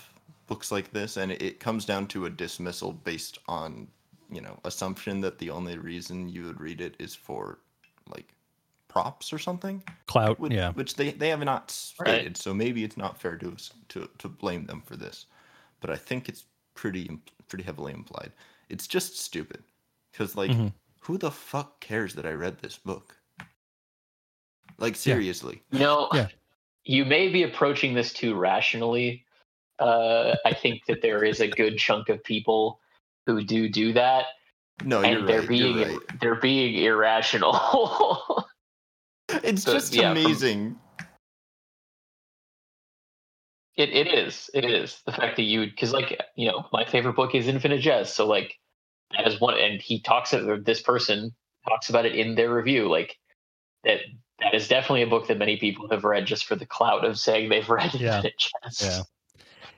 books 0.47 0.71
like 0.71 0.91
this, 0.91 1.17
and 1.17 1.31
it, 1.31 1.41
it 1.41 1.59
comes 1.59 1.85
down 1.85 2.07
to 2.07 2.25
a 2.25 2.29
dismissal 2.29 2.93
based 2.93 3.39
on 3.47 3.87
you 4.31 4.41
know 4.41 4.57
assumption 4.63 5.21
that 5.21 5.37
the 5.37 5.49
only 5.49 5.77
reason 5.77 6.29
you 6.29 6.43
would 6.45 6.61
read 6.61 6.81
it 6.81 6.95
is 6.99 7.13
for 7.13 7.59
like 8.09 8.33
props 8.87 9.33
or 9.33 9.39
something, 9.39 9.83
clout. 10.07 10.39
which, 10.39 10.53
yeah, 10.53 10.71
which 10.73 10.95
they 10.95 11.11
they 11.11 11.29
have 11.29 11.43
not 11.43 11.63
Right. 11.99 12.07
stated. 12.09 12.37
So 12.37 12.53
maybe 12.53 12.85
it's 12.85 12.97
not 12.97 13.19
fair 13.19 13.35
to 13.37 13.51
us 13.51 13.73
to 13.89 14.09
to 14.19 14.29
blame 14.29 14.65
them 14.65 14.81
for 14.85 14.95
this, 14.95 15.25
but 15.81 15.89
I 15.89 15.97
think 15.97 16.29
it's 16.29 16.45
pretty 16.75 17.09
pretty 17.47 17.63
heavily 17.63 17.93
implied. 17.93 18.31
It's 18.69 18.87
just 18.87 19.17
stupid 19.17 19.63
because 20.11 20.35
like 20.35 20.51
Mhm. 20.51 20.73
who 21.01 21.17
the 21.17 21.31
fuck 21.31 21.79
cares 21.79 22.13
that 22.15 22.25
I 22.25 22.31
read 22.31 22.59
this 22.59 22.77
book? 22.77 23.17
Like 24.77 24.95
seriously. 24.95 25.61
You 25.71 25.79
know, 25.79 26.09
Yeah. 26.13 26.27
you 26.83 27.05
may 27.05 27.29
be 27.29 27.43
approaching 27.43 27.93
this 27.93 28.11
too 28.13 28.35
rationally. 28.35 29.25
Uh, 29.79 30.35
I 30.45 30.53
think 30.53 30.85
that 30.87 31.01
there 31.01 31.23
is 31.23 31.39
a 31.41 31.47
good 31.47 31.77
chunk 31.77 32.09
of 32.09 32.23
people 32.23 32.79
who 33.25 33.43
do 33.43 33.67
do 33.69 33.93
that, 33.93 34.25
No, 34.83 35.01
you're 35.01 35.19
and 35.19 35.27
they're 35.29 35.39
right. 35.41 35.49
being 35.49 35.77
you're 35.79 35.99
right. 35.99 36.19
they're 36.19 36.35
being 36.41 36.75
irrational. 36.83 38.45
It's 39.43 39.63
So, 39.63 39.73
just 39.73 39.93
yeah, 39.93 40.13
from- 40.13 40.23
amazing. 40.23 40.79
It 43.77 43.89
it 43.89 44.07
is. 44.07 44.49
It 44.53 44.65
is 44.65 45.01
the 45.05 45.11
fact 45.11 45.35
that 45.35 45.43
you 45.43 45.65
because 45.65 45.91
like 45.91 46.19
you 46.35 46.47
know 46.47 46.65
my 46.71 46.85
favorite 46.85 47.15
book 47.15 47.35
is 47.35 47.47
Infinite 47.47 47.79
Jest. 47.79 48.15
So 48.15 48.25
like 48.25 48.55
that 49.15 49.27
is 49.27 49.39
one, 49.39 49.59
and 49.59 49.81
he 49.81 50.01
talks 50.01 50.33
about 50.33 50.65
this 50.65 50.81
person 50.81 51.33
talks 51.67 51.89
about 51.89 52.05
it 52.05 52.15
in 52.15 52.35
their 52.35 52.53
review. 52.53 52.89
Like 52.89 53.17
that 53.83 53.99
that 54.39 54.53
is 54.53 54.67
definitely 54.67 55.01
a 55.01 55.07
book 55.07 55.27
that 55.27 55.37
many 55.37 55.57
people 55.57 55.89
have 55.89 56.03
read 56.03 56.25
just 56.25 56.45
for 56.45 56.55
the 56.55 56.65
clout 56.65 57.05
of 57.05 57.19
saying 57.19 57.49
they've 57.49 57.69
read 57.69 57.93
Yeah. 57.93 58.17
Infinite 58.17 58.33
Jest. 58.37 58.81
yeah. 58.81 59.01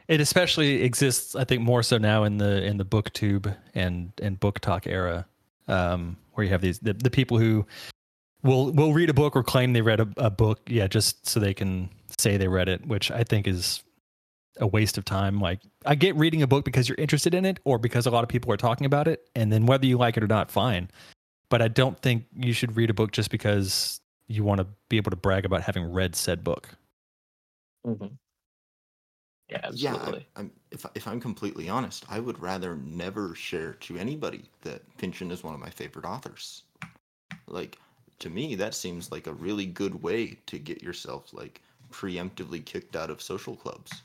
It 0.07 0.21
especially 0.21 0.83
exists, 0.83 1.35
I 1.35 1.43
think, 1.43 1.61
more 1.61 1.83
so 1.83 1.97
now 1.97 2.23
in 2.23 2.37
the 2.37 2.63
in 2.63 2.77
the 2.77 2.85
booktube 2.85 3.55
and 3.73 4.13
and 4.21 4.39
BookTok 4.39 4.87
era, 4.87 5.25
um, 5.67 6.17
where 6.33 6.45
you 6.45 6.51
have 6.51 6.61
these 6.61 6.79
the, 6.79 6.93
the 6.93 7.09
people 7.09 7.39
who 7.39 7.65
will 8.41 8.71
will 8.71 8.93
read 8.93 9.09
a 9.09 9.13
book 9.13 9.35
or 9.35 9.43
claim 9.43 9.73
they 9.73 9.81
read 9.81 9.99
a, 9.99 10.07
a 10.15 10.29
book, 10.29 10.61
yeah, 10.67 10.87
just 10.87 11.27
so 11.27 11.41
they 11.41 11.53
can 11.53 11.89
say 12.17 12.37
they 12.37 12.47
read 12.47 12.69
it, 12.69 12.87
which 12.87 13.11
I 13.11 13.25
think 13.25 13.47
is 13.47 13.83
a 14.59 14.67
waste 14.67 14.97
of 14.97 15.05
time. 15.05 15.39
Like 15.39 15.61
I 15.85 15.95
get 15.95 16.15
reading 16.15 16.41
a 16.41 16.47
book 16.47 16.65
because 16.65 16.87
you're 16.87 16.97
interested 16.97 17.33
in 17.33 17.45
it 17.45 17.59
or 17.63 17.77
because 17.77 18.05
a 18.05 18.11
lot 18.11 18.23
of 18.23 18.29
people 18.29 18.51
are 18.51 18.57
talking 18.57 18.85
about 18.85 19.07
it, 19.07 19.29
and 19.35 19.51
then 19.51 19.65
whether 19.65 19.85
you 19.85 19.97
like 19.97 20.17
it 20.17 20.23
or 20.23 20.27
not, 20.27 20.51
fine. 20.51 20.89
But 21.49 21.61
I 21.61 21.67
don't 21.67 21.99
think 22.01 22.25
you 22.35 22.53
should 22.53 22.75
read 22.75 22.89
a 22.89 22.93
book 22.93 23.11
just 23.11 23.31
because 23.31 24.01
you 24.27 24.43
want 24.43 24.59
to 24.59 24.67
be 24.89 24.97
able 24.97 25.11
to 25.11 25.17
brag 25.17 25.45
about 25.45 25.61
having 25.61 25.91
read 25.91 26.15
said 26.15 26.43
book. 26.43 26.69
Mm-hmm. 27.85 28.07
Yeah, 29.49 29.69
Yeah, 29.73 29.95
absolutely. 29.95 30.27
I, 30.35 30.39
I'm, 30.41 30.51
if 30.71 30.85
if 30.93 31.07
I'm 31.07 31.21
completely 31.21 31.69
honest, 31.69 32.05
I 32.09 32.19
would 32.19 32.39
rather 32.41 32.75
never 32.75 33.33
share 33.33 33.73
to 33.73 33.97
anybody 33.97 34.43
that 34.63 34.81
Pynchon 34.97 35.31
is 35.31 35.43
one 35.43 35.53
of 35.53 35.59
my 35.59 35.69
favorite 35.69 36.05
authors. 36.05 36.63
Like 37.47 37.77
to 38.19 38.29
me, 38.29 38.55
that 38.55 38.73
seems 38.73 39.11
like 39.11 39.27
a 39.27 39.33
really 39.33 39.65
good 39.65 40.01
way 40.01 40.37
to 40.47 40.59
get 40.59 40.81
yourself 40.81 41.33
like 41.33 41.61
preemptively 41.91 42.63
kicked 42.63 42.95
out 42.95 43.09
of 43.09 43.21
social 43.21 43.55
clubs. 43.55 44.03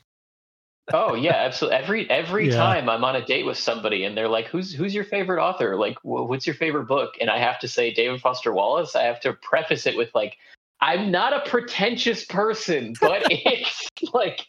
Oh 0.91 1.13
yeah, 1.15 1.35
absolutely. 1.35 1.77
Every 1.77 2.09
every 2.09 2.49
Yeah. 2.49 2.57
time 2.57 2.89
I'm 2.89 3.05
on 3.05 3.15
a 3.15 3.25
date 3.25 3.45
with 3.45 3.57
somebody 3.57 4.03
and 4.03 4.17
they're 4.17 4.27
like, 4.27 4.47
"Who's 4.47 4.73
who's 4.73 4.93
your 4.93 5.05
favorite 5.05 5.41
author? 5.41 5.77
Like, 5.77 5.97
wh- 6.01 6.27
what's 6.27 6.45
your 6.45 6.55
favorite 6.55 6.87
book?" 6.87 7.13
And 7.21 7.29
I 7.29 7.37
have 7.39 7.57
to 7.59 7.67
say 7.69 7.93
David 7.93 8.19
Foster 8.19 8.51
Wallace. 8.51 8.93
I 8.95 9.03
have 9.03 9.21
to 9.21 9.31
preface 9.33 9.85
it 9.87 9.95
with 9.95 10.13
like, 10.13 10.35
"I'm 10.81 11.09
not 11.09 11.31
a 11.33 11.49
pretentious 11.49 12.25
person, 12.25 12.95
but 12.99 13.23
it's 13.29 13.87
like 14.13 14.41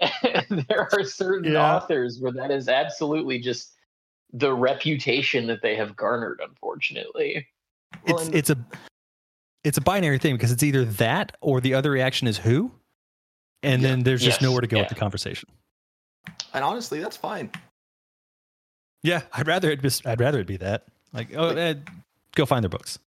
there 0.68 0.88
are 0.92 1.04
certain 1.04 1.52
Yeah. 1.52 1.74
authors 1.76 2.20
where 2.20 2.32
that 2.32 2.50
is 2.50 2.68
absolutely 2.70 3.38
just 3.38 3.74
the 4.32 4.54
reputation 4.54 5.46
that 5.48 5.60
they 5.60 5.76
have 5.76 5.94
garnered. 5.94 6.40
Unfortunately, 6.42 7.46
Well, 8.06 8.16
it's 8.16 8.26
and- 8.28 8.34
it's 8.34 8.48
a 8.50 8.56
it's 9.62 9.76
a 9.76 9.82
binary 9.82 10.18
thing 10.18 10.36
because 10.36 10.52
it's 10.52 10.62
either 10.62 10.86
that 10.86 11.36
or 11.42 11.60
the 11.60 11.74
other 11.74 11.90
reaction 11.90 12.26
is 12.28 12.38
who, 12.38 12.72
and 13.62 13.82
Yeah. 13.82 13.88
then 13.90 14.04
there's 14.04 14.22
just 14.22 14.40
Yes, 14.40 14.42
nowhere 14.48 14.62
to 14.62 14.66
go 14.66 14.78
with 14.78 14.88
the 14.88 14.94
conversation. 14.94 15.50
And 16.54 16.64
honestly, 16.64 17.00
that's 17.00 17.16
fine. 17.16 17.50
Yeah, 19.02 19.22
I'd 19.32 19.46
rather 19.46 19.70
it 19.70 19.82
just 19.82 20.06
I'd 20.06 20.20
rather 20.20 20.40
it 20.40 20.46
be 20.46 20.56
that. 20.58 20.86
Like, 21.12 21.28
oh, 21.36 21.48
Like- 21.48 21.56
eh, 21.58 21.74
go 22.34 22.46
find 22.46 22.62
their 22.64 22.68
books. 22.70 22.98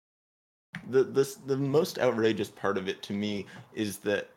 the 0.90 1.04
this 1.04 1.36
the 1.36 1.58
most 1.58 2.00
outrageous 2.00 2.50
part 2.50 2.78
of 2.78 2.88
it 2.88 3.02
to 3.04 3.14
me 3.14 3.46
is 3.74 3.98
that 4.00 4.30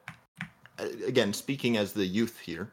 uh, 0.79 0.87
again 1.07 1.33
speaking 1.33 1.77
as 1.77 1.93
the 1.93 2.05
youth 2.07 2.39
here 2.39 2.73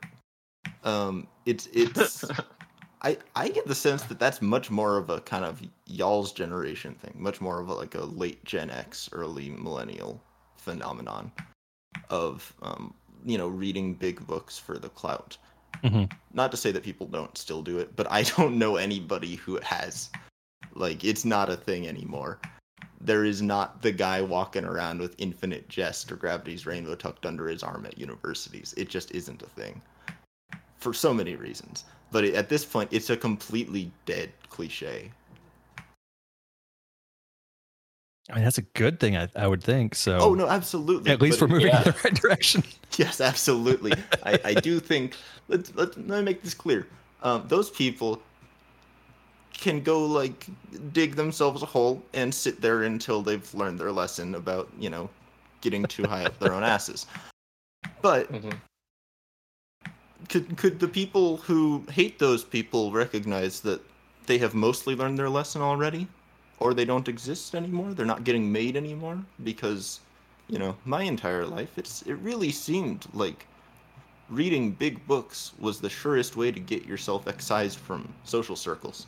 um 0.85 1.27
it's 1.45 1.67
it's 1.73 2.23
i 3.01 3.17
i 3.35 3.49
get 3.49 3.67
the 3.67 3.75
sense 3.75 4.03
that 4.03 4.17
that's 4.17 4.41
much 4.41 4.71
more 4.71 4.97
of 4.97 5.09
a 5.09 5.19
kind 5.21 5.43
of 5.43 5.61
y'all's 5.85 6.31
generation 6.31 6.95
thing 6.95 7.13
much 7.17 7.41
more 7.41 7.59
of 7.59 7.67
a, 7.69 7.73
like 7.73 7.95
a 7.95 8.03
late 8.03 8.43
gen 8.45 8.69
x 8.69 9.09
early 9.11 9.49
millennial 9.49 10.21
phenomenon 10.57 11.29
of 12.09 12.53
um 12.61 12.93
you 13.25 13.37
know 13.37 13.47
reading 13.49 13.93
big 13.93 14.25
books 14.25 14.57
for 14.57 14.77
the 14.79 14.89
clout 14.89 15.37
Mhm. 15.83 16.11
not 16.33 16.51
to 16.51 16.57
say 16.57 16.71
that 16.71 16.83
people 16.83 17.07
don't 17.07 17.37
still 17.37 17.61
do 17.61 17.79
it 17.79 17.95
but 17.95 18.09
i 18.11 18.23
don't 18.37 18.57
know 18.57 18.75
anybody 18.75 19.35
who 19.35 19.59
has 19.63 20.09
like 20.75 21.03
it's 21.03 21.25
not 21.25 21.49
a 21.49 21.55
thing 21.55 21.87
anymore 21.87 22.39
there 23.01 23.23
is 23.23 23.41
not 23.41 23.81
the 23.81 23.91
guy 23.91 24.21
walking 24.21 24.65
around 24.65 24.99
with 24.99 25.15
infinite 25.17 25.69
jest 25.69 26.11
or 26.11 26.15
gravity's 26.15 26.65
rainbow 26.65 26.95
tucked 26.95 27.25
under 27.25 27.47
his 27.47 27.63
arm 27.63 27.85
at 27.85 27.97
universities. 27.97 28.73
It 28.75 28.89
just 28.89 29.11
isn't 29.11 29.41
a 29.41 29.47
thing 29.47 29.81
for 30.77 30.93
so 30.93 31.13
many 31.13 31.35
reasons. 31.35 31.85
But 32.11 32.25
at 32.25 32.49
this 32.49 32.65
point, 32.65 32.89
it's 32.91 33.09
a 33.09 33.17
completely 33.17 33.91
dead 34.05 34.31
cliche. 34.49 35.11
I 38.29 38.35
mean, 38.35 38.43
that's 38.43 38.57
a 38.59 38.63
good 38.63 38.99
thing. 38.99 39.17
I, 39.17 39.27
I 39.35 39.47
would 39.47 39.63
think 39.63 39.95
so. 39.95 40.17
Oh 40.19 40.33
no, 40.33 40.47
absolutely. 40.47 41.11
At 41.11 41.21
least 41.21 41.39
but 41.39 41.49
we're 41.49 41.55
moving 41.55 41.67
yeah. 41.69 41.79
in 41.79 41.83
the 41.85 41.95
right 42.03 42.13
direction. 42.13 42.63
Yes, 42.97 43.21
absolutely. 43.21 43.93
I, 44.23 44.39
I 44.43 44.53
do 44.55 44.79
think 44.79 45.15
let's 45.47 45.73
let 45.75 45.95
let 46.07 46.19
me 46.19 46.21
make 46.23 46.41
this 46.41 46.55
clear. 46.55 46.87
Um, 47.21 47.45
those 47.47 47.69
people 47.69 48.19
can 49.53 49.81
go 49.81 50.05
like 50.05 50.47
dig 50.91 51.15
themselves 51.15 51.61
a 51.61 51.67
hole 51.67 52.01
and 52.13 52.33
sit 52.33 52.61
there 52.61 52.83
until 52.83 53.21
they've 53.21 53.53
learned 53.53 53.79
their 53.79 53.91
lesson 53.91 54.33
about 54.35 54.69
you 54.79 54.89
know 54.89 55.07
getting 55.61 55.85
too 55.85 56.03
high 56.03 56.25
up 56.25 56.37
their 56.39 56.51
own 56.51 56.63
asses. 56.63 57.05
But 58.01 58.31
Mhm. 58.33 58.59
could 60.27 60.57
could 60.57 60.79
the 60.79 60.87
people 60.87 61.37
who 61.37 61.85
hate 61.91 62.17
those 62.17 62.43
people 62.43 62.91
recognize 62.91 63.61
that 63.61 63.81
they 64.25 64.39
have 64.39 64.55
mostly 64.55 64.95
learned 64.95 65.17
their 65.19 65.29
lesson 65.29 65.61
already, 65.61 66.07
or 66.59 66.73
they 66.73 66.85
don't 66.85 67.07
exist 67.07 67.55
anymore? 67.55 67.93
They're 67.93 68.05
not 68.05 68.23
getting 68.23 68.51
made 68.51 68.75
anymore 68.75 69.23
because, 69.43 69.99
you 70.47 70.59
know, 70.59 70.75
my 70.85 71.03
entire 71.03 71.45
life 71.45 71.77
it's 71.77 72.01
it 72.03 72.15
really 72.15 72.51
seemed 72.51 73.07
like 73.13 73.45
reading 74.29 74.71
big 74.71 75.05
books 75.07 75.53
was 75.59 75.79
the 75.79 75.89
surest 75.89 76.35
way 76.35 76.51
to 76.51 76.59
get 76.59 76.85
yourself 76.85 77.27
excised 77.27 77.79
from 77.79 78.07
social 78.23 78.55
circles. 78.55 79.07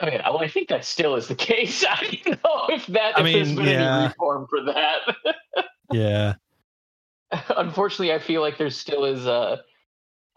Okay, 0.00 0.20
well, 0.24 0.38
I 0.38 0.48
think 0.48 0.68
that 0.68 0.84
still 0.84 1.16
is 1.16 1.26
the 1.26 1.34
case. 1.34 1.84
I 1.88 2.20
don't 2.24 2.44
know 2.44 2.66
if 2.68 2.86
that 2.88 3.18
I 3.18 3.26
if 3.26 3.32
there's 3.32 3.48
mean, 3.48 3.56
been 3.56 3.66
yeah. 3.66 3.98
any 3.98 4.08
reform 4.08 4.46
for 4.48 4.62
that. 4.64 5.00
Yeah. 5.90 6.34
Unfortunately, 7.56 8.12
I 8.12 8.18
feel 8.18 8.42
like 8.42 8.58
there 8.58 8.68
still 8.68 9.06
is 9.06 9.24
a. 9.24 9.62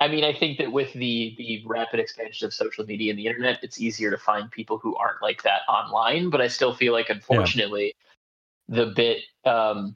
I 0.01 0.07
mean, 0.07 0.23
I 0.23 0.33
think 0.33 0.57
that 0.57 0.71
with 0.71 0.91
the 0.93 1.35
the 1.37 1.63
rapid 1.65 1.99
expansion 1.99 2.47
of 2.47 2.53
social 2.55 2.83
media 2.85 3.11
and 3.11 3.19
the 3.19 3.27
internet, 3.27 3.59
it's 3.61 3.79
easier 3.79 4.09
to 4.09 4.17
find 4.17 4.49
people 4.49 4.79
who 4.79 4.95
aren't 4.95 5.21
like 5.21 5.43
that 5.43 5.61
online. 5.69 6.31
But 6.31 6.41
I 6.41 6.47
still 6.47 6.73
feel 6.73 6.91
like, 6.91 7.11
unfortunately, 7.11 7.93
the 8.67 8.87
bit 8.87 9.19
um, 9.45 9.95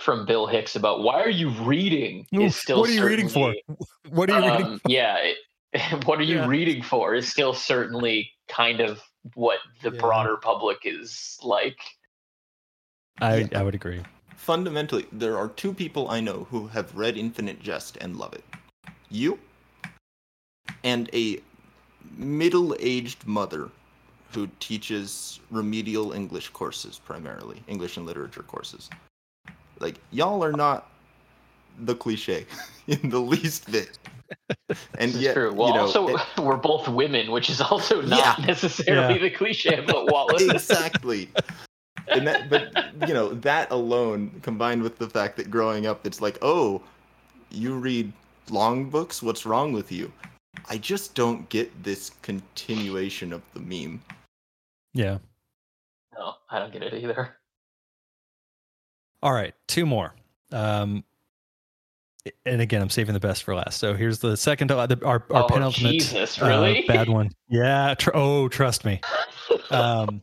from 0.00 0.26
Bill 0.26 0.48
Hicks 0.48 0.74
about 0.74 1.04
why 1.04 1.22
are 1.22 1.30
you 1.30 1.50
reading 1.50 2.26
is 2.32 2.40
Oof, 2.40 2.56
still 2.56 2.80
what 2.80 2.90
are 2.90 2.92
you 2.92 3.06
reading 3.06 3.28
for? 3.28 3.54
What 4.10 4.28
are 4.28 4.34
you 4.34 4.44
reading? 4.50 4.66
um, 4.66 4.80
yeah, 4.84 5.16
it- 5.18 5.38
what 6.06 6.18
are 6.18 6.24
you 6.24 6.36
Yeah. 6.38 6.46
reading 6.46 6.82
for 6.82 7.14
is 7.14 7.28
still 7.30 7.54
certainly 7.54 8.30
kind 8.48 8.80
of 8.80 9.00
what 9.34 9.58
the 9.82 9.90
Yeah. 9.90 10.00
broader 10.00 10.36
public 10.36 10.78
is 10.84 11.38
like. 11.42 11.78
I 13.20 13.48
I 13.54 13.62
would 13.62 13.74
agree. 13.76 14.02
Fundamentally, 14.36 15.06
there 15.12 15.38
are 15.38 15.48
two 15.48 15.72
people 15.72 16.10
I 16.10 16.20
know 16.20 16.48
who 16.50 16.66
have 16.68 16.94
read 16.96 17.16
Infinite 17.16 17.60
Jest 17.62 17.96
and 18.00 18.16
love 18.16 18.34
it. 18.34 18.44
You 19.10 19.38
and 20.82 21.08
a 21.12 21.40
middle-aged 22.16 23.26
mother 23.26 23.68
who 24.32 24.48
teaches 24.60 25.40
remedial 25.50 26.12
English 26.12 26.48
courses 26.50 26.98
primarily, 26.98 27.62
English 27.68 27.96
and 27.96 28.06
literature 28.06 28.42
courses. 28.42 28.90
Like 29.80 29.96
y'all 30.10 30.42
are 30.44 30.52
not 30.52 30.90
the 31.80 31.94
cliche 31.94 32.46
in 32.86 33.10
the 33.10 33.20
least 33.20 33.70
bit. 33.70 33.98
And 34.98 35.10
This 35.10 35.16
is 35.16 35.22
yet, 35.22 35.34
true. 35.34 35.52
Well, 35.52 35.68
you 35.68 35.74
know, 35.74 35.80
also 35.82 36.08
it- 36.08 36.20
we're 36.42 36.56
both 36.56 36.88
women, 36.88 37.30
which 37.30 37.50
is 37.50 37.60
also 37.60 38.00
not 38.00 38.18
Yeah. 38.38 38.46
necessarily 38.46 39.14
Yeah. 39.14 39.20
the 39.20 39.30
cliche 39.30 39.76
about 39.84 40.06
Wallace. 40.10 40.42
exactly. 40.42 41.28
And 42.08 42.26
that, 42.26 42.48
but 42.48 42.68
you 43.06 43.12
know, 43.14 43.34
that 43.34 43.70
alone 43.70 44.30
combined 44.42 44.82
with 44.82 44.98
the 44.98 45.08
fact 45.08 45.36
that 45.36 45.50
growing 45.50 45.86
up, 45.86 46.06
it's 46.06 46.20
like, 46.20 46.38
oh, 46.42 46.82
you 47.50 47.74
read 47.78 48.12
long 48.50 48.90
books. 48.90 49.22
What's 49.22 49.46
wrong 49.46 49.72
with 49.72 49.90
you? 49.90 50.12
I 50.68 50.78
just 50.78 51.14
don't 51.14 51.48
get 51.48 51.82
this 51.82 52.10
continuation 52.22 53.32
of 53.32 53.42
the 53.54 53.60
meme. 53.60 54.02
Yeah. 54.92 55.18
No, 56.16 56.34
I 56.50 56.58
don't 56.58 56.72
get 56.72 56.82
it 56.82 56.94
either. 56.94 57.36
All 59.22 59.32
right, 59.32 59.54
two 59.66 59.86
more. 59.86 60.14
Um, 60.52 61.02
and 62.46 62.60
again, 62.60 62.80
I'm 62.80 62.90
saving 62.90 63.14
the 63.14 63.20
best 63.20 63.42
for 63.42 63.54
last. 63.54 63.78
So 63.78 63.94
here's 63.94 64.18
the 64.18 64.36
second, 64.36 64.68
to, 64.68 64.74
the, 64.74 65.04
our, 65.04 65.24
our 65.30 65.44
oh, 65.44 65.46
penultimate 65.46 65.92
Jesus, 65.92 66.40
uh, 66.40 66.80
bad 66.86 67.08
one. 67.08 67.30
Yeah. 67.48 67.94
Tr- 67.94 68.10
oh, 68.14 68.48
trust 68.48 68.84
me. 68.84 69.00
Um, 69.70 70.20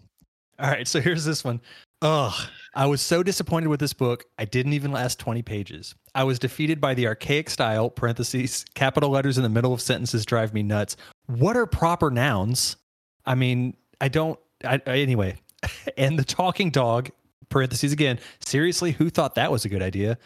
all 0.60 0.70
right, 0.70 0.88
so 0.88 1.00
here's 1.00 1.26
this 1.26 1.44
one. 1.44 1.62
Ugh, 2.02 2.34
I 2.74 2.86
was 2.88 3.02
so 3.02 3.22
disappointed 3.22 3.68
with 3.68 3.80
this 3.80 3.94
book. 3.94 4.26
I 4.40 4.46
didn't 4.46 4.74
even 4.74 4.92
last 4.92 5.20
20 5.20 5.42
pages. 5.44 5.94
I 6.16 6.24
was 6.24 6.40
defeated 6.40 6.82
by 6.82 6.94
the 6.94 7.06
archaic 7.08 7.50
style, 7.50 7.90
parentheses, 7.90 8.66
capital 8.74 9.10
letters 9.10 9.38
in 9.38 9.44
the 9.44 9.50
middle 9.50 9.74
of 9.74 9.82
sentences 9.82 10.26
drive 10.26 10.54
me 10.54 10.64
nuts. 10.64 10.96
What 11.28 11.56
are 11.56 11.66
proper 11.66 12.10
nouns? 12.10 12.78
I 13.26 13.36
mean, 13.36 13.76
I 14.00 14.08
don't, 14.08 14.40
I, 14.64 14.78
anyway. 14.88 15.38
and 15.98 16.18
the 16.18 16.24
talking 16.24 16.72
dog, 16.72 17.10
parentheses 17.50 17.92
again, 17.92 18.20
seriously, 18.46 18.92
who 18.92 19.10
thought 19.10 19.36
that 19.36 19.52
was 19.52 19.66
a 19.66 19.70
good 19.70 19.84
idea? 19.84 20.18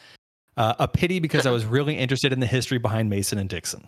Uh, 0.55 0.75
a 0.79 0.87
pity 0.87 1.19
because 1.19 1.45
I 1.45 1.51
was 1.51 1.65
really 1.65 1.95
interested 1.97 2.31
in 2.31 2.39
the 2.39 2.45
history 2.45 2.77
behind 2.77 3.09
Mason 3.09 3.37
and 3.37 3.49
Dixon. 3.49 3.85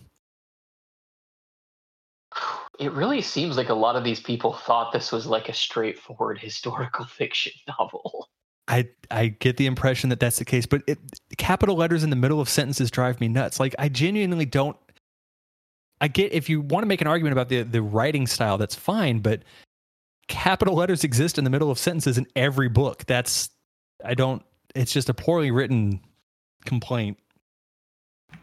It 2.79 2.91
really 2.91 3.21
seems 3.21 3.57
like 3.57 3.69
a 3.69 3.73
lot 3.73 3.95
of 3.95 4.03
these 4.03 4.19
people 4.19 4.53
thought 4.53 4.91
this 4.93 5.11
was 5.11 5.25
like 5.25 5.49
a 5.49 5.53
straightforward 5.53 6.39
historical 6.41 7.05
fiction 7.05 7.53
novel. 7.79 8.29
I 8.67 8.89
I 9.09 9.27
get 9.27 9.57
the 9.57 9.65
impression 9.65 10.09
that 10.09 10.19
that's 10.19 10.39
the 10.39 10.45
case, 10.45 10.65
but 10.65 10.83
it, 10.87 10.99
capital 11.37 11.75
letters 11.75 12.03
in 12.03 12.09
the 12.09 12.15
middle 12.15 12.41
of 12.41 12.49
sentences 12.49 12.91
drive 12.91 13.21
me 13.21 13.27
nuts. 13.27 13.59
Like 13.59 13.75
I 13.79 13.89
genuinely 13.89 14.45
don't. 14.45 14.75
I 16.01 16.09
get 16.09 16.33
if 16.33 16.49
you 16.49 16.61
want 16.61 16.83
to 16.83 16.87
make 16.87 17.01
an 17.01 17.07
argument 17.07 17.31
about 17.31 17.49
the 17.49 17.63
the 17.63 17.81
writing 17.81 18.27
style, 18.27 18.57
that's 18.57 18.75
fine, 18.75 19.19
but 19.19 19.43
capital 20.27 20.75
letters 20.75 21.03
exist 21.05 21.37
in 21.37 21.45
the 21.45 21.49
middle 21.49 21.71
of 21.71 21.79
sentences 21.79 22.17
in 22.17 22.27
every 22.35 22.67
book. 22.67 23.05
That's 23.05 23.49
I 24.03 24.13
don't. 24.13 24.43
It's 24.75 24.91
just 24.91 25.07
a 25.07 25.13
poorly 25.13 25.49
written 25.49 26.01
complaint. 26.65 27.17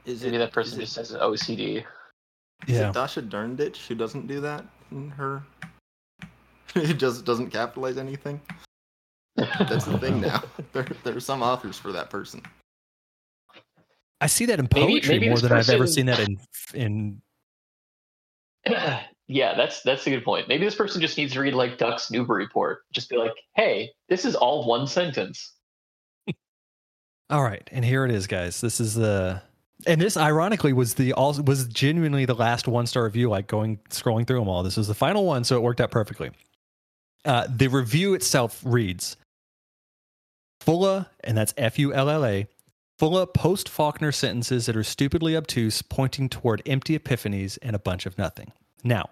Is 0.06 0.22
it, 0.22 0.26
Maybe 0.26 0.38
that 0.38 0.52
person 0.52 0.80
is 0.80 0.94
just 0.94 0.96
has 0.96 1.10
an 1.12 1.20
OCD. 1.20 1.84
It, 2.64 2.70
is 2.70 2.78
Yeah. 2.78 2.88
it 2.90 2.94
Dasha 2.94 3.22
Durnditch 3.22 3.86
who 3.86 3.94
doesn't 3.94 4.26
do 4.26 4.40
that 4.40 4.64
in 4.90 5.10
her? 5.10 5.42
It 6.76 6.94
just 6.94 7.24
doesn't 7.24 7.50
capitalize 7.50 7.98
anything. 7.98 8.40
That's 9.36 9.84
the 9.84 9.96
thing 9.98 10.20
now. 10.22 10.42
There, 10.72 10.84
there 11.04 11.16
are 11.16 11.20
some 11.20 11.40
authors 11.42 11.78
for 11.78 11.92
that 11.92 12.10
person. 12.10 12.42
I 14.20 14.26
see 14.26 14.44
that 14.46 14.58
in 14.58 14.66
poetry 14.66 15.14
maybe 15.14 15.26
more 15.28 15.36
this 15.36 15.42
than 15.42 15.52
I've 15.52 15.68
ever 15.70 15.86
seen 15.86 16.06
that 16.06 16.18
in 16.20 16.38
in. 16.74 17.22
yeah, 19.28 19.54
that's 19.54 19.82
that's 19.82 20.06
a 20.06 20.10
good 20.10 20.24
point. 20.24 20.48
Maybe 20.48 20.64
this 20.64 20.74
person 20.74 21.00
just 21.00 21.16
needs 21.18 21.32
to 21.34 21.40
read 21.40 21.54
like 21.54 21.78
Ducks, 21.78 22.10
Newburyport. 22.10 22.84
Just 22.92 23.08
be 23.10 23.16
like, 23.16 23.34
hey, 23.54 23.90
this 24.08 24.24
is 24.24 24.34
all 24.34 24.66
one 24.66 24.86
sentence. 24.86 25.52
All 27.30 27.42
right, 27.42 27.68
and 27.72 27.84
here 27.84 28.04
it 28.04 28.10
is, 28.10 28.26
guys. 28.26 28.60
This 28.60 28.80
is 28.80 28.94
the 28.94 29.42
and 29.86 30.00
this 30.00 30.16
ironically 30.16 30.72
was 30.72 30.94
the 30.94 31.12
all 31.12 31.34
was 31.42 31.66
genuinely 31.68 32.24
the 32.24 32.34
last 32.34 32.68
one 32.68 32.86
star 32.86 33.04
review. 33.04 33.28
Like 33.28 33.46
going 33.46 33.78
scrolling 33.90 34.26
through 34.26 34.40
them 34.40 34.48
all, 34.48 34.62
this 34.62 34.76
was 34.76 34.88
the 34.88 34.94
final 34.94 35.24
one, 35.24 35.44
so 35.44 35.56
it 35.56 35.62
worked 35.62 35.80
out 35.80 35.90
perfectly. 35.90 36.30
Uh, 37.24 37.46
the 37.48 37.68
review 37.68 38.14
itself 38.14 38.60
reads: 38.64 39.16
Fulla, 40.60 41.10
and 41.22 41.36
that's 41.36 41.54
F 41.56 41.78
U 41.78 41.94
L 41.94 42.10
L 42.10 42.24
A, 42.24 42.46
Fulla 42.98 43.26
post 43.26 43.68
Faulkner 43.68 44.12
sentences 44.12 44.66
that 44.66 44.76
are 44.76 44.84
stupidly 44.84 45.36
obtuse, 45.36 45.82
pointing 45.82 46.28
toward 46.28 46.62
empty 46.66 46.98
epiphanies 46.98 47.58
and 47.62 47.74
a 47.74 47.78
bunch 47.78 48.06
of 48.06 48.18
nothing. 48.18 48.52
Now, 48.82 49.10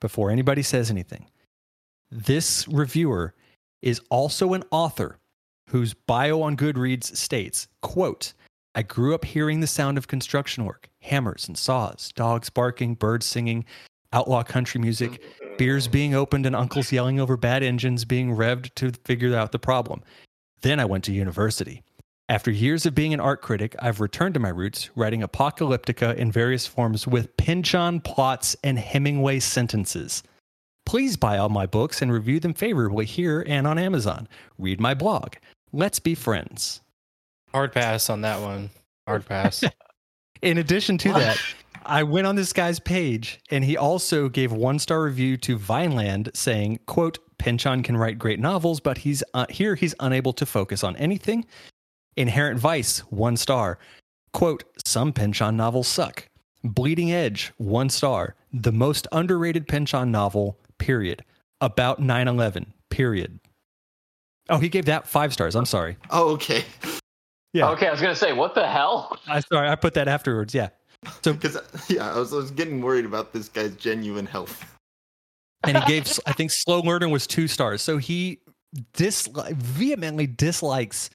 before 0.00 0.30
anybody 0.30 0.62
says 0.62 0.90
anything, 0.90 1.26
this 2.10 2.66
reviewer 2.68 3.34
is 3.80 4.00
also 4.10 4.54
an 4.54 4.64
author 4.70 5.18
whose 5.70 5.94
bio 5.94 6.42
on 6.42 6.56
Goodreads 6.56 7.16
states, 7.16 7.68
quote, 7.80 8.32
I 8.74 8.82
grew 8.82 9.14
up 9.14 9.24
hearing 9.24 9.60
the 9.60 9.66
sound 9.66 9.98
of 9.98 10.08
construction 10.08 10.64
work, 10.64 10.88
hammers 11.00 11.46
and 11.46 11.58
saws, 11.58 12.10
dogs 12.12 12.48
barking, 12.48 12.94
birds 12.94 13.26
singing, 13.26 13.66
outlaw 14.12 14.42
country 14.42 14.80
music, 14.80 15.22
beers 15.58 15.88
being 15.88 16.14
opened 16.14 16.46
and 16.46 16.56
uncles 16.56 16.90
yelling 16.90 17.20
over 17.20 17.36
bad 17.36 17.62
engines 17.62 18.04
being 18.04 18.34
revved 18.34 18.74
to 18.76 18.92
figure 19.04 19.36
out 19.36 19.52
the 19.52 19.58
problem. 19.58 20.02
Then 20.62 20.80
I 20.80 20.86
went 20.86 21.04
to 21.04 21.12
university. 21.12 21.82
After 22.28 22.50
years 22.50 22.86
of 22.86 22.94
being 22.94 23.12
an 23.12 23.20
art 23.20 23.42
critic, 23.42 23.76
I've 23.78 24.00
returned 24.00 24.34
to 24.34 24.40
my 24.40 24.48
roots, 24.48 24.88
writing 24.96 25.20
apocalyptica 25.20 26.16
in 26.16 26.32
various 26.32 26.66
forms 26.66 27.06
with 27.06 27.36
Pynchon 27.36 28.00
plots 28.00 28.56
and 28.64 28.78
Hemingway 28.78 29.40
sentences. 29.40 30.22
Please 30.86 31.18
buy 31.18 31.36
all 31.36 31.50
my 31.50 31.66
books 31.66 32.00
and 32.00 32.10
review 32.10 32.40
them 32.40 32.54
favorably 32.54 33.04
here 33.04 33.44
and 33.46 33.66
on 33.66 33.78
Amazon. 33.78 34.28
Read 34.56 34.80
my 34.80 34.94
blog. 34.94 35.34
Let's 35.72 35.98
be 35.98 36.14
friends. 36.14 36.80
Hard 37.52 37.72
pass 37.72 38.08
on 38.10 38.22
that 38.22 38.40
one. 38.40 38.70
Hard 39.06 39.26
pass. 39.26 39.64
In 40.42 40.58
addition 40.58 40.98
to 40.98 41.12
that, 41.12 41.38
I 41.84 42.02
went 42.02 42.26
on 42.26 42.36
this 42.36 42.52
guy's 42.52 42.80
page 42.80 43.40
and 43.50 43.64
he 43.64 43.76
also 43.76 44.28
gave 44.28 44.52
one 44.52 44.78
star 44.78 45.02
review 45.02 45.36
to 45.38 45.56
Vineland 45.56 46.30
saying, 46.34 46.80
quote, 46.86 47.18
Pynchon 47.38 47.82
can 47.82 47.96
write 47.96 48.18
great 48.18 48.40
novels, 48.40 48.80
but 48.80 48.98
he's 48.98 49.22
uh, 49.34 49.46
here 49.48 49.74
he's 49.74 49.94
unable 50.00 50.32
to 50.34 50.46
focus 50.46 50.84
on 50.84 50.96
anything. 50.96 51.44
Inherent 52.16 52.58
Vice, 52.58 53.00
one 53.10 53.36
star. 53.36 53.78
Quote, 54.32 54.64
some 54.84 55.12
Pynchon 55.12 55.56
novels 55.56 55.88
suck. 55.88 56.28
Bleeding 56.64 57.12
Edge, 57.12 57.52
one 57.58 57.88
star. 57.88 58.36
The 58.52 58.72
most 58.72 59.08
underrated 59.12 59.66
Pynchon 59.66 60.10
novel, 60.10 60.58
period. 60.78 61.24
About 61.60 62.00
9 62.00 62.28
11, 62.28 62.72
period. 62.90 63.40
Oh, 64.48 64.58
he 64.58 64.68
gave 64.68 64.86
that 64.86 65.06
five 65.06 65.32
stars. 65.32 65.54
I'm 65.54 65.66
sorry. 65.66 65.96
Oh, 66.10 66.30
okay. 66.30 66.64
Yeah. 67.52 67.68
Okay, 67.70 67.86
I 67.86 67.90
was 67.90 68.00
gonna 68.00 68.16
say, 68.16 68.32
what 68.32 68.54
the 68.54 68.66
hell? 68.66 69.16
I 69.28 69.40
sorry, 69.40 69.68
I 69.68 69.76
put 69.76 69.94
that 69.94 70.08
afterwards. 70.08 70.54
Yeah. 70.54 70.68
So 71.22 71.32
Because 71.34 71.58
yeah, 71.88 72.14
I 72.14 72.18
was, 72.18 72.32
I 72.32 72.36
was 72.36 72.50
getting 72.50 72.80
worried 72.80 73.04
about 73.04 73.32
this 73.32 73.48
guy's 73.48 73.74
genuine 73.76 74.26
health. 74.26 74.64
and 75.64 75.76
he 75.78 75.84
gave 75.86 76.18
I 76.26 76.32
think 76.32 76.50
Slow 76.50 76.80
Learner 76.80 77.08
was 77.08 77.26
two 77.26 77.48
stars. 77.48 77.82
So 77.82 77.98
he 77.98 78.40
disli- 78.94 79.52
vehemently 79.54 80.26
dislikes 80.26 81.10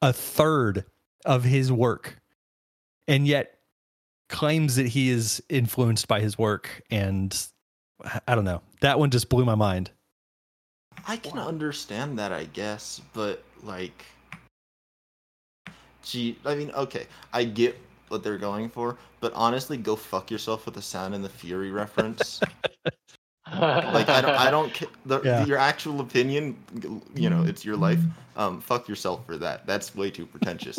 a 0.00 0.12
third 0.12 0.84
of 1.24 1.44
his 1.44 1.70
work, 1.72 2.18
and 3.08 3.26
yet 3.26 3.58
claims 4.28 4.76
that 4.76 4.86
he 4.86 5.10
is 5.10 5.42
influenced 5.48 6.08
by 6.08 6.20
his 6.20 6.38
work, 6.38 6.82
and 6.90 7.46
I 8.26 8.34
don't 8.34 8.44
know. 8.44 8.62
That 8.80 8.98
one 8.98 9.10
just 9.10 9.28
blew 9.28 9.44
my 9.44 9.54
mind. 9.54 9.90
I 11.06 11.16
can 11.16 11.38
understand 11.38 12.18
that, 12.18 12.32
I 12.32 12.44
guess, 12.44 13.00
but 13.12 13.42
like, 13.62 14.04
gee, 16.02 16.38
I 16.44 16.54
mean, 16.54 16.70
okay, 16.72 17.06
I 17.32 17.44
get 17.44 17.78
what 18.08 18.22
they're 18.22 18.38
going 18.38 18.68
for, 18.68 18.96
but 19.20 19.32
honestly, 19.34 19.76
go 19.76 19.96
fuck 19.96 20.30
yourself 20.30 20.66
with 20.66 20.74
the 20.74 20.82
Sound 20.82 21.14
and 21.14 21.24
the 21.24 21.28
Fury 21.28 21.70
reference. 21.70 22.40
like, 23.46 24.08
I 24.08 24.20
don't, 24.20 24.34
I 24.34 24.50
don't, 24.50 24.72
ca- 24.74 24.86
the, 25.06 25.20
Yeah. 25.22 25.44
your 25.46 25.58
actual 25.58 26.00
opinion, 26.00 26.56
you 27.14 27.30
know, 27.30 27.42
it's 27.42 27.64
your 27.64 27.76
life. 27.76 28.00
Um, 28.36 28.60
fuck 28.60 28.88
yourself 28.88 29.26
for 29.26 29.36
that. 29.38 29.66
That's 29.66 29.94
way 29.94 30.10
too 30.10 30.26
pretentious. 30.26 30.78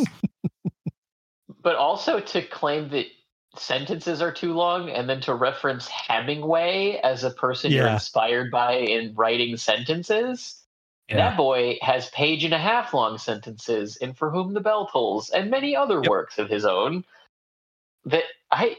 but 1.63 1.75
also 1.75 2.19
to 2.19 2.41
claim 2.41 2.89
that 2.89 3.07
sentences 3.55 4.21
are 4.21 4.31
too 4.31 4.53
long 4.53 4.89
and 4.89 5.07
then 5.07 5.21
to 5.21 5.35
reference 5.35 5.87
Hemingway 5.87 6.99
as 7.03 7.23
a 7.23 7.29
person 7.31 7.71
you're 7.71 7.87
inspired 7.87 8.49
by 8.51 8.73
in 8.73 9.13
writing 9.13 9.57
sentences. 9.57 10.62
That 11.09 11.37
boy 11.37 11.77
has 11.81 12.09
page 12.09 12.43
and 12.43 12.53
a 12.53 12.57
half 12.57 12.93
long 12.93 13.17
sentences 13.17 13.97
in 13.97 14.13
For 14.13 14.31
Whom 14.31 14.53
the 14.53 14.61
Bell 14.61 14.87
Tolls 14.87 15.29
and 15.29 15.51
many 15.51 15.75
other 15.75 15.99
Yep. 16.01 16.09
works 16.09 16.39
of 16.39 16.49
his 16.49 16.65
own. 16.65 17.03
That 18.05 18.23
I 18.51 18.77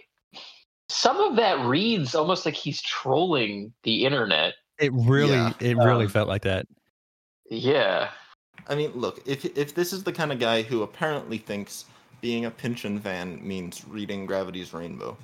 some 0.88 1.16
of 1.18 1.36
that 1.36 1.64
reads 1.66 2.14
almost 2.14 2.44
like 2.44 2.54
he's 2.54 2.80
trolling 2.82 3.72
the 3.84 4.04
internet. 4.04 4.54
It 4.78 4.92
really, 4.92 5.32
Yeah. 5.32 5.52
it 5.60 5.76
really 5.76 6.04
Um, 6.04 6.10
felt 6.10 6.28
like 6.28 6.42
that. 6.42 6.66
Yeah. 7.50 8.10
I 8.68 8.74
mean, 8.74 8.92
look, 8.92 9.20
if 9.26 9.44
if 9.56 9.74
this 9.74 9.92
is 9.92 10.04
the 10.04 10.12
kind 10.12 10.32
of 10.32 10.38
guy 10.38 10.62
who 10.62 10.82
apparently 10.82 11.38
thinks 11.38 11.84
being 12.20 12.46
a 12.46 12.50
Pynchon 12.50 13.00
fan 13.00 13.46
means 13.46 13.84
reading 13.86 14.24
Gravity's 14.26 14.72
Rainbow, 14.72 15.16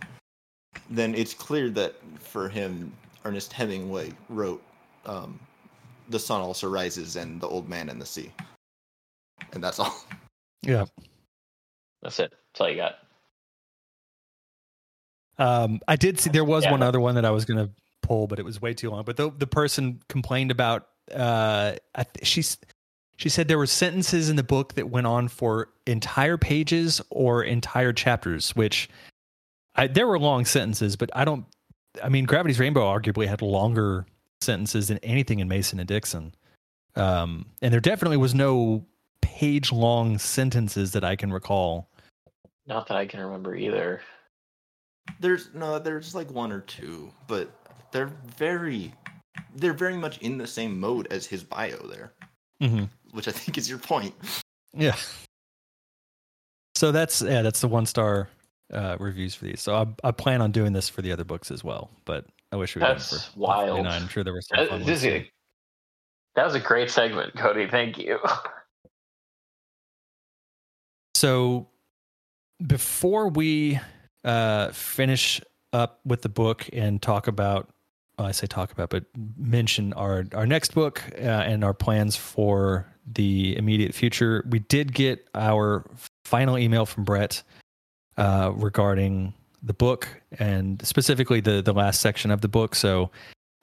then 0.91 1.15
it's 1.15 1.35
clear 1.35 1.71
that 1.71 1.95
for 2.21 2.49
him, 2.49 2.93
Ernest 3.25 3.53
Hemingway 3.53 4.13
wrote 4.29 4.63
um, 5.07 5.41
"The 6.11 6.19
Sun 6.19 6.41
Also 6.43 6.69
Rises" 6.69 7.17
and 7.17 7.41
"The 7.41 7.49
Old 7.49 7.69
Man 7.69 7.89
and 7.89 8.01
the 8.01 8.07
Sea," 8.07 8.31
and 9.53 9.63
that's 9.65 9.79
all. 9.79 9.95
Yeah. 10.63 10.85
That's 12.03 12.19
it. 12.21 12.33
That's 12.53 12.61
all 12.61 12.69
you 12.69 12.77
got. 12.77 12.97
Um, 15.39 15.81
I 15.89 15.97
did 15.97 16.21
see 16.21 16.29
there 16.29 16.45
was 16.45 16.65
Yeah. 16.65 16.73
one 16.73 16.83
other 16.83 17.01
one 17.01 17.15
that 17.15 17.25
I 17.25 17.31
was 17.31 17.47
going 17.47 17.67
to 17.67 17.73
pull, 18.03 18.27
but 18.27 18.39
it 18.39 18.45
was 18.45 18.61
way 18.61 18.75
too 18.75 18.91
long. 18.91 19.05
But 19.05 19.17
the 19.17 19.31
the 19.31 19.47
person 19.47 20.01
complained 20.09 20.51
about 20.51 20.89
uh, 21.15 21.77
I, 21.95 22.05
she's 22.23 22.59
she 23.17 23.29
said 23.31 23.49
there 23.49 23.59
were 23.59 23.67
sentences 23.67 24.29
in 24.29 24.37
the 24.37 24.43
book 24.43 24.75
that 24.75 24.91
went 24.91 25.07
on 25.07 25.29
for 25.29 25.71
entire 25.87 26.37
pages 26.37 27.01
or 27.11 27.43
entire 27.43 27.93
chapters, 27.93 28.55
which 28.55 28.89
I, 29.77 29.87
there 29.87 30.07
were 30.07 30.19
long 30.19 30.45
sentences, 30.45 30.97
but 30.97 31.11
I 31.15 31.25
don't. 31.25 31.47
I 32.03 32.09
mean, 32.11 32.25
Gravity's 32.27 32.61
Rainbow 32.61 32.83
arguably 32.83 33.27
had 33.27 33.41
longer 33.43 34.05
sentences 34.41 34.89
than 34.89 34.99
anything 34.99 35.41
in 35.41 35.49
Mason 35.49 35.79
and 35.79 35.89
Dixon, 35.89 36.35
um, 36.97 37.47
and 37.63 37.73
there 37.73 37.81
definitely 37.81 38.17
was 38.17 38.35
no 38.35 38.85
page 39.23 39.73
long 39.73 40.19
sentences 40.19 40.93
that 40.93 41.05
I 41.05 41.17
can 41.17 41.33
recall. 41.33 41.89
Not 42.67 42.87
that 42.89 42.97
I 42.97 43.07
can 43.07 43.21
remember 43.21 43.55
either. 43.55 44.01
There's 45.19 45.51
no, 45.55 45.79
there's 45.79 46.15
like 46.15 46.31
one 46.31 46.53
or 46.53 46.61
two, 46.61 47.13
but 47.27 47.51
they're 47.91 48.13
very, 48.37 48.93
they're 49.57 49.73
very 49.73 49.97
much 49.97 50.19
in 50.19 50.39
the 50.39 50.47
same 50.47 50.79
mode 50.79 51.09
as 51.11 51.27
his 51.27 51.43
bio 51.43 51.79
there, 51.87 52.13
Mm-hmm. 52.63 52.85
which 53.13 53.29
I 53.29 53.33
think 53.33 53.59
is 53.59 53.69
your 53.69 53.79
point. 53.79 54.15
Yeah. 54.73 54.97
So 56.77 56.93
that's 56.93 57.21
yeah, 57.23 57.43
that's 57.43 57.61
the 57.61 57.69
one 57.69 57.87
star 57.87 58.29
uh, 58.73 58.97
reviews 59.01 59.35
for 59.35 59.45
these. 59.45 59.61
So 59.61 59.75
I, 59.75 60.09
I 60.09 60.11
plan 60.13 60.41
on 60.41 60.53
doing 60.53 60.73
this 60.73 60.89
for 60.89 61.03
the 61.03 61.13
other 61.13 61.25
books 61.25 61.51
as 61.51 61.65
well, 61.65 61.91
but 62.05 62.25
I 62.53 62.57
wish 62.57 62.75
we 62.75 62.81
had 62.83 62.89
done 62.89 62.97
it 62.97 62.99
That's 62.99 63.37
wild. 63.37 63.69
49. 63.71 64.03
I'm 64.03 64.09
sure 64.09 64.25
there 64.25 64.33
were 64.33 64.41
some 64.43 64.57
fun 64.69 64.79
this 64.81 64.87
ones. 64.87 64.89
is 64.89 65.03
too. 65.03 65.09
a- 65.11 65.31
that 66.37 66.45
was 66.45 66.55
a 66.55 66.61
great 66.61 66.91
segment, 66.91 67.35
Cody. 67.37 67.67
Thank 67.69 67.99
you. 67.99 68.19
So 71.15 71.69
before 72.67 73.29
we 73.29 73.79
uh, 74.25 74.71
finish 74.71 75.39
up 75.75 76.01
with 76.07 76.23
the 76.23 76.31
book 76.31 76.67
and 76.73 77.03
talk 77.03 77.27
about, 77.27 77.69
well, 78.19 78.27
I 78.27 78.31
say 78.33 78.47
talk 78.47 78.73
about, 78.73 78.89
but 78.89 79.05
mention 79.37 79.93
our 79.93 80.25
our 80.33 80.47
next 80.47 80.75
book 80.75 81.03
uh, 81.17 81.21
and 81.21 81.63
our 81.63 81.75
plans 81.75 82.17
for 82.17 82.87
the 83.07 83.55
immediate 83.59 83.93
future, 83.95 84.47
we 84.49 84.61
did 84.61 84.95
get 84.95 85.29
our 85.35 85.85
final 86.25 86.57
email 86.57 86.87
from 86.87 87.05
Brett 87.05 87.43
uh, 88.17 88.53
regarding 88.55 89.35
the 89.63 89.75
book 89.75 90.09
and 90.39 90.85
specifically 90.87 91.41
the 91.41 91.63
the 91.63 91.73
last 91.73 92.01
section 92.01 92.31
of 92.31 92.41
the 92.41 92.49
book. 92.49 92.75
So, 92.75 93.11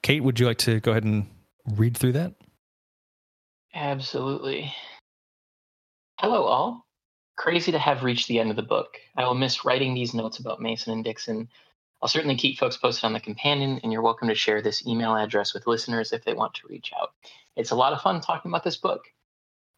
Kate, 0.02 0.22
would 0.22 0.38
you 0.38 0.46
like 0.46 0.58
to 0.58 0.80
go 0.80 0.92
ahead 0.92 1.04
and 1.04 1.26
read 1.76 1.96
through 1.96 2.12
that? 2.12 2.34
Absolutely. 3.74 4.72
Hello, 6.20 6.44
all. 6.44 6.86
Crazy 7.36 7.70
to 7.70 7.78
have 7.78 8.02
reached 8.02 8.26
the 8.26 8.40
end 8.40 8.50
of 8.50 8.56
the 8.56 8.62
book. 8.62 8.96
I 9.16 9.24
will 9.24 9.34
miss 9.34 9.64
writing 9.64 9.94
these 9.94 10.14
notes 10.14 10.38
about 10.38 10.60
Mason 10.60 10.92
and 10.92 11.04
Dixon. 11.04 11.48
I'll 12.02 12.08
certainly 12.08 12.36
keep 12.36 12.58
folks 12.58 12.76
posted 12.76 13.04
on 13.04 13.12
the 13.12 13.20
companion, 13.20 13.80
and 13.82 13.92
you're 13.92 14.02
welcome 14.02 14.28
to 14.28 14.34
share 14.34 14.62
this 14.62 14.86
email 14.86 15.14
address 15.16 15.54
with 15.54 15.66
listeners 15.66 16.12
if 16.12 16.24
they 16.24 16.34
want 16.34 16.54
to 16.54 16.66
reach 16.68 16.92
out. 17.00 17.10
It's 17.56 17.70
a 17.70 17.76
lot 17.76 17.92
of 17.92 18.00
fun 18.00 18.20
talking 18.20 18.50
about 18.50 18.64
this 18.64 18.76
book. 18.76 19.02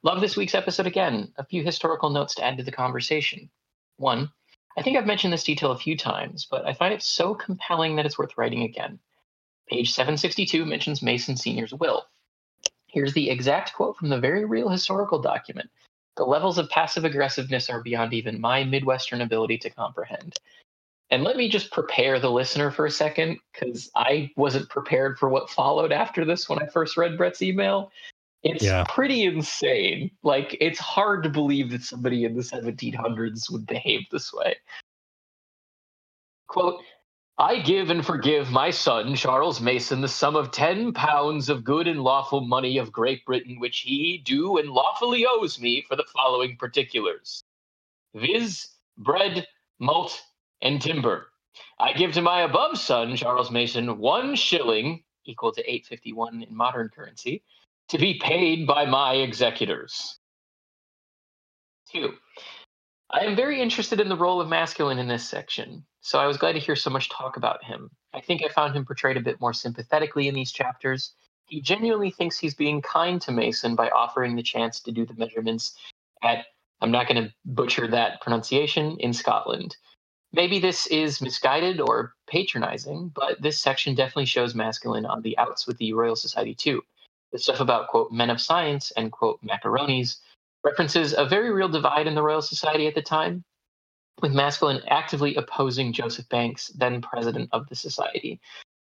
Love 0.02 0.20
this 0.20 0.36
week's 0.36 0.54
episode 0.54 0.86
again. 0.86 1.32
A 1.36 1.44
few 1.44 1.62
historical 1.62 2.10
notes 2.10 2.34
to 2.36 2.44
add 2.44 2.56
to 2.58 2.62
the 2.62 2.72
conversation. 2.72 3.50
One, 3.96 4.30
I 4.76 4.82
think 4.82 4.96
I've 4.96 5.06
mentioned 5.06 5.32
this 5.32 5.44
detail 5.44 5.72
a 5.72 5.78
few 5.78 5.96
times, 5.96 6.46
but 6.50 6.64
I 6.64 6.72
find 6.72 6.94
it 6.94 7.02
so 7.02 7.34
compelling 7.34 7.96
that 7.96 8.06
it's 8.06 8.18
worth 8.18 8.38
writing 8.38 8.62
again. 8.62 8.98
Page 9.68 9.92
762 9.92 10.64
mentions 10.64 11.02
Mason 11.02 11.36
Sr.'s 11.36 11.74
will. 11.74 12.06
Here's 12.86 13.12
the 13.12 13.30
exact 13.30 13.74
quote 13.74 13.96
from 13.96 14.08
the 14.08 14.18
very 14.18 14.44
real 14.44 14.68
historical 14.68 15.20
document. 15.20 15.70
The 16.16 16.24
levels 16.24 16.58
of 16.58 16.68
passive 16.70 17.04
aggressiveness 17.04 17.70
are 17.70 17.82
beyond 17.82 18.12
even 18.12 18.40
my 18.40 18.64
Midwestern 18.64 19.20
ability 19.20 19.58
to 19.58 19.70
comprehend. 19.70 20.36
And 21.10 21.24
let 21.24 21.36
me 21.36 21.48
just 21.48 21.72
prepare 21.72 22.20
the 22.20 22.30
listener 22.30 22.70
for 22.70 22.86
a 22.86 22.90
second, 22.90 23.38
because 23.52 23.90
I 23.96 24.30
wasn't 24.36 24.68
prepared 24.68 25.18
for 25.18 25.28
what 25.28 25.50
followed 25.50 25.92
after 25.92 26.24
this 26.24 26.48
when 26.48 26.60
I 26.60 26.66
first 26.66 26.96
read 26.96 27.16
Brett's 27.16 27.42
email. 27.42 27.90
It's 28.42 28.64
Yeah. 28.64 28.84
pretty 28.88 29.24
insane. 29.24 30.10
Like, 30.22 30.56
it's 30.60 30.78
hard 30.78 31.22
to 31.24 31.28
believe 31.28 31.70
that 31.70 31.82
somebody 31.82 32.24
in 32.24 32.34
the 32.34 32.42
1700s 32.42 33.50
would 33.50 33.66
behave 33.66 34.08
this 34.10 34.32
way. 34.32 34.56
Quote, 36.46 36.82
I 37.38 37.60
give 37.60 37.90
and 37.90 38.04
forgive 38.04 38.50
my 38.50 38.70
son, 38.70 39.14
Charles 39.14 39.60
Mason, 39.60 40.02
the 40.02 40.08
sum 40.08 40.36
of 40.36 40.50
ten 40.50 40.92
pounds 40.92 41.48
of 41.48 41.64
good 41.64 41.88
and 41.88 42.02
lawful 42.02 42.42
money 42.42 42.76
of 42.76 42.92
Great 42.92 43.24
Britain, 43.24 43.58
which 43.58 43.80
he 43.80 44.18
do 44.18 44.58
and 44.58 44.70
lawfully 44.70 45.24
owes 45.26 45.58
me 45.60 45.82
for 45.88 45.96
the 45.96 46.04
following 46.12 46.56
particulars 46.56 47.42
viz., 48.14 48.68
bread, 48.98 49.46
malt, 49.78 50.20
and 50.62 50.82
timber. 50.82 51.28
I 51.78 51.92
give 51.92 52.12
to 52.12 52.22
my 52.22 52.42
above 52.42 52.78
son, 52.78 53.16
Charles 53.16 53.50
Mason, 53.50 53.98
one 53.98 54.34
shilling, 54.34 55.04
equal 55.24 55.52
to 55.52 55.62
851 55.62 56.42
in 56.42 56.54
modern 56.54 56.88
currency, 56.88 57.42
to 57.90 57.98
be 57.98 58.20
paid 58.22 58.66
by 58.66 58.86
my 58.86 59.14
executors. 59.14 60.18
Two, 61.92 62.14
I 63.10 63.24
am 63.24 63.34
very 63.34 63.60
interested 63.60 64.00
in 64.00 64.08
the 64.08 64.16
role 64.16 64.40
of 64.40 64.48
Maskelyne 64.48 65.00
in 65.00 65.08
this 65.08 65.28
section, 65.28 65.84
so 66.00 66.20
I 66.20 66.28
was 66.28 66.36
glad 66.36 66.52
to 66.52 66.60
hear 66.60 66.76
so 66.76 66.88
much 66.88 67.10
talk 67.10 67.36
about 67.36 67.64
him. 67.64 67.90
I 68.14 68.20
think 68.20 68.42
I 68.44 68.48
found 68.48 68.76
him 68.76 68.84
portrayed 68.84 69.16
a 69.16 69.20
bit 69.20 69.40
more 69.40 69.52
sympathetically 69.52 70.28
in 70.28 70.36
these 70.36 70.52
chapters. 70.52 71.14
He 71.46 71.60
genuinely 71.60 72.12
thinks 72.12 72.38
he's 72.38 72.54
being 72.54 72.80
kind 72.80 73.20
to 73.22 73.32
Mason 73.32 73.74
by 73.74 73.88
offering 73.88 74.36
the 74.36 74.42
chance 74.42 74.78
to 74.82 74.92
do 74.92 75.04
the 75.04 75.14
measurements 75.14 75.74
at, 76.22 76.44
I'm 76.80 76.92
not 76.92 77.08
going 77.08 77.24
to 77.24 77.34
butcher 77.44 77.88
that 77.88 78.20
pronunciation, 78.20 78.98
in 79.00 79.12
Scotland. 79.12 79.76
Maybe 80.32 80.60
this 80.60 80.86
is 80.86 81.20
misguided 81.20 81.80
or 81.80 82.14
patronizing, 82.28 83.10
but 83.16 83.42
this 83.42 83.60
section 83.60 83.96
definitely 83.96 84.26
shows 84.26 84.54
Maskelyne 84.54 85.10
on 85.10 85.22
the 85.22 85.36
outs 85.38 85.66
with 85.66 85.76
the 85.78 85.92
Royal 85.92 86.14
Society 86.14 86.54
too. 86.54 86.82
The 87.32 87.38
stuff 87.38 87.60
about, 87.60 87.88
quote, 87.88 88.10
men 88.10 88.30
of 88.30 88.40
science 88.40 88.90
and, 88.96 89.12
quote, 89.12 89.40
macaronis 89.44 90.16
references 90.64 91.14
a 91.16 91.24
very 91.24 91.52
real 91.52 91.68
divide 91.68 92.06
in 92.06 92.14
the 92.14 92.22
Royal 92.22 92.42
Society 92.42 92.86
at 92.86 92.94
the 92.94 93.02
time, 93.02 93.44
with 94.20 94.32
Maskelyne 94.32 94.82
actively 94.88 95.34
opposing 95.36 95.92
Joseph 95.92 96.28
Banks, 96.28 96.68
then 96.68 97.00
president 97.00 97.48
of 97.52 97.68
the 97.68 97.76
society, 97.76 98.40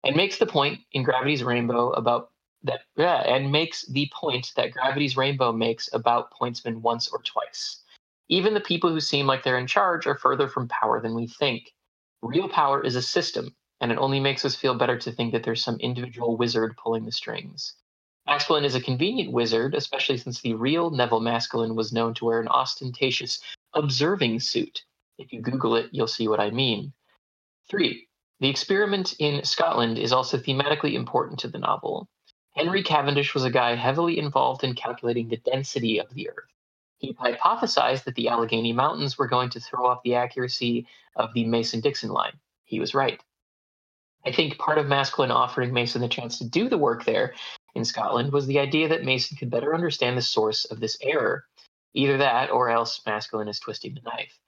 and 0.04 0.14
makes 0.14 0.38
the 0.38 0.46
point 0.46 0.80
in 0.92 1.02
Gravity's 1.02 1.42
Rainbow 1.42 1.90
about 1.92 2.30
that, 2.62 2.82
yeah, 2.96 3.20
and 3.22 3.50
makes 3.50 3.86
the 3.86 4.10
point 4.14 4.52
that 4.56 4.72
Gravity's 4.72 5.16
Rainbow 5.16 5.52
makes 5.52 5.92
about 5.92 6.32
pointsmen 6.32 6.82
once 6.82 7.08
or 7.08 7.22
twice. 7.22 7.82
Even 8.28 8.54
the 8.54 8.60
people 8.60 8.90
who 8.90 9.00
seem 9.00 9.26
like 9.26 9.42
they're 9.42 9.58
in 9.58 9.66
charge 9.66 10.06
are 10.06 10.16
further 10.16 10.48
from 10.48 10.68
power 10.68 11.00
than 11.00 11.14
we 11.14 11.26
think. 11.26 11.72
Real 12.22 12.48
power 12.48 12.82
is 12.82 12.96
a 12.96 13.02
system, 13.02 13.54
and 13.80 13.90
it 13.90 13.98
only 13.98 14.20
makes 14.20 14.44
us 14.44 14.54
feel 14.54 14.74
better 14.74 14.98
to 14.98 15.12
think 15.12 15.32
that 15.32 15.42
there's 15.42 15.64
some 15.64 15.76
individual 15.80 16.36
wizard 16.36 16.76
pulling 16.76 17.04
the 17.04 17.12
strings. 17.12 17.74
Maskelyne 18.26 18.64
is 18.64 18.74
a 18.74 18.80
convenient 18.80 19.32
wizard, 19.32 19.74
especially 19.74 20.16
since 20.16 20.40
the 20.40 20.54
real 20.54 20.90
Nevil 20.90 21.20
Maskelyne 21.20 21.74
was 21.74 21.92
known 21.92 22.14
to 22.14 22.24
wear 22.24 22.40
an 22.40 22.48
ostentatious 22.48 23.40
observing 23.74 24.40
suit. 24.40 24.84
If 25.18 25.32
you 25.32 25.42
Google 25.42 25.76
it, 25.76 25.90
you'll 25.92 26.06
see 26.06 26.26
what 26.26 26.40
I 26.40 26.50
mean. 26.50 26.92
Three, 27.68 28.08
the 28.40 28.48
experiment 28.48 29.14
in 29.18 29.44
Scotland 29.44 29.98
is 29.98 30.12
also 30.12 30.38
thematically 30.38 30.94
important 30.94 31.38
to 31.40 31.48
the 31.48 31.58
novel. 31.58 32.08
Henry 32.52 32.82
Cavendish 32.82 33.34
was 33.34 33.44
a 33.44 33.50
guy 33.50 33.74
heavily 33.74 34.18
involved 34.18 34.64
in 34.64 34.74
calculating 34.74 35.28
the 35.28 35.36
density 35.38 35.98
of 35.98 36.12
the 36.14 36.30
Earth. 36.30 36.50
He 36.98 37.12
hypothesized 37.14 38.04
that 38.04 38.14
the 38.14 38.28
Allegheny 38.28 38.72
Mountains 38.72 39.18
were 39.18 39.28
going 39.28 39.50
to 39.50 39.60
throw 39.60 39.86
off 39.86 40.02
the 40.02 40.14
accuracy 40.14 40.86
of 41.16 41.34
the 41.34 41.44
Mason 41.44 41.80
Dixon 41.80 42.10
line. 42.10 42.38
He 42.64 42.80
was 42.80 42.94
right. 42.94 43.20
I 44.24 44.32
think 44.32 44.56
part 44.56 44.78
of 44.78 44.86
Maskelyne 44.86 45.30
offering 45.30 45.72
Mason 45.72 46.00
the 46.00 46.08
chance 46.08 46.38
to 46.38 46.48
do 46.48 46.68
the 46.68 46.78
work 46.78 47.04
there 47.04 47.34
in 47.74 47.84
Scotland 47.84 48.32
was 48.32 48.46
the 48.46 48.58
idea 48.58 48.88
that 48.88 49.04
Mason 49.04 49.36
could 49.36 49.50
better 49.50 49.74
understand 49.74 50.16
the 50.16 50.22
source 50.22 50.64
of 50.64 50.80
this 50.80 50.96
error. 51.02 51.44
Either 51.94 52.18
that, 52.18 52.50
or 52.50 52.70
else 52.70 53.00
Maskelyne 53.06 53.48
is 53.48 53.60
twisting 53.60 53.94
the 53.94 54.00
knife. 54.02 54.38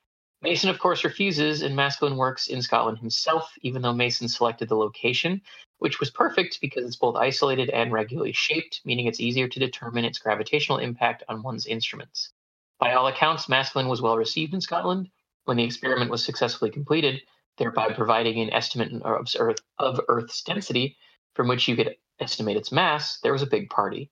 Mason, 0.42 0.68
of 0.68 0.78
course, 0.78 1.04
refuses, 1.04 1.62
and 1.62 1.74
Maskelyne 1.74 2.16
works 2.16 2.48
in 2.48 2.60
Scotland 2.60 2.98
himself, 2.98 3.52
even 3.62 3.82
though 3.82 3.92
Mason 3.92 4.28
selected 4.28 4.68
the 4.68 4.76
location, 4.76 5.40
which 5.78 5.98
was 5.98 6.10
perfect 6.10 6.60
because 6.60 6.84
it's 6.84 6.96
both 6.96 7.16
isolated 7.16 7.70
and 7.70 7.92
regularly 7.92 8.32
shaped, 8.32 8.80
meaning 8.84 9.06
it's 9.06 9.20
easier 9.20 9.48
to 9.48 9.58
determine 9.58 10.04
its 10.04 10.18
gravitational 10.18 10.78
impact 10.78 11.22
on 11.28 11.42
one's 11.42 11.66
instruments. 11.66 12.32
By 12.78 12.92
all 12.92 13.06
accounts, 13.06 13.48
Maskelyne 13.48 13.88
was 13.88 14.02
well 14.02 14.16
received 14.16 14.54
in 14.54 14.60
Scotland. 14.60 15.08
When 15.44 15.56
the 15.56 15.64
experiment 15.64 16.10
was 16.10 16.24
successfully 16.24 16.70
completed, 16.70 17.22
thereby 17.56 17.92
providing 17.92 18.40
an 18.40 18.52
estimate 18.52 18.92
of, 19.02 19.28
of 19.78 20.00
Earth's 20.08 20.42
density 20.42 20.96
from 21.36 21.48
which 21.48 21.68
you 21.68 21.76
could 21.76 21.94
estimate 22.18 22.56
its 22.56 22.72
mass, 22.72 23.20
there 23.20 23.32
was 23.32 23.42
a 23.42 23.46
big 23.46 23.68
party. 23.70 24.10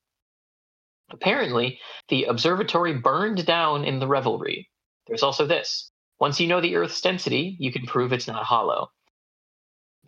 Apparently, 1.11 1.81
the 2.09 2.25
observatory 2.25 2.95
burned 2.95 3.45
down 3.47 3.85
in 3.85 3.99
the 3.99 4.07
revelry. 4.07 4.69
There's 5.07 5.23
also 5.23 5.47
this 5.47 5.91
once 6.21 6.39
you 6.39 6.47
know 6.47 6.61
the 6.61 6.77
Earth's 6.77 7.01
density, 7.01 7.57
you 7.59 7.73
can 7.73 7.87
prove 7.87 8.13
it's 8.13 8.29
not 8.29 8.45
hollow. 8.45 8.91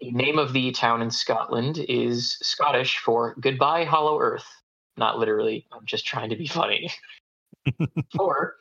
The 0.01 0.13
name 0.13 0.39
of 0.39 0.53
the 0.53 0.73
town 0.73 1.03
in 1.03 1.11
Scotland 1.11 1.79
is 1.89 2.39
Scottish 2.43 2.99
for 2.99 3.35
goodbye, 3.41 3.85
hollow 3.85 4.21
Earth. 4.21 4.47
Not 4.97 5.19
literally, 5.19 5.67
I'm 5.73 5.85
just 5.85 6.07
trying 6.07 6.31
to 6.31 6.37
be 6.37 6.47
funny. 6.47 6.91
Four, 8.17 8.57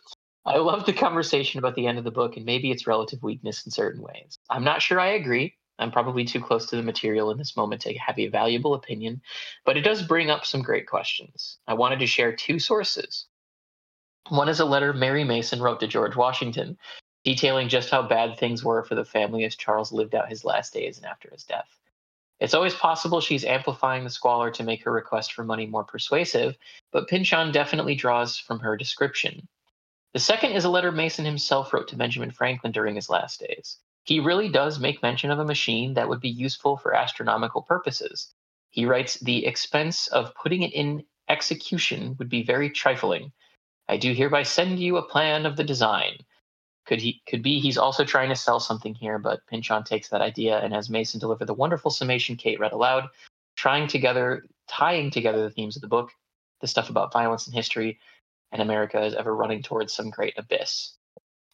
I 0.45 0.57
love 0.57 0.85
the 0.85 0.93
conversation 0.93 1.59
about 1.59 1.75
the 1.75 1.87
end 1.87 1.97
of 1.97 2.03
the 2.03 2.11
book 2.11 2.37
and 2.37 2.45
maybe 2.45 2.71
its 2.71 2.87
relative 2.87 3.21
weakness 3.21 3.65
in 3.65 3.71
certain 3.71 4.01
ways. 4.01 4.37
I'm 4.49 4.63
not 4.63 4.81
sure 4.81 4.99
I 4.99 5.13
agree. 5.13 5.55
I'm 5.77 5.91
probably 5.91 6.25
too 6.25 6.41
close 6.41 6.67
to 6.67 6.75
the 6.75 6.83
material 6.83 7.31
in 7.31 7.37
this 7.37 7.57
moment 7.57 7.81
to 7.81 7.93
have 7.97 8.17
a 8.17 8.27
valuable 8.27 8.73
opinion, 8.73 9.21
but 9.65 9.77
it 9.77 9.81
does 9.81 10.01
bring 10.01 10.29
up 10.29 10.45
some 10.45 10.61
great 10.61 10.87
questions. 10.87 11.57
I 11.67 11.73
wanted 11.73 11.99
to 11.99 12.07
share 12.07 12.35
two 12.35 12.59
sources. 12.59 13.25
One 14.29 14.49
is 14.49 14.59
a 14.59 14.65
letter 14.65 14.93
Mary 14.93 15.23
Mason 15.23 15.61
wrote 15.61 15.79
to 15.81 15.87
George 15.87 16.15
Washington, 16.15 16.77
detailing 17.23 17.69
just 17.69 17.89
how 17.89 18.01
bad 18.01 18.37
things 18.37 18.63
were 18.63 18.83
for 18.83 18.95
the 18.95 19.05
family 19.05 19.43
as 19.43 19.55
Charles 19.55 19.91
lived 19.91 20.15
out 20.15 20.29
his 20.29 20.45
last 20.45 20.73
days 20.73 20.97
and 20.97 21.05
after 21.05 21.29
his 21.29 21.43
death. 21.43 21.69
It's 22.39 22.53
always 22.53 22.73
possible 22.73 23.21
she's 23.21 23.45
amplifying 23.45 24.03
the 24.03 24.09
squalor 24.09 24.51
to 24.51 24.63
make 24.63 24.83
her 24.83 24.91
request 24.91 25.33
for 25.33 25.43
money 25.43 25.65
more 25.65 25.83
persuasive, 25.83 26.57
but 26.91 27.07
Pynchon 27.07 27.51
definitely 27.51 27.95
draws 27.95 28.37
from 28.37 28.59
her 28.59 28.75
description. 28.75 29.47
The 30.13 30.19
second 30.19 30.51
is 30.51 30.65
a 30.65 30.69
letter 30.69 30.91
Mason 30.91 31.25
himself 31.25 31.73
wrote 31.73 31.87
to 31.89 31.95
Benjamin 31.95 32.31
Franklin 32.31 32.71
during 32.71 32.95
his 32.95 33.09
last 33.09 33.39
days. 33.39 33.77
He 34.05 34.19
really 34.19 34.49
does 34.49 34.79
make 34.79 35.01
mention 35.01 35.31
of 35.31 35.39
a 35.39 35.45
machine 35.45 35.95
that 35.95 36.07
would 36.07 36.21
be 36.21 36.29
useful 36.29 36.77
for 36.77 36.93
astronomical 36.93 37.63
purposes. 37.63 38.33
He 38.69 38.85
writes, 38.85 39.19
The 39.19 39.45
expense 39.45 40.07
of 40.07 40.33
putting 40.35 40.61
it 40.61 40.73
in 40.73 41.03
execution 41.27 42.15
would 42.19 42.29
be 42.29 42.43
very 42.43 42.69
trifling. 42.69 43.31
I 43.89 43.97
do 43.97 44.13
hereby 44.13 44.43
send 44.43 44.79
you 44.79 44.97
a 44.97 45.07
plan 45.07 45.47
of 45.47 45.55
the 45.57 45.63
design. 45.63 46.19
Could 46.85 47.01
he 47.01 47.23
could 47.27 47.41
be 47.41 47.59
he's 47.59 47.79
also 47.79 48.05
trying 48.05 48.29
to 48.29 48.35
sell 48.35 48.59
something 48.59 48.93
here, 48.93 49.17
but 49.17 49.45
Pynchon 49.47 49.83
takes 49.83 50.09
that 50.09 50.21
idea 50.21 50.59
and 50.59 50.71
has 50.71 50.87
Mason 50.87 51.19
deliver 51.19 51.43
the 51.43 51.53
wonderful 51.55 51.89
summation 51.89 52.35
Kate 52.35 52.59
read 52.59 52.73
aloud, 52.73 53.09
trying 53.55 53.87
together 53.87 54.45
tying 54.67 55.09
together 55.09 55.41
the 55.41 55.49
themes 55.49 55.75
of 55.75 55.81
the 55.81 55.87
book, 55.87 56.11
the 56.61 56.67
stuff 56.67 56.91
about 56.91 57.11
violence 57.11 57.47
and 57.47 57.55
history, 57.55 57.99
and 58.51 58.61
America 58.61 59.03
is 59.03 59.15
ever 59.15 59.35
running 59.35 59.63
towards 59.63 59.93
some 59.93 60.11
great 60.11 60.35
abyss. 60.37 60.95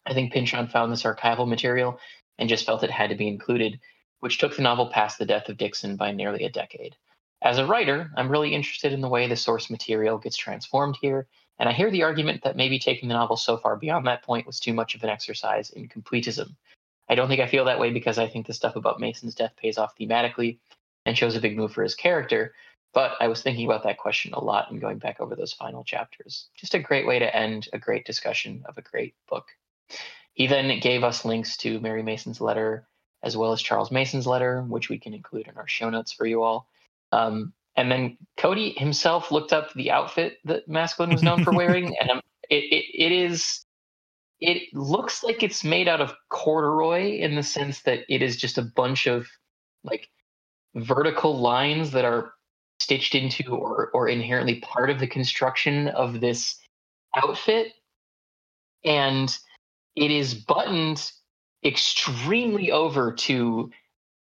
I 0.04 0.12
think 0.12 0.32
Pynchon 0.32 0.68
found 0.68 0.92
this 0.92 1.04
archival 1.04 1.48
material 1.48 1.98
and 2.38 2.48
just 2.48 2.66
felt 2.66 2.82
it 2.82 2.90
had 2.90 3.10
to 3.10 3.16
be 3.16 3.28
included, 3.28 3.80
which 4.20 4.38
took 4.38 4.56
the 4.56 4.62
novel 4.62 4.86
past 4.86 5.18
the 5.18 5.26
death 5.26 5.48
of 5.48 5.56
Dixon 5.56 5.96
by 5.96 6.12
nearly 6.12 6.44
a 6.44 6.50
decade. 6.50 6.96
As 7.42 7.58
a 7.58 7.66
writer, 7.66 8.10
I'm 8.16 8.30
really 8.30 8.54
interested 8.54 8.92
in 8.92 9.00
the 9.00 9.08
way 9.08 9.26
the 9.26 9.36
source 9.36 9.68
material 9.68 10.18
gets 10.18 10.36
transformed 10.36 10.96
here, 11.00 11.26
and 11.58 11.68
I 11.68 11.72
hear 11.72 11.90
the 11.90 12.04
argument 12.04 12.42
that 12.44 12.56
maybe 12.56 12.78
taking 12.78 13.08
the 13.08 13.14
novel 13.14 13.36
so 13.36 13.56
far 13.56 13.76
beyond 13.76 14.06
that 14.06 14.22
point 14.22 14.46
was 14.46 14.60
too 14.60 14.72
much 14.72 14.94
of 14.94 15.02
an 15.02 15.10
exercise 15.10 15.70
in 15.70 15.88
completism. 15.88 16.54
I 17.08 17.14
don't 17.14 17.28
think 17.28 17.40
I 17.40 17.48
feel 17.48 17.64
that 17.64 17.80
way 17.80 17.90
because 17.90 18.18
I 18.18 18.28
think 18.28 18.46
the 18.46 18.54
stuff 18.54 18.76
about 18.76 19.00
Mason's 19.00 19.34
death 19.34 19.54
pays 19.56 19.76
off 19.76 19.96
thematically 19.98 20.58
and 21.04 21.18
shows 21.18 21.36
a 21.36 21.40
big 21.40 21.56
move 21.56 21.72
for 21.72 21.82
his 21.82 21.94
character, 21.94 22.54
but 22.94 23.12
I 23.20 23.28
was 23.28 23.42
thinking 23.42 23.66
about 23.66 23.82
that 23.84 23.98
question 23.98 24.34
a 24.34 24.42
lot 24.42 24.70
and 24.70 24.80
going 24.80 24.98
back 24.98 25.20
over 25.20 25.34
those 25.34 25.52
final 25.52 25.82
chapters. 25.82 26.48
Just 26.56 26.74
a 26.74 26.78
great 26.78 27.06
way 27.06 27.18
to 27.18 27.36
end 27.36 27.68
a 27.72 27.78
great 27.78 28.04
discussion 28.04 28.62
of 28.66 28.78
a 28.78 28.82
great 28.82 29.14
book. 29.28 29.46
He 30.34 30.46
then 30.46 30.80
gave 30.80 31.04
us 31.04 31.24
links 31.24 31.56
to 31.58 31.80
Mary 31.80 32.02
Mason's 32.02 32.40
letter 32.40 32.86
as 33.22 33.36
well 33.36 33.52
as 33.52 33.62
Charles 33.62 33.90
Mason's 33.90 34.26
letter, 34.26 34.62
which 34.62 34.88
we 34.88 34.98
can 34.98 35.14
include 35.14 35.46
in 35.46 35.56
our 35.56 35.68
show 35.68 35.88
notes 35.90 36.12
for 36.12 36.26
you 36.26 36.42
all. 36.42 36.66
Um, 37.12 37.52
and 37.76 37.90
then 37.90 38.18
Cody 38.36 38.74
himself 38.76 39.30
looked 39.30 39.52
up 39.52 39.72
the 39.74 39.90
outfit 39.90 40.38
that 40.44 40.68
Maskelyne 40.68 41.12
was 41.12 41.22
known 41.22 41.44
for 41.44 41.52
wearing, 41.56 41.96
and 42.00 42.10
it, 42.50 42.64
it, 42.64 42.84
it 42.94 43.12
is 43.12 43.64
it 44.40 44.74
looks 44.74 45.22
like 45.22 45.44
it's 45.44 45.62
made 45.62 45.86
out 45.86 46.00
of 46.00 46.14
corduroy 46.28 47.18
in 47.18 47.36
the 47.36 47.44
sense 47.44 47.82
that 47.82 48.00
it 48.08 48.22
is 48.22 48.36
just 48.36 48.58
a 48.58 48.62
bunch 48.62 49.06
of 49.06 49.28
like 49.84 50.08
vertical 50.74 51.38
lines 51.38 51.92
that 51.92 52.04
are 52.04 52.34
stitched 52.80 53.14
into 53.14 53.54
or 53.54 53.90
or 53.94 54.08
inherently 54.08 54.58
part 54.60 54.90
of 54.90 54.98
the 54.98 55.06
construction 55.06 55.88
of 55.88 56.20
this 56.20 56.58
outfit 57.16 57.68
and 58.84 59.38
it 59.96 60.10
is 60.10 60.34
buttoned 60.34 61.12
extremely 61.64 62.70
over 62.72 63.12
to 63.12 63.70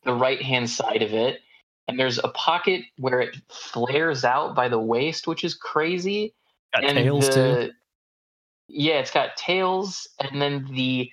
the 0.03 0.13
right 0.13 0.41
hand 0.41 0.69
side 0.69 1.01
of 1.01 1.13
it 1.13 1.39
and 1.87 1.99
there's 1.99 2.17
a 2.19 2.29
pocket 2.29 2.81
where 2.97 3.19
it 3.19 3.35
flares 3.49 4.23
out 4.23 4.55
by 4.55 4.69
the 4.69 4.79
waist 4.79 5.27
which 5.27 5.43
is 5.43 5.53
crazy 5.53 6.33
Got 6.73 6.85
and 6.85 6.97
tails 6.97 7.27
the, 7.27 7.33
too. 7.33 7.71
yeah 8.67 8.95
it's 8.95 9.11
got 9.11 9.35
tails 9.35 10.07
and 10.19 10.41
then 10.41 10.67
the 10.71 11.09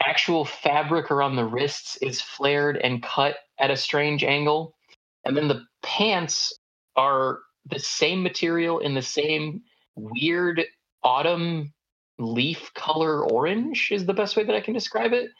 actual 0.00 0.44
fabric 0.44 1.10
around 1.10 1.36
the 1.36 1.44
wrists 1.44 1.96
is 1.96 2.20
flared 2.20 2.76
and 2.76 3.02
cut 3.02 3.36
at 3.58 3.70
a 3.70 3.76
strange 3.76 4.24
angle 4.24 4.74
and 5.24 5.36
then 5.36 5.48
the 5.48 5.64
pants 5.82 6.52
are 6.96 7.40
the 7.68 7.78
same 7.78 8.22
material 8.22 8.78
in 8.78 8.94
the 8.94 9.02
same 9.02 9.62
weird 9.96 10.64
autumn 11.02 11.72
leaf 12.18 12.72
color 12.74 13.24
orange 13.30 13.88
is 13.92 14.06
the 14.06 14.14
best 14.14 14.36
way 14.36 14.44
that 14.44 14.54
I 14.54 14.60
can 14.60 14.74
describe 14.74 15.12
it. 15.12 15.30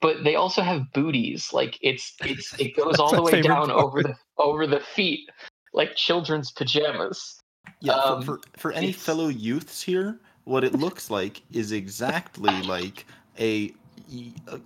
But 0.00 0.24
they 0.24 0.34
also 0.34 0.62
have 0.62 0.92
booties. 0.92 1.52
Like 1.52 1.78
it's 1.80 2.14
it's 2.24 2.58
it 2.58 2.76
goes 2.76 2.98
all 2.98 3.14
the 3.14 3.22
way 3.22 3.30
favorite 3.32 3.48
down 3.54 3.70
over 3.70 4.02
the 4.02 4.14
over 4.38 4.66
the 4.66 4.80
feet, 4.80 5.28
like 5.72 5.94
children's 5.94 6.50
pajamas. 6.50 7.38
Yeah, 7.80 7.92
Um, 7.94 8.22
for, 8.22 8.38
for, 8.54 8.58
for 8.58 8.72
any 8.72 8.88
it's- 8.88 9.02
fellow 9.04 9.28
youths 9.28 9.80
here, 9.82 10.20
what 10.44 10.64
it 10.64 10.74
looks 10.74 11.10
like 11.10 11.42
is 11.52 11.70
exactly 11.72 12.50
like 12.62 13.06
a, 13.38 13.72
a, 14.12 14.32
a 14.48 14.60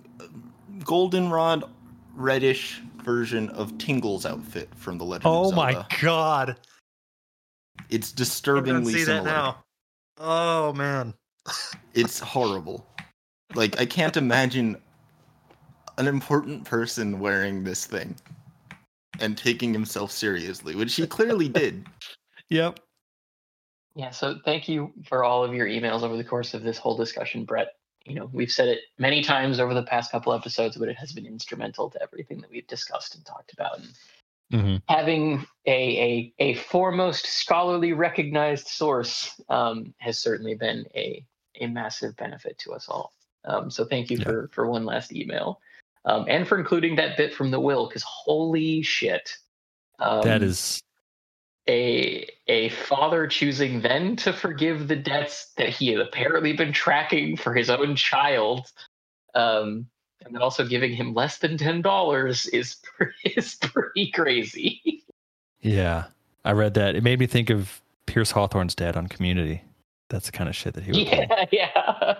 goldenrod 0.83 1.63
reddish 2.15 2.81
version 3.03 3.49
of 3.51 3.77
Tingle's 3.77 4.25
outfit 4.25 4.69
from 4.75 4.97
the 4.97 5.03
Legend 5.05 5.25
Oh 5.27 5.49
of 5.49 5.55
my 5.55 5.85
god! 6.01 6.57
It's 7.91 8.11
I 8.11 8.15
disturbingly 8.17 8.93
see 8.93 9.03
similar. 9.05 9.23
that 9.23 9.29
now. 9.29 9.63
Oh 10.17 10.73
man. 10.73 11.13
It's 11.93 12.19
horrible. 12.19 12.85
Like 13.55 13.79
I 13.79 13.85
can't 13.85 14.17
imagine 14.17 14.77
an 15.97 16.07
important 16.07 16.63
person 16.65 17.19
wearing 17.19 17.63
this 17.63 17.85
thing 17.85 18.15
and 19.19 19.37
taking 19.37 19.73
himself 19.73 20.11
seriously, 20.11 20.75
which 20.75 20.95
he 20.95 21.07
clearly 21.07 21.47
did. 21.61 21.85
Yep. 22.49 22.79
Yeah, 23.95 24.11
so 24.11 24.37
thank 24.45 24.69
you 24.69 24.93
for 25.07 25.23
all 25.23 25.43
of 25.43 25.55
your 25.55 25.65
emails 25.65 26.03
over 26.03 26.15
the 26.15 26.23
course 26.23 26.53
of 26.53 26.61
this 26.61 26.77
whole 26.77 26.95
discussion, 26.95 27.45
Brett. 27.45 27.69
You 28.05 28.13
know, 28.13 28.29
we've 28.31 28.51
said 28.51 28.67
it 28.67 28.79
many 28.99 29.23
times 29.23 29.59
over 29.59 29.73
the 29.73 29.83
past 29.83 30.11
couple 30.11 30.33
episodes, 30.33 30.77
but 30.77 30.87
it 30.87 30.97
has 30.97 31.11
been 31.11 31.25
instrumental 31.25 31.89
to 31.89 32.01
everything 32.01 32.39
that 32.41 32.51
we've 32.51 32.67
discussed 32.67 33.15
and 33.15 33.25
talked 33.25 33.53
about. 33.53 33.79
And 33.79 33.87
Mhm. 34.53 34.81
having 34.87 35.45
a, 35.65 35.99
a, 35.99 36.33
a 36.39 36.53
foremost 36.53 37.25
scholarly 37.25 37.91
recognized 37.91 38.67
source 38.67 39.39
um, 39.49 39.93
has 39.97 40.19
certainly 40.19 40.55
been 40.55 40.85
a, 40.95 41.25
a 41.61 41.67
massive 41.67 42.15
benefit 42.17 42.57
to 42.59 42.73
us 42.73 42.87
all. 42.89 43.13
Um, 43.45 43.69
so 43.69 43.85
thank 43.85 44.09
you 44.09 44.17
Yeah. 44.17 44.25
for, 44.25 44.49
for 44.53 44.67
one 44.67 44.85
last 44.85 45.13
email 45.13 45.61
um, 46.05 46.25
and 46.27 46.47
for 46.47 46.57
including 46.57 46.95
that 46.95 47.17
bit 47.17 47.33
from 47.33 47.51
the 47.51 47.59
will, 47.59 47.87
because 47.87 48.03
holy 48.03 48.81
shit. 48.81 49.37
Um, 49.99 50.21
that 50.21 50.41
is 50.41 50.81
a 51.67 52.27
a 52.47 52.69
father 52.69 53.27
choosing 53.27 53.81
then 53.81 54.15
to 54.17 54.31
forgive 54.31 54.87
the 54.87 54.95
debts 54.95 55.51
that 55.57 55.69
he 55.69 55.89
had 55.89 55.99
apparently 55.99 56.53
been 56.53 56.71
tracking 56.71 57.35
for 57.35 57.53
his 57.53 57.69
own 57.69 57.95
child. 57.95 58.71
Um, 59.35 59.87
and 60.25 60.33
then 60.33 60.41
also 60.41 60.65
giving 60.65 60.93
him 60.93 61.13
less 61.13 61.39
than 61.39 61.57
ten 61.57 61.81
dollars 61.81 62.45
is 62.47 62.77
is 63.25 63.55
pretty 63.55 64.11
crazy. 64.11 65.03
Yeah, 65.61 66.05
I 66.45 66.53
read 66.53 66.73
that. 66.75 66.95
It 66.95 67.03
made 67.03 67.19
me 67.19 67.27
think 67.27 67.49
of 67.49 67.81
Pierce 68.05 68.31
Hawthorne's 68.31 68.75
dad 68.75 68.95
on 68.95 69.07
Community. 69.07 69.63
That's 70.09 70.27
the 70.27 70.31
kind 70.31 70.49
of 70.49 70.55
shit 70.55 70.73
that 70.73 70.83
he 70.83 70.91
would 70.91 71.07
pull. 71.07 71.19
Yeah, 71.19 71.45
yeah. 71.51 72.15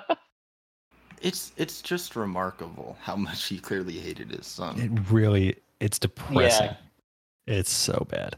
It's 1.21 1.51
it's 1.57 1.81
just 1.81 2.15
remarkable 2.15 2.97
how 3.01 3.15
much 3.15 3.45
he 3.45 3.57
clearly 3.57 3.93
hated 3.97 4.31
his 4.31 4.45
son. 4.45 4.79
It 4.79 5.11
really, 5.11 5.55
it's 5.79 5.97
depressing. 5.97 6.67
Yeah. 6.67 6.75
It's 7.47 7.71
so 7.71 8.05
bad. 8.09 8.35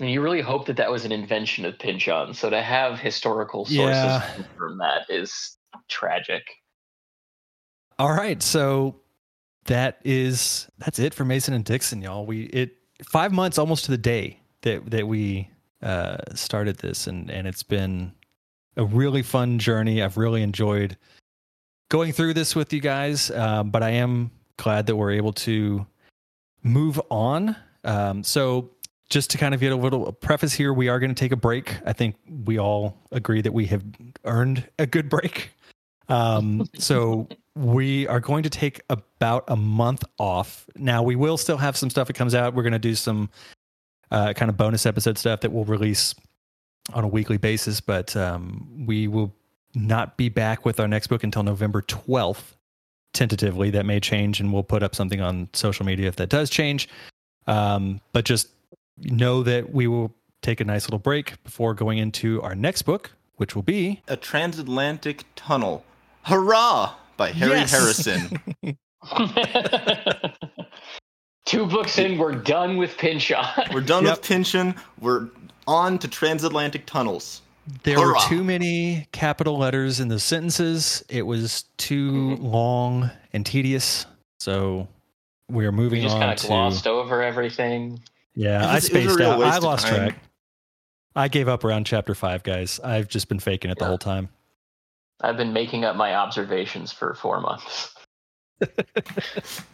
And 0.00 0.10
you 0.10 0.20
really 0.20 0.40
hope 0.40 0.66
that 0.66 0.76
that 0.76 0.90
was 0.90 1.04
an 1.04 1.12
invention 1.12 1.64
of 1.64 1.78
Pynchon. 1.78 2.34
So 2.34 2.50
to 2.50 2.60
have 2.60 2.98
historical 2.98 3.64
sources 3.64 3.78
Yeah. 3.78 4.28
confirm 4.34 4.78
that 4.78 5.06
is 5.08 5.56
tragic. 5.88 6.42
All 7.98 8.12
right, 8.12 8.42
so 8.42 8.96
that 9.66 10.00
is 10.04 10.68
that's 10.78 10.98
it 10.98 11.14
for 11.14 11.24
Mason 11.24 11.54
and 11.54 11.64
Dixon, 11.64 12.02
y'all. 12.02 12.26
We 12.26 12.44
it 12.46 12.76
five 13.04 13.32
months 13.32 13.56
almost 13.58 13.84
to 13.86 13.90
the 13.92 13.98
day 13.98 14.40
that 14.62 14.90
that 14.90 15.06
we 15.06 15.48
uh, 15.82 16.18
started 16.34 16.78
this, 16.78 17.06
and 17.06 17.30
and 17.30 17.46
it's 17.46 17.62
been 17.62 18.12
a 18.76 18.84
really 18.84 19.22
fun 19.22 19.58
journey. 19.58 20.02
I've 20.02 20.16
really 20.16 20.42
enjoyed 20.42 20.96
going 21.90 22.12
through 22.12 22.34
this 22.34 22.56
with 22.56 22.72
you 22.72 22.80
guys, 22.80 23.30
um, 23.30 23.70
but 23.70 23.82
I 23.82 23.90
am 23.90 24.30
glad 24.56 24.86
that 24.86 24.96
we're 24.96 25.12
able 25.12 25.32
to 25.32 25.86
move 26.62 27.00
on. 27.10 27.56
Um, 27.84 28.24
so 28.24 28.70
just 29.10 29.30
to 29.30 29.38
kind 29.38 29.54
of 29.54 29.60
get 29.60 29.72
a 29.72 29.76
little 29.76 30.12
preface 30.12 30.52
here, 30.52 30.72
we 30.72 30.88
are 30.88 30.98
going 30.98 31.14
to 31.14 31.18
take 31.18 31.32
a 31.32 31.36
break. 31.36 31.76
I 31.86 31.92
think 31.92 32.16
we 32.46 32.58
all 32.58 32.98
agree 33.12 33.42
that 33.42 33.52
we 33.52 33.66
have 33.66 33.84
earned 34.24 34.68
a 34.78 34.86
good 34.86 35.08
break. 35.08 35.50
Um, 36.08 36.68
so 36.78 37.28
we 37.54 38.06
are 38.08 38.20
going 38.20 38.42
to 38.42 38.50
take 38.50 38.80
about 38.90 39.44
a 39.48 39.56
month 39.56 40.04
off. 40.18 40.66
Now 40.76 41.02
we 41.02 41.16
will 41.16 41.36
still 41.36 41.58
have 41.58 41.76
some 41.76 41.90
stuff 41.90 42.08
that 42.08 42.14
comes 42.14 42.34
out. 42.34 42.54
We're 42.54 42.62
going 42.62 42.72
to 42.72 42.78
do 42.78 42.94
some 42.94 43.28
uh, 44.10 44.32
kind 44.32 44.48
of 44.48 44.56
bonus 44.56 44.86
episode 44.86 45.18
stuff 45.18 45.40
that 45.40 45.52
we'll 45.52 45.64
release 45.64 46.14
on 46.92 47.04
a 47.04 47.08
weekly 47.08 47.36
basis, 47.38 47.80
but 47.80 48.14
um, 48.16 48.84
we 48.86 49.08
will 49.08 49.32
not 49.74 50.16
be 50.16 50.28
back 50.28 50.64
with 50.64 50.78
our 50.78 50.86
next 50.88 51.06
book 51.08 51.24
until 51.24 51.42
November 51.42 51.82
12th, 51.82 52.54
tentatively. 53.12 53.70
That 53.70 53.86
may 53.86 54.00
change, 54.00 54.40
and 54.40 54.52
we'll 54.52 54.62
put 54.62 54.82
up 54.82 54.94
something 54.94 55.20
on 55.20 55.48
social 55.52 55.86
media 55.86 56.08
if 56.08 56.16
that 56.16 56.28
does 56.28 56.50
change. 56.50 56.88
Um, 57.46 58.00
but 58.12 58.24
just 58.24 58.48
know 58.98 59.42
that 59.42 59.72
we 59.72 59.86
will 59.86 60.14
take 60.42 60.60
a 60.60 60.64
nice 60.64 60.86
little 60.86 60.98
break 60.98 61.42
before 61.42 61.74
going 61.74 61.98
into 61.98 62.40
our 62.42 62.54
next 62.54 62.82
book, 62.82 63.10
which 63.36 63.54
will 63.54 63.62
be 63.62 64.02
A 64.08 64.16
transatlantic 64.16 65.24
tunnel. 65.36 65.84
Hurrah! 66.22 66.94
By 67.16 67.30
Harry 67.32 67.52
Yes. 67.52 67.70
Harrison. 67.70 68.40
Two 71.46 71.66
books 71.66 71.98
in, 71.98 72.16
we're 72.18 72.34
done 72.34 72.76
with 72.78 72.96
Pynchon. 72.96 73.44
We're 73.72 73.80
done 73.82 74.04
Yep. 74.04 74.18
with 74.18 74.26
Pynchon. 74.26 74.74
We're 75.00 75.28
on 75.66 75.98
to 75.98 76.08
transatlantic 76.08 76.86
tunnels. 76.86 77.42
There 77.82 77.98
were 77.98 78.14
too 78.28 78.44
many 78.44 79.08
capital 79.12 79.56
letters 79.56 79.98
in 79.98 80.08
the 80.08 80.18
sentences. 80.18 81.02
It 81.08 81.22
was 81.22 81.64
too 81.78 82.12
mm-hmm. 82.12 82.44
long 82.44 83.10
and 83.32 83.46
tedious. 83.46 84.04
So 84.38 84.86
we're 85.48 85.70
we 85.70 85.76
moving 85.76 86.02
just 86.02 86.16
kind 86.18 86.38
of 86.38 86.46
glossed 86.46 86.86
over 86.86 87.22
everything. 87.22 88.00
Yeah, 88.34 88.62
It 88.62 88.66
I 88.66 88.74
was- 88.74 88.88
it 88.88 88.94
was 88.94 89.06
a 89.06 89.10
spaced 89.14 89.20
out. 89.20 89.42
I 89.42 89.58
lost 89.58 89.86
time. 89.86 89.94
track. 89.94 90.18
I 91.16 91.28
gave 91.28 91.48
up 91.48 91.64
around 91.64 91.86
chapter 91.86 92.14
five, 92.14 92.42
guys. 92.42 92.80
I've 92.80 93.08
just 93.08 93.28
been 93.28 93.38
faking 93.38 93.70
it 93.70 93.78
the 93.78 93.86
whole 93.86 93.98
time. 93.98 94.28
I've 95.20 95.36
been 95.36 95.52
making 95.52 95.84
up 95.84 95.94
my 95.96 96.14
observations 96.16 96.92
for 96.92 97.14
four 97.14 97.40
months. 97.40 97.94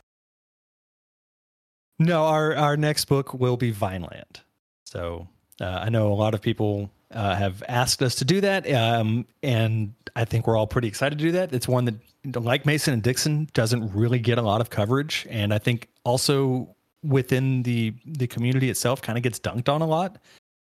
No, 2.01 2.25
our 2.25 2.57
our 2.57 2.77
next 2.79 3.05
book 3.05 3.35
will 3.35 3.59
be 3.59 3.71
Vineland. 3.71 4.41
So 4.87 5.29
uh, 5.61 5.81
I 5.83 5.89
know 5.91 6.13
a 6.13 6.15
lot 6.15 6.35
of 6.35 6.41
people 6.41 6.91
uh, 7.13 7.35
have 7.35 7.63
asked 7.69 8.03
us 8.03 8.15
to 8.17 8.25
do 8.25 8.41
that, 8.41 8.71
um, 8.73 9.27
and 9.43 9.93
I 10.17 10.25
think 10.25 10.47
we're 10.47 10.57
all 10.57 10.67
pretty 10.67 10.89
excited 10.89 11.19
to 11.19 11.25
do 11.25 11.33
that. 11.33 11.53
It's 11.53 11.69
one 11.69 11.85
that, 11.85 12.43
like 12.43 12.67
Mason 12.67 12.95
and 12.95 13.03
Dixon, 13.03 13.49
doesn't 13.53 13.93
really 13.93 14.19
get 14.19 14.39
a 14.39 14.43
lot 14.43 14.61
of 14.61 14.71
coverage, 14.71 15.27
and 15.31 15.53
I 15.53 15.59
think 15.59 15.89
also 16.05 16.75
within 17.03 17.63
the 17.63 17.95
the 18.07 18.27
community 18.27 18.71
itself, 18.71 19.03
kind 19.03 19.19
of 19.19 19.23
gets 19.23 19.39
dunked 19.39 19.69
on 19.69 19.83
a 19.83 19.87
lot, 19.87 20.19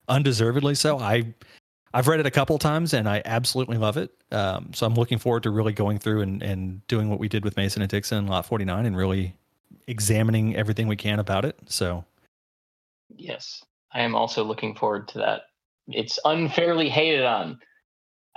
undeservedly 0.08 0.74
so. 0.74 0.98
I 0.98 1.34
I've 1.94 2.08
read 2.08 2.20
it 2.20 2.26
a 2.26 2.30
couple 2.30 2.58
times, 2.58 2.94
and 2.94 3.08
I 3.08 3.22
absolutely 3.24 3.76
love 3.76 3.96
it. 3.96 4.10
Um, 4.30 4.70
so 4.72 4.86
I'm 4.86 4.94
looking 4.94 5.18
forward 5.18 5.42
to 5.42 5.50
really 5.50 5.72
going 5.72 5.98
through 5.98 6.22
and 6.22 6.42
and 6.42 6.86
doing 6.86 7.08
what 7.08 7.18
we 7.18 7.28
did 7.28 7.44
with 7.44 7.56
Mason 7.56 7.82
and 7.82 7.90
Dixon 7.90 8.26
Lot 8.26 8.46
49, 8.46 8.86
and 8.86 8.96
really 8.96 9.36
examining 9.86 10.56
everything 10.56 10.86
we 10.86 10.96
can 10.96 11.18
about 11.18 11.44
it. 11.44 11.58
So 11.66 12.04
Yes, 13.16 13.64
I 13.94 14.02
am 14.02 14.14
also 14.14 14.44
looking 14.44 14.74
forward 14.74 15.08
to 15.08 15.18
that. 15.18 15.42
It's 15.88 16.18
unfairly 16.24 16.88
hated 16.88 17.24
on. 17.24 17.58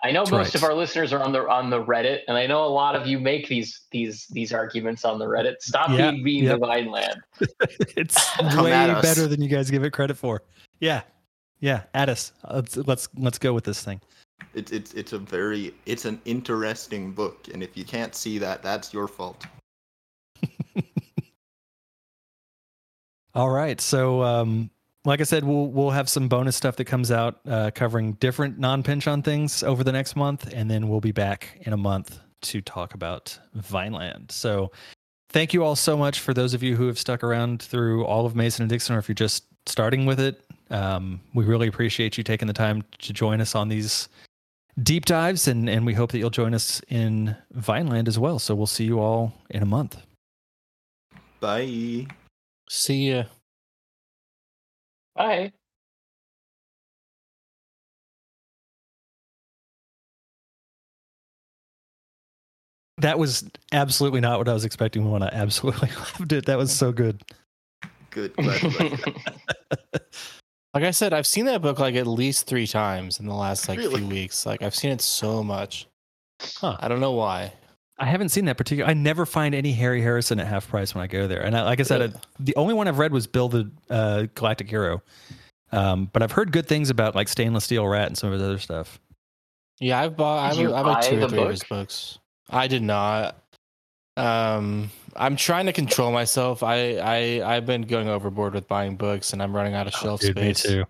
I 0.04 0.12
know 0.12 0.22
That's 0.22 0.32
most 0.32 0.48
right. 0.48 0.56
of 0.56 0.64
our 0.64 0.74
listeners 0.74 1.14
are 1.14 1.24
on 1.24 1.32
the 1.32 1.48
on 1.48 1.70
the 1.70 1.84
Reddit, 1.84 2.20
and 2.28 2.38
I 2.38 2.46
know 2.46 2.66
a 2.66 2.68
lot 2.68 2.96
of 2.96 3.08
you 3.08 3.18
make 3.20 3.48
these 3.48 3.82
these 3.92 4.28
these 4.28 4.52
arguments 4.54 5.06
on 5.06 5.20
the 5.20 5.26
Reddit. 5.26 5.62
Stop 5.62 5.90
Yeah, 5.90 6.12
being 6.12 6.24
mean 6.24 6.44
yep. 6.44 6.60
to 6.60 6.66
Vineland. 6.66 7.22
it's 7.96 8.38
way 8.40 8.72
better 9.02 9.28
than 9.28 9.42
you 9.42 9.48
guys 9.48 9.72
give 9.72 9.84
it 9.84 9.92
credit 9.92 10.16
for. 10.16 10.44
Yeah, 10.80 11.02
yeah. 11.60 11.84
At 11.94 12.10
us. 12.10 12.34
Let's 12.52 12.78
let's 12.78 13.08
let's 13.18 13.40
go 13.40 13.54
with 13.54 13.64
this 13.64 13.84
thing. 13.84 14.02
It's 14.54 14.72
it's 14.72 14.94
it's 14.94 15.14
a 15.14 15.20
very 15.20 15.74
it's 15.86 16.06
an 16.06 16.22
interesting 16.26 17.14
book, 17.14 17.48
and 17.54 17.64
if 17.64 17.78
you 17.78 17.86
can't 17.86 18.14
see 18.14 18.38
that, 18.40 18.62
that's 18.62 18.94
your 18.94 19.08
fault. 19.08 19.46
All 23.34 23.50
right. 23.50 23.82
So, 23.82 24.24
um, 24.24 24.70
like 25.06 25.22
I 25.22 25.24
said, 25.24 25.44
we'll 25.44 25.68
we'll 25.68 25.92
have 25.92 26.10
some 26.10 26.28
bonus 26.28 26.56
stuff 26.56 26.76
that 26.78 26.86
comes 26.86 27.12
out 27.12 27.40
uh, 27.48 27.72
covering 27.74 28.14
different 28.14 28.60
non-Pynchon 28.60 29.22
things 29.22 29.64
over 29.64 29.84
the 29.84 29.92
next 29.92 30.16
month, 30.16 30.52
and 30.54 30.70
then 30.70 30.90
we'll 30.90 31.02
be 31.02 31.12
back 31.12 31.60
in 31.62 31.74
a 31.74 31.78
month 31.78 32.20
to 32.42 32.62
talk 32.62 32.94
about 32.94 33.38
Vineland. 33.54 34.32
So, 34.32 34.72
thank 35.30 35.54
you 35.54 35.64
all 35.64 35.76
so 35.76 35.96
much 35.96 36.20
for 36.20 36.34
those 36.34 36.54
of 36.54 36.64
you 36.64 36.76
who 36.76 36.88
have 36.88 37.00
stuck 37.00 37.24
around 37.24 37.62
through 37.62 38.04
all 38.06 38.26
of 38.26 38.36
Mason 38.36 38.64
and 38.64 38.70
Dixon, 38.70 38.96
or 38.96 39.00
if 39.00 39.08
you're 39.08 39.14
just 39.14 39.46
starting 39.68 40.06
with 40.06 40.20
it. 40.20 40.42
Um, 40.72 41.22
we 41.36 41.46
really 41.46 41.68
appreciate 41.68 42.18
you 42.18 42.24
taking 42.24 42.48
the 42.48 42.54
time 42.54 42.84
to 43.00 43.14
join 43.14 43.40
us 43.40 43.54
on 43.54 43.70
these 43.70 44.10
deep 44.82 45.06
dives, 45.06 45.48
and 45.48 45.70
and 45.70 45.86
we 45.86 45.94
hope 45.94 46.12
that 46.12 46.18
you'll 46.18 46.32
join 46.32 46.56
us 46.56 46.82
in 46.90 47.36
Vineland 47.52 48.08
as 48.08 48.18
well. 48.18 48.40
So, 48.40 48.56
we'll 48.56 48.66
see 48.66 48.86
you 48.86 49.00
all 49.00 49.34
in 49.52 49.62
a 49.62 49.68
month. 49.68 50.02
Bye. 51.40 52.08
See 52.68 53.12
ya. 53.12 53.26
Bye. 55.16 55.52
That 63.00 63.20
was 63.20 63.44
absolutely 63.72 64.22
not 64.22 64.38
what 64.40 64.48
I 64.48 64.54
was 64.54 64.64
expecting 64.64 65.10
when 65.12 65.22
I 65.22 65.28
absolutely 65.28 65.90
loved 66.20 66.32
it. 66.32 66.46
That 66.46 66.58
was 66.58 66.74
so 66.76 66.92
good. 66.92 67.22
Good. 68.10 68.34
Glad 68.36 68.62
you 68.64 68.70
liked 68.70 69.08
it. 69.08 70.02
Like 70.74 70.84
I 70.84 70.92
said, 70.92 71.14
I've 71.14 71.28
seen 71.28 71.46
that 71.46 71.62
book 71.62 71.80
like 71.80 71.96
at 71.96 72.08
least 72.08 72.48
three 72.48 72.68
times 72.68 73.20
in 73.20 73.26
the 73.28 73.34
last 73.34 73.70
like 73.70 73.80
Really? 73.80 74.00
few 74.00 74.08
weeks. 74.08 74.46
Like 74.46 74.62
I've 74.62 74.76
seen 74.76 74.92
it 74.92 75.02
so 75.02 75.44
much. 75.44 75.88
Huh. 76.42 76.78
I 76.80 76.88
don't 76.88 77.00
know 77.00 77.14
why. 77.14 77.54
I 77.98 78.06
haven't 78.06 78.30
seen 78.30 78.46
that 78.46 78.58
particular. 78.58 78.90
I 78.90 78.94
never 78.94 79.26
find 79.26 79.56
any 79.56 79.72
Harry 79.72 80.02
Harrison 80.02 80.40
at 80.40 80.48
half 80.48 80.68
price 80.68 80.94
when 80.94 81.04
I 81.04 81.08
go 81.08 81.28
there. 81.28 81.42
And 81.42 81.56
I, 81.56 81.64
like 81.64 81.80
I 81.80 81.84
said, 81.84 82.02
Really? 82.02 82.14
I, 82.14 82.20
the 82.40 82.56
only 82.58 82.74
one 82.74 82.88
I've 82.90 83.00
read 83.00 83.14
was 83.14 83.26
Bill 83.26 83.48
the 83.48 83.72
uh, 83.90 84.28
Galactic 84.36 84.70
Hero. 84.70 85.02
Um, 85.72 86.10
but 86.12 86.22
I've 86.22 86.34
heard 86.34 86.52
good 86.52 86.68
things 86.68 86.90
about 86.90 87.16
like 87.16 87.28
Stainless 87.30 87.64
Steel 87.64 87.88
Rat 87.88 88.08
and 88.08 88.18
some 88.18 88.28
of 88.28 88.34
his 88.34 88.42
other 88.42 88.60
stuff. 88.60 89.00
Yeah, 89.80 90.00
I've 90.00 90.16
bought. 90.16 90.52
I've, 90.52 90.58
you 90.60 90.74
I've 90.74 90.86
read 90.86 90.94
buy 90.94 91.02
two 91.02 91.18
or 91.18 91.20
the 91.22 91.28
three 91.30 91.40
of 91.42 91.50
his 91.50 91.64
books. 91.64 92.20
I 92.50 92.68
did 92.68 92.82
not. 92.84 93.36
Um, 94.18 94.92
I'm 95.16 95.36
trying 95.36 95.66
to 95.66 95.74
control 95.74 96.12
myself. 96.12 96.64
I 96.64 96.98
I 96.98 97.56
I've 97.56 97.66
been 97.66 97.82
going 97.82 98.08
overboard 98.08 98.54
with 98.54 98.68
buying 98.68 98.96
books, 98.96 99.34
and 99.34 99.42
I'm 99.42 99.54
running 99.56 99.74
out 99.74 99.88
of 99.88 99.94
shelf 99.94 100.22
Oh, 100.24 100.28
Dude, 100.28 100.36
me 100.38 100.54
space. 100.54 100.64
too. 100.64 100.86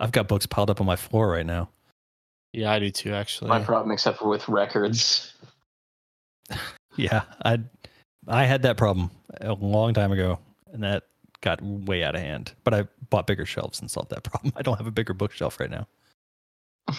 I've 0.00 0.12
got 0.12 0.26
books 0.28 0.46
piled 0.46 0.70
up 0.70 0.80
on 0.80 0.86
my 0.86 0.96
floor 0.96 1.28
right 1.30 1.46
now. 1.46 1.68
Yeah, 2.52 2.72
I 2.72 2.78
do 2.78 2.90
too. 2.90 3.12
Actually, 3.14 3.48
My 3.50 3.60
problem, 3.62 3.92
except 3.92 4.18
for 4.18 4.28
with 4.28 4.48
records. 4.48 5.32
Yeah, 6.98 7.24
I 7.44 7.58
I 8.26 8.46
had 8.46 8.62
that 8.62 8.78
problem 8.78 9.10
a 9.38 9.52
long 9.52 9.92
time 9.92 10.12
ago, 10.12 10.38
and 10.72 10.82
that 10.82 11.02
got 11.42 11.60
way 11.60 12.02
out 12.02 12.14
of 12.14 12.22
hand. 12.22 12.54
But 12.64 12.72
I 12.72 12.84
bought 13.10 13.26
bigger 13.26 13.44
shelves 13.44 13.80
and 13.80 13.90
solved 13.90 14.08
that 14.10 14.22
problem. 14.24 14.54
I 14.56 14.62
don't 14.62 14.78
have 14.78 14.86
a 14.86 14.90
bigger 14.90 15.12
bookshelf 15.12 15.60
right 15.60 15.70
now. 15.70 15.86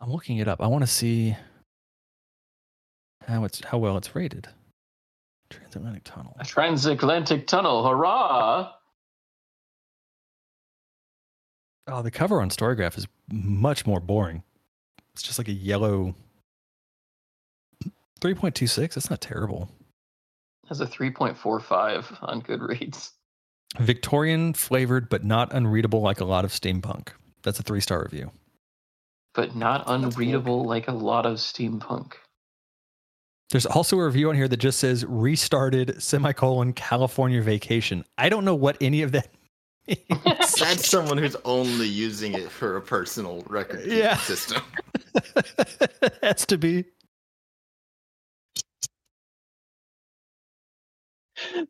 I'm 0.00 0.10
looking 0.10 0.38
it 0.38 0.48
up. 0.48 0.60
I 0.60 0.66
want 0.66 0.82
to 0.82 0.88
see 0.88 1.36
how 3.26 3.44
it's 3.44 3.64
how 3.64 3.78
well 3.78 3.96
it's 3.96 4.14
rated. 4.14 4.48
Transatlantic 5.48 6.04
Tunnel. 6.04 6.36
A 6.40 6.44
transatlantic 6.44 7.46
tunnel, 7.46 7.88
hurrah! 7.88 8.72
Oh, 11.94 12.00
the 12.00 12.10
cover 12.10 12.40
on 12.40 12.48
Storygraph 12.48 12.96
is 12.96 13.06
much 13.30 13.86
more 13.86 14.00
boring. 14.00 14.42
It's 15.12 15.22
just 15.22 15.36
like 15.36 15.48
a 15.48 15.52
yellow 15.52 16.14
3.26. 18.22 18.94
That's 18.94 19.10
not 19.10 19.20
terrible. 19.20 19.68
Has 20.70 20.80
a 20.80 20.86
3.45 20.86 22.16
on 22.22 22.40
Goodreads. 22.40 23.10
Victorian 23.78 24.54
flavored, 24.54 25.10
but 25.10 25.22
not 25.22 25.52
unreadable 25.52 26.00
like 26.00 26.20
a 26.20 26.24
lot 26.24 26.46
of 26.46 26.50
steampunk. 26.50 27.08
That's 27.42 27.58
a 27.58 27.62
three 27.62 27.80
star 27.80 28.02
review. 28.02 28.30
But 29.34 29.54
not 29.54 29.84
unreadable 29.86 30.64
like 30.64 30.88
a 30.88 30.92
lot 30.92 31.26
of 31.26 31.36
steampunk. 31.36 32.14
There's 33.50 33.66
also 33.66 33.98
a 33.98 34.06
review 34.06 34.30
on 34.30 34.34
here 34.36 34.48
that 34.48 34.56
just 34.56 34.80
says 34.80 35.04
restarted 35.06 36.02
semicolon 36.02 36.72
California 36.72 37.42
vacation. 37.42 38.06
I 38.16 38.30
don't 38.30 38.46
know 38.46 38.54
what 38.54 38.78
any 38.80 39.02
of 39.02 39.12
that 39.12 39.26
means. 39.26 39.41
That's 39.86 40.56
someone 40.88 41.18
who's 41.18 41.36
only 41.44 41.86
using 41.88 42.34
it 42.34 42.50
for 42.50 42.76
a 42.76 42.80
personal 42.80 43.42
record 43.48 43.80
keeping 43.82 43.98
Yeah. 43.98 44.16
system. 44.16 44.62
has 46.22 46.46
to 46.46 46.56
be. 46.58 46.84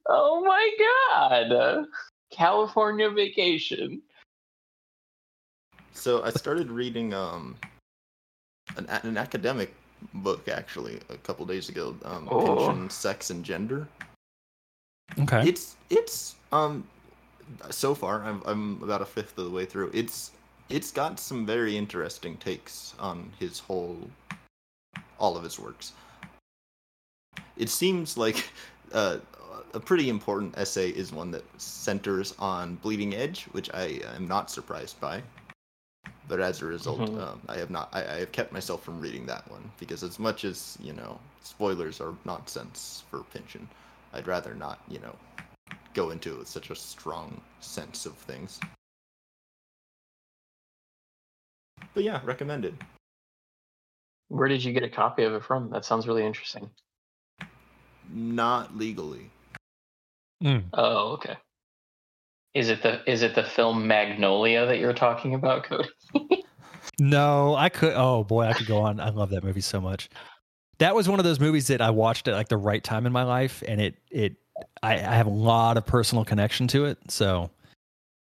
Oh 0.09 0.43
my 0.45 0.71
god! 0.79 1.87
California 2.31 3.11
vacation. 3.11 4.03
So 5.93 6.23
I 6.25 6.31
started 6.31 6.71
reading 6.71 7.15
um 7.15 7.57
an, 8.77 8.87
an 9.03 9.17
academic 9.17 9.73
book 10.15 10.49
actually 10.49 10.99
a 11.11 11.17
couple 11.19 11.47
days 11.47 11.69
ago. 11.69 11.97
Um, 12.05 12.29
Oh. 12.31 12.45
Pynchon, 12.45 12.91
Sex, 12.91 13.31
and 13.31 13.45
Gender. 13.45 13.87
Okay. 15.21 15.49
It's 15.49 15.77
it's 15.91 16.35
um 16.53 16.85
so 17.71 17.95
far 17.95 18.23
I'm 18.23 18.43
I'm 18.45 18.83
about 18.83 19.03
a 19.03 19.07
fifth 19.07 19.37
of 19.39 19.45
the 19.45 19.51
way 19.51 19.65
through. 19.65 19.91
It's 19.95 20.33
it's 20.69 20.91
got 20.91 21.19
some 21.21 21.45
very 21.47 21.77
interesting 21.77 22.37
takes 22.39 22.95
on 22.99 23.33
his 23.39 23.59
whole 23.61 24.11
all 25.19 25.37
of 25.37 25.45
his 25.45 25.59
works. 25.59 25.93
It 27.57 27.69
seems 27.69 28.17
like 28.17 28.51
uh, 28.93 29.19
a 29.75 29.81
pretty 29.81 30.09
important 30.09 30.57
essay 30.59 30.91
is 30.91 31.13
one 31.13 31.31
that 31.31 31.45
centers 31.61 32.35
on 32.39 32.77
Bleeding 32.77 33.15
Edge, 33.15 33.45
which 33.53 33.71
I 33.73 34.01
am 34.15 34.27
not 34.29 34.51
surprised 34.51 35.01
by. 35.01 35.23
But 36.29 36.41
as 36.41 36.63
a 36.63 36.67
result, 36.67 37.01
Mhm. 37.01 37.21
um, 37.21 37.41
I 37.49 37.57
have 37.59 37.71
not. 37.71 37.89
I, 37.93 38.01
I 38.01 38.19
have 38.21 38.33
kept 38.33 38.53
myself 38.53 38.83
from 38.83 39.01
reading 39.01 39.27
that 39.27 39.49
one 39.51 39.71
because, 39.79 40.03
as 40.03 40.19
much 40.19 40.45
as 40.45 40.77
you 40.81 40.93
know, 40.93 41.19
spoilers 41.43 42.01
are 42.01 42.15
nonsense 42.25 43.03
for 43.11 43.21
Pynchon. 43.33 43.69
I'd 44.13 44.27
rather 44.27 44.55
not, 44.55 44.79
you 44.89 44.99
know, 45.01 45.15
go 45.95 46.11
into 46.11 46.33
it 46.33 46.39
with 46.39 46.49
such 46.49 46.71
a 46.71 46.75
strong 46.75 47.41
sense 47.61 48.07
of 48.07 48.15
things. 48.15 48.61
But 51.95 52.05
yeah, 52.05 52.21
recommended. 52.25 52.77
Where 54.29 54.49
did 54.49 54.65
you 54.65 54.73
get 54.73 54.83
a 54.83 54.89
copy 54.89 55.25
of 55.25 55.35
it 55.35 55.45
from? 55.45 55.71
That 55.71 55.85
sounds 55.85 56.09
really 56.09 56.25
interesting. 56.25 56.71
Not 58.11 58.77
legally. 58.77 59.31
Mm. 60.43 60.65
Oh, 60.73 61.13
okay. 61.13 61.37
Is 62.55 62.69
it 62.69 62.83
the 62.83 63.01
is 63.11 63.23
it 63.23 63.35
the 63.35 63.45
film 63.45 63.87
Magnolia 63.87 64.67
that 64.67 64.79
you're 64.79 64.93
talking 64.93 65.35
about, 65.35 65.65
Cody? 65.65 65.89
No, 66.99 67.55
I 67.55 67.69
could. 67.69 67.95
Oh 67.95 68.25
boy, 68.25 68.45
I 68.45 68.53
could 68.53 68.67
go 68.67 68.81
on. 68.81 69.01
I 69.01 69.11
love 69.11 69.31
that 69.31 69.45
movie 69.45 69.61
so 69.61 69.81
much. 69.81 70.09
That 70.79 70.95
was 70.95 71.09
one 71.09 71.19
of 71.19 71.25
those 71.25 71.41
movies 71.41 71.69
that 71.69 71.81
I 71.81 71.91
watched 71.91 72.29
at 72.29 72.35
like 72.35 72.49
the 72.49 72.57
right 72.57 72.83
time 72.83 73.07
in 73.07 73.13
my 73.13 73.23
life, 73.23 73.63
and 73.67 73.81
it 73.81 73.97
it 74.11 74.37
I, 74.83 74.95
I 74.95 74.97
have 75.15 75.27
a 75.27 75.31
lot 75.31 75.77
of 75.77 75.87
personal 75.87 76.25
connection 76.25 76.67
to 76.69 76.85
it. 76.87 76.99
So 77.09 77.51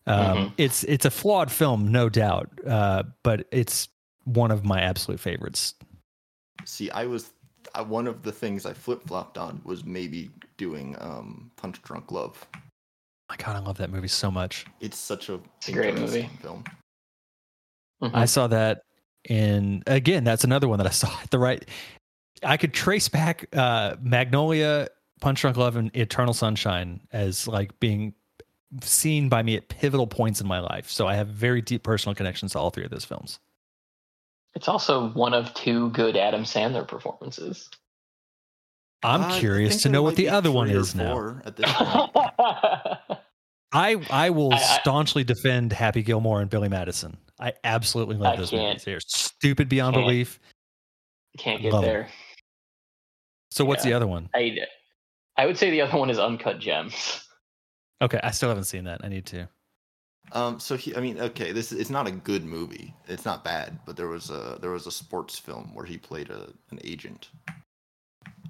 um, 0.07 0.37
Mhm. 0.37 0.53
it's 0.59 0.85
it's 0.85 1.05
a 1.05 1.11
flawed 1.11 1.51
film, 1.51 1.91
no 1.93 2.09
doubt, 2.09 2.49
uh, 2.67 3.03
but 3.23 3.47
it's 3.51 3.89
one 4.25 4.51
of 4.51 4.65
my 4.65 4.81
absolute 4.81 5.21
favorites. 5.21 5.75
See, 6.65 6.91
I 6.91 7.07
was 7.07 7.31
I, 7.75 7.83
one 7.83 8.07
of 8.07 8.23
the 8.23 8.33
things 8.33 8.67
I 8.67 8.73
flip 8.73 9.03
flopped 9.07 9.39
on 9.39 9.61
was 9.65 9.85
maybe 9.85 10.31
doing 10.57 10.97
um, 11.01 11.51
Punch 11.57 11.81
Drunk 11.83 12.11
Love. 12.11 12.47
My 13.29 13.37
God, 13.37 13.57
I 13.57 13.61
love 13.61 13.77
that 13.79 13.91
movie 13.91 14.09
so 14.09 14.31
much. 14.31 14.67
It's 14.81 14.99
such 14.99 15.29
a, 15.29 15.39
It's 15.59 15.69
a 15.69 15.73
great 15.73 15.95
movie. 15.95 16.29
film. 16.43 16.65
Mhm. 18.03 18.11
I 18.15 18.25
saw 18.25 18.47
that 18.49 18.83
and 19.29 19.83
again. 19.87 20.25
That's 20.25 20.45
another 20.45 20.67
one 20.69 20.79
that 20.79 20.87
I 20.87 20.91
saw 20.91 21.09
at 21.23 21.31
the 21.31 21.39
right. 21.39 21.65
I 22.43 22.57
could 22.57 22.73
trace 22.73 23.09
back 23.09 23.47
uh, 23.55 23.97
Magnolia, 24.01 24.89
Punch 25.21 25.41
Drunk 25.43 25.57
Love, 25.57 25.77
and 25.77 25.95
Eternal 25.97 26.35
Sunshine 26.35 27.01
as 27.13 27.47
like 27.47 27.79
being 27.81 28.15
seen 28.83 29.29
by 29.29 29.43
me 29.43 29.57
at 29.57 29.69
pivotal 29.69 30.07
points 30.07 30.41
in 30.41 30.47
my 30.47 30.61
life. 30.61 30.89
So 30.91 31.07
I 31.07 31.15
have 31.15 31.29
very 31.29 31.61
deep 31.61 31.83
personal 31.83 32.15
connections 32.15 32.53
to 32.53 32.59
all 32.59 32.71
three 32.71 32.85
of 32.85 32.91
those 32.91 33.05
films. 33.05 33.39
It's 34.55 34.69
also 34.69 35.11
one 35.11 35.35
of 35.35 35.53
two 35.55 35.91
good 35.91 36.17
Adam 36.17 36.43
Sandler 36.45 36.87
performances. 36.87 37.69
I'm 39.03 39.23
Uh, 39.23 39.39
curious 39.39 39.83
to 39.83 39.89
know 39.89 40.03
what 40.03 40.17
the 40.17 40.29
other 40.29 40.51
one 40.53 40.69
is 40.69 40.95
now. 40.95 41.41
At 41.45 41.57
this 41.57 41.73
point. 41.73 42.11
I 43.73 43.97
I 44.11 44.31
will 44.31 44.53
I- 44.53 44.57
I- 44.57 44.79
staunchly 44.81 45.25
defend 45.25 45.73
Happy 45.73 46.03
Gilmore 46.03 46.41
and 46.41 46.51
Billy 46.51 46.69
Madison. 46.69 47.17
I 47.39 47.53
absolutely 47.65 48.17
love 48.17 48.35
I 48.35 48.37
those 48.37 48.53
movies. 48.53 48.85
They're 48.85 49.01
stupid 49.01 49.69
beyond 49.69 49.95
can't. 49.95 50.05
belief. 50.05 50.41
Can't 51.39 51.63
get 51.63 51.73
Love 51.73 51.85
'em. 51.85 51.89
there. 51.89 52.09
So 53.53 53.65
what's 53.65 53.83
the 53.85 53.93
other 53.95 54.07
one? 54.07 54.29
I 54.35 54.57
I 55.41 55.47
would 55.47 55.57
say 55.57 55.71
the 55.71 55.81
other 55.81 55.97
one 55.99 56.11
is 56.11 56.19
Uncut 56.19 56.59
Gems. 56.59 57.27
Okay, 58.03 58.21
I 58.23 58.31
still 58.31 58.51
haven't 58.51 58.65
seen 58.65 58.85
that. 58.85 59.01
I 59.03 59.09
need 59.09 59.25
to. 59.27 59.49
Um, 60.33 60.61
so 60.61 60.77
he, 60.77 60.95
I 60.95 61.01
mean, 61.01 61.19
okay, 61.19 61.51
this 61.53 61.73
is 61.73 61.81
it's 61.81 61.89
not 61.89 62.07
a 62.07 62.11
good 62.11 62.45
movie. 62.45 62.95
It's 63.09 63.25
not 63.25 63.43
bad, 63.43 63.79
but 63.87 63.97
there 63.97 64.09
was 64.09 64.29
a 64.29 64.59
there 64.61 64.71
was 64.71 64.87
a 64.87 64.91
sports 64.91 65.39
film 65.39 65.75
where 65.75 65.87
he 65.87 65.97
played 65.97 66.29
a 66.31 66.49
an 66.71 66.79
agent. 66.85 67.31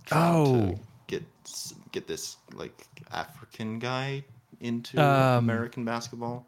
trying 0.07 0.45
to 0.45 0.75
Oh. 0.75 0.81
get 1.07 1.23
get 1.93 2.09
this 2.09 2.37
like 2.55 2.87
African 3.13 3.79
guy 3.79 4.25
into 4.61 4.99
Um, 5.01 5.45
American 5.45 5.85
basketball 5.85 6.45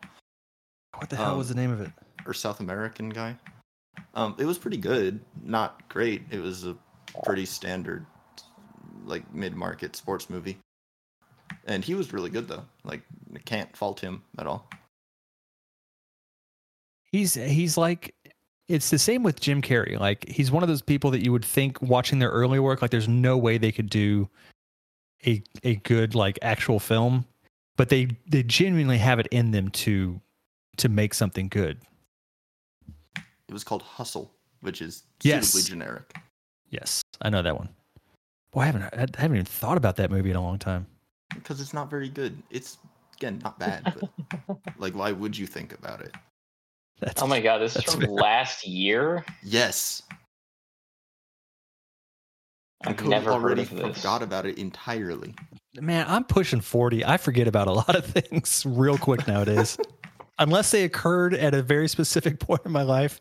What 0.96 1.08
the 1.08 1.16
hell 1.16 1.32
Um, 1.32 1.38
was 1.38 1.48
the 1.50 1.54
name 1.54 1.70
of 1.70 1.80
it? 1.80 1.92
or 2.26 2.34
South 2.34 2.58
American 2.60 3.08
guy. 3.10 3.36
Um, 4.14 4.34
it 4.38 4.44
was 4.44 4.58
pretty 4.58 4.76
good, 4.76 5.20
not 5.42 5.88
great. 5.88 6.22
It 6.30 6.40
was 6.40 6.66
a 6.66 6.76
pretty 7.24 7.46
standard, 7.46 8.06
like 9.04 9.32
mid 9.34 9.54
market 9.54 9.96
sports 9.96 10.28
movie, 10.30 10.58
and 11.66 11.84
he 11.84 11.94
was 11.94 12.12
really 12.12 12.30
good 12.30 12.48
though. 12.48 12.64
Like, 12.84 13.02
I 13.34 13.38
can't 13.38 13.74
fault 13.76 14.00
him 14.00 14.22
at 14.38 14.46
all. 14.46 14.68
He's 17.10 17.34
he's 17.34 17.76
like 17.76 18.14
it's 18.68 18.90
the 18.90 18.98
same 18.98 19.22
with 19.22 19.40
Jim 19.40 19.60
Carrey. 19.60 19.98
Like 19.98 20.26
he's 20.28 20.50
one 20.50 20.62
of 20.62 20.68
those 20.68 20.82
people 20.82 21.10
that 21.10 21.22
you 21.22 21.32
would 21.32 21.44
think 21.44 21.80
watching 21.82 22.18
their 22.18 22.30
early 22.30 22.58
work, 22.58 22.80
like 22.80 22.90
there's 22.90 23.08
no 23.08 23.36
way 23.36 23.58
they 23.58 23.72
could 23.72 23.90
do 23.90 24.28
a 25.26 25.42
a 25.62 25.76
good 25.76 26.14
like 26.14 26.38
actual 26.42 26.80
film, 26.80 27.26
but 27.76 27.88
they 27.90 28.08
they 28.26 28.42
genuinely 28.42 28.98
have 28.98 29.18
it 29.18 29.26
in 29.30 29.50
them 29.50 29.68
to 29.70 30.20
to 30.78 30.88
make 30.88 31.12
something 31.12 31.48
good. 31.48 31.78
It 33.16 33.52
was 33.52 33.64
called 33.64 33.82
Hustle, 33.82 34.32
which 34.62 34.80
is 34.80 35.02
Yes. 35.22 35.52
generic. 35.64 36.16
Yes, 36.70 37.02
I 37.20 37.28
know 37.28 37.42
that 37.42 37.58
one. 37.58 37.68
Boy, 38.52 38.60
I 38.62 38.66
haven't 38.66 38.82
I 38.94 38.98
haven't 39.20 39.36
even 39.36 39.44
thought 39.46 39.76
about 39.76 39.96
that 39.96 40.10
movie 40.10 40.30
in 40.30 40.36
a 40.36 40.42
long 40.42 40.58
time. 40.58 40.86
Because 41.34 41.60
it's 41.60 41.72
not 41.72 41.88
very 41.90 42.08
good. 42.08 42.40
It's 42.50 42.78
again 43.16 43.40
not 43.42 43.58
bad, 43.58 43.94
but 43.98 44.58
like, 44.78 44.94
why 44.94 45.12
would 45.12 45.36
you 45.36 45.46
think 45.46 45.72
about 45.72 46.02
it? 46.02 46.14
That's 47.00 47.22
Oh 47.22 47.26
my 47.26 47.40
god, 47.40 47.58
this 47.58 47.76
is 47.76 47.84
from 47.84 48.00
fair. 48.00 48.10
last 48.10 48.66
year. 48.66 49.24
Yes, 49.42 50.02
and 52.84 52.90
I've 52.92 52.96
Cody 52.96 53.10
never 53.10 53.30
heard 53.32 53.42
already 53.42 53.62
of 53.62 53.70
this. 53.70 53.96
forgot 53.98 54.22
about 54.22 54.44
it 54.46 54.58
entirely. 54.58 55.34
man, 55.80 56.04
I'm 56.08 56.24
pushing 56.24 56.60
40. 56.60 57.04
I 57.04 57.16
forget 57.16 57.48
about 57.48 57.68
a 57.68 57.72
lot 57.82 57.94
of 57.96 58.04
things 58.04 58.64
real 58.66 58.98
quick 58.98 59.26
nowadays. 59.26 59.78
Unless 60.38 60.70
they 60.72 60.84
occurred 60.84 61.34
at 61.34 61.54
a 61.54 61.62
very 61.62 61.88
specific 61.88 62.38
point 62.40 62.62
in 62.64 62.72
my 62.72 62.82
life, 62.82 63.20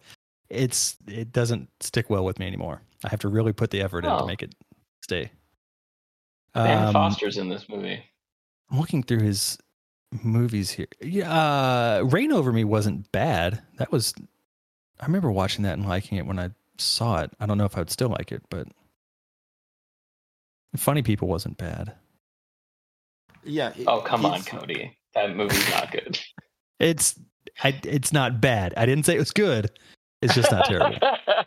it's 0.49 0.97
it 1.07 1.31
doesn't 1.31 1.69
stick 1.79 2.09
well 2.09 2.25
with 2.25 2.37
me 2.39 2.47
anymore. 2.47 2.81
I 3.05 3.09
have 3.09 3.19
to 3.21 3.29
really 3.29 3.53
put 3.53 3.71
the 3.71 3.81
effort 3.81 4.03
in 4.05 4.11
to 4.11 4.23
Oh. 4.23 4.25
make 4.25 4.41
it 4.43 4.53
stay. 5.11 5.31
Ben 6.53 6.85
Um, 6.87 6.93
Foster's 6.93 7.37
in 7.37 7.49
this 7.49 7.67
movie. 7.69 8.01
I'm 8.71 8.79
looking 8.79 9.03
through 9.03 9.21
his 9.23 9.57
movies 10.23 10.71
here. 10.71 10.87
Yeah, 11.01 11.29
uh, 11.31 12.01
Reign 12.09 12.31
Over 12.31 12.51
Me 12.53 12.63
wasn't 12.63 13.11
bad. 13.11 13.61
That 13.77 13.91
was 13.91 14.13
I 14.99 15.05
remember 15.05 15.31
watching 15.31 15.63
that 15.63 15.77
and 15.77 15.87
liking 15.87 16.17
it 16.17 16.25
when 16.25 16.39
I 16.39 16.51
saw 16.77 17.21
it. 17.21 17.31
I 17.39 17.45
don't 17.45 17.57
know 17.57 17.65
if 17.65 17.77
I'd 17.77 17.89
still 17.89 18.09
like 18.09 18.31
it, 18.31 18.43
but 18.49 18.67
Funny 20.77 21.01
People 21.01 21.27
wasn't 21.27 21.57
bad. 21.57 21.93
Yeah. 23.43 23.73
it- 23.75 23.87
Oh 23.87 24.01
come 24.01 24.25
on, 24.25 24.41
Cody. 24.43 24.97
That 25.13 25.35
movie's 25.35 25.69
not 25.71 25.91
good. 25.91 26.19
It's 26.79 27.13
I, 27.63 27.79
it's 27.83 28.11
not 28.11 28.41
bad. 28.41 28.73
I 28.75 28.87
didn't 28.87 29.05
say 29.05 29.13
it 29.15 29.19
was 29.19 29.29
good. 29.29 29.69
It's 30.23 30.33
just 30.33 30.51
not 30.51 30.65
terrible. 30.65 30.97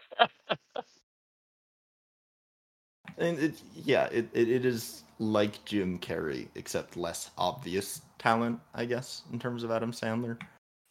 And 3.18 3.38
it, 3.38 3.62
yeah, 3.74 4.06
it, 4.06 4.28
it, 4.32 4.48
it 4.48 4.64
is 4.64 5.04
like 5.18 5.64
Jim 5.64 5.98
Carrey, 5.98 6.48
except 6.54 6.96
less 6.96 7.30
obvious 7.38 8.02
talent, 8.18 8.60
I 8.74 8.84
guess, 8.84 9.22
in 9.32 9.38
terms 9.38 9.62
of 9.62 9.70
Adam 9.70 9.92
Sandler. 9.92 10.38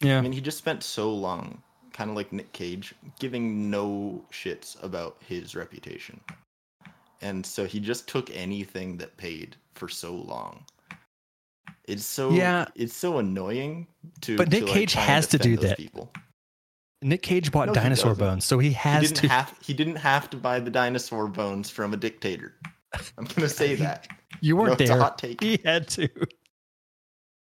Yeah. 0.00 0.18
I 0.18 0.20
mean, 0.20 0.32
he 0.32 0.40
just 0.40 0.58
spent 0.58 0.82
so 0.82 1.12
long 1.12 1.62
kind 1.94 2.10
of 2.10 2.16
like 2.16 2.32
Nick 2.32 2.52
Cage, 2.52 2.94
giving 3.18 3.70
no 3.70 4.22
shits 4.32 4.82
about 4.82 5.16
his 5.26 5.54
reputation. 5.54 6.20
And 7.22 7.46
so 7.46 7.64
he 7.64 7.80
just 7.80 8.08
took 8.08 8.34
anything 8.36 8.98
that 8.98 9.16
paid 9.16 9.56
for 9.74 9.88
so 9.88 10.14
long. 10.14 10.64
It's 11.86 12.04
so 12.04 12.30
Yeah. 12.30 12.66
it's 12.74 12.96
so 12.96 13.18
annoying 13.18 13.86
to 14.22 14.36
But 14.36 14.50
Nick 14.50 14.60
to, 14.60 14.66
like, 14.66 14.74
Cage 14.74 14.92
has 14.94 15.26
to 15.28 15.38
defend 15.38 15.60
do 15.60 15.68
that. 15.68 15.76
People. 15.78 16.12
Nick 17.04 17.22
Cage 17.22 17.52
bought 17.52 17.68
No, 17.68 17.74
dinosaur 17.74 18.14
bones, 18.14 18.44
so 18.46 18.58
he 18.58 18.68
He 18.68 18.74
has 18.74 19.02
didn't 19.12 19.16
to. 19.18 19.28
have 19.28 19.54
he 19.62 19.74
didn't 19.74 19.96
have 19.96 20.30
to 20.30 20.36
buy 20.38 20.58
the 20.58 20.70
dinosaur 20.70 21.28
bones 21.28 21.68
from 21.70 21.92
a 21.92 21.96
dictator. 21.98 22.54
I'm 23.18 23.24
gonna 23.26 23.48
say 23.48 23.74
that. 23.76 24.08
you 24.40 24.56
weren't 24.56 24.80
it's 24.80 24.90
a 24.90 24.94
there. 24.94 25.02
hot 25.02 25.18
take. 25.18 25.40
He 25.42 25.60
had 25.64 25.86
to. 25.88 26.08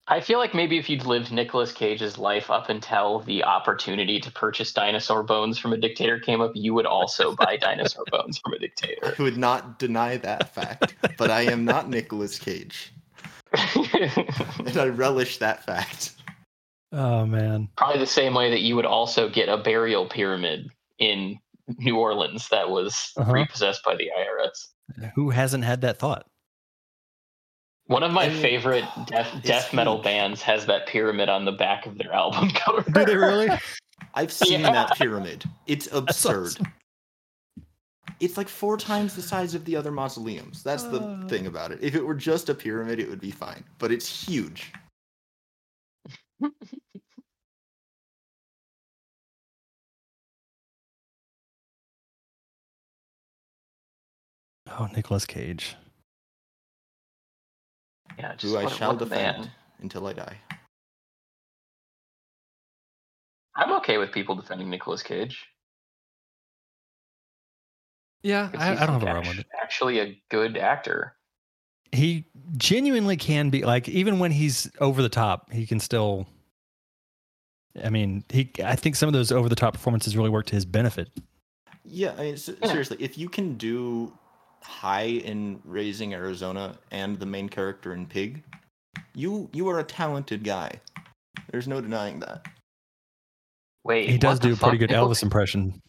I 0.10 0.20
feel 0.20 0.38
like 0.38 0.54
maybe 0.54 0.78
if 0.78 0.90
you'd 0.90 1.06
lived 1.06 1.32
Nicolas 1.32 1.72
Cage's 1.72 2.18
life 2.18 2.52
up 2.52 2.68
until 2.68 3.22
the 3.22 3.42
opportunity 3.46 4.20
to 4.20 4.30
purchase 4.34 4.74
dinosaur 4.74 5.24
bones 5.24 5.58
from 5.58 5.72
a 5.72 5.78
dictator 5.78 6.20
came 6.20 6.42
up, 6.42 6.52
you 6.56 6.74
would 6.74 6.86
also 6.86 7.34
buy 7.38 7.56
dinosaur 7.56 8.04
bones 8.12 8.38
from 8.38 8.52
a 8.52 8.60
dictator. 8.60 9.16
I 9.18 9.22
would 9.24 9.38
not 9.38 9.80
deny 9.80 10.18
that 10.18 10.54
fact, 10.54 10.96
but 11.18 11.32
I 11.32 11.44
am 11.44 11.64
not 11.64 11.90
Nicolas 11.90 12.38
Cage, 12.38 12.92
and 13.54 14.78
I 14.78 14.88
relish 14.88 15.38
that 15.38 15.66
fact. 15.66 16.16
Oh 16.94 17.26
man. 17.26 17.68
Probably 17.76 18.00
the 18.00 18.06
same 18.06 18.34
way 18.36 18.50
that 18.52 18.62
you 18.62 18.76
would 18.76 18.86
also 18.86 19.28
get 19.28 19.50
a 19.50 19.58
burial 19.58 20.06
pyramid 20.08 20.70
in 21.00 21.38
New 21.80 21.98
Orleans 21.98 22.48
that 22.50 22.70
was 22.70 23.12
Uh-huh. 23.18 23.32
repossessed 23.32 23.84
by 23.84 23.96
the 23.96 24.10
IRS. 24.18 25.10
Who 25.16 25.30
hasn't 25.32 25.64
had 25.64 25.82
that 25.82 25.98
thought? 25.98 26.28
One 27.88 28.04
of 28.04 28.12
my 28.12 28.26
I 28.26 28.30
mean, 28.30 28.42
favorite 28.42 28.86
death 29.08 29.42
death 29.44 29.74
metal 29.74 29.96
huge. 29.96 30.04
bands 30.04 30.42
has 30.44 30.66
that 30.68 30.86
pyramid 30.88 31.30
on 31.30 31.46
the 31.46 31.52
back 31.52 31.86
of 31.86 31.98
their 31.98 32.14
album 32.14 32.50
cover. 32.56 32.82
Do 32.90 33.06
they 33.06 33.18
really? 33.18 33.50
I've 34.14 34.32
seen 34.32 34.62
Yeah. 34.62 34.72
that 34.72 34.96
pyramid. 34.96 35.44
It's 35.66 35.88
absurd. 35.92 36.46
awesome. 36.48 36.68
It's 38.20 38.38
like 38.38 38.48
four 38.48 38.78
times 38.78 39.16
the 39.16 39.22
size 39.24 39.56
of 39.56 39.66
the 39.66 39.76
other 39.76 39.92
mausoleums. 39.92 40.62
That's 40.62 40.84
the 40.84 41.00
Uh. 41.02 41.28
thing 41.28 41.48
about 41.48 41.72
it. 41.72 41.80
If 41.82 41.96
it 41.96 42.06
were 42.06 42.14
just 42.16 42.50
a 42.50 42.54
pyramid, 42.54 43.00
it 43.00 43.10
would 43.10 43.20
be 43.22 43.32
fine. 43.32 43.64
But 43.80 43.92
it's 43.92 44.08
huge. 44.28 44.72
Oh, 54.80 54.88
Nicolas 54.96 55.26
Cage. 55.26 55.76
Yeah, 58.18 58.36
just 58.36 58.54
Who 58.54 58.60
I 58.60 58.68
shall 58.68 58.96
defend 58.96 59.38
man. 59.38 59.52
until 59.80 60.08
I 60.08 60.14
die. 60.14 60.38
I'm 63.56 63.72
okay 63.74 63.98
with 63.98 64.12
people 64.12 64.36
defending 64.36 64.70
Nicolas 64.70 65.04
Cage. 65.04 65.46
Yeah, 68.24 68.50
I, 68.58 68.70
I 68.72 68.76
don't 68.86 68.90
have 68.90 69.04
a 69.04 69.06
problem 69.06 69.28
with 69.28 69.40
it. 69.40 69.48
Actually, 69.62 70.00
a 70.00 70.22
good 70.30 70.58
actor. 70.58 71.16
He 71.92 72.26
genuinely 72.58 73.18
can 73.18 73.50
be 73.50 73.64
like, 73.64 73.90
even 73.90 74.18
when 74.18 74.32
he's 74.32 74.72
over 74.80 75.02
the 75.02 75.10
top, 75.10 75.52
he 75.52 75.66
can 75.68 75.80
still. 75.80 76.26
I 77.84 77.90
mean, 77.90 78.24
he. 78.30 78.50
I 78.64 78.76
think 78.76 78.96
some 78.96 79.08
of 79.08 79.14
those 79.14 79.32
over 79.32 79.50
the 79.50 79.56
top 79.56 79.74
performances 79.74 80.16
really 80.16 80.30
work 80.30 80.46
to 80.48 80.56
his 80.56 80.66
benefit. 80.66 81.10
Yeah, 81.84 82.14
I 82.18 82.22
mean, 82.24 82.38
Yeah. 82.38 82.68
seriously, 82.68 82.98
if 83.00 83.18
you 83.18 83.28
can 83.30 83.56
do 83.56 84.14
High 84.64 85.04
in 85.24 85.60
Raising 85.66 86.14
Arizona 86.14 86.78
and 86.92 87.20
the 87.20 87.26
main 87.26 87.50
character 87.50 87.94
in 87.94 88.06
Pig, 88.06 88.44
you 89.14 89.50
you 89.54 89.68
are 89.70 89.80
a 89.80 89.84
talented 89.84 90.44
guy. 90.44 90.72
There's 91.52 91.68
no 91.68 91.82
denying 91.82 92.20
that. 92.22 92.46
Wait, 93.84 94.10
He 94.10 94.18
does 94.18 94.40
do 94.40 94.54
a 94.54 94.56
pretty 94.56 94.78
good 94.78 94.90
Nicol- 94.90 95.10
Elvis 95.10 95.24
impression. 95.24 95.80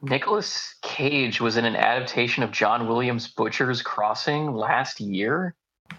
Nicholas 0.00 0.74
Cage 0.82 1.40
was 1.40 1.56
in 1.56 1.64
an 1.64 1.76
adaptation 1.76 2.42
of 2.42 2.50
John 2.50 2.88
Williams' 2.88 3.28
Butcher's 3.28 3.82
Crossing 3.82 4.52
last 4.52 5.00
year. 5.00 5.54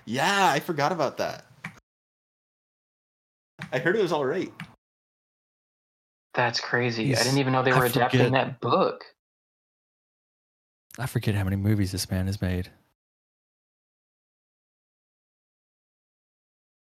Yeah, 0.06 0.50
I 0.50 0.60
forgot 0.60 0.92
about 0.92 1.18
that. 1.18 1.46
I 3.72 3.80
heard 3.80 3.96
it 3.96 4.02
was 4.02 4.12
all 4.12 4.26
right. 4.26 4.52
That's 6.34 6.60
crazy. 6.60 7.16
I 7.16 7.24
didn't 7.24 7.38
even 7.38 7.54
know 7.54 7.64
they 7.64 7.72
I 7.72 7.78
were 7.80 7.86
adapting 7.86 8.20
forget. 8.26 8.32
that 8.34 8.60
book. 8.60 9.06
I 11.00 11.06
forget 11.08 11.36
how 11.36 11.44
many 11.44 11.56
movies 11.56 11.92
this 11.92 12.10
man 12.10 12.28
has 12.28 12.42
made. 12.42 12.70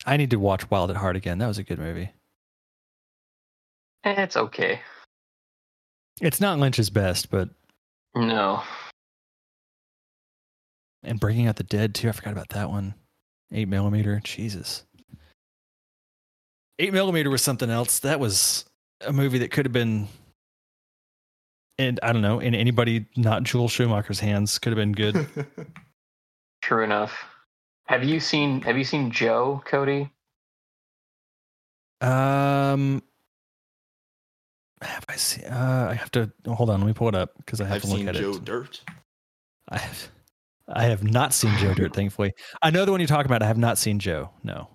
I 0.06 0.18
need 0.18 0.30
to 0.32 0.40
watch 0.40 0.70
Wild 0.70 0.92
at 0.92 0.98
Heart 0.98 1.16
again. 1.16 1.40
That 1.40 1.48
was 1.48 1.58
a 1.58 1.64
good 1.64 1.80
movie. 1.80 2.12
Eh, 4.04 4.22
it's 4.22 4.38
okay. 4.38 4.82
It's 6.22 6.40
not 6.40 6.60
Lynch's 6.60 6.90
best, 6.90 7.30
but 7.32 7.50
No. 8.16 8.62
and 11.04 11.20
Bringing 11.20 11.48
Out 11.48 11.56
the 11.56 11.64
Dead 11.64 11.96
too. 11.96 12.10
I 12.10 12.12
forgot 12.12 12.34
about 12.34 12.50
that 12.50 12.70
one. 12.70 12.94
Eight 13.52 13.68
millimeter. 13.68 14.20
Jesus. 14.24 14.84
Eight 16.80 16.94
millimeter 16.94 17.30
was 17.30 17.42
something 17.42 17.70
else. 17.70 18.00
That 18.00 18.20
was 18.20 18.66
a 19.02 19.14
movie 19.14 19.40
that 19.40 19.52
could 19.52 19.66
have 19.66 19.74
been, 19.74 20.08
and 21.78 22.00
I 22.04 22.14
don't 22.14 22.22
know, 22.22 22.40
in 22.40 22.56
anybody 22.56 23.06
not 23.18 23.44
Joel 23.44 23.68
Schumacher's 23.68 24.20
hands, 24.20 24.58
could 24.60 24.72
have 24.72 24.78
been 24.78 24.94
good. 24.94 25.28
True 26.62 26.84
enough. 26.84 27.14
Have 27.88 28.04
you 28.04 28.20
seen 28.20 28.62
Have 28.62 28.78
you 28.78 28.84
seen 28.84 29.12
Joe 29.12 29.62
Cody? 29.66 30.10
um, 32.02 33.02
have 34.82 35.06
I 35.10 35.16
seen? 35.16 35.46
Uh, 35.46 35.88
I 35.92 35.94
have 35.94 36.12
to 36.12 36.32
hold 36.48 36.70
on. 36.70 36.80
Let 36.80 36.88
me 36.88 36.94
pull 36.94 37.08
it 37.08 37.16
up 37.16 37.32
because 37.38 37.62
I 37.62 37.66
have 37.66 37.76
I've 37.76 37.82
to 37.84 37.88
look 37.88 37.98
seen 37.98 38.10
at 38.10 38.16
Joe 38.16 38.32
it. 38.34 38.46
Dirt. 38.46 38.82
I 39.70 39.78
have, 39.80 40.10
I 40.68 40.84
have 40.84 41.04
not 41.04 41.34
seen 41.34 41.56
Joe 41.58 41.74
Dirt. 41.74 41.94
Thankfully, 41.96 42.34
I 42.62 42.70
know 42.72 42.86
the 42.86 42.92
one 42.92 43.00
you're 43.00 43.08
talking 43.08 43.28
about. 43.28 43.42
I 43.44 43.48
have 43.48 43.58
not 43.58 43.78
seen 43.78 44.00
Joe. 44.00 44.30
No. 44.44 44.68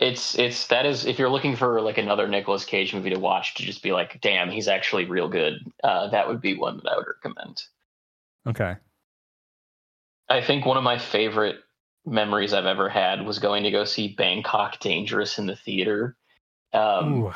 It's 0.00 0.38
it's 0.38 0.66
that 0.68 0.86
is 0.86 1.04
if 1.04 1.18
you're 1.18 1.28
looking 1.28 1.56
for 1.56 1.80
like 1.82 1.98
another 1.98 2.26
Nicolas 2.26 2.64
Cage 2.64 2.94
movie 2.94 3.10
to 3.10 3.18
watch 3.18 3.54
to 3.56 3.62
just 3.62 3.82
be 3.82 3.92
like, 3.92 4.18
damn, 4.22 4.50
he's 4.50 4.66
actually 4.66 5.04
real 5.04 5.28
good. 5.28 5.58
Uh, 5.84 6.08
that 6.08 6.26
would 6.26 6.40
be 6.40 6.56
one 6.56 6.78
that 6.78 6.90
I 6.90 6.96
would 6.96 7.06
recommend. 7.06 7.62
Okay. 8.46 8.76
I 10.30 10.40
think 10.40 10.64
one 10.64 10.78
of 10.78 10.84
my 10.84 10.96
favorite 10.98 11.56
memories 12.06 12.54
I've 12.54 12.64
ever 12.64 12.88
had 12.88 13.26
was 13.26 13.38
going 13.38 13.64
to 13.64 13.70
go 13.70 13.84
see 13.84 14.14
Bangkok 14.16 14.80
Dangerous 14.80 15.38
in 15.38 15.46
the 15.46 15.56
theater, 15.56 16.16
um, 16.72 17.34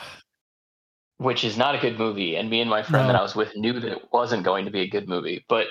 which 1.18 1.44
is 1.44 1.58
not 1.58 1.74
a 1.74 1.78
good 1.78 1.98
movie. 1.98 2.36
And 2.36 2.48
me 2.48 2.60
and 2.60 2.70
my 2.70 2.82
friend 2.82 3.10
that 3.10 3.16
I 3.16 3.22
was 3.22 3.36
with 3.36 3.54
knew 3.56 3.78
that 3.78 3.92
it 3.92 4.08
wasn't 4.10 4.44
going 4.44 4.64
to 4.64 4.70
be 4.70 4.80
a 4.80 4.88
good 4.88 5.06
movie. 5.06 5.44
But 5.48 5.66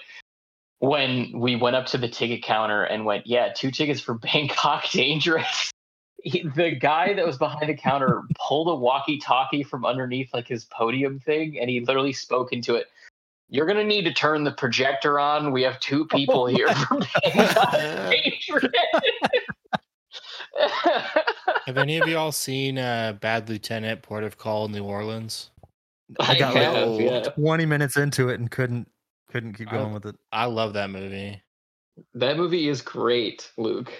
when 0.78 1.32
we 1.34 1.56
went 1.56 1.76
up 1.76 1.88
to 1.88 1.98
the 1.98 2.10
ticket 2.10 2.44
counter 2.44 2.84
and 2.84 3.06
went, 3.06 3.26
yeah, 3.26 3.52
two 3.52 3.72
tickets 3.72 3.99
for 4.02 4.14
Bangkok 4.20 4.90
Dangerous. 4.91 5.73
He, 6.24 6.48
the 6.56 6.72
guy 6.72 7.14
that 7.14 7.26
was 7.26 7.38
behind 7.38 7.70
the 7.70 7.76
counter 7.76 8.24
pulled 8.40 8.70
a 8.70 8.76
walkie-talkie 8.76 9.64
from 9.64 9.86
underneath 9.86 10.34
like 10.34 10.48
his 10.48 10.66
podium 10.66 11.20
thing, 11.20 11.60
and 11.60 11.70
he 11.70 11.82
literally 11.82 12.14
spoke 12.14 12.54
into 12.54 12.76
it. 12.76 12.88
You're 13.50 13.66
gonna 13.66 13.84
need 13.84 14.06
to 14.06 14.14
turn 14.14 14.44
the 14.44 14.54
projector 14.54 15.20
on. 15.20 15.52
We 15.52 15.62
have 15.64 15.80
two 15.80 16.06
people 16.06 16.45
here 16.45 16.74
for 16.74 17.00
Bangkok 17.36 18.72
Have 21.66 21.78
any 21.78 22.00
of 22.00 22.08
y'all 22.08 22.32
seen 22.32 22.78
uh, 22.78 23.18
Bad 23.20 23.50
Lieutenant, 23.50 24.02
Port 24.02 24.24
of 24.24 24.38
Call, 24.38 24.70
New 24.70 24.84
Orleans? 24.84 25.50
I 26.20 26.38
got 26.38 26.54
like 26.54 26.64
have, 26.64 27.00
yeah. 27.00 27.22
20 27.22 27.66
minutes 27.66 27.98
into 27.98 28.30
it 28.30 28.40
and 28.40 28.50
couldn't 28.50 28.88
couldn't 29.30 29.54
keep 29.54 29.72
I- 29.72 29.78
going 29.78 29.94
with 29.94 30.06
it. 30.06 30.16
I 30.32 30.45
love 30.45 30.74
that 30.74 30.90
movie. 30.90 31.41
That 32.16 32.38
movie 32.38 32.70
is 32.70 32.82
great, 32.82 33.52
Luke. 33.58 33.91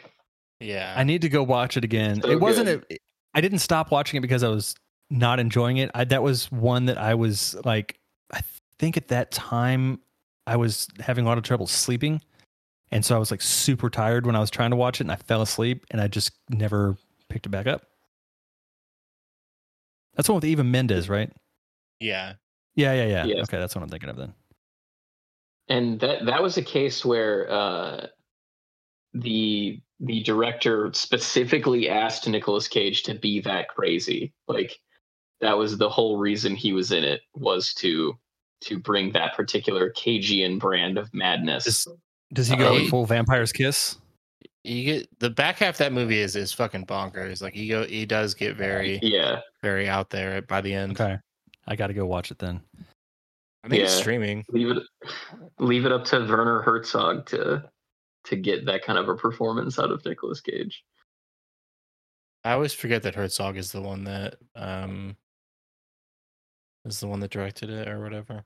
Yeah. 0.64 0.94
I 0.96 1.04
need 1.04 1.22
to 1.22 1.30
go 1.30 1.44
watch 1.44 1.78
it 1.78 1.84
again. 1.84 2.22
So 2.22 2.30
it 2.30 2.40
wasn't 2.40 2.68
good. 2.68 2.86
a 2.92 2.98
I 3.36 3.42
didn't 3.42 3.60
stop 3.60 3.92
watching 3.92 4.18
it 4.18 4.22
because 4.22 4.44
I 4.44 4.48
was 4.48 4.76
not 5.10 5.40
enjoying 5.40 5.78
it. 5.78 5.92
I, 5.94 6.04
that 6.06 6.24
was 6.24 6.52
one 6.52 6.86
that 6.86 6.98
I 6.98 7.16
was 7.16 7.56
like 7.66 8.00
I 8.32 8.42
think 8.80 8.98
at 8.98 9.10
that 9.10 9.32
time 9.32 10.00
I 10.48 10.56
was 10.58 10.88
having 11.00 11.26
a 11.26 11.28
lot 11.28 11.38
of 11.38 11.44
trouble 11.44 11.68
sleeping. 11.68 12.22
And 12.92 13.04
so 13.04 13.16
I 13.16 13.20
was 13.20 13.32
like 13.32 13.42
super 13.42 13.90
tired 13.90 14.26
when 14.26 14.36
I 14.36 14.40
was 14.40 14.52
trying 14.52 14.70
to 14.70 14.76
watch 14.76 15.00
it 15.00 15.06
and 15.06 15.12
I 15.12 15.16
fell 15.16 15.42
asleep 15.42 15.86
and 15.92 16.00
I 16.00 16.08
just 16.08 16.32
never 16.50 16.96
picked 17.30 17.46
it 17.46 17.50
back 17.50 17.66
up. 17.66 17.86
That's 20.16 20.30
one 20.30 20.36
with 20.36 20.46
Eva 20.46 20.64
Mendes, 20.64 21.10
right? 21.10 21.32
yeah. 22.00 22.34
Yeah, 22.76 22.94
yeah, 22.94 23.06
yeah. 23.06 23.26
Yes. 23.26 23.44
Okay, 23.44 23.60
that's 23.60 23.76
what 23.76 23.84
I'm 23.84 23.90
thinking 23.90 24.10
of 24.10 24.16
then. 24.16 24.34
and 25.70 26.00
that 26.00 26.26
that 26.26 26.42
was 26.42 26.58
a 26.58 26.62
case 26.62 27.06
where 27.06 27.50
uh, 27.52 28.08
the 29.14 29.82
the 30.00 30.22
director 30.24 30.92
specifically 30.94 31.90
asked 31.90 32.28
Nicolas 32.28 32.68
Cage 32.68 33.04
to 33.04 33.16
be 33.16 33.40
that 33.42 33.70
crazy. 33.70 34.34
Like 34.48 34.78
that 35.42 35.58
was 35.58 35.78
the 35.78 35.90
whole 35.90 36.18
reason 36.18 36.56
he 36.56 36.74
was 36.74 36.92
in 36.92 37.04
it 37.04 37.22
was 37.36 37.74
to 37.76 38.18
to 38.62 38.80
bring 38.80 39.12
that 39.12 39.36
particular 39.36 39.92
Cagean 39.92 40.58
brand 40.58 40.98
of 40.98 41.14
madness. 41.14 41.66
Does, 41.66 41.88
does 42.34 42.48
he 42.48 42.56
go 42.56 42.76
Uh, 42.76 42.88
full 42.90 43.06
vampire's 43.06 43.52
kiss? 43.52 43.98
You 44.64 44.84
get 44.86 45.20
the 45.20 45.30
back 45.30 45.60
half 45.60 45.76
of 45.76 45.78
that 45.80 45.94
movie 45.94 46.20
is 46.20 46.36
is 46.36 46.54
fucking 46.54 46.86
bonkers. 46.86 47.42
Like 47.42 47.54
he 47.54 47.68
go 47.68 47.86
he 47.86 48.06
does 48.06 48.34
get 48.34 48.56
very 48.56 49.00
yeah, 49.02 49.42
very 49.62 49.88
out 49.88 50.10
there 50.10 50.42
by 50.42 50.62
the 50.62 50.74
end. 50.74 51.00
Okay. 51.00 51.18
I 51.68 51.76
got 51.76 51.88
to 51.88 51.94
go 51.94 52.06
watch 52.06 52.32
it 52.32 52.40
then. 52.40 52.62
I 53.64 53.70
think 53.70 53.84
it's 53.84 53.94
streaming. 53.94 54.44
leave 54.50 54.70
it 54.70 54.84
leave 55.60 55.86
it 55.86 55.92
up 55.92 56.04
to 56.06 56.20
Werner 56.20 56.62
Herzog 56.62 57.26
to 57.28 57.64
to 58.26 58.36
get 58.36 58.66
that 58.66 58.84
kind 58.84 58.98
of 59.00 59.10
a 59.10 59.16
performance 59.16 59.78
out 59.80 59.92
of 59.92 60.04
Nicolas 60.06 60.42
Cage. 60.42 60.84
I 62.44 62.52
always 62.54 62.74
forget 62.74 63.04
that 63.04 63.16
Herzog 63.16 63.58
is 63.58 63.72
the 63.72 63.82
one 63.82 64.04
that 64.06 64.36
um 64.56 65.16
is 66.86 67.00
the 67.00 67.08
one 67.08 67.20
that 67.22 67.32
directed 67.32 67.70
it 67.70 67.88
or 67.88 68.02
whatever. 68.02 68.44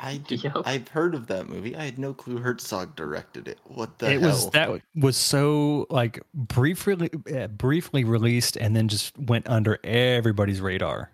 I 0.00 0.18
did, 0.28 0.44
Yep. 0.44 0.58
I've 0.64 0.86
heard 0.88 1.16
of 1.16 1.26
that 1.26 1.48
movie. 1.48 1.74
I 1.74 1.84
had 1.84 1.98
no 1.98 2.14
clue 2.14 2.38
Herzog 2.38 2.94
directed 2.94 3.48
it. 3.48 3.58
What 3.64 3.98
the 3.98 4.12
it 4.12 4.20
hell? 4.20 4.30
was 4.30 4.50
that 4.50 4.70
was 4.94 5.16
so 5.16 5.86
like 5.90 6.20
briefly 6.32 7.10
uh, 7.36 7.48
briefly 7.48 8.04
released 8.04 8.56
and 8.56 8.74
then 8.76 8.86
just 8.88 9.18
went 9.18 9.48
under 9.48 9.78
everybody's 9.84 10.60
radar. 10.60 11.10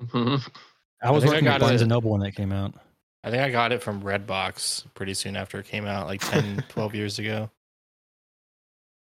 Mhm. 0.00 0.48
I 1.02 1.10
was 1.12 1.22
think 1.22 1.32
I 1.32 1.36
working 1.36 1.48
at 1.48 1.50
got 1.52 1.60
Barnes 1.60 1.80
it. 1.80 1.84
and 1.84 1.90
Noble 1.90 2.10
when 2.12 2.20
that 2.22 2.32
came 2.36 2.52
out. 2.52 2.74
I 3.24 3.30
think 3.30 3.42
I 3.42 3.50
got 3.50 3.72
it 3.72 3.82
from 3.82 4.02
Redbox 4.02 4.84
pretty 4.94 5.14
soon 5.14 5.36
after 5.36 5.58
it 5.58 5.66
came 5.66 5.86
out, 5.86 6.06
like 6.06 6.20
10, 6.20 6.64
12 6.68 6.94
years 6.94 7.18
ago. 7.18 7.50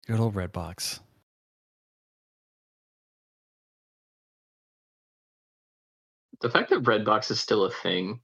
Good 0.08 0.20
old 0.20 0.36
Redbox. 0.36 1.00
the 6.42 6.50
fact 6.50 6.70
that 6.70 6.84
Redbox 6.84 7.32
is 7.32 7.40
still 7.40 7.66
a 7.66 7.72
thing 7.72 8.20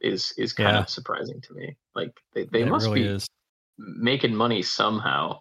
is 0.00 0.32
is 0.38 0.52
kind 0.52 0.74
Yeah. 0.76 0.80
of 0.82 0.88
surprising 0.88 1.40
to 1.42 1.54
me. 1.54 1.76
Like 1.94 2.12
they, 2.32 2.44
they 2.44 2.62
It 2.62 2.68
must 2.68 2.86
really 2.86 3.02
be 3.02 3.08
is. 3.08 3.26
making 3.78 4.34
money 4.34 4.62
somehow. 4.62 5.40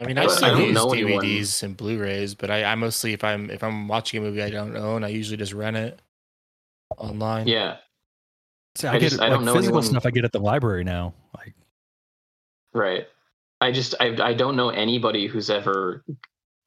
I 0.00 0.06
mean, 0.06 0.18
I 0.18 0.24
But 0.26 0.32
still 0.32 0.44
I 0.46 0.50
don't 0.50 0.64
use 0.68 0.74
know 0.74 0.92
anyone- 0.92 1.24
DVDs 1.24 1.62
and 1.62 1.76
Blu-rays, 1.76 2.34
but 2.34 2.50
I, 2.50 2.64
I 2.64 2.74
mostly, 2.74 3.12
if 3.12 3.22
I'm 3.24 3.48
if 3.48 3.62
I'm 3.62 3.88
watching 3.88 4.18
a 4.18 4.22
movie 4.22 4.42
I 4.42 4.50
don't 4.50 4.76
own, 4.76 5.04
I 5.04 5.08
usually 5.08 5.36
just 5.36 5.52
rent 5.52 5.76
it 5.76 6.02
online. 6.98 7.46
Yeah, 7.46 7.78
So 8.76 8.88
I 8.88 8.92
I, 8.94 8.98
get 8.98 9.10
just- 9.10 9.20
I 9.20 9.24
like 9.28 9.32
don't 9.34 9.44
know 9.44 9.54
physical 9.54 9.78
anyone- 9.78 9.90
stuff 9.90 10.06
I 10.06 10.10
get 10.10 10.24
at 10.24 10.32
the 10.32 10.40
library 10.40 10.84
now. 10.84 11.14
Like 11.36 11.54
right. 12.72 13.06
I 13.60 13.72
just 13.72 13.94
I 14.00 14.16
I 14.22 14.34
don't 14.34 14.56
know 14.56 14.68
anybody 14.70 15.26
who's 15.26 15.48
ever 15.50 16.04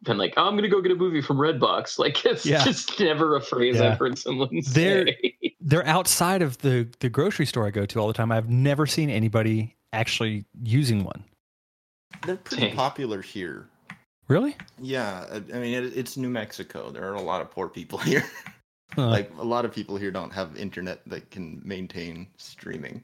been 0.04 0.18
like, 0.18 0.34
oh, 0.38 0.48
I'm 0.48 0.56
gonna 0.56 0.70
go 0.70 0.82
get 0.82 0.92
a 0.92 0.96
movie 0.96 1.22
from 1.22 1.38
Redbox. 1.38 2.00
Like 2.08 2.26
it's 2.26 2.46
Yeah. 2.46 2.64
just 2.64 3.00
never 3.00 3.36
a 3.36 3.42
phrase 3.42 3.78
Yeah. 3.78 3.92
I've 3.92 4.00
heard 4.00 4.18
someone 4.18 4.50
They're- 4.72 5.08
say. 5.08 5.34
they're 5.60 5.86
outside 5.86 6.42
of 6.42 6.58
the 6.60 6.88
the 7.00 7.10
grocery 7.10 7.46
store 7.46 7.68
I 7.68 7.72
go 7.72 7.86
to 7.86 8.00
all 8.00 8.08
the 8.08 8.14
time. 8.14 8.32
I've 8.32 8.50
never 8.50 8.86
seen 8.86 9.10
anybody 9.10 9.76
actually 9.94 10.46
using 10.64 11.04
one. 11.04 11.24
They're 12.26 12.38
pretty 12.38 12.68
Dang. 12.68 12.76
popular 12.76 13.22
here. 13.22 13.68
Really? 14.30 14.56
Yeah, 14.80 15.26
I 15.32 15.36
I 15.36 15.60
mean 15.60 15.74
it, 15.84 15.98
it's 15.98 16.16
New 16.18 16.30
Mexico. 16.30 16.90
There 16.90 17.04
are 17.10 17.16
a 17.16 17.22
lot 17.22 17.42
of 17.42 17.52
poor 17.52 17.68
people 17.68 17.98
here. 18.12 18.24
Huh. 18.96 19.10
like 19.10 19.32
a 19.38 19.44
lot 19.44 19.64
of 19.66 19.72
people 19.72 19.96
here 19.98 20.10
don't 20.12 20.32
have 20.34 20.56
internet 20.58 21.02
that 21.08 21.30
can 21.30 21.62
maintain 21.64 22.26
streaming. 22.38 23.04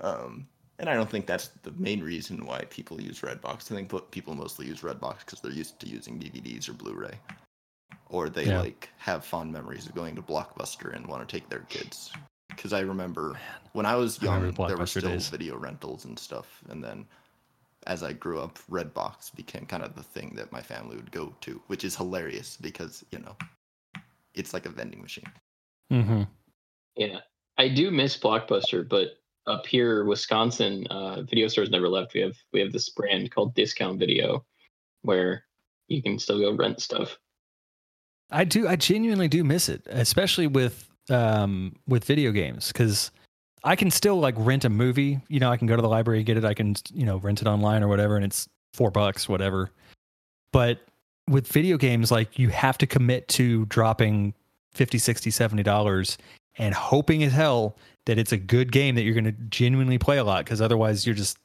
Um, 0.00 0.46
and 0.78 0.90
I 0.90 0.94
don't 0.94 1.08
think 1.08 1.26
that's 1.26 1.48
the 1.62 1.70
main 1.78 2.02
reason 2.02 2.44
why 2.44 2.64
people 2.68 3.00
use 3.00 3.20
Redbox. 3.20 3.72
I 3.72 3.74
think 3.76 4.10
people 4.10 4.34
mostly 4.34 4.66
use 4.66 4.80
Redbox 4.82 5.20
because 5.20 5.40
they're 5.40 5.52
used 5.52 5.80
to 5.80 5.88
using 5.88 6.18
DVDs 6.18 6.68
or 6.68 6.74
Blu-ray, 6.74 7.18
or 8.10 8.28
they 8.28 8.46
Yeah. 8.46 8.60
like 8.60 8.90
have 8.98 9.24
fond 9.24 9.52
memories 9.52 9.86
of 9.86 9.94
going 9.94 10.14
to 10.16 10.22
Blockbuster 10.22 10.94
and 10.94 11.06
want 11.06 11.26
to 11.26 11.32
take 11.38 11.48
their 11.48 11.60
kids. 11.60 12.12
Because 12.48 12.72
I 12.74 12.80
remember 12.80 13.38
when 13.72 13.86
I 13.86 13.96
was 13.96 14.18
I 14.22 14.26
young, 14.26 14.34
remember 14.40 14.68
there 14.68 14.76
were 14.76 14.86
still 14.86 15.10
days. 15.10 15.28
video 15.28 15.56
rentals 15.56 16.04
and 16.04 16.18
stuff, 16.18 16.62
and 16.68 16.82
then 16.84 17.06
as 17.86 18.02
I 18.02 18.12
grew 18.12 18.40
up, 18.40 18.58
Redbox 18.70 19.34
became 19.34 19.64
kind 19.64 19.82
of 19.82 19.94
the 19.94 20.02
thing 20.02 20.34
that 20.36 20.52
my 20.52 20.60
family 20.60 20.96
would 20.96 21.12
go 21.12 21.34
to, 21.42 21.62
which 21.68 21.84
is 21.84 21.96
hilarious 21.96 22.56
because 22.60 23.04
you 23.12 23.18
know 23.20 23.36
it's 24.36 24.54
like 24.54 24.66
a 24.66 24.70
vending 24.70 25.00
machine. 25.00 25.30
mm-hmm. 25.92 26.22
Yeah, 26.94 27.20
I 27.58 27.68
do 27.68 27.90
miss 27.90 28.16
Blockbuster, 28.16 28.88
but 28.88 29.18
up 29.46 29.66
here, 29.66 30.04
Wisconsin, 30.04 30.86
uh, 30.88 31.22
video 31.22 31.48
stores 31.48 31.70
never 31.70 31.88
left. 31.88 32.14
We 32.14 32.20
have 32.20 32.36
we 32.52 32.60
have 32.60 32.72
this 32.72 32.88
brand 32.90 33.30
called 33.30 33.54
Discount 33.54 33.98
Video, 33.98 34.44
where 35.02 35.44
you 35.88 36.02
can 36.02 36.18
still 36.18 36.38
go 36.38 36.52
rent 36.52 36.80
stuff. 36.80 37.18
I 38.30 38.44
do. 38.44 38.66
I 38.66 38.76
genuinely 38.76 39.28
do 39.28 39.44
miss 39.44 39.68
it, 39.68 39.82
especially 39.86 40.46
with 40.46 40.88
um 41.10 41.76
with 41.86 42.04
video 42.04 42.32
games, 42.32 42.68
because 42.68 43.10
I 43.62 43.76
can 43.76 43.90
still 43.90 44.18
like 44.18 44.34
rent 44.38 44.64
a 44.64 44.70
movie. 44.70 45.20
You 45.28 45.40
know, 45.40 45.50
I 45.50 45.56
can 45.56 45.66
go 45.66 45.76
to 45.76 45.82
the 45.82 45.88
library, 45.88 46.22
get 46.24 46.36
it. 46.36 46.44
I 46.44 46.54
can 46.54 46.74
you 46.92 47.06
know 47.06 47.18
rent 47.18 47.40
it 47.40 47.46
online 47.46 47.82
or 47.82 47.88
whatever, 47.88 48.16
and 48.16 48.24
it's 48.24 48.48
four 48.74 48.90
bucks, 48.90 49.28
whatever. 49.28 49.70
But 50.52 50.80
with 51.28 51.46
video 51.48 51.76
games, 51.76 52.10
like 52.10 52.38
you 52.38 52.48
have 52.50 52.78
to 52.78 52.86
commit 52.86 53.28
to 53.28 53.66
dropping 53.66 54.34
50 54.74 54.98
60 54.98 55.30
70 55.30 55.62
dollars 55.62 56.18
and 56.58 56.74
hoping 56.74 57.22
as 57.24 57.32
hell 57.32 57.76
that 58.04 58.18
it's 58.18 58.32
a 58.32 58.36
good 58.36 58.70
game 58.72 58.94
that 58.94 59.02
you're 59.02 59.14
going 59.14 59.24
to 59.24 59.32
genuinely 59.50 59.98
play 59.98 60.18
a 60.18 60.24
lot 60.24 60.44
because 60.44 60.60
otherwise 60.60 61.06
you're 61.06 61.14
just 61.14 61.38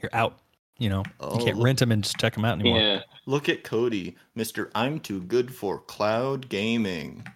you're 0.00 0.14
out 0.14 0.38
you 0.78 0.88
know 0.88 1.02
Oh, 1.20 1.38
you 1.38 1.44
can't 1.44 1.56
look- 1.58 1.64
rent 1.64 1.78
them 1.80 1.90
and 1.92 2.02
just 2.04 2.18
check 2.18 2.34
them 2.34 2.44
out 2.44 2.58
anymore 2.60 2.80
Yeah, 2.80 3.00
Look 3.26 3.48
at 3.48 3.64
Cody, 3.64 4.16
Mr. 4.36 4.70
I'm 4.76 5.00
too 5.00 5.20
good 5.22 5.52
for 5.54 5.78
cloud 5.80 6.48
gaming. 6.48 7.26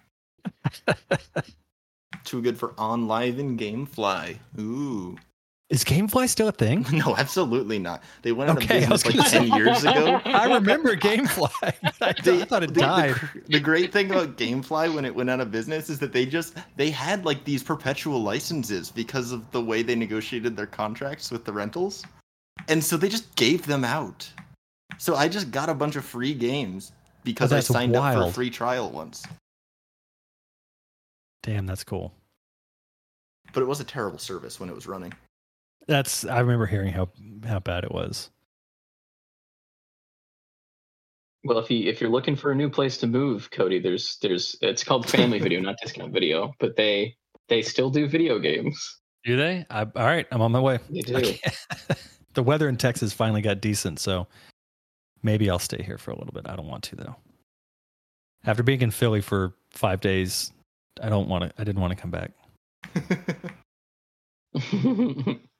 too 2.23 2.41
good 2.41 2.57
for 2.57 2.69
OnLive 2.69 3.37
in 3.39 3.57
Gamefly. 3.57 4.37
Ooh. 4.59 5.17
Is 5.71 5.83
gamefly 5.83 6.29
still 6.29 6.47
a 6.49 6.51
thing 6.51 6.85
No, 6.91 7.15
absolutely 7.15 7.79
not. 7.79 8.03
They 8.21 8.31
went 8.33 8.51
out 8.51 8.57
Okay, 8.57 8.83
of 8.83 8.89
business 8.89 9.05
like 9.05 9.15
gonna 9.15 9.29
10 9.29 9.47
years 9.57 9.83
ago. 9.83 10.21
I 10.25 10.53
remember 10.53 10.95
Gamefly. 10.95 11.49
I, 12.01 12.11
th- 12.13 12.41
I 12.41 12.45
thought 12.45 12.61
it 12.63 12.67
the- 12.67 12.73
the 12.75 12.79
died. 12.81 13.13
gr- 13.15 13.39
The, 13.47 13.59
great 13.59 13.91
thing 13.93 14.11
about 14.11 14.37
GameFly 14.37 14.93
when 14.93 15.05
it 15.05 15.15
went 15.15 15.29
out 15.29 15.39
of 15.39 15.49
business 15.49 15.89
is 15.89 15.97
that 15.99 16.11
they 16.13 16.25
just 16.25 16.55
they 16.75 16.89
had 16.91 17.25
like 17.25 17.43
these 17.45 17.63
perpetual 17.63 18.21
licenses 18.21 18.91
because 18.91 19.31
of 19.31 19.49
the 19.51 19.61
way 19.61 19.81
they 19.81 19.95
negotiated 19.95 20.55
their 20.55 20.67
contracts 20.67 21.31
with 21.31 21.45
the 21.45 21.53
rentals, 21.53 22.03
and 22.67 22.83
so 22.83 22.97
they 22.97 23.09
just 23.09 23.33
gave 23.35 23.65
them 23.65 23.83
out. 23.83 24.29
So 24.97 25.15
I 25.15 25.27
just 25.29 25.51
got 25.51 25.69
a 25.69 25.73
bunch 25.73 25.95
of 25.95 26.05
free 26.05 26.33
games 26.33 26.91
because 27.23 27.51
oh, 27.51 27.55
I 27.55 27.57
Oh, 27.57 27.59
that's 27.59 27.67
signed 27.67 27.95
up 27.95 28.13
for 28.13 28.23
a 28.29 28.31
free 28.31 28.49
trial 28.49 28.91
once. 28.91 29.23
Damn, 31.43 31.65
that's 31.65 31.83
cool. 31.83 32.13
But 33.53 33.63
it 33.63 33.67
was 33.67 33.79
a 33.79 33.83
terrible 33.83 34.19
service 34.19 34.59
when 34.59 34.69
it 34.69 34.75
was 34.75 34.85
running. 34.87 35.13
That's 35.91 36.23
I 36.23 36.39
remember 36.39 36.65
hearing 36.65 36.93
how 36.93 37.09
how 37.45 37.59
bad 37.59 37.83
it 37.83 37.91
was. 37.91 38.29
well, 41.43 41.57
if 41.57 41.69
you 41.69 41.89
if 41.89 41.99
you're 41.99 42.09
looking 42.09 42.37
for 42.37 42.53
a 42.53 42.55
new 42.55 42.69
place 42.69 42.97
to 42.99 43.07
move, 43.07 43.51
Cody, 43.51 43.77
there's 43.77 44.17
there's 44.21 44.55
it's 44.61 44.85
called 44.85 45.09
Family 45.09 45.39
Video, 45.39 45.59
not 45.59 45.75
Discount 45.81 46.13
Video, 46.13 46.53
but 46.61 46.77
they 46.77 47.17
they 47.49 47.61
still 47.61 47.89
do 47.89 48.07
video 48.07 48.39
games. 48.39 48.99
Do 49.25 49.35
they? 49.35 49.65
I, 49.69 49.81
all 49.81 50.05
right, 50.05 50.25
I'm 50.31 50.41
on 50.41 50.53
my 50.53 50.61
way. 50.61 50.79
They 50.89 51.01
do. 51.01 51.33
The 52.33 52.43
weather 52.43 52.69
in 52.69 52.77
Texas 52.77 53.11
finally 53.11 53.41
got 53.41 53.59
decent, 53.59 53.99
so 53.99 54.25
maybe 55.21 55.49
I'll 55.49 55.59
stay 55.59 55.83
here 55.83 55.97
for 55.97 56.11
a 56.11 56.17
little 56.17 56.31
bit. 56.31 56.47
I 56.47 56.55
don't 56.55 56.69
want 56.69 56.85
to 56.85 56.95
though. 56.95 57.17
After 58.45 58.63
being 58.63 58.81
in 58.81 58.91
Philly 58.91 59.19
for 59.19 59.53
five 59.71 59.99
days, 59.99 60.53
I 61.03 61.09
don't 61.09 61.27
want 61.27 61.43
to. 61.43 61.51
I 61.57 61.65
didn't 61.65 61.81
want 61.81 61.91
to 61.91 62.01
come 62.01 62.11
back. 62.11 62.31